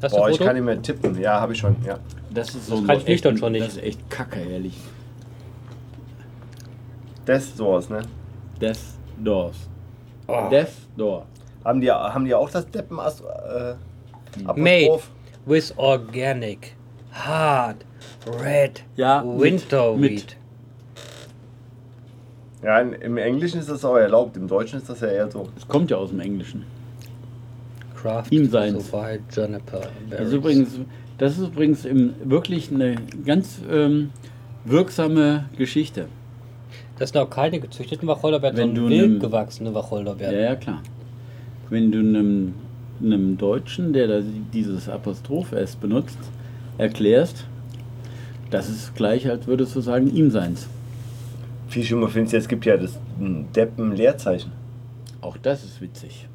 [0.02, 1.18] Das Boah, ich kann nicht mehr tippen.
[1.22, 1.76] Ja, habe ich schon.
[1.86, 2.00] Ja.
[2.32, 3.66] Das ist so Das ein kann ich echt, dann schon nicht.
[3.68, 4.76] Das ist echt kacke, ehrlich.
[7.26, 8.02] Das sowas, ne?
[8.60, 8.80] Death
[9.24, 9.56] Doors.
[10.28, 10.50] Oh.
[10.50, 11.26] Death Door.
[11.64, 13.76] Haben die, haben die auch das Deppen äh,
[14.58, 15.12] Made Apostroph?
[15.46, 16.76] with organic,
[17.12, 17.78] hard,
[18.44, 20.36] red, Ja, mit- winter mit.
[22.64, 25.48] Ja, in, im Englischen ist das auch erlaubt, im Deutschen ist das ja eher so.
[25.56, 26.64] Das kommt ja aus dem Englischen.
[27.96, 28.90] Craft Ihm seins.
[28.90, 29.82] so wild Juniper.
[30.10, 30.70] Das ist übrigens,
[31.18, 32.96] das ist übrigens im, wirklich eine
[33.26, 34.12] ganz ähm,
[34.66, 36.08] wirksame Geschichte.
[37.00, 40.36] Das sind auch keine gezüchteten Wacholderbeeren, Wenn sondern du wild gewachsene Ja, Wacholderbeeren.
[40.40, 40.82] ja, klar.
[41.70, 42.54] Wenn du einem,
[43.02, 44.22] einem Deutschen, der da
[44.54, 46.18] dieses Apostroph S benutzt,
[46.78, 47.46] erklärst,
[48.52, 50.68] das ist gleich, als würdest du sagen, ihm seins.
[51.74, 54.52] Viel schlimmer finde ich, es gibt ja das Deppen-Leerzeichen.
[55.22, 56.28] Auch das ist witzig.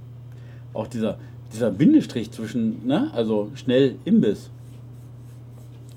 [0.74, 1.16] Auch dieser,
[1.52, 4.50] dieser Bindestrich zwischen, ne, also schnell Imbiss.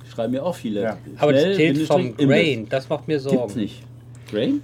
[0.08, 0.84] Schreiben ja auch viele.
[0.84, 0.98] Ja.
[1.18, 2.38] Aber das Schnell, zählt vom Bindestrich, Imbiss.
[2.38, 3.60] Grain, das macht mir Gibt's Sorgen.
[3.60, 3.84] nicht.
[4.30, 4.62] Grain?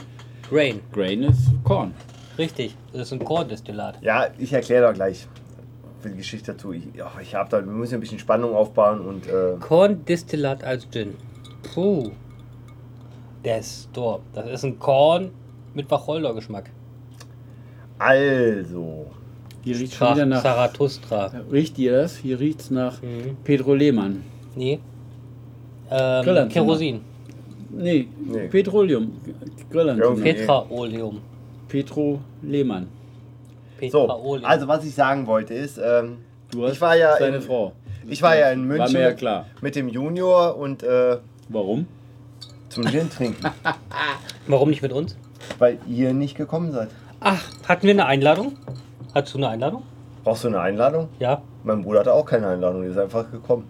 [0.47, 1.95] Grain, Grain ist Korn.
[2.37, 2.75] richtig.
[2.93, 3.97] Das ist ein Korndestillat.
[4.03, 5.25] Ja, ich erkläre da gleich
[6.01, 6.71] für die Geschichte dazu.
[6.71, 10.87] Ich, ja, ich habe da, wir müssen ein bisschen Spannung aufbauen und äh, Korndestillat als
[10.91, 11.15] Gin.
[11.73, 12.11] Puh.
[13.45, 14.21] Des Door.
[14.33, 15.31] Das ist ein Korn
[15.73, 16.69] mit Wacholdergeschmack.
[17.99, 19.05] also.
[19.63, 20.41] Hier riecht schon Sprach wieder nach.
[20.43, 21.31] Zarathustra.
[21.51, 22.15] Riecht ihr das?
[22.17, 23.35] Hier riecht es nach Mhm.
[23.43, 24.23] Pedro Lehmann.
[24.55, 24.79] Nee.
[25.91, 26.49] Ähm.
[26.49, 27.01] Kerosin.
[27.69, 28.47] Nee, Nee.
[28.47, 29.11] Petroleum.
[29.69, 31.19] Petraolium.
[31.67, 32.87] Petro Lehmann.
[33.91, 34.45] So, Petraolium.
[34.45, 36.19] also was ich sagen wollte ist, ähm,
[36.49, 37.73] Du hast ich war ja seine in, Frau.
[38.07, 41.17] ich war ja in München War mir ja mit dem Junior und äh,
[41.49, 41.87] Warum?
[42.77, 43.43] Zum Gin trinken,
[44.47, 45.17] Warum nicht mit uns?
[45.57, 46.89] weil ihr nicht gekommen seid.
[47.19, 48.55] Ach, hatten wir eine Einladung?
[49.15, 49.81] Hattest du eine Einladung?
[50.23, 51.09] Brauchst du eine Einladung?
[51.17, 51.41] Ja.
[51.63, 53.63] Mein Bruder hatte auch keine Einladung, der ist einfach gekommen.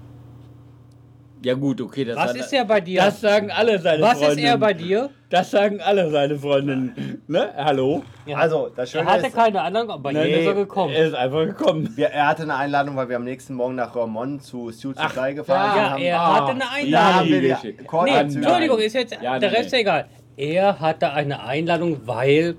[1.44, 2.04] Ja gut, okay.
[2.04, 3.00] Das Was hat- ist er bei dir?
[3.02, 4.38] Das sagen alle seine Was Freundinnen.
[4.40, 5.10] ist er bei dir?
[5.30, 7.22] Das sagen alle seine Freundinnen.
[7.28, 7.50] Ne?
[7.56, 8.04] Hallo?
[8.26, 8.38] Ja.
[8.38, 10.60] Also, das er Schöne hatte ist, keine Einladung, aber bei Nein, ihr ist er nee,
[10.62, 10.94] gekommen.
[10.94, 11.94] Er ist einfach gekommen.
[11.96, 15.78] wir, er hatte eine Einladung, weil wir am nächsten Morgen nach Ramon zu Supply gefahren
[15.78, 16.06] ja, sind.
[16.06, 17.16] er haben, hatte eine Einladung.
[17.20, 19.82] haben wir Ja, Korn Nee, Ah, Entschuldigung, ist jetzt Ja, der nein, Rest nein.
[19.82, 20.06] egal.
[20.38, 22.56] Er hatte eine Einladung, weil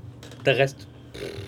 [0.46, 0.86] der Rest.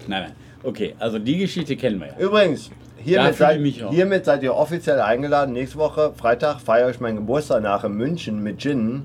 [0.09, 0.32] Nein, nein.
[0.62, 2.19] Okay, also die Geschichte kennen wir ja.
[2.19, 2.70] Übrigens,
[3.02, 3.60] hiermit ich seid,
[3.90, 5.52] hiermit seid ihr offiziell eingeladen.
[5.52, 9.02] Nächste Woche, Freitag, feiere ich meinen Geburtstag nach in München mit Gin.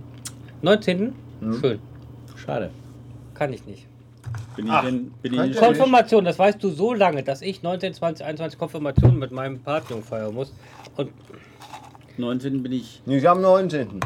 [0.61, 1.13] 19.
[1.41, 1.59] Hm?
[1.59, 1.79] Schön.
[2.35, 2.71] Schade.
[3.33, 3.87] Kann ich nicht.
[4.55, 7.61] Bin ich Ach, denn, bin ich ja Konfirmation, das weißt du so lange, dass ich
[7.61, 10.53] 19, 20, 21 Konfirmation mit meinem Partner feiern muss.
[10.95, 11.11] Und
[12.17, 13.01] 19 bin ich.
[13.05, 13.99] Nee, wir haben 19.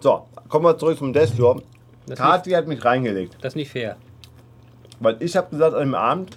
[0.00, 1.62] So, kommen wir zurück zum Desktop.
[2.14, 3.32] Kati hat mich reingelegt.
[3.32, 3.96] nicht, das ist nicht fair.
[5.00, 6.36] Weil ich habe gesagt an dem Abend,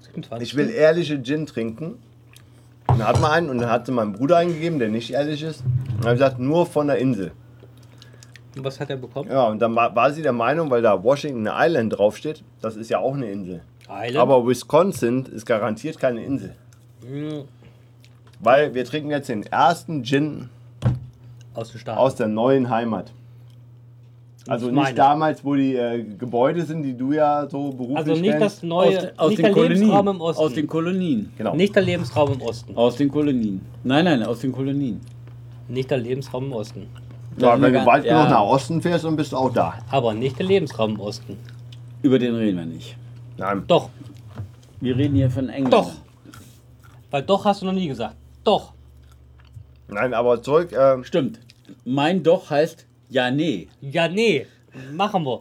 [0.00, 0.48] 27.
[0.48, 1.98] ich will ehrliche Gin trinken.
[2.86, 5.42] Und dann hat man einen und dann hat sie meinem Bruder eingegeben, der nicht ehrlich
[5.42, 5.60] ist.
[5.60, 7.32] Und dann habe ich gesagt, nur von der Insel.
[8.56, 9.30] Und was hat er bekommen?
[9.30, 12.90] Ja, und dann war war sie der Meinung, weil da Washington Island draufsteht, das ist
[12.90, 13.62] ja auch eine Insel.
[13.88, 14.16] Island.
[14.16, 16.54] Aber Wisconsin ist garantiert keine Insel.
[17.06, 17.44] Hm,
[18.40, 20.48] Weil wir trinken jetzt den ersten Gin
[21.54, 21.74] Aus.
[21.86, 23.12] Aus der neuen Heimat.
[24.48, 24.94] Also Ich nicht meine.
[24.94, 28.42] damals, wo die äh, Gebäude sind, die du ja so beruflich also nicht kennst.
[28.42, 29.78] das neue, aus, aus nicht den der Kolonien.
[29.78, 30.42] Lebensraum im Osten.
[30.42, 31.32] Aus den Kolonien.
[31.36, 31.54] Genau.
[31.54, 32.76] Nicht der Lebensraum im Osten.
[32.76, 33.60] Aus den Kolonien.
[33.84, 35.00] Nein, nein, aus den Kolonien.
[35.68, 36.86] Nicht der Lebensraum im Osten.
[37.38, 38.16] ja, wenn du weit Ja.
[38.24, 39.74] genug nach Osten fährst, dann bist du auch da.
[39.90, 41.36] Aber nicht der Lebensraum im Osten.
[42.02, 42.96] Über den reden wir nicht.
[43.36, 43.64] Nein.
[43.66, 43.90] Doch.
[44.80, 45.74] Wir reden hier von England.
[45.74, 45.90] Doch.
[47.10, 48.14] Weil doch hast du noch nie gesagt.
[48.44, 48.72] Doch.
[49.88, 50.70] Nein, aber zurück.
[50.72, 51.40] ähm, Stimmt.
[51.84, 53.68] Mein Doch heißt ja, nee.
[53.80, 54.46] Ja, nee.
[54.92, 55.40] Machen wir.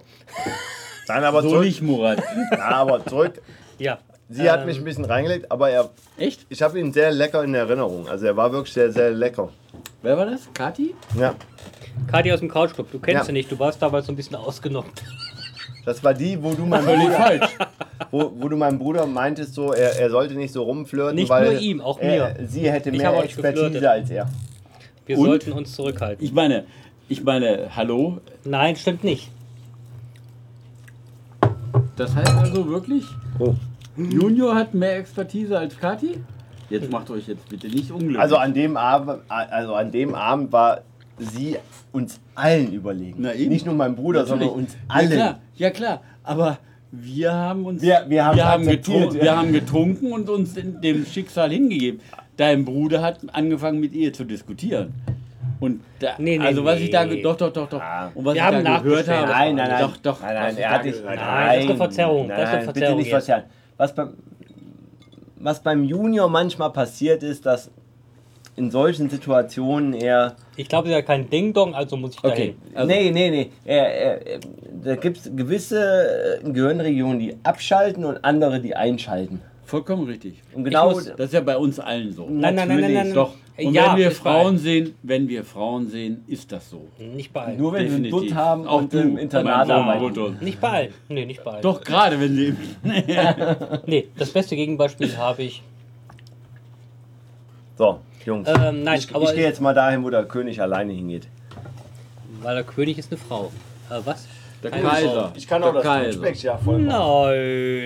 [1.08, 1.66] nein, aber So zurück.
[1.66, 2.22] nicht, Murat.
[2.52, 3.42] Ja, aber zurück.
[3.78, 4.00] Ja.
[4.30, 6.46] Sie hat Ähm, mich ein bisschen reingelegt, aber er, Echt?
[6.50, 8.08] ich habe ihn sehr lecker in Erinnerung.
[8.10, 9.50] Also er war wirklich sehr, sehr lecker.
[10.02, 10.50] Wer war das?
[10.54, 10.96] Kati?
[11.18, 11.34] Ja,
[12.12, 12.92] Kati aus dem Couchclub.
[12.92, 13.24] Du kennst Ja.
[13.26, 13.50] sie nicht.
[13.52, 15.02] Du warst damals so ein bisschen ausgenockt.
[15.86, 17.58] das war die, wo du meinem Völlig Bruder, falsch.
[18.12, 21.54] wo, wo du meinem Bruder meintest, so er, er sollte nicht so rumflirten, Nicht weil
[21.54, 22.48] nur ihm, auch er, mir.
[22.48, 23.86] sie hätte Ich mehr Expertise geflirtet.
[23.86, 24.30] als er.
[25.06, 25.26] Wir Und?
[25.26, 26.24] sollten uns zurückhalten.
[26.24, 26.66] Ich meine,
[27.10, 28.20] ich meine, hallo?
[28.46, 29.30] Nein, stimmt nicht.
[31.96, 33.04] Das heißt also wirklich,
[33.40, 33.56] Oh.
[33.98, 36.18] Junior hat mehr Expertise als Kati?
[36.70, 38.20] Jetzt macht euch jetzt bitte nicht unglücklich.
[38.20, 40.82] Also an dem Abend, also an dem Abend war
[41.18, 41.56] sie
[41.92, 43.16] uns allen überlegen.
[43.20, 43.50] Na eben.
[43.52, 44.42] Nicht nur meinem Bruder, Natürlich.
[44.44, 45.10] sondern uns Ja allen.
[45.12, 46.02] klar, ja klar.
[46.24, 46.58] Aber
[46.92, 49.24] wir haben uns Wir- wir haben akzeptiert, getrunken, ja.
[49.24, 52.02] wir haben getrunken und uns in dem Schicksal hingegeben.
[52.38, 54.94] Dein Bruder hat angefangen mit ihr zu diskutieren.
[55.60, 57.22] Und da, Nee, nee, also was ich da nee.
[57.22, 58.12] doch doch doch doch Ah.
[58.14, 59.82] und was Wir ich haben da gehört habe Nein, nein, nein.
[59.82, 60.96] doch doch Nein, nein, er da hat dich.
[61.04, 63.44] Nein, Nein, das ist eine Verzerrung, Nein, das ist eine nein, bitte Verzerrung nicht verzerren.
[63.78, 64.14] Was beim,
[65.40, 67.72] was beim Junior manchmal passiert ist, dass
[68.56, 70.36] in solchen Situationen er.
[70.56, 72.30] Ich glaube, hat kein Ding-Dong, also muss ich Okay.
[72.30, 72.56] dahin.
[72.76, 73.52] Also- nee, nee, nee.
[73.66, 74.40] Er, er, er,
[74.84, 79.42] da gibt es gewisse äh, Gehirnregionen, die abschalten und andere, die einschalten.
[79.64, 80.42] Vollkommen richtig.
[80.56, 80.90] Und genau.
[80.92, 82.24] muss- Das ist ja bei uns allen so.
[82.28, 83.14] Nein, nein, nein, nein, nein.
[83.14, 83.34] Doch.
[83.60, 84.58] Und ja, wenn wir bei Frauen allen.
[84.60, 86.88] sehen, wenn wir Frauen sehen, ist das so.
[87.00, 87.58] Nicht bei allen.
[87.58, 88.30] nur wenn wir einen Definitiv.
[88.30, 90.38] Dutt haben Auch und du, im Internat arbeiten.
[90.42, 90.94] Nicht bei allen.
[91.10, 91.62] Nee, nicht bei allen.
[91.64, 92.56] Doch gerade wenn sie
[93.88, 95.64] Nee, das beste Gegenbeispiel habe ich.
[97.78, 98.48] So, Jungs.
[98.50, 101.28] Ähm, nein, ich ich gehe jetzt mal dahin, wo der König alleine hingeht.
[102.42, 103.52] weil der König ist eine Frau.
[103.90, 104.28] Äh, was?
[104.64, 105.32] Der Keine Kaiser.
[105.36, 106.12] Ich kann der auch das Kaiser.
[106.14, 107.32] Flutschbeck ja voll machen.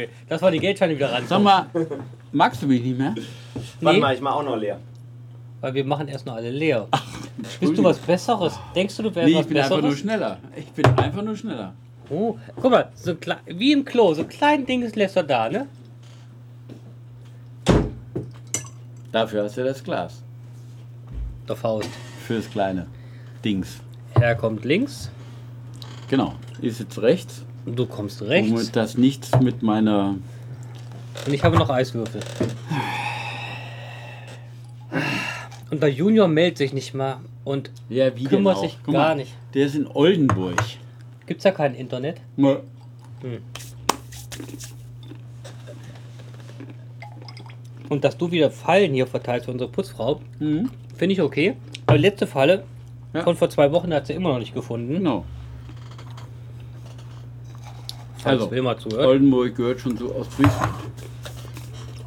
[0.01, 0.07] Nein.
[0.29, 1.23] Das war die Geldscheine wieder ran.
[1.27, 1.65] Sag mal,
[2.31, 3.13] magst du mich nicht mehr?
[3.81, 4.79] Warte Nee, mal, ich mach auch noch leer.
[5.61, 6.87] Weil wir machen erst noch alle leer.
[7.59, 8.53] Bist du was Besseres?
[8.75, 9.99] Denkst du, du wärst Nee, was ich bin einfach nur Besseres?
[9.99, 10.37] schneller.
[10.55, 11.73] Ich bin einfach nur schneller.
[12.09, 15.23] Oh, guck mal, so klein, wie im Klo, so ein kleines Ding ist lässt er
[15.23, 15.67] da, ne?
[19.11, 20.21] Dafür hast du das Glas.
[21.47, 21.89] Der Faust.
[22.27, 22.87] Fürs kleine
[23.43, 23.77] Dings.
[24.19, 25.09] Er kommt links,
[26.09, 26.33] Genau.
[26.61, 27.43] Ist jetzt rechts.
[27.65, 28.51] und du kommst rechts.
[28.51, 30.15] Womit das nichts mit meiner.
[31.25, 32.19] Und ich habe noch Eiswürfel.
[35.71, 37.17] Und der Junior meldet sich nicht mal.
[37.43, 39.33] Und Ja, wie Kümmert sich Guck gar mal, nicht.
[39.53, 40.61] Der ist in Oldenburg.
[41.25, 42.21] gibt's ja kein Internet.
[42.35, 42.57] Nö.
[47.89, 50.69] Und dass du wieder Fallen hier verteilst für unsere Putzfrau, Mhm.
[50.95, 51.55] finde ich okay.
[51.87, 52.63] Aber die letzte Falle
[53.13, 53.23] Ja.
[53.23, 54.93] von vor zwei Wochen hat sie immer noch nicht gefunden.
[54.93, 55.25] Genau.
[58.19, 59.05] Falls Also, Wilma zuhört.
[59.07, 60.73] Oldenburg gehört schon zu Ostfriesland.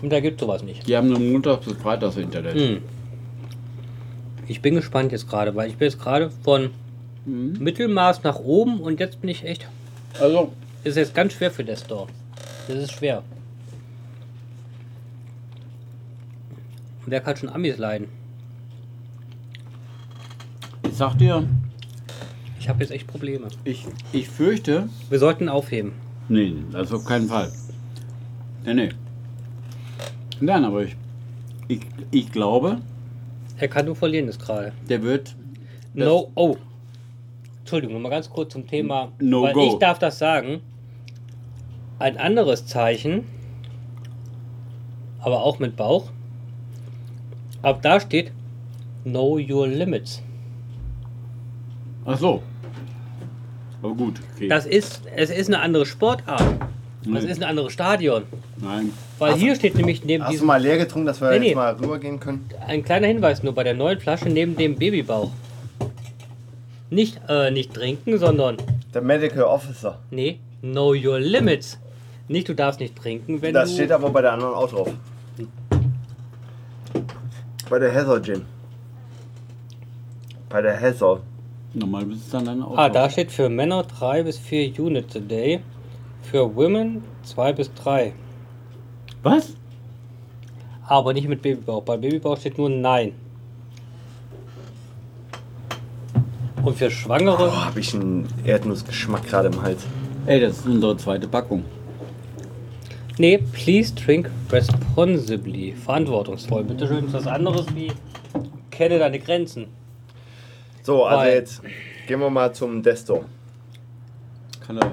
[0.01, 0.87] Und da gibt sowas nicht.
[0.87, 2.55] Die haben nur Montags bis Freitags Internet.
[2.55, 2.83] Hm.
[4.47, 6.71] Ich bin gespannt jetzt gerade, weil ich bin jetzt gerade von
[7.27, 7.55] Mhm.
[7.59, 9.67] Mittelmaß nach oben und jetzt bin ich echt.
[10.21, 10.53] Also,
[10.85, 12.11] Ist jetzt ganz schwer für Desktop.
[12.69, 13.23] Das ist schwer.
[17.05, 18.09] Und wer kann schon Amis leiden?
[20.87, 21.45] ich sag dir,
[22.61, 23.49] Ich habe jetzt echt Probleme.
[23.65, 24.89] ich, ich fürchte.
[25.11, 25.93] Wir sollten aufheben.
[26.29, 27.51] Nee, das auf keinen Fall.
[28.65, 28.89] Nee, nee.
[30.41, 30.97] Nein, aber ich,
[31.69, 31.81] ich,
[32.11, 32.81] ich glaube,
[33.65, 34.75] Er kann nur verlieren jetzt gerade.
[34.91, 35.35] der wird.
[35.95, 36.59] No, oh.
[37.61, 39.11] Entschuldigung, nochmal ganz kurz zum Thema.
[39.19, 39.67] No weil go.
[39.69, 40.61] ich darf das sagen.
[41.99, 43.25] Ein anderes Zeichen,
[45.19, 46.11] aber auch mit Bauch.
[47.63, 48.33] Ab da steht
[49.05, 50.23] Know Your Limits.
[52.05, 52.43] Ach so.
[53.81, 54.49] Aber gut, okay.
[54.49, 56.45] Das ist, es ist eine andere Sportart.
[57.07, 57.31] Das Nee.
[57.31, 58.23] ist ein anderes Stadion.
[58.61, 58.91] Nein.
[59.19, 61.55] Weil hier steht nämlich neben Hast du mal leer getrunken, dass wir Nee, jetzt nee.
[61.55, 62.49] mal rübergehen können?
[62.67, 65.31] ein kleiner Hinweis nur bei der neuen Flasche neben dem Babybauch.
[66.91, 68.57] Nicht, äh, nicht trinken, sondern,
[68.95, 69.99] Der Medical Officer.
[70.11, 71.79] nee, Know Your Limits.
[72.29, 73.75] Nicht, du darfst nicht trinken, wenn Das du...
[73.77, 74.91] steht aber bei der anderen auch drauf.
[77.69, 78.43] Bei der Heather Gin.
[80.49, 81.21] Bei der Heather.
[81.75, 82.77] Normal bist du dann deine Auto.
[82.77, 85.61] Ah, da steht für Männer 3 bis 4 Units a day.
[86.31, 88.13] Für Women 2 bis 3.
[89.23, 89.55] Was?
[90.87, 91.83] Aber nicht mit Babybauch.
[91.83, 93.13] Bei Babybauch steht nur Nein.
[96.63, 99.85] Und für Schwangere, Boah, habe ich einen Erdnussgeschmack gerade im Hals.
[100.27, 101.63] Ey, das ist unsere zweite Packung.
[103.19, 105.73] nee, please drink responsibly.
[105.73, 106.65] Verantwortungsvoll.
[106.65, 107.93] Bitte schön, ist was anderes wie
[108.71, 109.67] kenne deine Grenzen.
[110.83, 111.63] So, also Weil- jetzt
[112.07, 113.25] gehen wir mal zum Desto.
[114.67, 114.93] Kann der,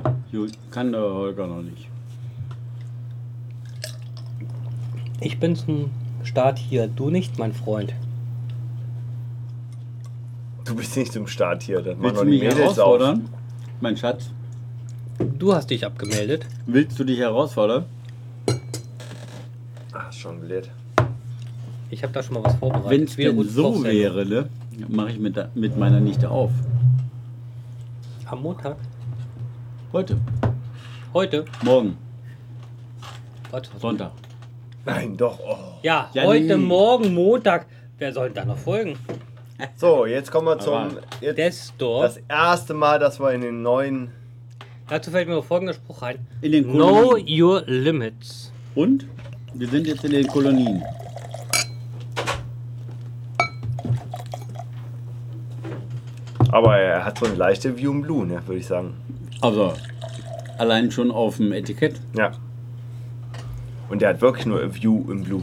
[0.72, 1.88] kann der Holger noch nicht.
[5.22, 5.92] Ich bin zum
[6.24, 7.94] Start hier, du nicht, mein Freund.
[10.66, 12.60] Du bist nicht im Start hier, das machen Willst du die mich Mädels auf.
[12.78, 13.30] herausfordern?
[13.82, 14.30] Mein Schatz,
[15.38, 16.46] Du hast dich abgemeldet.
[16.66, 17.86] willst du dich herausfordern?
[19.94, 20.70] Ach, schon blöd.
[21.90, 22.90] Ich habe da schon mal was vorbereitet.
[22.90, 23.92] Wenn es Wieder denn so Kochsendung.
[23.92, 24.50] wäre, ne,
[24.88, 26.52] mache ich mit, der- mit meiner Nichte auf.
[28.26, 28.78] Am Montag?
[29.94, 30.18] Heute,
[31.14, 31.46] Heute?
[31.64, 31.98] morgen,
[33.50, 34.12] Warte, Sonntag.
[34.86, 35.38] Nein, doch.
[35.40, 35.58] Oh.
[35.84, 36.66] Ja, Ja, heute, nee.
[36.66, 37.66] morgen, Montag.
[37.98, 38.98] Wer soll denn da noch folgen?
[39.76, 40.98] So, jetzt kommen wir zum.
[41.20, 42.04] Jetzt Destor.
[42.04, 44.12] das erste Mal, dass wir in den neuen.
[44.88, 46.26] Dazu fällt mir noch folgender Spruch ein.
[46.42, 47.42] In den Know Kolonien.
[47.44, 48.52] your limits.
[48.74, 49.06] Und
[49.54, 50.82] wir sind jetzt in den Kolonien.
[56.52, 58.96] Aber er hat so eine leichte View in Blue, ne, würde ich sagen.
[59.42, 59.74] Also,
[60.58, 62.00] allein schon auf dem Etikett.
[62.16, 62.32] Ja.
[63.90, 65.42] Und der hat wirklich nur a View in Blue.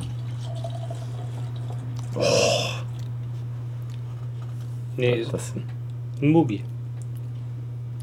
[4.96, 5.52] Nee, ist Das,
[6.20, 6.64] ein Mubi.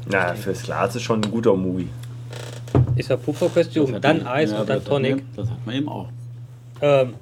[0.08, 1.88] na, fürs Glas ist schon ein guter Movie.
[2.96, 3.16] Ist ja
[3.96, 5.24] hat dann man- Eis ja, und dann das hat man- Tonic.
[5.36, 6.08] Das hat man eben auch.
[6.80, 7.14] Ähm,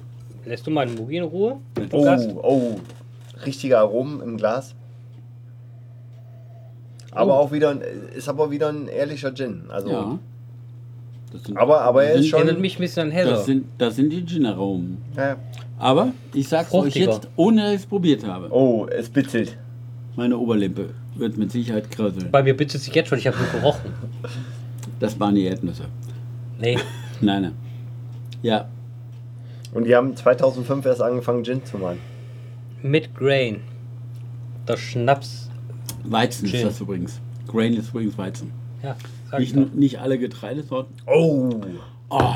[0.45, 1.57] lässt du mal einen Mugi in Ruhe?
[1.75, 2.03] Du Oh,
[2.43, 2.79] oh.
[3.45, 4.75] Richtige Aromen im Glas.
[7.15, 7.43] Aber Oh.
[7.43, 7.81] auch wieder, ein-
[8.15, 9.63] ist aber wieder ein ehrlicher Gin.
[9.69, 10.19] Also, Ja.
[11.31, 12.39] Das sind, Aber, aber er ist schon.
[12.41, 13.31] Erinnert mich ein bisschen an Heather.
[13.31, 14.97] Das sind, das sind die Gin-Aromen.
[15.17, 15.35] Ja.
[15.79, 17.11] Aber ich sag's euch Fruchtiger.
[17.11, 18.47] jetzt, ohne dass ich es probiert habe.
[18.51, 19.57] Oh, es bitzelt.
[20.15, 22.31] Meine Oberlippe wird mit Sicherheit kröseln.
[22.31, 23.91] Bei mir bitte sich jetzt schon, ich habe nur gerochen.
[24.99, 25.85] Das waren die Erdnüsse.
[26.59, 26.77] Nee,
[27.21, 27.55] Nein, nein.
[28.41, 28.67] Ja,
[29.73, 31.97] Und die haben 2005 erst angefangen, Gin zu machen.
[32.81, 33.59] mit Grain.
[34.65, 35.44] Das Schnaps.
[36.11, 36.55] Weizen Gin.
[36.59, 37.19] ist das übrigens.
[37.47, 38.51] Grain ist übrigens Weizen.
[38.83, 38.95] Ja,
[39.31, 39.73] sag ich Nicht, doch.
[39.73, 40.95] nicht alle Getreidesorten.
[41.07, 41.61] Oh.
[42.09, 42.33] Oh,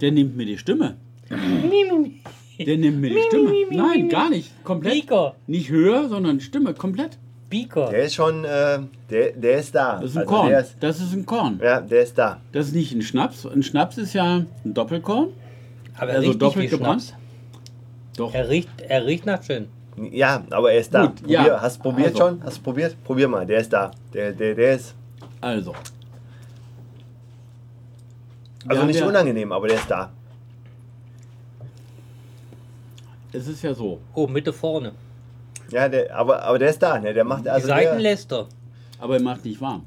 [0.00, 0.96] der nimmt mir die Stimme.
[1.30, 3.52] Der nimmt mir die Stimme.
[3.70, 4.50] Nein, gar nicht.
[4.64, 4.94] Komplett.
[5.06, 5.34] Beaker.
[5.46, 6.74] Nicht höher, sondern Stimme.
[6.74, 7.18] Komplett.
[7.50, 7.90] Beaker.
[7.90, 8.78] Der ist schon, äh,
[9.10, 10.00] der, der ist da.
[10.00, 10.52] Das ist ein Also Korn.
[10.52, 11.60] Ist, Das ist ein Korn.
[11.62, 12.40] ja, der ist da.
[12.52, 13.46] Das ist nicht ein Schnaps.
[13.46, 15.28] Ein Schnaps ist ja ein Doppelkorn.
[15.98, 17.02] Aber er also riecht doppelt nicht wie gebrannt?
[17.02, 17.18] Schnaps.
[18.16, 18.34] Doch.
[18.34, 19.66] Er riecht, er riecht nach Gin.
[19.96, 21.06] Ja, aber er ist da.
[21.06, 21.60] Gut, Probier, ja.
[21.60, 22.18] Hast du probiert Also.
[22.18, 22.42] schon?
[22.44, 23.04] Hast du probiert?
[23.04, 23.90] Probier mal, der ist da.
[24.14, 24.94] Der, der, der ist.
[25.40, 25.74] Also.
[28.66, 30.10] Also Ja, nicht der- unangenehm, aber der ist da.
[33.32, 33.98] Es ist ja so.
[34.14, 34.92] Oh, Mitte vorne.
[35.70, 37.14] Ja, der, aber, aber der ist da, ne?
[37.14, 37.66] Der macht Die also.
[37.68, 38.46] Seiten Der, lässt er.
[39.00, 39.84] Aber er macht nicht warm.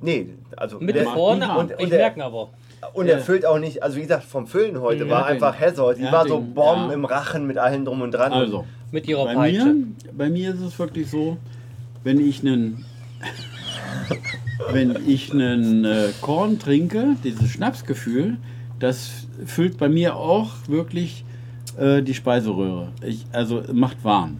[0.00, 0.78] nee, also.
[0.80, 2.48] Mitte vorne, die und, ich Und der- merke aber.
[2.92, 3.22] und er Ja.
[3.24, 5.94] füllt auch nicht, also wie gesagt, vom Füllen heute Ja, war den- einfach Heather.
[5.94, 6.92] Die war so Bomben ja.
[6.94, 8.32] im Rachen mit allem drum und dran.
[8.32, 8.66] Also.
[8.92, 9.64] Mit ihrer Bei Peitsche.
[9.64, 9.86] mir,
[10.16, 11.38] bei mir ist es wirklich so,
[12.04, 12.84] wenn ich einen
[14.70, 18.36] wenn ich einen äh, Korn trinke, dieses Schnapsgefühl,
[18.78, 21.24] das füllt bei mir auch wirklich
[21.76, 22.92] äh, die Speiseröhre.
[23.04, 24.38] Ich, also macht warm.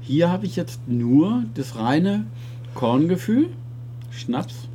[0.00, 2.24] Hier habe ich jetzt nur das reine
[2.74, 3.48] Korngefühl,
[4.10, 4.68] Schnaps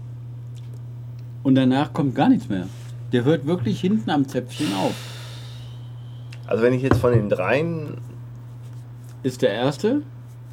[1.43, 2.67] und danach kommt gar nichts mehr.
[3.11, 4.95] Der hört wirklich hinten am Zäpfchen auf.
[6.47, 7.97] Also wenn ich jetzt von den dreien.
[9.25, 10.03] Ist der erste?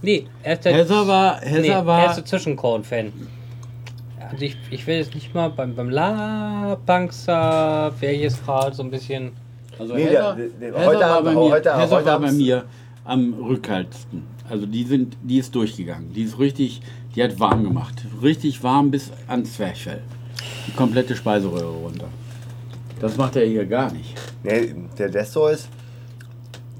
[0.00, 3.12] Nee, er ist der, Heather war, Heather nee, war der Zwischenkorn-Fan.
[4.30, 8.90] Also ich, ich will jetzt nicht mal beim, beim La Banksa jetzt gerade so ein
[8.90, 9.32] bisschen.
[9.78, 11.70] Also Nee, Heather, der- der- Heather heute war bei mir, heute-
[12.06, 12.64] war bei mir
[13.04, 14.22] am rückhaltsten.
[14.48, 16.10] Also die sind, die ist durchgegangen.
[16.14, 16.80] Die ist richtig,
[17.14, 18.06] die hat warm gemacht.
[18.22, 20.00] Richtig warm bis ans Zwerchfell.
[20.66, 22.08] Die komplette Speiseröhre runter.
[23.00, 24.14] Das macht er hier gar nicht.
[24.42, 25.68] Nee, der Desto ist.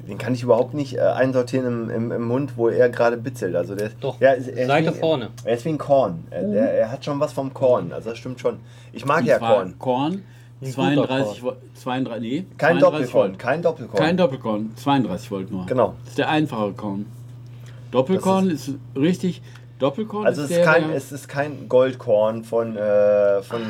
[0.09, 3.55] Den kann ich überhaupt nicht äh, einsortieren im, im, im Mund, wo er gerade bitzelt.
[3.55, 5.29] Also der, Doch, ja, ist- er ist Seite wie, vorne.
[5.45, 6.25] Er ist wie ein Korn.
[6.31, 7.93] Er, der, er hat schon was vom Korn.
[7.93, 8.59] Also das stimmt schon.
[8.93, 9.41] Ich mag ja Und
[9.79, 9.79] Korn.
[9.79, 10.23] Korn,
[10.61, 13.29] Ein 32 guter Volt, 32, nee, Kein 32 Doppelkorn.
[13.31, 13.39] Volt.
[13.39, 14.05] Kein Doppelkorn.
[14.05, 15.67] Kein Doppelkorn, 32 Volt nur.
[15.67, 15.95] Genau.
[16.01, 17.07] Das ist der einfache Korn.
[17.93, 19.43] Doppelkorn ist, richtig,
[19.79, 23.61] Doppelkorn also ist es der, ist, kein, der, es ist kein Goldkorn von, äh, von.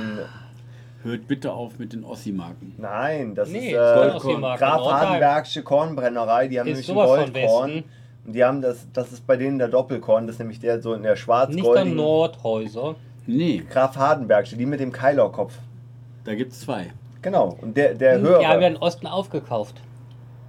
[1.03, 2.75] Hört bitte auf mit den Ossi-Marken.
[2.79, 4.41] Nein, das Nee, ist das äh, ist.
[4.59, 4.61] Graf.
[4.93, 6.49] Hardenbergsche Kornbrennerei.
[6.49, 6.95] Die haben Ist nämlich ein
[7.33, 7.85] Goldkorn.
[8.25, 10.27] Und die haben das, das ist bei denen der Doppelkorn.
[10.27, 11.97] Das ist nämlich der so in der Nicht der schwarz-goldigen.
[11.97, 12.95] Nordhäuser.
[13.27, 15.55] Nee, Graf Hardenbergsche, die mit dem Keilerkopf.
[16.25, 16.93] da gibt es zwei.
[17.21, 17.57] Genau.
[17.61, 18.61] Und der, der Die haben ja höhere.
[18.61, 19.81] den Osten aufgekauft.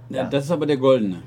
[0.08, 0.22] Ja.
[0.22, 0.28] Ja.
[0.28, 1.22] Das ist aber der goldene.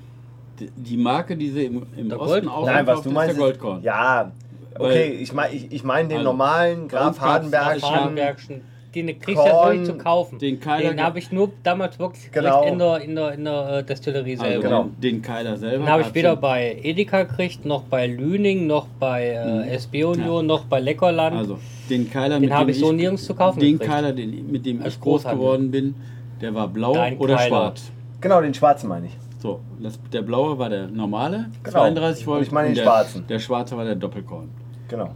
[0.59, 3.35] Die, die Marke, die sie im, im Der Osten auch Nein, was du ist meinst.
[3.37, 3.77] der Goldkorn.
[3.79, 4.31] Ist, ja,
[4.79, 7.19] Okay, ich meine ich, ich mein den Also, normalen Graf.
[7.19, 8.61] Hardenbergschen.
[9.05, 10.39] Den kriegst du ja Korn, nicht zu kaufen.
[10.39, 12.61] den Keiler Den habe ich nur damals wirklich Genau.
[12.61, 14.63] gekriegt in der, in der, in der äh, Destillerie Also selber.
[14.63, 14.89] Genau.
[14.97, 15.77] den, Keiler selber.
[15.85, 20.03] Den habe ich weder ja- bei Edeka gekriegt, noch bei Lüning, noch bei äh, SB
[20.05, 21.35] Union, noch bei Leckerland.
[21.35, 21.59] Also,
[21.89, 23.91] den Keiler, Den mit habe dem ich so nirgends zu kaufen Den gekriegt.
[23.91, 25.39] Keiler, den, mit dem Als ich groß Großhandel.
[25.45, 25.95] geworden bin,
[26.41, 27.47] der war blau Dein oder Keiler.
[27.47, 27.91] schwarz.
[28.21, 29.17] Genau, den schwarzen meine ich.
[29.39, 31.77] So, das, der blaue war der normale, Genau.
[31.77, 32.41] 32 Volt.
[32.41, 33.25] Ich meine den der, schwarzen.
[33.27, 34.49] Der schwarze war der Doppelkorn.
[34.87, 35.09] Genau.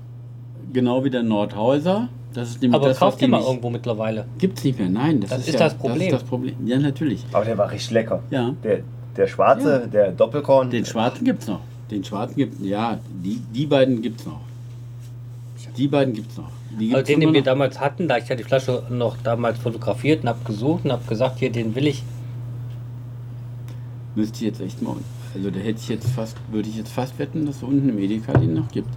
[0.72, 2.08] Genau wie der Nordhäuser.
[2.34, 4.26] Das ist nämlich Aber das, kauft ihr mal irgendwo mittlerweile.
[4.38, 5.20] Gibt's nicht mehr, nein.
[5.22, 5.98] Das, Das ist, ist ja, das Problem.
[5.98, 6.56] Das ist das Problem.
[6.66, 7.26] Ja, natürlich.
[7.34, 8.24] Aber der war richtig lecker.
[8.32, 8.54] Ja.
[8.64, 8.80] Der,
[9.18, 10.70] der schwarze, der Doppelkorn.
[10.70, 11.60] Den schwarzen gibt's noch.
[11.90, 14.40] Den schwarzen gibt ja, die, die beiden gibt's noch.
[15.76, 16.50] Die beiden gibt's noch.
[16.80, 17.46] Die Also gibt's den, den wir noch.
[17.46, 21.04] damals hatten, da ich ja die Flasche noch damals fotografiert und habe gesucht und habe
[21.08, 22.04] gesagt, hier, den will ich.
[24.16, 24.96] Müsste ich jetzt echt mal.
[25.36, 27.98] Also da hätte ich jetzt fast, würde ich jetzt fast wetten, dass es unten im
[27.98, 28.90] Edeka den noch gibt.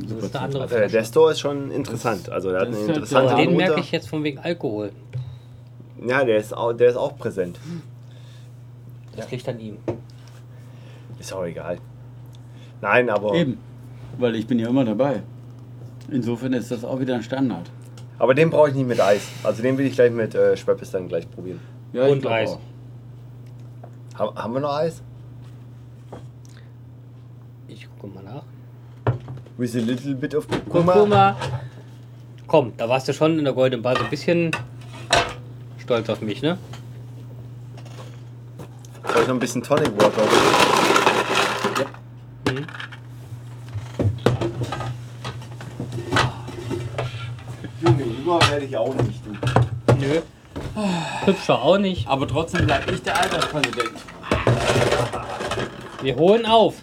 [0.00, 2.30] Das ist eine andere also der Desto ist schon interessant.
[2.30, 4.92] Also der hat eine halt interessante Den merke ich jetzt von wegen Alkohol.
[6.06, 7.58] Ja, der ist, auch, der ist auch präsent.
[9.16, 9.78] Das liegt an ihm.
[11.18, 11.78] Ist auch egal.
[12.80, 13.58] Nein, aber, Eben.
[14.18, 15.22] Weil ich bin ja immer dabei.
[16.10, 17.70] Insofern ist das auch wieder ein Standard.
[18.18, 19.28] aber den brauche ich nicht mit Eis.
[19.42, 21.60] Also den will ich gleich mit äh, Schweppes dann gleich probieren.
[21.92, 22.50] Ja, ich Und Eis.
[22.50, 22.60] auch.
[24.18, 25.02] Ha haben wir noch Eis?
[27.66, 28.44] Ich gucke mal nach.
[29.58, 30.92] With a little bit of Kurkuma.
[30.92, 31.36] Kurkuma.
[32.46, 34.52] Komm, da warst du schon in der Golden Bar so ein bisschen
[35.78, 36.56] stolz auf mich, ne?
[39.12, 40.22] Soll ich noch ein bisschen Tonic Water?
[42.46, 42.66] Mhm.
[47.80, 49.20] Junge, jünger werde ich auch nicht.
[49.26, 49.32] Du.
[49.96, 50.20] Nö.
[51.24, 52.06] Hübscher auch nicht.
[52.06, 53.90] Aber trotzdem bleib ich der Alterspräsident.
[56.00, 56.76] Wir holen auf.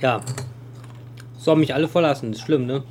[0.00, 0.20] Ja.
[1.38, 2.32] So haben mich alle verlassen.
[2.32, 2.82] Ist schlimm, ne?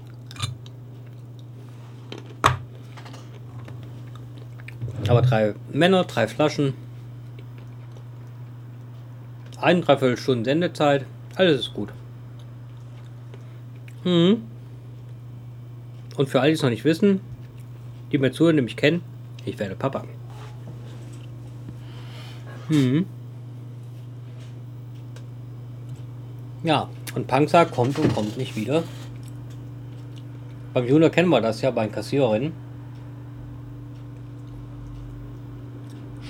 [5.07, 6.73] Aber drei Männer, drei Flaschen.
[9.61, 11.05] Ein, dreiviertel Stunden Sendezeit.
[11.35, 11.89] Alles ist gut.
[14.03, 14.41] Mhm.
[16.17, 17.19] Und für alle, die es noch nicht wissen,
[18.11, 19.01] die mir zuhören, die mich kennen,
[19.43, 20.05] ich werde Papa.
[22.69, 23.05] Mhm.
[26.65, 28.83] Ja, und Panzer kommt und kommt nicht wieder.
[30.73, 32.53] Beim Junior kennen wir das ja bei den Kassiererinnen.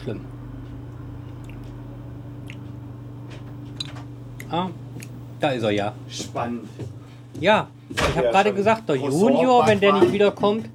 [0.03, 0.19] Schlimm.
[4.51, 4.67] Ah,
[5.39, 5.93] da ist er ja.
[6.09, 6.67] Spannend.
[7.39, 10.69] Ja, ich habe Ja, gerade gesagt, der Junior, wenn der nicht wiederkommt,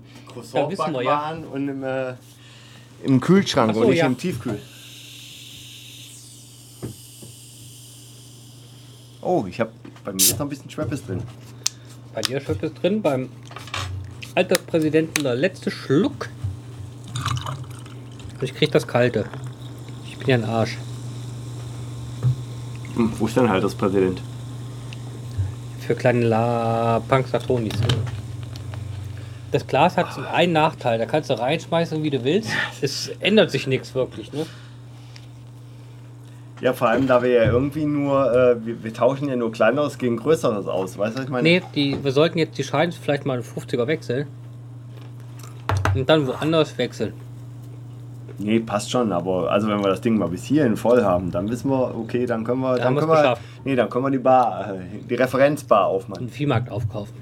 [0.55, 1.37] Ja, wissen wir ja.
[1.53, 2.15] und im, äh,
[3.05, 4.07] im Kühlschrank so, und nicht ja.
[4.07, 4.59] im Tiefkühl.
[9.33, 9.71] Oh, ich habe
[10.05, 11.23] bei mir ist noch ein bisschen Schweppes drin.
[12.13, 13.29] bei dir schmeckt es drin, beim
[14.35, 16.29] Alterspräsidenten der letzte Schluck.
[18.41, 19.27] Ich krieg das Kalte.
[20.05, 20.79] Ich bin ja ein Arsch.
[22.97, 24.21] Hm, wo ist denn halt das Präsident?
[25.79, 27.75] Für kleine La Panxatonis.
[29.53, 32.51] Das Glas hat einen Nachteil, da kannst du reinschmeißen, wie du willst.
[32.81, 34.45] Es ändert sich nichts wirklich, ne?
[36.61, 39.97] Ja, vor allem, da wir ja irgendwie nur, äh, wir, wir tauschen ja nur kleineres
[39.97, 40.99] gegen größeres aus.
[40.99, 41.43] Weißt du, was ich meine?
[41.49, 44.27] Nee, die, wir sollten jetzt die Scheine vielleicht mal in 50er wechseln.
[45.95, 47.15] Und dann woanders wechseln.
[48.39, 51.49] Nee, passt schon, aber also wenn wir das Ding mal bis hierhin voll haben, dann
[51.51, 54.19] wissen wir, okay, dann können wir, Dann dann können wir, nee, dann können wir die
[54.19, 56.23] Bar, äh, die Referenzbar aufmachen.
[56.23, 57.15] Einen Viehmarkt aufkaufen.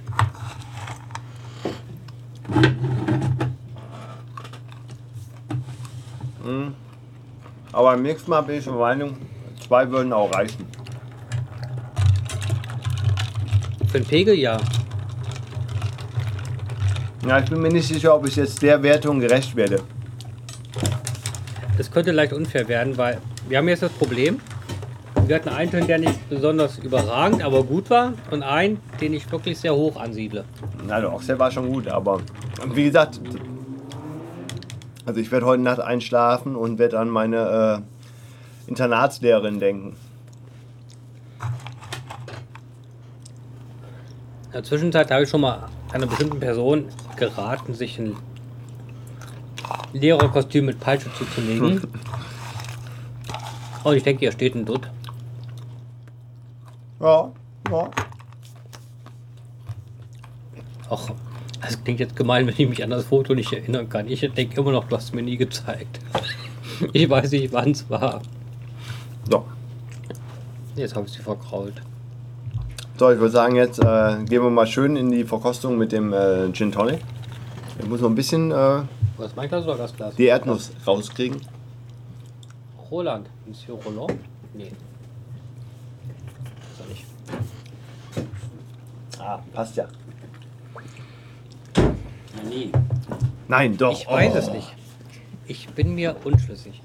[7.72, 9.16] Aber beim nächsten Mal bin ich der Meinung,
[9.66, 10.66] zwei würden auch reichen.
[13.88, 14.58] Für den Pegel ja.
[17.26, 19.80] Ja, ich bin mir nicht sicher, ob ich jetzt der Wertung gerecht werde.
[21.78, 24.40] Es könnte leicht unfair werden, weil wir haben jetzt das Problem.
[25.26, 29.30] Wir hatten einen Ton, der nicht besonders überragend, aber gut war und einen, den ich
[29.30, 30.44] wirklich sehr hoch ansiedle.
[30.86, 32.20] Na, der Ochsel war schon gut, aber
[32.72, 33.20] wie gesagt,
[35.08, 37.82] also ich werde heute Nacht einschlafen und werde an meine
[38.66, 39.96] äh, Internatslehrerin denken.
[44.44, 48.16] In der Zwischenzeit habe ich schon mal einer bestimmten Person geraten, sich ein
[49.94, 51.80] Lehrerkostüm mit Peitsche zuzulegen.
[53.84, 54.90] Und ich denke, hier steht ein Dutt.
[57.00, 57.32] Ja,
[57.70, 57.90] ja.
[60.90, 61.10] Ach,
[61.60, 64.08] das klingt jetzt gemein, wenn ich mich an das Foto nicht erinnern kann.
[64.08, 66.00] Ich denke immer noch, du hast es mir nie gezeigt.
[66.92, 68.22] Ich weiß nicht, wann es war.
[69.28, 69.44] So.
[70.76, 71.74] Jetzt habe ich sie verkrault.
[72.98, 76.12] So, ich würde sagen, jetzt äh, gehen wir mal schön in die Verkostung mit dem
[76.12, 77.00] äh, Gin Tonic.
[77.80, 78.82] Ich muss noch ein bisschen äh,
[79.16, 80.14] Was mein Glas oder das Glas?
[80.14, 81.40] die Erdnuss rauskriegen.
[82.90, 83.28] Roland.
[83.46, 84.18] Monsieur Roland?
[84.54, 84.72] Nee.
[86.72, 87.04] Ist er nicht.
[89.18, 89.86] Ah, passt ja.
[92.48, 92.70] Nee.
[93.48, 93.92] Nein, doch.
[94.00, 94.38] Ich weiß Oh.
[94.38, 94.74] es nicht.
[95.46, 96.82] Ich bin mir unschlüssig.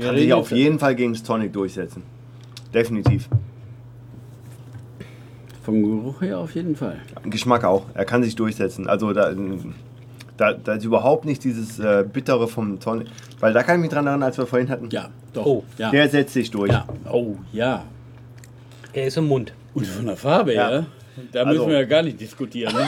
[0.00, 2.02] Kann sich auf jeden Fall gegen das Tonic durchsetzen.
[2.72, 3.28] Definitiv.
[5.62, 6.98] Vom Geruch her auf jeden Fall.
[7.24, 7.86] Geschmack auch.
[7.94, 8.86] Er kann sich durchsetzen.
[8.88, 9.32] Also da,
[10.36, 13.08] da, da ist überhaupt nicht dieses äh, Bittere vom Tonic.
[13.40, 14.88] Weil da kann ich mich dran erinnern, als wir vorhin hatten.
[14.90, 15.46] Ja, doch.
[15.46, 15.64] Oh.
[15.76, 15.90] ja.
[15.90, 16.70] Der setzt sich durch.
[16.72, 16.86] ja.
[17.10, 17.84] Oh, ja.
[18.92, 19.52] Er ist im Mund.
[19.78, 20.68] Und von der Farbe Ja.
[20.68, 20.86] her,
[21.32, 22.74] da Also- müssen wir ja gar nicht diskutieren.
[22.74, 22.86] Ne?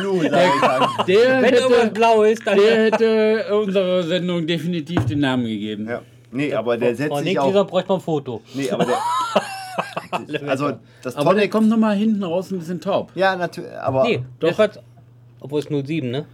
[0.00, 1.06] Blue, sag ich dann.
[1.06, 2.58] Der, Wenn irgendwas hätte, blau ist, dann.
[2.58, 5.88] der hätte unserer Sendung definitiv den Namen gegeben.
[5.88, 6.02] Ja.
[6.30, 7.66] Nee, aber der setzt Von sich auch.
[7.66, 8.42] bräuchte man ein Foto.
[8.52, 8.98] Nee, aber der.
[10.48, 13.10] also das Aber der kommt nochmal hinten raus ein bisschen taub.
[13.14, 13.70] Ja, natürlich.
[13.78, 14.58] Aber Nee, Doch.
[14.58, 14.68] war.
[15.40, 16.26] Obwohl es 07, ne?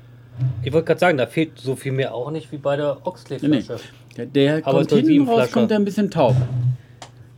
[0.65, 3.01] Ich wollte gerade sagen, da fehlt so viel mehr auch nicht wie bei der Nee,
[3.05, 3.85] Oxley-Flasche.
[4.17, 6.35] Der, der Aber kommt hinten raus, kommt er ein bisschen taub.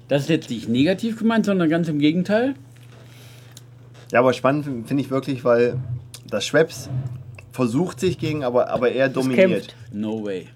[0.08, 2.54] Das ist jetzt nicht negativ gemeint, sondern ganz im Gegenteil.
[4.12, 5.78] Ja, aber spannend finde ich wirklich, weil
[6.30, 6.88] das Schweppes
[7.52, 9.50] versucht sich gegen, aber, aber er dominiert.
[9.50, 9.76] kämpft.
[9.92, 10.46] No way.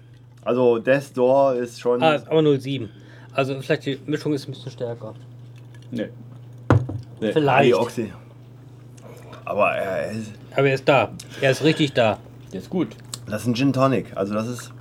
[0.43, 2.01] Also Death Door ist schon.
[2.01, 2.89] Ah, ist aber 07.
[3.33, 5.13] Also vielleicht die Mischung ist ein bisschen stärker.
[5.91, 6.09] Nee.
[6.69, 6.77] Ah,
[7.19, 7.73] Vielleicht.
[7.75, 8.11] Oxy.
[9.45, 11.11] Aber er ist, Aber er ist da.
[11.41, 12.17] Er ist richtig da.
[12.53, 12.89] Der ist gut.
[13.27, 14.15] das ist ein Gin Tonic.
[14.15, 14.71] Also das ist.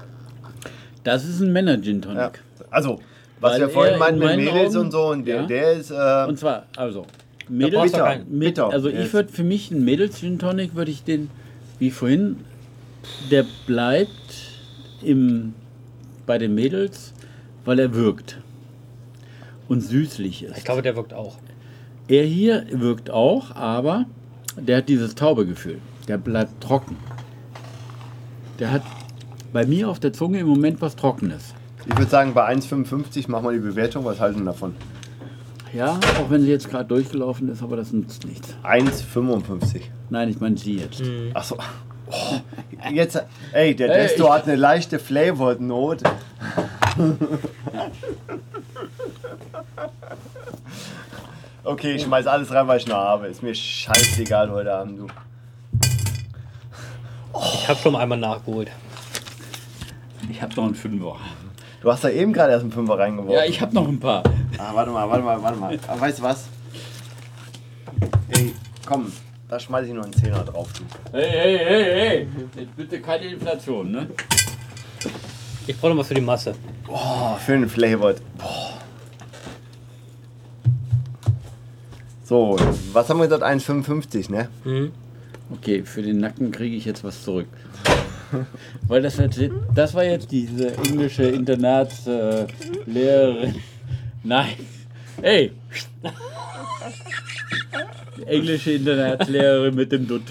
[1.03, 2.19] Das ist ein Männer-Gin Tonic.
[2.19, 2.33] Ja.
[2.71, 3.01] Also,
[3.41, 5.37] was Weil wir vorhin er meinten in mit meinen Mädels Augen- und so, und der,
[5.43, 5.47] Ja.
[5.47, 5.91] der ist.
[5.91, 7.07] Äh, Und zwar, also,
[7.49, 8.39] Mädels, bitter, keinen.
[8.39, 8.71] bitter.
[8.71, 11.31] also ich würde für mich einen Mädels-Gin Tonic, würde ich den,
[11.79, 12.37] wie vorhin,
[13.31, 14.11] der bleibt
[15.03, 15.55] im,
[16.27, 17.12] bei den Mädels,
[17.65, 18.39] weil er wirkt.
[19.69, 20.59] Und süßlich ist.
[20.59, 21.37] Ich glaube, der wirkt auch.
[22.09, 24.05] Er hier wirkt auch, aber
[24.57, 25.79] der hat dieses taube Gefühl.
[26.09, 26.97] Der bleibt trocken.
[28.59, 28.83] Der hat
[29.53, 31.55] bei mir auf der Zunge im Moment was Trockenes.
[31.86, 34.05] Ich würde sagen, bei 1,55 machen wir die Bewertung.
[34.05, 34.74] Was halten wir davon?
[35.73, 38.55] Ja, auch wenn sie jetzt gerade durchgelaufen ist, aber das nützt nichts.
[38.65, 39.82] 1,55.
[40.11, 41.02] Nein, ich meine sie jetzt.
[41.35, 41.57] Achso.
[42.11, 42.40] Oh,
[42.93, 46.05] jetzt, ey, der Ey, Desto hat eine leichte Flavored Note.
[51.62, 53.28] Okay, ich schmeiß alles rein, was ich noch habe.
[53.28, 55.07] Ist mir scheißegal heute Abend, du.
[57.55, 58.73] Ich habe schon einmal nachgeholt.
[60.28, 61.16] Ich habe noch einen Fünfer.
[61.81, 63.35] Du hast da eben gerade erst einen Fünfer reingeworfen.
[63.35, 64.23] Ja, ich habe noch ein paar.
[64.59, 65.78] Ah, warte mal, warte mal, warte mal.
[65.89, 66.44] Aber weißt du was?
[68.28, 68.55] Ey,
[68.85, 69.11] komm,
[69.48, 70.69] da schmeiß ich noch einen Zehner drauf.
[70.74, 70.85] Du.
[71.16, 72.28] Hey, hey, hey, hey.
[72.57, 74.09] Jetzt bitte keine Inflation, ne?
[75.66, 76.55] Ich brauche noch was für die Masse.
[76.86, 78.20] Oh, schön flavored.
[78.36, 78.78] Boah.
[82.24, 82.57] So,
[82.93, 83.43] was haben wir gesagt?
[83.43, 84.48] 1,55, ne?
[84.65, 84.93] Mhm.
[85.52, 87.48] Okay, für den Nacken kriege ich jetzt was zurück.
[88.89, 89.40] Weil das, jetzt,
[89.74, 93.57] das war jetzt diese englische Internatslehrerin.
[94.24, 94.55] Nein.
[95.20, 95.52] Hey!
[98.19, 100.23] Die englische Internatslehrerin mit dem Dutt.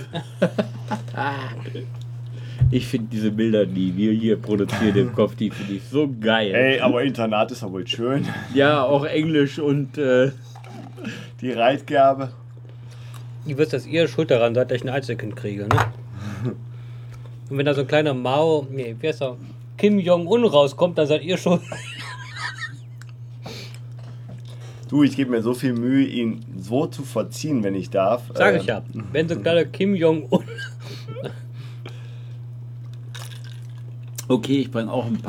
[2.71, 6.53] Ich finde diese Bilder, die wir hier produzieren im Kopf, die finde ich so geil.
[6.53, 8.27] Ey, aber Internat ist ja wohl schön.
[8.53, 10.31] Ja, auch Englisch und äh,
[11.41, 12.31] Die Reitgabe.
[13.45, 15.77] Ihr wisst, dass ihr schuld daran seid, dass ich ein Einzelkind kriege, ne?
[17.49, 19.35] Und wenn da so ein kleiner Mao, nee, wer ist da?
[19.77, 21.61] Kim Jong-un rauskommt, dann seid ihr schuld.
[24.89, 28.23] Du, ich gebe mir so viel Mühe, ihn so zu verziehen, wenn ich darf.
[28.33, 28.81] Sag ich ja.
[29.11, 30.43] Wenn so ein kleiner Kim Jong-un.
[34.27, 35.27] Okay, ich bringe auch ein ist.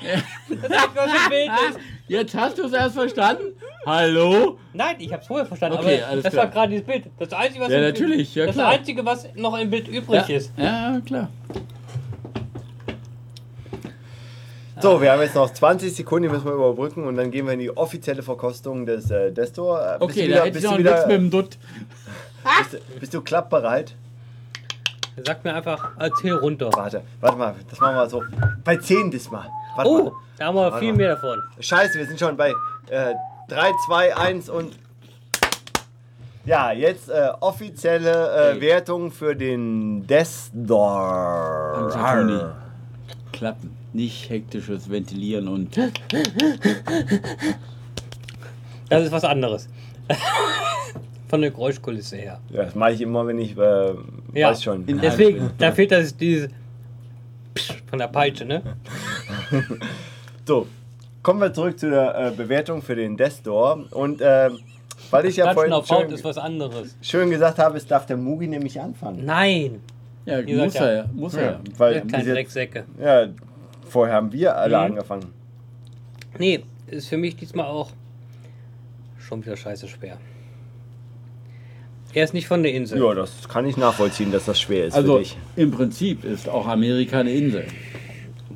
[2.08, 3.54] Jetzt hast du es erst verstanden?
[3.86, 4.58] Hallo?
[4.74, 6.44] Nein, ich habe es vorher verstanden, Okay, aber alles das klar.
[6.44, 7.04] war gerade dieses Bild.
[7.18, 8.68] Das Einzige, was Ja, natürlich, ja, das klar.
[8.68, 10.52] Einzige, was noch im Bild übrig Ja, ist.
[10.56, 11.28] ja, klar.
[14.82, 17.52] So, wir haben jetzt noch 20 Sekunden, die müssen wir überbrücken und dann gehen wir
[17.52, 19.78] in die offizielle Verkostung des äh, Destor.
[19.80, 21.18] Äh, bist Okay, du da wieder, hätte ich bist noch du, einen Witz mit wieder,
[21.18, 21.58] dem Dutt.
[22.58, 23.94] bist, du- bist du klappbereit?
[25.26, 26.70] Sag mir einfach, erzähl runter.
[26.72, 28.22] Warte, warte mal, das machen wir so.
[28.64, 29.48] Bei 10 diesmal.
[29.76, 30.12] Warte Oh, mal.
[30.38, 30.96] da haben wir Warte viel mal.
[30.96, 31.42] mehr davon.
[31.58, 32.54] Scheiße, wir sind schon bei
[32.88, 33.12] äh,
[33.50, 34.78] 3, 2, 1 und.
[36.46, 38.60] Ja, jetzt äh, offizielle äh, Hey.
[38.62, 41.90] Wertung für den Destor.
[41.92, 42.40] Toni.
[43.32, 43.76] Klappen.
[43.92, 45.76] Nicht hektisches Ventilieren und.
[48.88, 49.68] Das ist was anderes.
[51.28, 52.40] Von der Geräuschkulisse her.
[52.50, 53.94] Ja, das mache ich immer, wenn ich äh,
[54.32, 54.84] Ja, weiß schon.
[54.86, 56.48] Deswegen, da fehlt das diese
[57.54, 58.62] Psch von der Peitsche, ne?
[60.46, 60.66] So,
[61.22, 63.84] kommen wir zurück zu der äh, Bewertung für den Destor.
[63.90, 64.50] Und äh,
[65.10, 66.96] weil ich ja vorhin auf Haut schön, ist was anderes.
[67.02, 69.24] schön gesagt habe, es darf der Mugi nämlich anfangen.
[69.24, 69.80] Nein,
[70.26, 71.04] Ja, Ihr muss er ja.
[71.12, 71.60] Muss er ja.
[71.78, 72.84] Weil bis kleinen jetzt, Drecksäcke.
[73.02, 73.26] ja,
[73.88, 74.84] vorher haben wir alle Mhm.
[74.84, 75.32] angefangen.
[76.38, 77.90] Nee, ist für mich diesmal auch
[79.18, 80.18] schon wieder scheiße schwer.
[82.12, 83.00] Er ist nicht von der Insel.
[83.00, 85.38] Ja, das kann ich nachvollziehen, dass das schwer ist Also für dich.
[85.56, 87.64] im Prinzip ist auch Amerika eine Insel.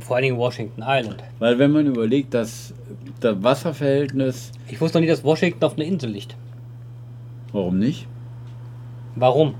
[0.05, 1.23] Vor allen Dingen Washington Island.
[1.39, 2.75] Weil wenn man überlegt, dass
[3.21, 6.37] das Wasserverhältnis, Ich wusste noch nie, dass Washington auf einer Insel liegt.
[7.53, 8.07] warum nicht?
[9.17, 9.55] Warum?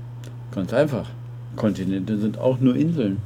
[0.53, 1.09] Ganz einfach.
[1.55, 3.21] Kontinente sind auch nur Inseln.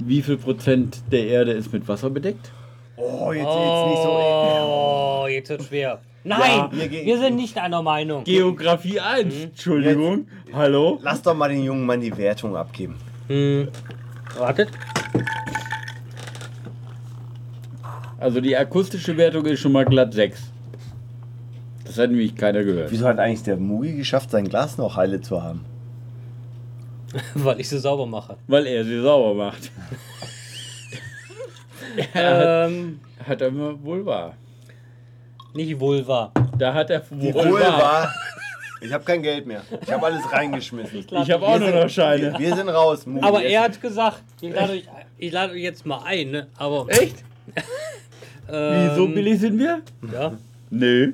[0.00, 2.50] Wie viel Prozent der Erde ist mit Wasser bedeckt?
[2.96, 4.08] Oh, jetzt, jetzt nicht so.
[4.10, 6.00] Oh, jetzt wird schwer.
[6.24, 8.24] Nein, wir gehen- wir sind nicht einer Meinung.
[8.24, 9.44] Geografie 1.
[9.44, 10.26] Entschuldigung.
[10.52, 10.98] Hallo?
[11.02, 12.96] Lass doch mal den jungen Mann die Wertung abgeben.
[13.28, 13.68] Hm.
[14.38, 14.70] Wartet.
[18.20, 20.42] Also die akustische Wertung ist schon mal glatt 6.
[21.86, 22.92] Das hat nämlich keiner gehört.
[22.92, 25.64] Wieso hat eigentlich der Mugi geschafft, sein Glas noch heile zu haben?
[27.34, 28.36] Weil ich sie sauber mache.
[28.46, 29.72] Weil er sie sauber macht.
[32.14, 34.34] Ähm, Hat er immer wohl wahr.
[35.54, 36.30] nicht Vulva.
[36.56, 37.44] Da hat er wahr.
[37.80, 38.14] war.
[38.80, 39.62] Ich habe kein Geld mehr.
[39.82, 41.04] Ich habe alles reingeschmissen.
[41.10, 42.38] Ich habe auch nur noch Scheine.
[42.38, 43.06] Wir sind raus.
[43.06, 43.26] Mugi.
[43.26, 44.84] Aber er hat gesagt, ich lade euch,
[45.18, 46.46] ich lade euch jetzt mal ein, ne?
[46.56, 46.86] Aber.
[46.90, 47.24] Echt?
[48.52, 49.82] Ähm, Wie so billig sind wir?
[50.12, 50.32] Ja.
[50.70, 51.12] Nö.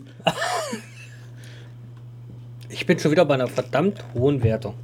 [2.69, 4.75] Ich bin schon wieder bei einer verdammt hohen Wertung.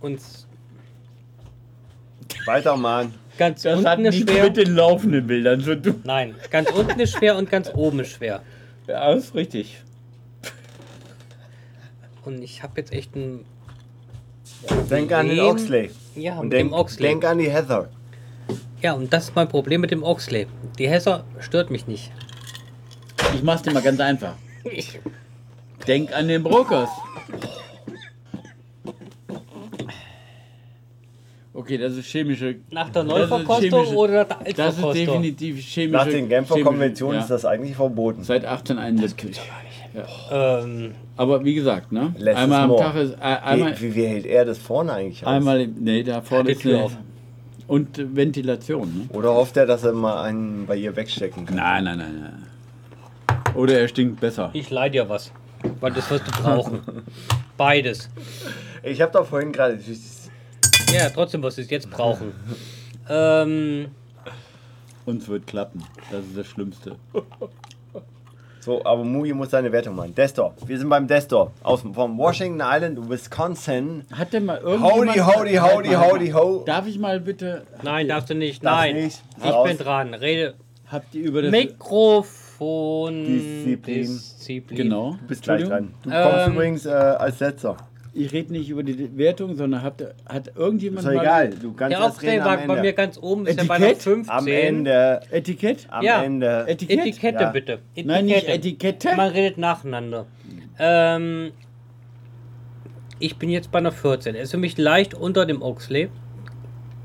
[0.00, 0.20] Und
[2.46, 3.14] Weitermachen.
[3.38, 4.44] ganz Das hat unten ist nichts schwer.
[4.44, 6.00] mit den laufenden Bildern zu tun.
[6.04, 8.42] Nein, ganz unten ist schwer und ganz oben ist schwer.
[8.86, 9.82] Ja, ist richtig.
[12.24, 13.44] Und ich habe jetzt echt ein.
[14.90, 15.40] Denk an den.
[15.40, 15.90] Oxley.
[16.16, 17.02] Ja, Und mit denk, dem Oxley.
[17.08, 17.88] denk an die Heather.
[18.82, 20.46] Ja, und das ist mein Problem mit dem Oxley.
[20.78, 22.10] Die Hässer stört mich nicht.
[23.34, 24.34] Ich mach's dir mal ganz einfach.
[25.86, 26.88] Denk an den Brokers.
[31.52, 32.56] Okay, das ist chemische.
[32.70, 34.94] Nach der Neuverkostung oder nach der Das ist Altverkostung?
[35.22, 35.92] definitiv chemische.
[35.96, 37.20] Nach den Genfer chemische- Konventionen ja.
[37.22, 38.22] ist das eigentlich verboten.
[38.22, 39.40] Seit 1871.
[40.30, 42.14] Ähm, Aber wie gesagt, ne?
[42.16, 42.80] Is einmal am more.
[42.82, 43.14] Tag ist.
[43.14, 45.32] Äh, einmal, Wie, wie, wie hält er das vorne eigentlich aus?
[45.32, 46.96] einmal nee, da vorne ist eine, auf.
[47.70, 49.16] Und Ventilation, ne?
[49.16, 51.54] Oder hofft er, dass er mal einen bei ihr wegstecken kann?
[51.54, 53.54] Nein, nein, nein, nein.
[53.54, 54.50] Oder er stinkt besser.
[54.54, 55.30] ich leih dir was.
[55.78, 56.80] Weil das wirst du brauchen.
[57.56, 58.10] Beides.
[58.82, 59.78] Ich habe doch vorhin gerade.
[60.92, 62.32] Ja, trotzdem wirst du es jetzt brauchen.
[63.08, 63.86] Ähm,
[65.06, 65.84] Uns wird klappen.
[66.10, 66.96] Das ist das Schlimmste.
[68.60, 70.14] So, aber Mugi muss seine Wertung machen.
[70.14, 70.54] Destor.
[70.66, 71.52] Wir sind beim Destor.
[71.62, 74.04] Aus, vom Washington Island, Wisconsin.
[74.12, 75.10] Hat denn mal irgendjemand...
[75.10, 76.62] Howdy, howdy, howdy, howdy, ho.
[76.66, 77.62] Darf ich mal bitte...
[77.82, 78.62] nein, darfst du nicht.
[78.64, 78.96] Darf nein.
[78.96, 79.22] nicht.
[79.38, 79.68] Ich Raus.
[79.68, 80.14] bin dran.
[80.14, 80.54] Rede.
[80.86, 81.50] Habt ihr über das...
[81.50, 83.24] Mikrofon.
[83.24, 84.02] Disziplin.
[84.02, 84.76] Disziplin.
[84.76, 85.12] Genau.
[85.12, 85.94] Du bist gleich dran.
[86.02, 87.76] Du kommst Ähm, übrigens äh, als letzter.
[88.12, 91.22] Ich rede nicht über die Wertung, sondern ihr- hat irgendjemand Ist doch mal...
[91.22, 91.50] egal.
[91.50, 94.02] Du kannst Der reden war bei mir ganz oben, ist ja bei einer Etikett?
[94.02, 94.34] 15.
[94.36, 95.20] Am Ende.
[95.30, 95.86] Etikett?
[95.90, 96.22] Am Ja.
[96.24, 96.64] Ende.
[96.66, 96.98] Etikett?
[97.00, 97.50] Etikette Ja.
[97.50, 97.72] bitte.
[97.94, 98.08] Etikette.
[98.08, 99.14] Nein, nicht Etikette.
[99.16, 100.26] Man redet nacheinander.
[100.80, 101.52] Ähm,
[103.20, 104.34] ich bin jetzt bei einer 14.
[104.34, 106.08] Er ist für mich leicht unter dem Oxley.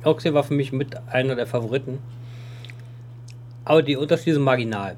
[0.03, 1.99] Oxley war für mich mit einer der Favoriten.
[3.64, 4.95] Aber die Unterschiede sind marginal.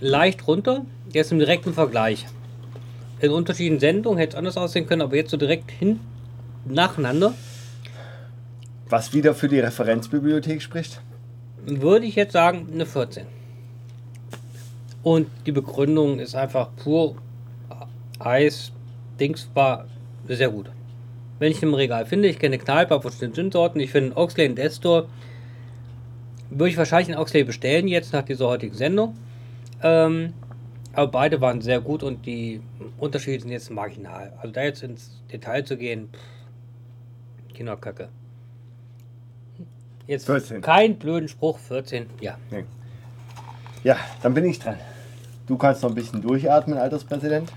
[0.00, 2.26] Leicht runter, jetzt im direkten Vergleich.
[3.24, 6.00] In unterschiedlichen Sendungen hätte es anders aussehen können, aber jetzt so direkt hin
[6.66, 7.34] nacheinander
[8.88, 11.00] Was wieder für die Referenzbibliothek spricht.
[11.66, 13.26] würde ich jetzt sagen eine 14.
[15.02, 17.16] Und die Begründung ist einfach pur
[18.18, 18.72] Eis.
[19.20, 19.86] Dings war
[20.26, 20.70] sehr gut.
[21.38, 24.56] wenn ich im Regal finde, ich kenne Kneipe von den Gin-Sorten, ich finde Oxley und
[24.56, 25.06] Destor,
[26.50, 29.16] würde ich wahrscheinlich einen Oxley bestellen jetzt nach dieser heutigen Sendung.
[29.82, 30.32] Ähm,
[30.94, 32.60] aber beide waren sehr gut und die
[32.98, 34.32] Unterschiede sind jetzt marginal.
[34.40, 38.08] Also da jetzt ins Detail zu gehen, pff, Kinderkacke.
[40.06, 40.60] Jetzt 14.
[40.60, 42.36] kein blöden Spruch, 14, ja.
[43.82, 44.76] Ja, dann bin ich dran.
[45.46, 47.52] Du kannst noch ein bisschen durchatmen, Alterspräsident.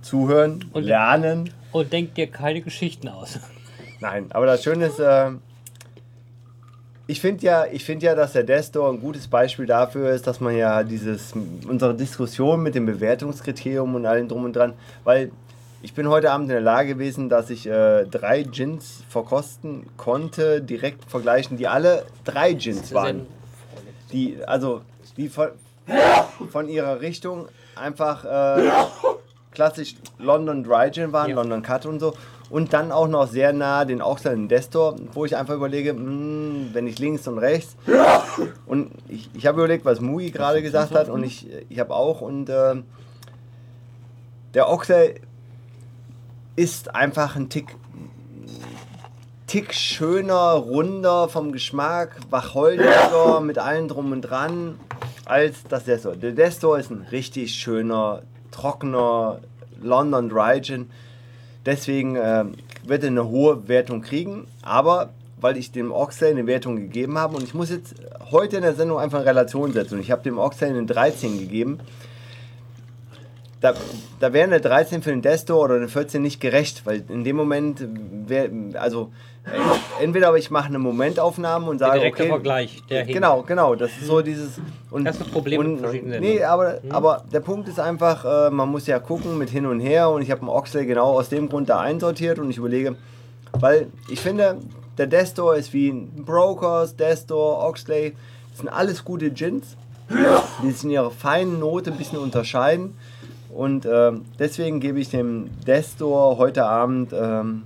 [0.00, 1.50] Zuhören, Und- lernen.
[1.72, 3.38] Und denk dir keine Geschichten aus.
[4.00, 5.30] Nein, aber das Schöne ist, äh,
[7.06, 10.40] ich finde ja, ich find ja, dass der Destor ein gutes Beispiel dafür ist, dass
[10.40, 11.32] man ja dieses,
[11.68, 14.72] unsere Diskussion mit dem Bewertungskriterium und allem drum und dran,
[15.04, 15.30] weil
[15.82, 20.60] ich bin heute Abend in der Lage gewesen, dass ich äh, drei Gins verkosten konnte,
[20.60, 23.26] direkt vergleichen, die alle drei Gins waren.
[24.12, 24.80] Die, also,
[25.16, 25.48] die von,
[26.50, 27.46] von ihrer Richtung
[27.76, 28.68] einfach äh,
[29.52, 31.36] klassisch London Dry Gin waren, Ja.
[31.36, 32.14] London Cut und so.
[32.48, 36.86] Und dann auch noch sehr nah den und Destor, wo ich einfach überlege, mh, wenn
[36.86, 37.76] ich links und rechts.
[38.66, 42.20] Und ich, ich habe überlegt, was Mui gerade gesagt hat und ich, ich habe auch.
[42.20, 42.76] Und äh,
[44.54, 45.20] der Oxley
[46.54, 47.74] ist einfach ein Tick,
[49.46, 54.78] Tick schöner, runder vom Geschmack, wacholdiger mit allem drum und dran
[55.24, 56.14] als das Destor.
[56.16, 59.40] Der Destor ist ein richtig schöner, trockener
[59.80, 60.90] London Dry Gin.
[61.66, 62.44] Deswegen äh,
[62.84, 67.36] wird er eine hohe Wertung kriegen, aber weil ich dem Oxley eine Wertung gegeben habe
[67.36, 67.94] und ich muss jetzt
[68.30, 71.38] heute in der Sendung einfach eine Relation setzen und ich habe dem Oxley eine 13
[71.38, 71.78] gegeben.
[73.60, 73.74] Da,
[74.20, 77.36] da wäre eine 13 für den Destor oder eine 14 nicht gerecht, weil in dem
[77.36, 77.86] Moment
[78.26, 79.10] wäre, also
[79.46, 83.14] äh, entweder aber ich mache eine Momentaufnahme und Der sage, direkte okay, Vergleich, der hinkt.
[83.14, 83.74] Genau, genau.
[83.74, 84.60] Das ist so dieses.
[84.90, 88.24] Und, Das ist das Problem mit und, verschiedenen Nee, aber, aber der Punkt ist einfach,
[88.24, 91.18] äh, man muss ja gucken mit hin und her und ich habe einen Oxley genau
[91.18, 92.96] aus dem Grund da einsortiert und ich überlege,
[93.52, 94.58] weil ich finde,
[94.98, 98.14] der Destor ist wie ein Brokers, Destor, Oxley,
[98.50, 99.76] das sind alles gute Gins,
[100.62, 102.96] die sich in ihrer feinen Note ein bisschen unterscheiden
[103.56, 107.62] und ähm, deswegen gebe ich dem Destor heute Abend ähm,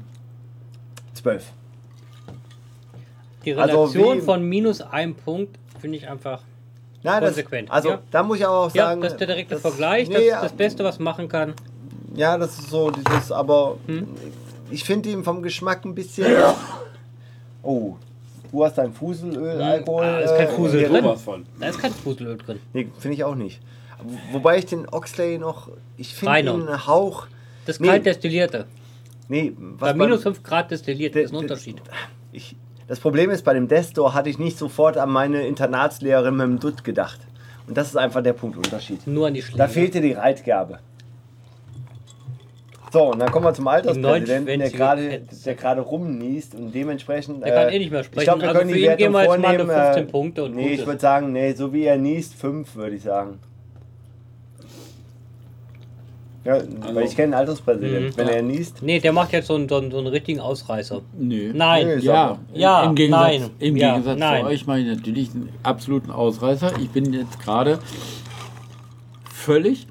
[1.15, 1.53] 12.
[3.45, 6.43] Die Also Relation wie- von minus einem Punkt finde ich einfach.
[7.03, 7.99] Nein, das, Konsequent, also ja.
[8.11, 10.37] da muss ich aber auch Ja, sagen, das ist der direkte das- Vergleich, nee, das
[10.37, 11.55] ist das Beste, was man machen kann.
[12.15, 14.07] Ja, das ist so, dieses, aber Hm?
[14.71, 16.27] ich finde ihn vom Geschmack ein bisschen.
[17.63, 17.97] Oh,
[18.51, 20.03] du hast dein Fuselöl, Alkohol.
[20.03, 21.05] Ah, ist kein äh, Fusel hier drin.
[21.61, 22.59] Da ist kein Fuselöl drin.
[22.73, 23.61] Nee, finde ich auch nicht.
[24.33, 25.69] Wobei ich den Oxley noch.
[25.97, 27.27] Ich finde ihn einen Hauch.
[27.67, 27.89] Das Nee.
[27.89, 28.67] kalt destillierte.
[29.29, 31.81] Nee, Bei was minus beim- 5 Grad destilliert Der- ist ein Unterschied.
[32.33, 32.57] Ich,
[32.89, 36.59] das Problem ist, bei dem Destor hatte ich nicht sofort an meine Internatslehrerin mit dem
[36.59, 37.21] Dutt gedacht.
[37.69, 39.07] Und das ist einfach der Punktunterschied.
[39.07, 39.59] Nur an die Schläge.
[39.59, 40.81] Da fehlte die Reitgabe.
[42.93, 47.45] So, und dann kommen wir zum Alterspräsidenten, der gerade der gerade rumniest und dementsprechend.
[47.45, 48.19] Der kann eh nicht mehr sprechen.
[48.19, 49.71] Ich glaube, wir Also können die Wertung wir jetzt mal eine vornehmen.
[49.71, 52.97] 15 äh, Punkte und nee, ich würde sagen, nee, so wie er niest, 5 würde
[52.97, 53.39] ich sagen.
[56.43, 56.59] Ja,
[56.95, 58.07] weil ich kenne einen Alterspräsidenten.
[58.09, 58.17] Mhm.
[58.17, 58.33] Wenn Ja.
[58.35, 61.03] er niest, Nee, der macht jetzt so einen, so einen, so einen richtigen Ausreißer.
[61.19, 61.53] Nö.
[61.55, 61.87] Nein.
[61.87, 63.51] Nee, Ja, Ja, im Gegensatz, nein.
[63.59, 64.41] im Ja, Gegensatz nein.
[64.43, 66.73] zu euch mache ich natürlich einen absoluten Ausreißer.
[66.79, 67.79] Ich bin jetzt gerade
[69.31, 69.87] völlig,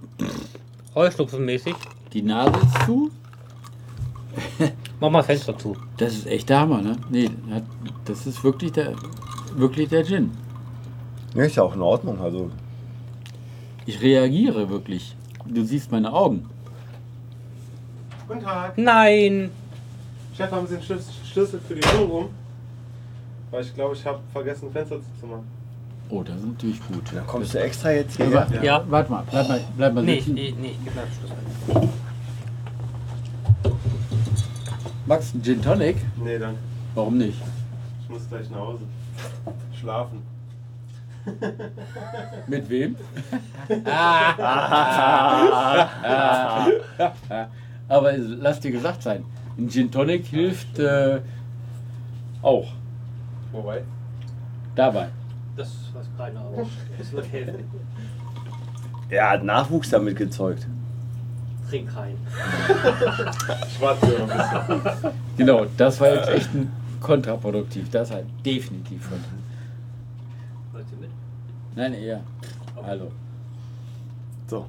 [0.96, 1.76] Heuschnupfenmäßig.
[2.14, 3.12] die Nase ist zu.
[5.00, 5.76] Mach mal Fenster zu.
[5.98, 6.96] Das ist echt der Hammer, ne?
[7.10, 7.30] Nee,
[8.06, 8.94] das ist wirklich der,
[9.56, 10.32] wirklich der Gin.
[11.36, 12.20] ja, ist ja auch in Ordnung.
[12.20, 12.50] Also,
[13.86, 15.16] Ich reagiere wirklich.
[15.52, 16.48] Du siehst meine Augen.
[18.28, 18.78] Guten Tag.
[18.78, 19.50] Nein!
[20.38, 22.30] Chef, haben Sie den Schlüssel, für die Showroom?
[23.52, 25.44] Weil ich glaube, ich habe vergessen, Fenster zuzumachen.
[26.12, 27.04] Oh, das ist natürlich gut.
[27.14, 28.30] dann kommst du extra jetzt hier.
[28.62, 28.84] Ja.
[28.88, 30.36] Warte mal, bleib mal, bleib mal Nee, ich, sitzen.
[30.36, 31.12] nee, nee, ich geb mir den
[31.74, 31.90] Schlüssel.
[35.06, 35.98] Max, ein Gin Tonic?
[36.24, 36.60] Nee, danke.
[36.94, 37.40] Warum nicht?
[38.04, 38.84] Ich muss gleich nach Hause.
[39.80, 40.22] Schlafen.
[42.48, 42.96] Mit wem?
[47.88, 49.24] Aber lass dir gesagt sein,
[49.58, 51.22] ein Gin Tonic hilft äh,
[52.42, 52.68] auch
[53.52, 53.84] Wobei?
[54.76, 55.10] dabei.
[55.58, 56.66] Das was kleiner, aber
[56.98, 57.66] das wird helfen.
[59.10, 60.66] Er hat Nachwuchs damit gezeugt.
[61.70, 62.16] Trink rein.
[64.00, 64.30] Bisschen.
[65.38, 67.90] Genau, das war jetzt echt ein kontraproduktiv.
[67.90, 69.20] Das hat definitiv von.
[71.80, 72.20] Nein, eher.
[72.86, 73.10] Also,
[74.50, 74.66] So.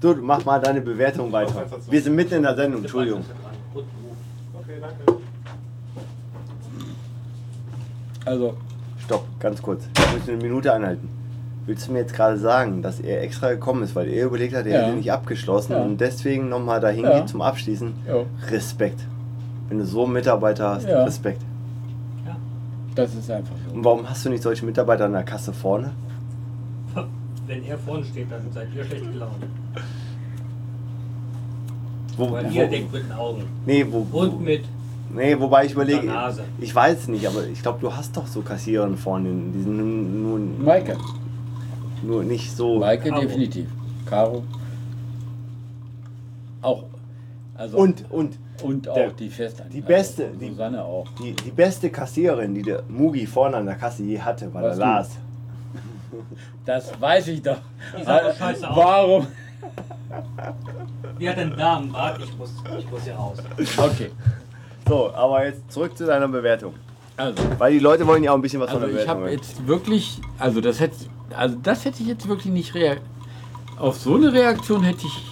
[0.00, 1.66] Du, mach mal deine Bewertung weiter.
[1.90, 3.22] Wir sind mitten in der Sendung, Entschuldigung.
[3.74, 5.20] Okay, danke.
[8.24, 8.54] also
[9.04, 9.84] Stopp, ganz kurz.
[9.98, 11.06] Ich möchte eine Minute anhalten.
[11.66, 14.64] Willst du mir jetzt gerade sagen, dass er extra gekommen ist, weil er überlegt hat,
[14.64, 14.86] er Ja.
[14.86, 15.82] hätte nicht abgeschlossen Ja.
[15.82, 17.18] und deswegen nochmal dahin Ja.
[17.20, 17.92] geht zum Abschließen?
[18.08, 18.24] ja.
[18.50, 19.00] Respekt.
[19.68, 21.04] Wenn du so einen Mitarbeiter hast, Ja.
[21.04, 21.42] Respekt.
[22.94, 23.74] Das ist einfach so.
[23.74, 25.92] Und warum hast du nicht solche Mitarbeiter an der Kasse vorne?
[27.46, 29.32] Wenn er vorne steht, dann seid ihr schlecht gelaunt.
[32.16, 33.44] Wo, Weil wo, ihr denkt mit den Augen.
[33.64, 34.64] nee, wo, Und mit
[35.14, 36.44] nee, wobei ich überlege, der Nase.
[36.58, 39.76] ich weiß es nicht, aber ich glaube, du hast doch so Kassierer vorne, die sind
[39.76, 40.98] nur, nur, Maike.
[42.02, 42.78] nur nicht so.
[42.80, 43.22] Maike Caro.
[43.22, 43.68] definitiv.
[44.04, 44.42] Caro.
[46.60, 46.84] Auch.
[47.54, 49.64] Also Und, und und auch der- die Feste.
[49.72, 51.06] die beste, Also die- Susanne auch.
[51.20, 54.72] die, die beste Kassiererin, die der Mugi vorne an der Kasse je hatte, war der
[54.74, 54.78] du?
[54.80, 55.10] Lars.
[56.64, 57.56] Das weiß ich doch.
[57.98, 58.76] Die sah doch scheiße aus.
[58.76, 59.26] Warum?
[61.18, 63.38] Die hat einen Damenbart, ich muss, ich muss hier raus.
[63.76, 64.10] Okay.
[64.86, 66.74] So, aber jetzt zurück zu deiner Bewertung.
[67.16, 69.22] Also, Weil die Leute wollen ja auch ein bisschen was also von der ich Bewertung
[69.22, 69.38] habe hören.
[69.40, 70.96] jetzt wirklich, also das hätte,
[71.36, 72.96] also das hätte ich jetzt wirklich nicht rea
[73.78, 75.24] auf so eine Reaktion hätte ich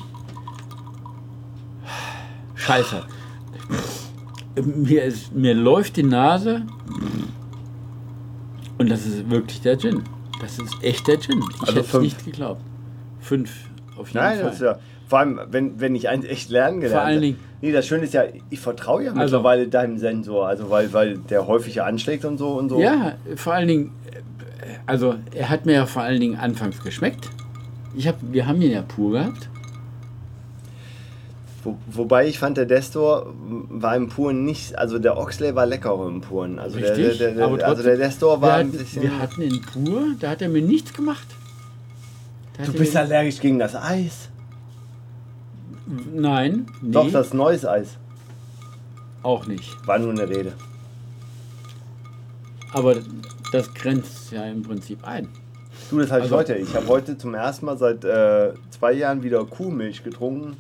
[2.71, 3.03] Scheiße.
[4.65, 6.63] Mir, ist, mir läuft die Nase
[8.79, 10.03] und das ist wirklich der Gin.
[10.41, 11.41] Das ist echt der Gin.
[11.53, 12.61] Ich Also hätte es nicht geglaubt.
[13.21, 13.51] Fünf
[13.97, 14.45] auf jeden Nein, Fall.
[14.47, 14.79] das ist ja.
[15.09, 17.27] Vor allem, wenn, wenn ich eins echt lernen gelernt Vor allen habe.
[17.27, 20.47] Dingen- Nee, das Schöne ist ja, ich vertraue ja Also- mittlerweile deinem Sensor.
[20.47, 22.81] Also, weil, weil der häufiger anschlägt und so und so.
[22.81, 23.93] Ja, vor allen Dingen,
[24.87, 27.29] also er hat mir ja vor allen Dingen anfangs geschmeckt.
[27.97, 29.51] Ich hab, wir haben ihn ja pur gehabt.
[31.63, 33.35] Wo, wobei ich fand, der Destor
[33.69, 34.79] war im Puren nicht.
[34.79, 36.59] Also, der Oxley war leckerer im Puren.
[36.59, 39.03] Also, der, der, Richtig, der, der, also trotzdem, der Destor war ein bisschen.
[39.03, 41.27] wir hatten ihn pur, da hat er mir nichts gemacht.
[42.65, 44.29] Du bist allergisch gegen das Eis.
[46.15, 47.97] Nein, nee, Doch, das neues Eis.
[49.23, 49.77] auch nicht.
[49.87, 50.53] War nur eine Rede.
[52.73, 52.97] Aber
[53.53, 55.29] das grenzt ja im Prinzip ein.
[55.91, 56.55] Du, das habe ich Also- heute.
[56.55, 60.57] Ich habe heute zum ersten Mal seit äh, zwei Jahren wieder Kuhmilch getrunken.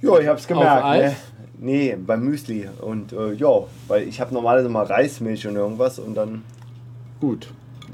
[0.00, 0.82] Ja, ich habe es gemerkt.
[0.84, 1.12] Auf Eis?
[1.12, 1.16] Ne?
[1.60, 2.68] Nee, beim Müsli.
[2.80, 3.48] Und äh, ja,
[3.88, 6.42] weil ich habe normalerweise mal Reismilch und irgendwas und dann.
[7.20, 7.48] Gut.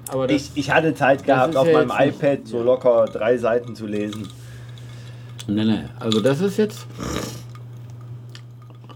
[0.09, 3.07] Aber das, Ich, ich hatte Zeit gehabt, auf ja meinem jetzt nicht- iPad so locker
[3.07, 4.29] drei Seiten zu lesen.
[5.47, 6.87] nein, nein, also das ist jetzt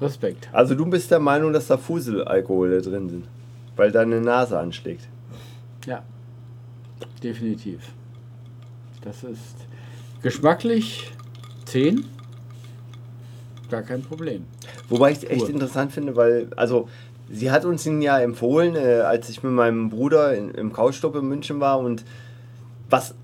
[0.00, 0.48] Respekt.
[0.52, 3.24] Also du bist der Meinung, dass da Fuselalkohole drin sind,
[3.76, 5.08] weil deine Nase anschlägt.
[5.86, 6.02] Ja,
[7.22, 7.80] definitiv.
[9.02, 9.56] Das ist
[10.22, 11.10] geschmacklich
[11.64, 12.04] 10.
[13.70, 14.44] Gar kein Problem.
[14.88, 16.88] Wobei ich es echt interessant finde, weil, also,
[17.30, 21.16] sie hat uns ihn ja empfohlen, äh, als ich mit meinem Bruder in, im Couchstop
[21.16, 22.04] in München war und
[22.88, 23.14] was,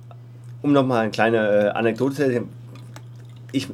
[0.62, 2.48] um nochmal eine kleine äh, Anekdote zu erzählen,
[3.52, 3.68] ich,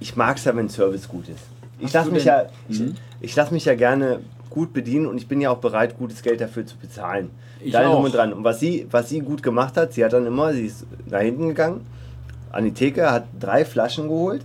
[0.00, 1.40] ich mag es ja, wenn Service gut ist.
[1.78, 2.94] Ich lasse mich, ja, ich, Mhm.
[3.20, 4.20] ich lass mich ja gerne
[4.50, 7.30] gut bedienen und ich bin ja auch bereit, gutes Geld dafür zu bezahlen.
[7.60, 8.02] Ich Da auch.
[8.04, 8.32] und dran.
[8.32, 11.20] Und was sie, was sie gut gemacht hat, sie hat dann immer, sie ist nach
[11.20, 11.80] hinten gegangen,
[12.52, 14.42] an die Theke, hat drei Flaschen geholt.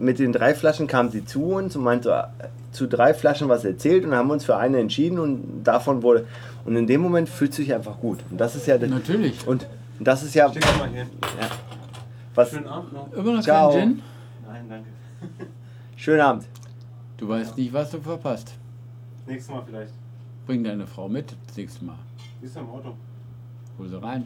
[0.00, 3.66] Mit den drei Flaschen kam sie zu uns und meinte äh, zu drei Flaschen was
[3.66, 6.26] erzählt und haben uns für eine entschieden und davon wurde.
[6.64, 8.18] Und in dem Moment fühlt sich einfach gut.
[8.30, 9.46] Und das ist ja das, Natürlich.
[9.46, 9.66] und
[10.00, 11.06] das ist ja Steck mal hier.
[12.34, 12.50] was.
[12.50, 13.12] Schönen Abend noch.
[13.12, 13.72] Immer noch Ciao.
[13.72, 14.02] kein Gin?
[14.48, 14.88] Nein, danke.
[15.96, 16.44] Schönen Abend.
[17.18, 18.54] Du weißt nicht, was du verpasst.
[19.26, 19.92] Nächstes Mal vielleicht.
[20.46, 21.96] Bring deine Frau mit das nächste Mal.
[22.40, 22.94] Wie ist im Auto?
[23.78, 24.24] Hol sie rein.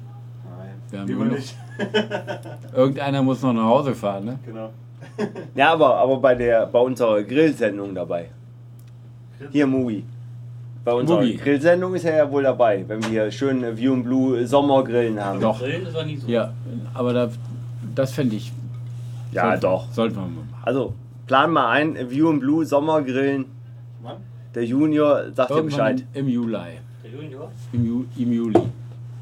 [0.56, 0.74] Nein.
[0.90, 1.56] Wir haben Lieber nicht.
[2.72, 4.38] Irgendeiner muss noch nach Hause fahren, ne?
[4.46, 4.70] Genau.
[5.54, 8.30] Ja, aber, aber bei der bei unserer Grillsendung dabei.
[9.50, 10.04] Hier Mugi.
[10.84, 11.36] Bei unserer Mugi.
[11.36, 15.40] Grillsendung ist er ja wohl dabei, wenn wir schön View and Blue Sommergrillen haben.
[15.40, 15.58] Doch.
[15.58, 16.28] Grillen ist aber nicht so.
[16.28, 16.52] Ja,
[16.94, 17.28] aber da,
[17.94, 18.52] das fände ich.
[19.32, 19.92] Ja, sollten- doch.
[19.92, 20.54] Sollten wir mal machen.
[20.62, 20.94] Also,
[21.26, 23.46] plan mal ein, View and Blue Sommergrillen.
[24.02, 24.16] Wann?
[24.54, 26.04] Der Junior sagt dir Bescheid.
[26.14, 26.52] Im Juli.
[27.02, 27.50] Der Junior?
[27.72, 28.60] Im, Ju, Im Juli.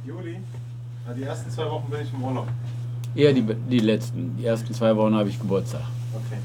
[0.06, 0.36] Juli?
[1.06, 2.46] Ja, die ersten zwei Wochen bin ich im Urlaub.
[3.14, 4.36] Eher die, die letzten.
[4.36, 5.82] Die ersten zwei Wochen habe ich Geburtstag.
[6.14, 6.40] Okay.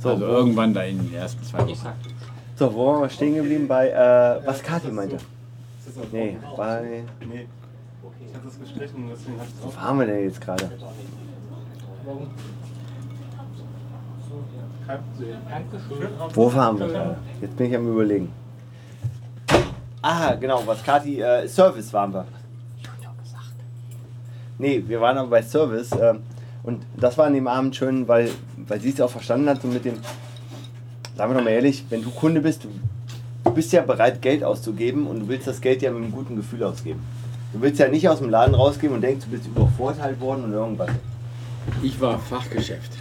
[0.00, 1.88] So, also irgendwann da in den ersten zwei Wochen.
[2.56, 3.66] So, wo waren wir stehen geblieben?
[3.66, 5.18] Bei, äh, was Kathi meinte.
[6.12, 7.04] Nee, bei.
[7.20, 7.46] Nee.
[8.02, 8.14] Okay.
[8.28, 10.70] Ich hatte das gestrichen, deswegen hatte ich es Wo waren wir denn jetzt gerade?
[16.34, 17.16] Wo waren wir gerade?
[17.40, 18.32] Jetzt bin ich am überlegen.
[20.02, 22.26] Ah, genau, was Kathi, äh, Service waren wir.
[24.58, 25.90] Nee, wir waren aber bei Service.
[26.00, 26.20] ähm,
[26.62, 28.30] und das war an dem Abend schön, weil,
[28.68, 29.96] weil sie es auch verstanden hat, so mit dem,
[31.16, 32.68] sagen wir doch mal ehrlich, wenn du Kunde bist, du,
[33.44, 36.36] du bist ja bereit, Geld auszugeben und du willst das Geld ja mit einem guten
[36.36, 37.00] Gefühl ausgeben.
[37.52, 40.52] Du willst ja nicht aus dem Laden rausgehen und denkst, du bist übervorteilt worden und
[40.52, 40.90] irgendwas.
[41.82, 42.92] Ich war Fachgeschäft.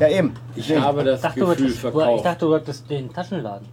[0.00, 0.32] Ja, eben.
[0.56, 0.84] Ich Deswegen.
[0.84, 2.24] habe das Ich dachte, du Gefühl ich verkauft.
[2.24, 3.66] dachte, du hattest den Taschenladen.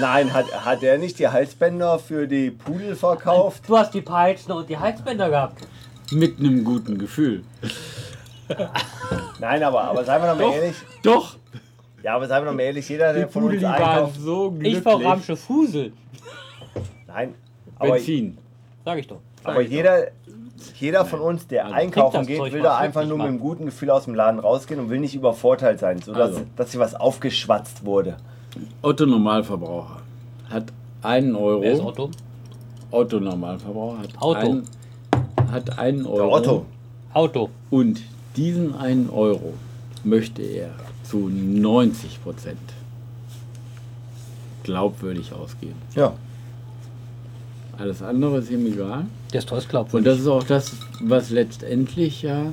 [0.00, 3.62] Nein, hat, hat er nicht die Halsbänder für die Pudel verkauft?
[3.68, 5.66] Du hast die Peitschen und die Halsbänder gehabt.
[6.10, 7.44] Mit einem guten Gefühl.
[9.40, 10.54] Nein, aber, aber seien wir doch mal Doch.
[10.54, 10.76] ehrlich.
[11.02, 11.36] Doch,
[12.02, 14.20] Ja, aber seien wir doch mal ehrlich, jeder, die der von uns Pudeli waren einkauft.
[14.20, 14.78] so glücklich.
[14.78, 15.92] Ich war Ramsche Fusel.
[17.06, 17.34] Nein,
[17.78, 18.38] aber, Benzin.
[18.84, 19.20] Sag ich doch.
[19.44, 20.08] aber jeder,
[20.78, 23.64] jeder von uns, der Also, einkaufen geht, Zeug will doch einfach nur mit einem guten
[23.66, 26.46] Gefühl aus dem Laden rausgehen und will nicht übervorteilt sein, sodass Also.
[26.56, 28.16] dass sie was aufgeschwatzt wurde.
[28.82, 30.00] Otto Normalverbraucher
[30.50, 30.72] hat
[31.02, 31.62] einen Euro.
[31.62, 32.10] Wer ist Otto?
[32.90, 34.38] Otto Normalverbraucher hat, Auto.
[34.38, 34.62] Ein,
[35.50, 36.34] hat einen Der Euro.
[36.36, 36.66] Otto.
[37.12, 37.50] Auto.
[37.70, 38.00] Und
[38.36, 39.54] diesen einen Euro
[40.04, 40.70] möchte er
[41.02, 42.58] zu 90 Prozent
[44.62, 45.74] glaubwürdig ausgeben.
[45.94, 46.12] Ja.
[47.76, 49.06] Alles andere ist ihm egal.
[49.32, 50.04] Der ist trotzdem Und glaubwürdig.
[50.12, 52.52] das ist auch das, was letztendlich ja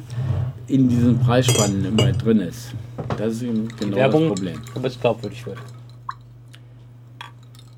[0.67, 2.73] in diesen Preisspannen immer drin ist.
[3.17, 4.61] Das ist eben genau Werbung, das Problem.
[4.73, 5.57] damit es glaubwürdig wird.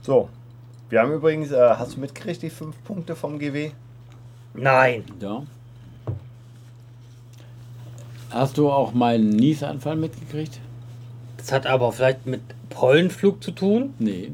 [0.04, 0.30] So.
[0.90, 3.72] Wir haben übrigens, äh, hast du mitgekriegt, die fünf Punkte vom GW?
[4.54, 5.04] Nein.
[5.20, 5.44] Ja.
[8.30, 10.60] Hast du auch meinen Niesanfall mitgekriegt?
[11.38, 13.94] Das hat aber vielleicht mit Pollenflug zu tun.
[14.00, 14.32] Nee.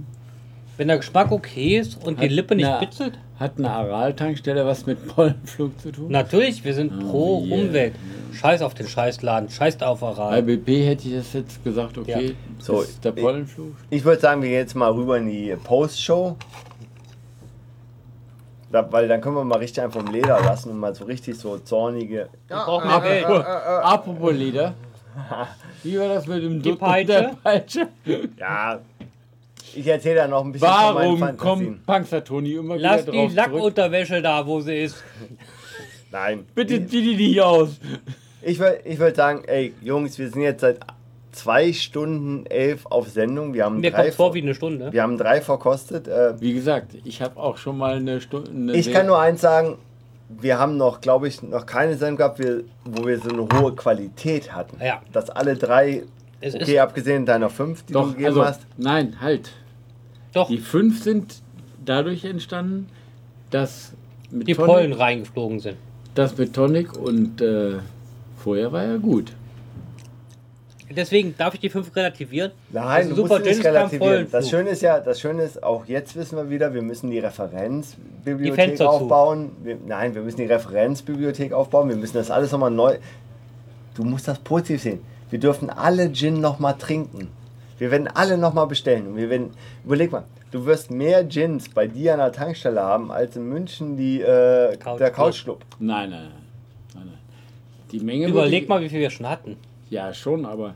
[0.78, 3.18] Wenn der Geschmack okay ist und die Hat Lippe nicht eine- bitzelt.
[3.40, 6.12] Hat eine Aral-Tankstelle was mit Pollenflug zu tun?
[6.12, 7.56] Natürlich, wir sind Oh, pro yeah.
[7.58, 7.96] Umwelt.
[8.34, 10.44] Scheiß auf den Scheißladen, scheißt auf Bei Aral.
[10.44, 12.34] BP hätte ich das jetzt gesagt, okay, Ja.
[12.60, 13.76] So, ist der ich- Pollenflug.
[13.90, 16.36] Ich würde sagen, wir gehen jetzt mal rüber in die Post-Show.
[18.72, 21.38] Da, weil dann können wir mal richtig einfach vom Leder lassen und mal so richtig
[21.38, 22.30] so zornige.
[22.48, 23.26] Wir brauchen mehr Geld.
[23.26, 24.76] Apropos Leder.
[25.84, 27.31] Wie war das mit dem Die Dutt Peitsche?
[28.38, 28.80] Ja.
[29.76, 33.18] Ich erzähle da noch ein bisschen von meinen Warum kommt Panzertoni immer Lass wieder die
[33.18, 33.36] drauf zurück?
[33.53, 35.03] Lackunterwäsche da, wo sie ist.
[36.11, 36.45] Nein.
[36.56, 37.80] Bitte zieh die nicht aus.
[38.41, 40.80] Ich würde ich würd sagen, ey, Jungs, wir sind jetzt seit
[41.31, 43.53] zwei Stunden elf auf Sendung.
[43.53, 44.91] Wir haben, Mir drei, kommt vor wie eine Stunde.
[44.91, 46.07] wir haben drei verkostet.
[46.07, 48.73] Äh, Wie gesagt, ich habe auch schon mal eine Stunde.
[48.76, 49.77] ich kann nur eins sagen,
[50.30, 53.73] wir haben noch, glaube ich, noch keine Sendung gehabt, wir- wo wir so eine hohe
[53.76, 54.77] Qualität hatten.
[54.84, 55.01] Ja.
[55.11, 56.03] Dass alle drei,
[56.41, 58.61] Es okay, ist abgesehen deiner fünf, die du Doch, gegeben also, hast.
[58.77, 59.51] nein, halt.
[60.34, 61.41] doch Die fünf sind
[61.84, 62.88] dadurch entstanden,
[63.49, 63.93] dass
[64.31, 65.77] mit die Tonic, Pollen reingeflogen sind.
[66.14, 67.77] das mit Tonic und äh,
[68.38, 69.34] vorher war ja gut.
[70.95, 72.52] Deswegen darf ich die fünf relativieren.
[72.72, 74.28] Nein, Also du Super musst nicht Gins kam relativieren.
[74.32, 77.18] Das Schöne ist ja, das Schöne ist, auch jetzt wissen wir wieder, wir müssen die
[77.18, 78.88] Die Referenzbibliothek zu.
[78.90, 79.52] aufbauen.
[79.64, 81.90] Wir, nein, wir müssen die Referenzbibliothek aufbauen.
[81.90, 82.98] Wir müssen das alles nochmal neu.
[83.95, 84.99] Du musst das positiv sehen.
[85.30, 87.28] Wir dürfen alle Gin nochmal trinken.
[87.78, 89.07] Wir werden alle nochmal bestellen.
[89.07, 89.52] Und wir werden,
[89.86, 93.95] überleg mal, du wirst mehr Gins bei dir an der Tankstelle haben, als in München
[93.95, 95.28] die, äh, Couch der Club.
[95.28, 95.66] Couchclub.
[95.80, 96.32] Nein, nein, nein.
[96.95, 97.18] nein, nein.
[97.91, 98.28] Die Menge.
[98.28, 99.56] Überleg mal, wie viel wir schon hatten.
[99.90, 100.76] Ja, schon, aber.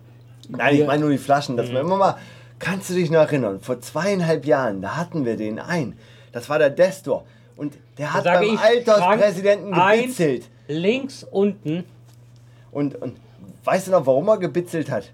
[0.49, 1.56] Nein, ich meine nur die Flaschen.
[1.57, 2.18] Dass wir immer mal,
[2.60, 3.60] kannst du dich noch erinnern?
[3.61, 5.98] Vor zweieinhalb Jahren, da hatten wir den ein.
[6.31, 7.26] Das war der Destor.
[7.56, 10.49] Und der hat beim ich, Alterspräsidenten gebitzelt.
[10.68, 11.84] Links unten.
[12.72, 13.18] Und, und
[13.64, 15.11] weißt du noch, warum er gebitzelt hat?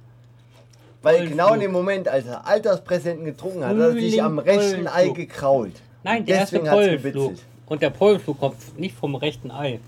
[1.01, 1.38] Weil Pollenflug.
[1.38, 4.91] genau in dem Moment, als er Alterspräsidenten getrunken hat, hat er sich am rechten Ei
[4.91, 5.15] Pollenflug.
[5.15, 5.81] gekrault.
[6.03, 7.13] Nein, der erste Pollenflug.
[7.13, 7.45] gebitzelt.
[7.67, 9.80] Und der Pollenflug kommt nicht vom rechten Ei.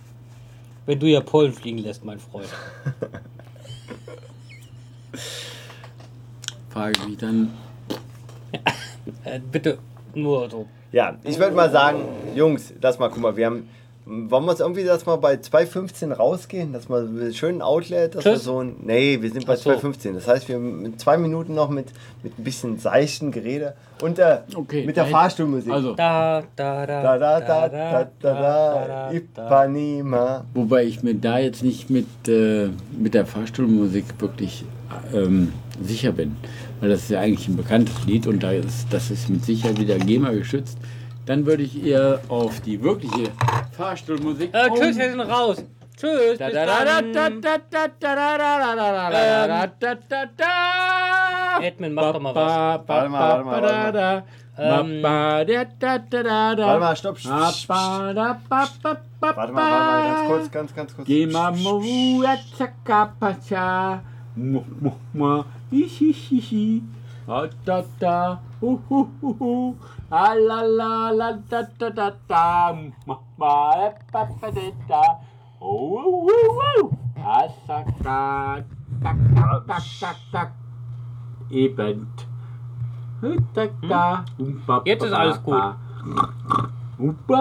[0.85, 2.47] Wenn du ja Pollen fliegen lässt, mein Freund.
[6.69, 7.53] Frage mich dann.
[9.23, 9.77] Äh, bitte
[10.13, 10.67] nur so.
[10.91, 12.03] Ja, ich würde mal sagen,
[12.35, 13.69] Jungs, lass mal, guck mal, wir haben.
[14.05, 18.25] Wollen wir es irgendwie, dass wir bei 2,15 rausgehen, dass wir einen schönen Outlet, dass
[18.25, 18.75] wir so ein.
[18.83, 19.69] Nee, wir sind bei so.
[19.69, 20.13] 2,15.
[20.13, 21.87] Das heißt, wir mit zwei Minuten noch mit,
[22.23, 25.11] mit ein bisschen seichten Gerede und der, Okay, mit der nein.
[25.11, 25.71] Fahrstuhlmusik.
[25.71, 30.45] Also, Da, da, da, Da, da, da, da, da, da, Ipanema.
[30.53, 34.65] wobei ich mir da jetzt nicht mit, äh, mit der Fahrstuhlmusik wirklich
[35.13, 35.53] ähm,
[35.83, 36.35] sicher bin.
[36.79, 39.77] Weil das ist ja eigentlich ein bekanntes Lied und da ist, das ist mit sicher
[39.77, 40.77] wieder GEMA geschützt.
[41.25, 43.31] Dann würde ich ihr auf die wirkliche
[43.77, 44.53] Fahrstuhlmusik.
[44.53, 45.63] Äh, tschüss, wir sind raus.
[45.95, 46.39] Tschüss.
[51.61, 52.87] Edmund, mach doch mal was.
[52.87, 53.61] Warte mal, warte mal.
[53.61, 54.23] Warte mal.
[54.57, 57.17] Ähm, warte mal, stopp.
[57.23, 58.37] Warte mal,
[59.19, 61.07] warte mal, ganz kurz, ganz, ganz kurz.
[61.07, 61.53] Geh mal,
[62.57, 64.01] Chakapacha.
[65.71, 66.81] Hihihihi.
[67.27, 68.41] Da, da, da.
[68.59, 69.75] Uhuhuhu.
[70.13, 72.75] Ah, la, la, la, da, da, da, da.
[73.07, 75.03] Ma, ma, eh, pa, pa, da, da.
[75.61, 76.91] Oh, oh, oh, oh.
[77.15, 78.59] Ah, sa, ka.
[78.99, 80.49] Tak, tak, tak, tak, tak.
[81.49, 82.11] Eben.
[83.55, 84.25] Tak, da.
[84.83, 85.55] Jetzt ist alles gut.
[85.55, 87.39] pa,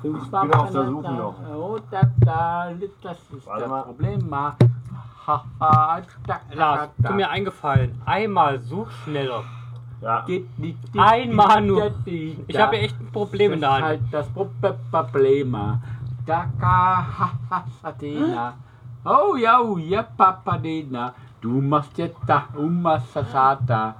[0.00, 1.12] bin auf der da, Suche da.
[1.12, 1.36] noch.
[1.52, 2.72] Oh, da, da.
[2.72, 3.82] Das ist Warte das mal.
[3.82, 4.28] Problem.
[4.30, 4.56] Ma.
[5.26, 8.00] Ha, ha, tak, Lars, tu mir eingefallen.
[8.06, 9.44] Einmal such schneller.
[10.00, 10.24] Ja.
[10.96, 11.92] Einmal nur.
[12.06, 14.14] Ich habe ja echt ein Problem in der Halt Hand.
[14.14, 14.48] das Pro-
[14.90, 15.80] Problema.
[16.24, 18.54] Daka, ha, ha, Athena.
[19.04, 21.14] Oh ja, oh ja, Papa Dena.
[21.40, 23.94] Du machst jetzt da, um Masasata.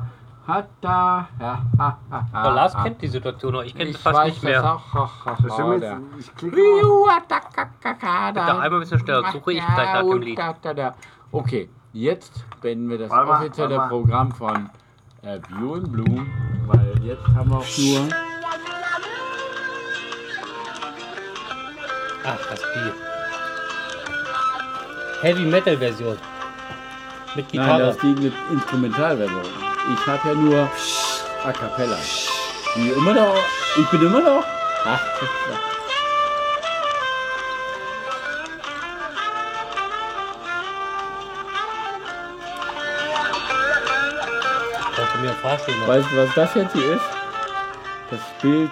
[0.47, 2.43] Hata, ja, ha, ha, ha.
[2.43, 3.63] Aber Lars kennt die Situation noch.
[3.63, 4.63] Ich kenne sie fast weiß nicht mehr.
[4.63, 4.95] das auch.
[4.95, 5.99] Ha, ha, Das ha, da.
[6.19, 7.21] ich klicke mal.
[8.33, 9.31] Bitte einmal ein bisschen schneller.
[9.33, 10.39] Suche ich gleich nach dem Lied.
[10.39, 10.95] Da, da, da.
[11.33, 13.79] Okay, jetzt beenden wir das offizielle.
[13.89, 14.71] Programm von
[15.29, 16.27] äh, View in Blue,
[16.67, 18.09] weil jetzt haben wir auch nur.
[22.25, 22.95] Ach, das Bier.
[25.23, 26.17] Heavy Metal Version.
[27.35, 27.83] Mit Nein, Gitarre.
[27.83, 29.43] das ist die Instrumentalversion.
[29.93, 30.71] Ich habe ja nur
[31.45, 31.99] A Cappella.
[32.77, 33.37] Wie immer noch.
[33.77, 34.45] Ich bin immer noch.
[34.85, 35.01] Ach,
[45.21, 45.89] mir einen Fahrstuhl machen.
[45.89, 47.05] weißt du, was das jetzt hier ist?
[48.11, 48.71] Das Bild.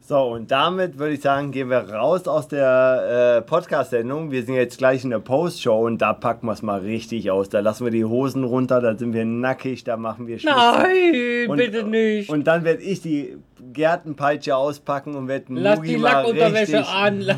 [0.00, 4.32] So, und damit würde ich sagen, gehen wir raus aus der äh, Podcast-Sendung.
[4.32, 7.48] Wir sind jetzt gleich in der Post-Show und da packen wir es mal richtig aus.
[7.48, 10.52] Da lassen wir die Hosen runter, da sind wir nackig, da machen wir Schluss.
[10.52, 12.28] Nein, Und- bitte nicht.
[12.28, 13.36] Und dann werde ich die
[13.72, 16.88] Gärtenpeitsche auspacken und werde Lass Mugi die Lackunterwäsche richtig...
[16.88, 17.18] an.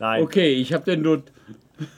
[0.00, 1.22] Nein, Okay, ich habe den nur.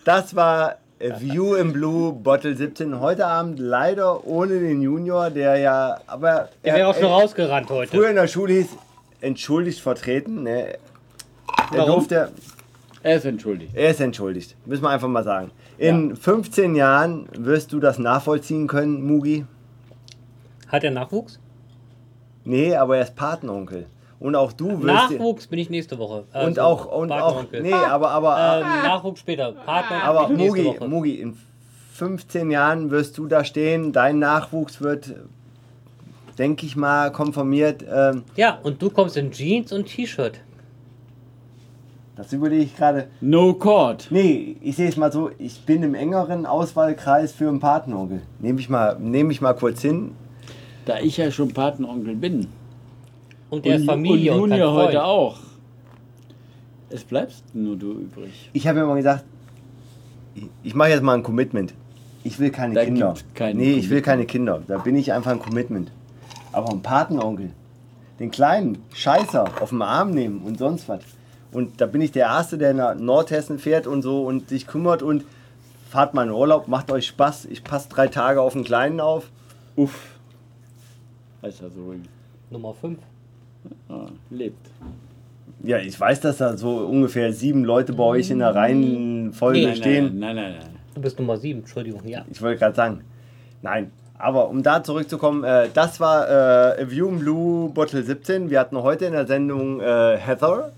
[0.04, 3.00] das war View in Blue Bottle 17.
[3.00, 5.98] Heute Abend leider ohne den Junior, der ja...
[6.06, 8.04] Aber Der wäre auch schon rausgerannt Früher heute.
[8.04, 8.68] in der Schule hieß
[9.20, 10.42] entschuldigt vertreten.
[10.42, 10.72] Ne?
[10.72, 10.78] Er
[11.70, 11.92] Warum?
[11.92, 12.32] durfte...
[13.02, 13.76] Er ist entschuldigt.
[13.76, 15.52] Er ist entschuldigt, müssen wir einfach mal sagen.
[15.78, 19.46] In 15 Jahren wirst du das nachvollziehen können, Mugi.
[20.66, 21.38] Hat er Nachwuchs?
[22.44, 23.86] Nee, aber er ist Patenonkel.
[24.20, 24.84] Und auch du wirst.
[25.12, 26.24] Nachwuchs bin ich nächste Woche.
[26.32, 27.44] und Also, auch, und auch.
[27.52, 29.52] Nee, aber, aber, Ähm, Nachwuchs später.
[29.52, 30.88] Partner aber bin ich nächste Mugi, Woche.
[30.88, 31.36] Mugi, in
[31.92, 33.92] 15 Jahren wirst du da stehen.
[33.92, 35.14] Dein Nachwuchs wird,
[36.36, 37.84] denke ich mal, konformiert.
[37.88, 40.40] Ähm, Ja, und du kommst in Jeans und T-Shirt.
[42.16, 43.06] das überlege ich gerade.
[43.20, 44.08] No Court.
[44.10, 45.30] Nee, ich sehe es mal so.
[45.38, 48.22] Ich bin im engeren Auswahlkreis für einen Patenonkel.
[48.40, 50.12] Nehme ich, mal- nehme ich mal kurz hin.
[50.86, 52.48] Da ich ja schon Patenonkel bin.
[53.50, 55.38] Und der ist Familie und und, Junior heute auch.
[56.90, 58.50] Es bleibst nur du übrig.
[58.52, 59.24] Ich habe mir mal gesagt,
[60.62, 61.74] ich, mache jetzt mal ein Commitment.
[62.24, 63.08] Ich will keine Da Kinder.
[63.08, 64.04] gibt's kein nee, ich will Commitment.
[64.04, 64.62] keine Kinder.
[64.66, 65.90] Da bin ich einfach ein Commitment.
[66.52, 67.50] Aber ein Patenonkel,
[68.20, 71.00] den kleinen Scheißer auf den Arm nehmen und sonst was.
[71.52, 75.02] Und da bin ich der Erste, der nach Nordhessen fährt und so und sich kümmert
[75.02, 75.24] und
[75.88, 77.46] fahrt mal in Urlaub, macht euch Spaß.
[77.46, 79.30] Ich passe drei Tage auf den Kleinen auf.
[79.76, 80.18] Uff.
[81.42, 81.94] Das so.
[82.50, 82.98] Nummer 5.
[84.30, 84.70] Lebt.
[85.62, 89.74] Ja, ich weiß, dass da so ungefähr sieben Leute bei euch in der Reihenfolge Nee.
[89.76, 90.18] stehen.
[90.18, 90.58] Nein, nein, nein.
[90.60, 90.68] nein.
[90.94, 92.24] Du bist Nummer 7, Entschuldigung, ja.
[92.30, 93.00] Ich wollte gerade sagen,
[93.62, 93.90] nein.
[94.18, 98.50] Aber um da zurückzukommen, äh, das war äh, A View in Blue Bottle 17.
[98.50, 100.72] Wir hatten heute in der Sendung äh, Heather,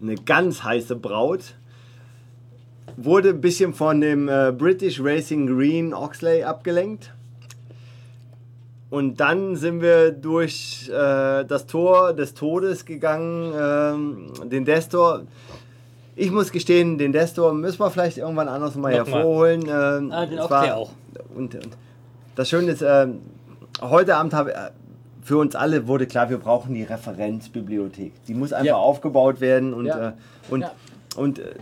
[0.00, 1.54] eine ganz heiße Braut.
[2.96, 7.12] Wurde ein bisschen von dem äh, British Racing Green Oxley abgelenkt.
[8.90, 15.22] Und dann sind wir durch äh, das Tor des Todes gegangen, ähm, den Destor.
[16.16, 19.04] Ich muss gestehen, den Destor müssen wir vielleicht irgendwann anders mal Nochmal.
[19.14, 19.62] hervorholen.
[19.68, 20.90] Ähm, Ah, den Oxley auch.
[21.34, 21.68] Und, und
[22.34, 23.20] das Schöne ist, ähm,
[23.82, 24.70] heute Abend habe äh,
[25.22, 28.12] für uns alle wurde klar, wir brauchen die Referenzbibliothek.
[28.26, 28.76] Die muss einfach Ja.
[28.76, 30.08] aufgebaut werden und, Ja.
[30.08, 30.12] äh,
[30.48, 30.72] und, Ja.
[31.16, 31.54] und äh,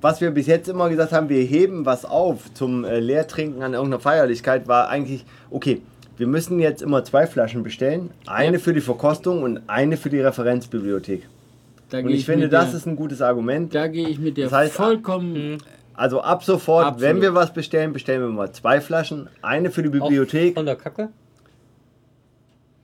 [0.00, 3.74] was wir bis jetzt immer gesagt haben, wir heben was auf zum äh, Leertrinken an
[3.74, 5.82] irgendeiner Feierlichkeit, war eigentlich, okay,
[6.18, 8.10] wir müssen jetzt immer zwei Flaschen bestellen.
[8.26, 8.62] Eine Ja.
[8.62, 11.26] für die Verkostung und eine für die Referenzbibliothek.
[11.90, 13.74] Da Und gehe ich finde, das der, ist ein gutes Argument.
[13.74, 15.58] Da gehe ich mit dir Das heißt, vollkommen.
[15.94, 17.02] Also ab sofort, Absolut.
[17.02, 19.28] wenn wir was bestellen, bestellen wir mal zwei Flaschen.
[19.42, 20.54] Eine für die Bibliothek.
[20.54, 21.08] Von der Kacke.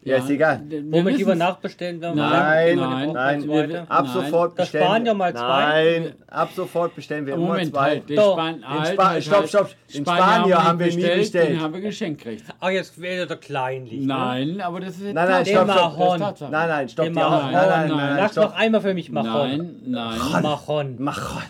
[0.05, 0.60] Ja, ist egal.
[0.68, 3.47] wir Wollen wir lieber nachbestellen, wenn wir Nein, sagen, nein, wir nein.
[3.47, 3.81] brauchen wir-?
[3.91, 4.12] Ab Nein.
[4.12, 5.08] sofort Das bestellen sparen wir.
[5.12, 6.00] ja mal zwei.
[6.05, 7.81] Nein, ab sofort bestellen wir immer Moment, zwei.
[7.81, 8.16] halt, den.
[8.20, 9.49] Span halt, Spa- halt, stopp, halt.
[9.49, 9.70] stopp.
[9.94, 11.49] Den Spanier Spanier haben wir nicht nie bestellt.
[11.50, 12.44] Den haben wir geschenkt gekriegt.
[12.60, 14.00] Ach, jetzt wäre der kleinlich.
[14.00, 14.07] Ne?
[14.07, 16.50] Nein, aber das ist Nein, nein, stopp, stopp.
[16.50, 17.07] Nein, nein, stopp.
[17.07, 17.52] Nein, nein,
[17.89, 18.44] nein, nein, stopp.
[18.44, 19.57] noch einmal für mich, Machon.
[19.57, 20.42] Nein, nein.
[20.42, 20.97] Machon.
[20.99, 21.42] Machon.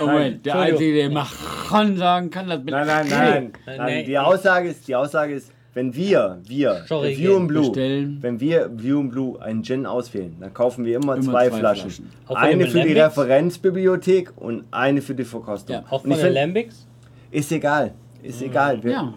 [0.00, 0.54] Oh, Moment, der.
[0.56, 3.52] Einzige, der Machon sagen kann, das bin Nein, nein, nein.
[3.78, 4.04] Nein.
[4.04, 8.18] Die Aussage ist, die Aussage ist, wenn wir, wir, Sorry, View in Blue, bestellen.
[8.20, 11.58] wenn wir View in Blue einen Gin auswählen, dann kaufen wir immer, Immer zwei, zwei
[11.58, 11.90] Flaschen.
[11.90, 12.10] Flaschen.
[12.28, 13.18] Eine für die Lambics?
[13.18, 15.76] Referenzbibliothek und eine für die Verkostung.
[15.76, 16.86] Ja, Auch von den Lambics?
[17.30, 17.92] ist egal.
[18.22, 18.82] Ist egal.
[18.82, 19.14] Wir, Ja.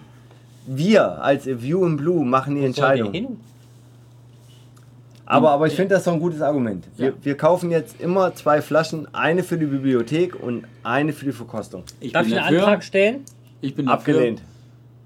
[0.67, 3.37] wir als View in Blue machen die der Entscheidung.
[5.25, 6.85] Aber, aber ich finde das so ein gutes Argument.
[6.97, 7.13] Wir, Ja.
[7.21, 11.83] wir kaufen jetzt immer zwei Flaschen, eine für die Bibliothek und eine für die Verkostung.
[12.01, 12.67] Ich Darf bin ich einen dafür.
[12.67, 13.21] Antrag stellen?
[13.61, 14.13] Ich bin dafür.
[14.15, 14.41] Abgelehnt.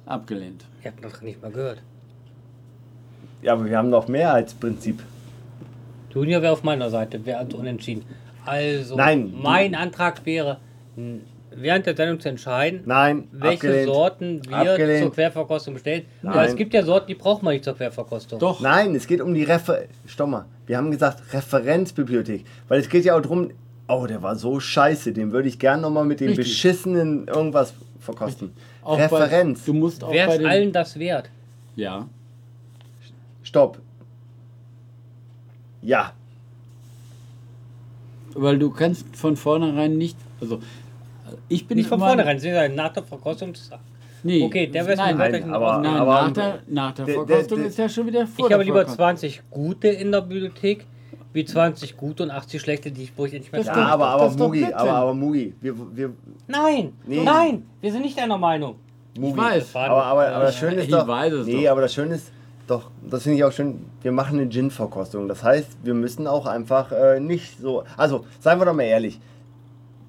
[0.08, 0.66] Abgelehnt.
[0.86, 1.82] Ich habe noch nicht mal gehört.
[3.42, 5.02] Ja, aber wir haben noch mehr als Prinzip.
[6.14, 8.06] Junior wäre auf meiner Seite, wäre also unentschieden.
[8.46, 9.34] Also, Nein.
[9.36, 10.60] mein Antrag wäre,
[11.50, 13.88] während der Sendung zu entscheiden, Nein, welche abgelehnt.
[13.88, 15.04] Sorten wir Abgelehnt.
[15.06, 16.04] zur Querverkostung bestellen.
[16.22, 16.36] Nein.
[16.36, 18.38] Weil es gibt ja Sorten, die braucht man nicht zur Querverkostung.
[18.38, 18.60] Doch.
[18.60, 19.86] Nein, es geht um die Refer...
[20.06, 20.46] Stopp mal.
[20.68, 22.46] Wir haben gesagt Referenzbibliothek.
[22.68, 23.50] Weil es geht ja auch darum,
[23.88, 26.46] oh, der war so scheiße, den würde ich gern nochmal mit dem Richtig.
[26.46, 28.52] beschissenen irgendwas verkosten.
[28.86, 29.60] Auch Referenz.
[29.62, 31.30] Bei, du musst auch Wäre bei es den, allen das wert?
[31.76, 32.08] Ja.
[33.44, 33.80] Stopp.
[35.82, 36.14] Ja.
[38.34, 40.18] Weil du kannst von vornherein nicht.
[40.42, 40.60] Also
[41.50, 43.54] ich bin Nicht von vornherein, Sie sagen, nach der Verkostung.
[43.54, 43.82] zu sagen.
[44.24, 47.06] Nee, Okay, der wär's nein, mir nein, weiterhin aber- nein, aber- nach der, nach der
[47.06, 48.98] Der- der- Verkostung der- ist ja schon wieder vor Ich habe lieber Verkostung.
[48.98, 50.86] 20 gute in der Bibliothek,
[51.36, 53.88] wie 20 gute und 80 schlechte, die ich wo ich nicht mehr Das Ja, stimmt.
[53.90, 54.78] aber, aber das ist doch Mugi, Blödsinn.
[54.80, 56.14] aber, aber Mugi, wir, wir,
[56.48, 57.24] Nein, Nee.
[57.24, 58.76] nein, wir sind nicht einer Meinung.
[59.20, 59.38] Mugi.
[59.38, 59.76] weiß.
[59.76, 61.72] Aber, aber, aber das Schöne ist Ich doch, weiß es nee, doch.
[61.72, 62.32] aber das Schöne ist
[62.68, 65.28] doch, das finde ich auch schön, wir machen eine Gin-Verkostung.
[65.28, 69.20] Das heißt, wir müssen auch einfach äh, nicht so, also seien wir doch mal ehrlich,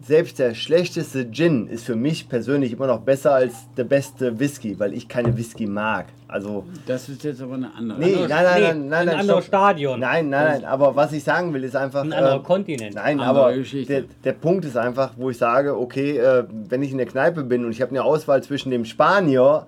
[0.06, 4.78] selbst der schlechteste Gin ist für mich persönlich immer noch besser als der beste Whisky,
[4.78, 6.06] weil ich keine Whisky mag.
[6.28, 7.98] Also, Das ist jetzt aber eine andere.
[7.98, 9.46] nee, nein, nein, Nee, nein, nein, ein nein, anderes.
[9.46, 9.98] Stadion.
[9.98, 12.02] Nein, nein, nein, aber was ich sagen will, ist einfach.
[12.02, 12.94] Ein anderer ähm, Kontinent.
[12.94, 16.92] Nein, Andere aber der, der Punkt ist einfach, wo ich sage, okay, äh, wenn ich
[16.92, 19.66] in der Kneipe bin und ich habe eine Auswahl zwischen dem Spanier,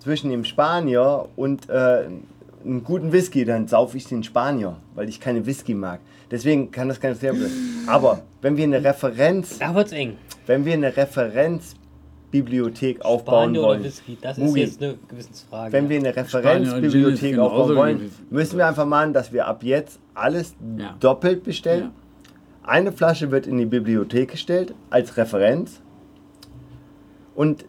[0.00, 2.06] zwischen dem Spanier und äh,
[2.64, 6.00] einem guten Whisky, dann saufe ich den Spanier, weil ich keine Whisky mag.
[6.30, 7.50] Deswegen kann das kein Thema sein.
[7.86, 10.16] Aber wenn wir eine Referenz, Da wird's eng.
[10.46, 15.72] wenn wir eine Referenzbibliothek aufbauen Spanier oder wollen, Whisky, das Mugi, ist jetzt eine Gewissensfrage.
[15.72, 20.54] wenn wir eine Referenzbibliothek aufbauen wollen, müssen wir einfach machen, dass wir ab jetzt alles
[20.76, 20.94] Ja.
[21.00, 21.84] doppelt bestellen.
[21.84, 21.90] Ja.
[22.70, 25.80] Eine Flasche wird in die Bibliothek gestellt als Referenz.
[27.34, 27.64] Und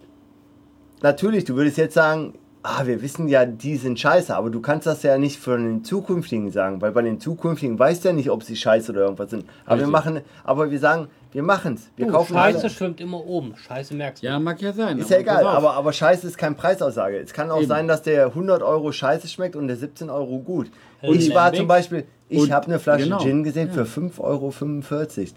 [1.01, 4.85] natürlich, du würdest jetzt sagen, ah, wir wissen ja, die sind scheiße, aber du kannst
[4.87, 8.29] das ja nicht für den zukünftigen sagen, weil bei den zukünftigen weißt du ja nicht,
[8.29, 9.45] ob sie scheiße oder irgendwas sind.
[9.65, 9.91] Aber wir Richtig.
[9.91, 11.89] machen, aber wir sagen, wir machen es.
[11.95, 12.69] Wir kaufen Scheiße alle.
[12.69, 13.53] schwimmt immer oben.
[13.55, 14.27] Scheiße merkst du.
[14.27, 14.97] Ja, mag ja sein.
[14.97, 17.17] Ist ja egal, aber, aber Scheiße ist keine Preisaussage.
[17.17, 17.67] Es kann auch Eben.
[17.67, 20.71] sein, dass der 100 Euro Scheiße schmeckt und der 17 Euro gut.
[21.01, 23.19] Und ich war zum Beispiel, ich habe eine Flasche genau.
[23.19, 23.85] Gin gesehen Ja.
[23.85, 24.53] für 5,45 Euro.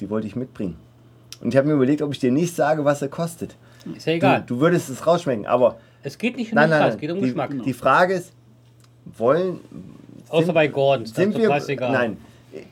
[0.01, 0.77] Die wollte ich mitbringen.
[1.43, 3.57] Und ich habe mir überlegt, ob ich dir nicht sage, was er kostet.
[3.95, 4.45] Ist ja egal.
[4.47, 6.95] Du, du würdest es rausschmecken, aber es geht nicht um nein, den nein, Preis, nein.
[6.97, 7.51] es geht um die, Geschmack.
[7.65, 8.33] die Frage ist,
[9.17, 9.61] wollen,
[10.29, 11.93] Außer sind- bei Gordons, sind ist wir, scheißegal.
[11.93, 12.17] nein,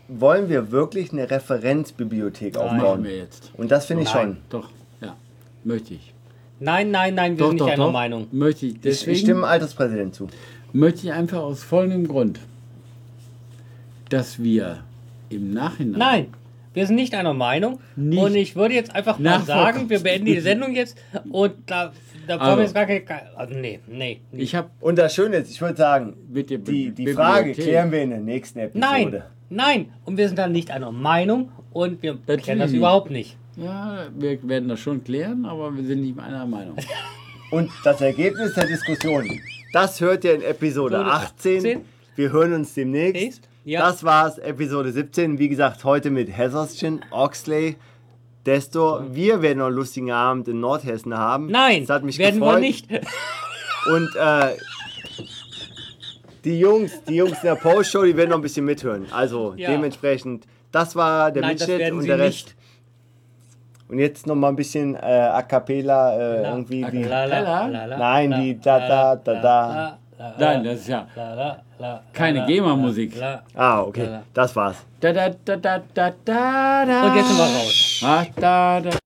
[0.09, 2.62] wollen wir wirklich eine Referenzbibliothek Nein.
[2.62, 3.05] Aufbauen?
[3.05, 3.50] wir jetzt.
[3.57, 4.23] Und das finde ich Nein.
[4.26, 4.36] schon.
[4.60, 5.17] Doch, ja.
[5.65, 6.12] Möchte ich.
[6.62, 7.92] Nein, nein, nein, wir Doch, sind nicht doch, einer doch.
[7.92, 8.26] Meinung.
[8.33, 8.81] Möchte ich.
[8.81, 10.28] Deswegen ich stimme dem Alterspräsident zu.
[10.75, 12.39] möchte ich einfach aus folgendem Grund,
[14.10, 14.83] dass wir
[15.31, 15.99] im Nachhinein.
[15.99, 16.26] Nein,
[16.75, 17.81] wir sind nicht einer Meinung.
[17.97, 18.23] Nicht.
[18.23, 20.99] Und ich würde jetzt einfach mal sagen, wir beenden die Sendung jetzt
[21.31, 21.92] und da,
[22.31, 22.44] da Also.
[22.44, 23.36] brauchen wir jetzt gar keine.
[23.36, 24.20] Also, nee, nee.
[24.31, 24.42] nee.
[24.42, 27.91] Ich habe Und das Schöne ist, ich würde sagen, mit der die, die Frage klären
[27.91, 28.78] wir in der nächsten Episode.
[28.78, 29.92] Nein, nein.
[30.05, 33.36] Und wir sind dann nicht einer Meinung und wir Natürlich kennen das überhaupt nicht.
[33.57, 36.76] Ja, wir werden das schon klären, aber wir sind nicht einer Meinung.
[37.50, 39.28] Und das Ergebnis der Diskussion,
[39.73, 41.57] das hört ihr in Episode Episode 18.
[41.59, 41.81] 18.
[42.15, 43.15] Wir hören uns demnächst.
[43.15, 43.49] Nächst?
[43.65, 43.81] Ja.
[43.81, 45.39] Das war's, Episode 17.
[45.39, 47.76] Wie gesagt, heute mit Hetherston, Oxley,
[48.46, 49.04] Destor.
[49.14, 51.46] Wir werden noch einen lustigen Abend in Nordhessen haben.
[51.48, 52.54] Nein, das hat mich werden gefreut.
[52.56, 52.88] wir nicht.
[53.94, 54.56] Und äh,
[56.44, 59.06] die Jungs, die Jungs in der Postshow, die werden noch ein bisschen mithören.
[59.12, 59.70] Also Ja.
[59.70, 62.46] dementsprechend, das war der Nein, Mitschnitt und sie der Rest.
[62.46, 62.56] nicht.
[63.88, 67.02] Und jetzt noch mal ein bisschen äh, a cappella äh, irgendwie die.
[67.02, 67.66] La, la,
[67.98, 69.98] Nein, die da, da, da, da.
[70.39, 73.15] Nein, das ist ja la, la, la, keine GEMA-Musik.
[73.55, 74.20] Ah, okay.
[74.34, 74.76] Das war's.
[75.00, 77.07] Da, da, da, da, da, da, da.
[77.07, 78.02] Und jetzt sind wir raus.
[78.05, 79.00] Ah, da, da.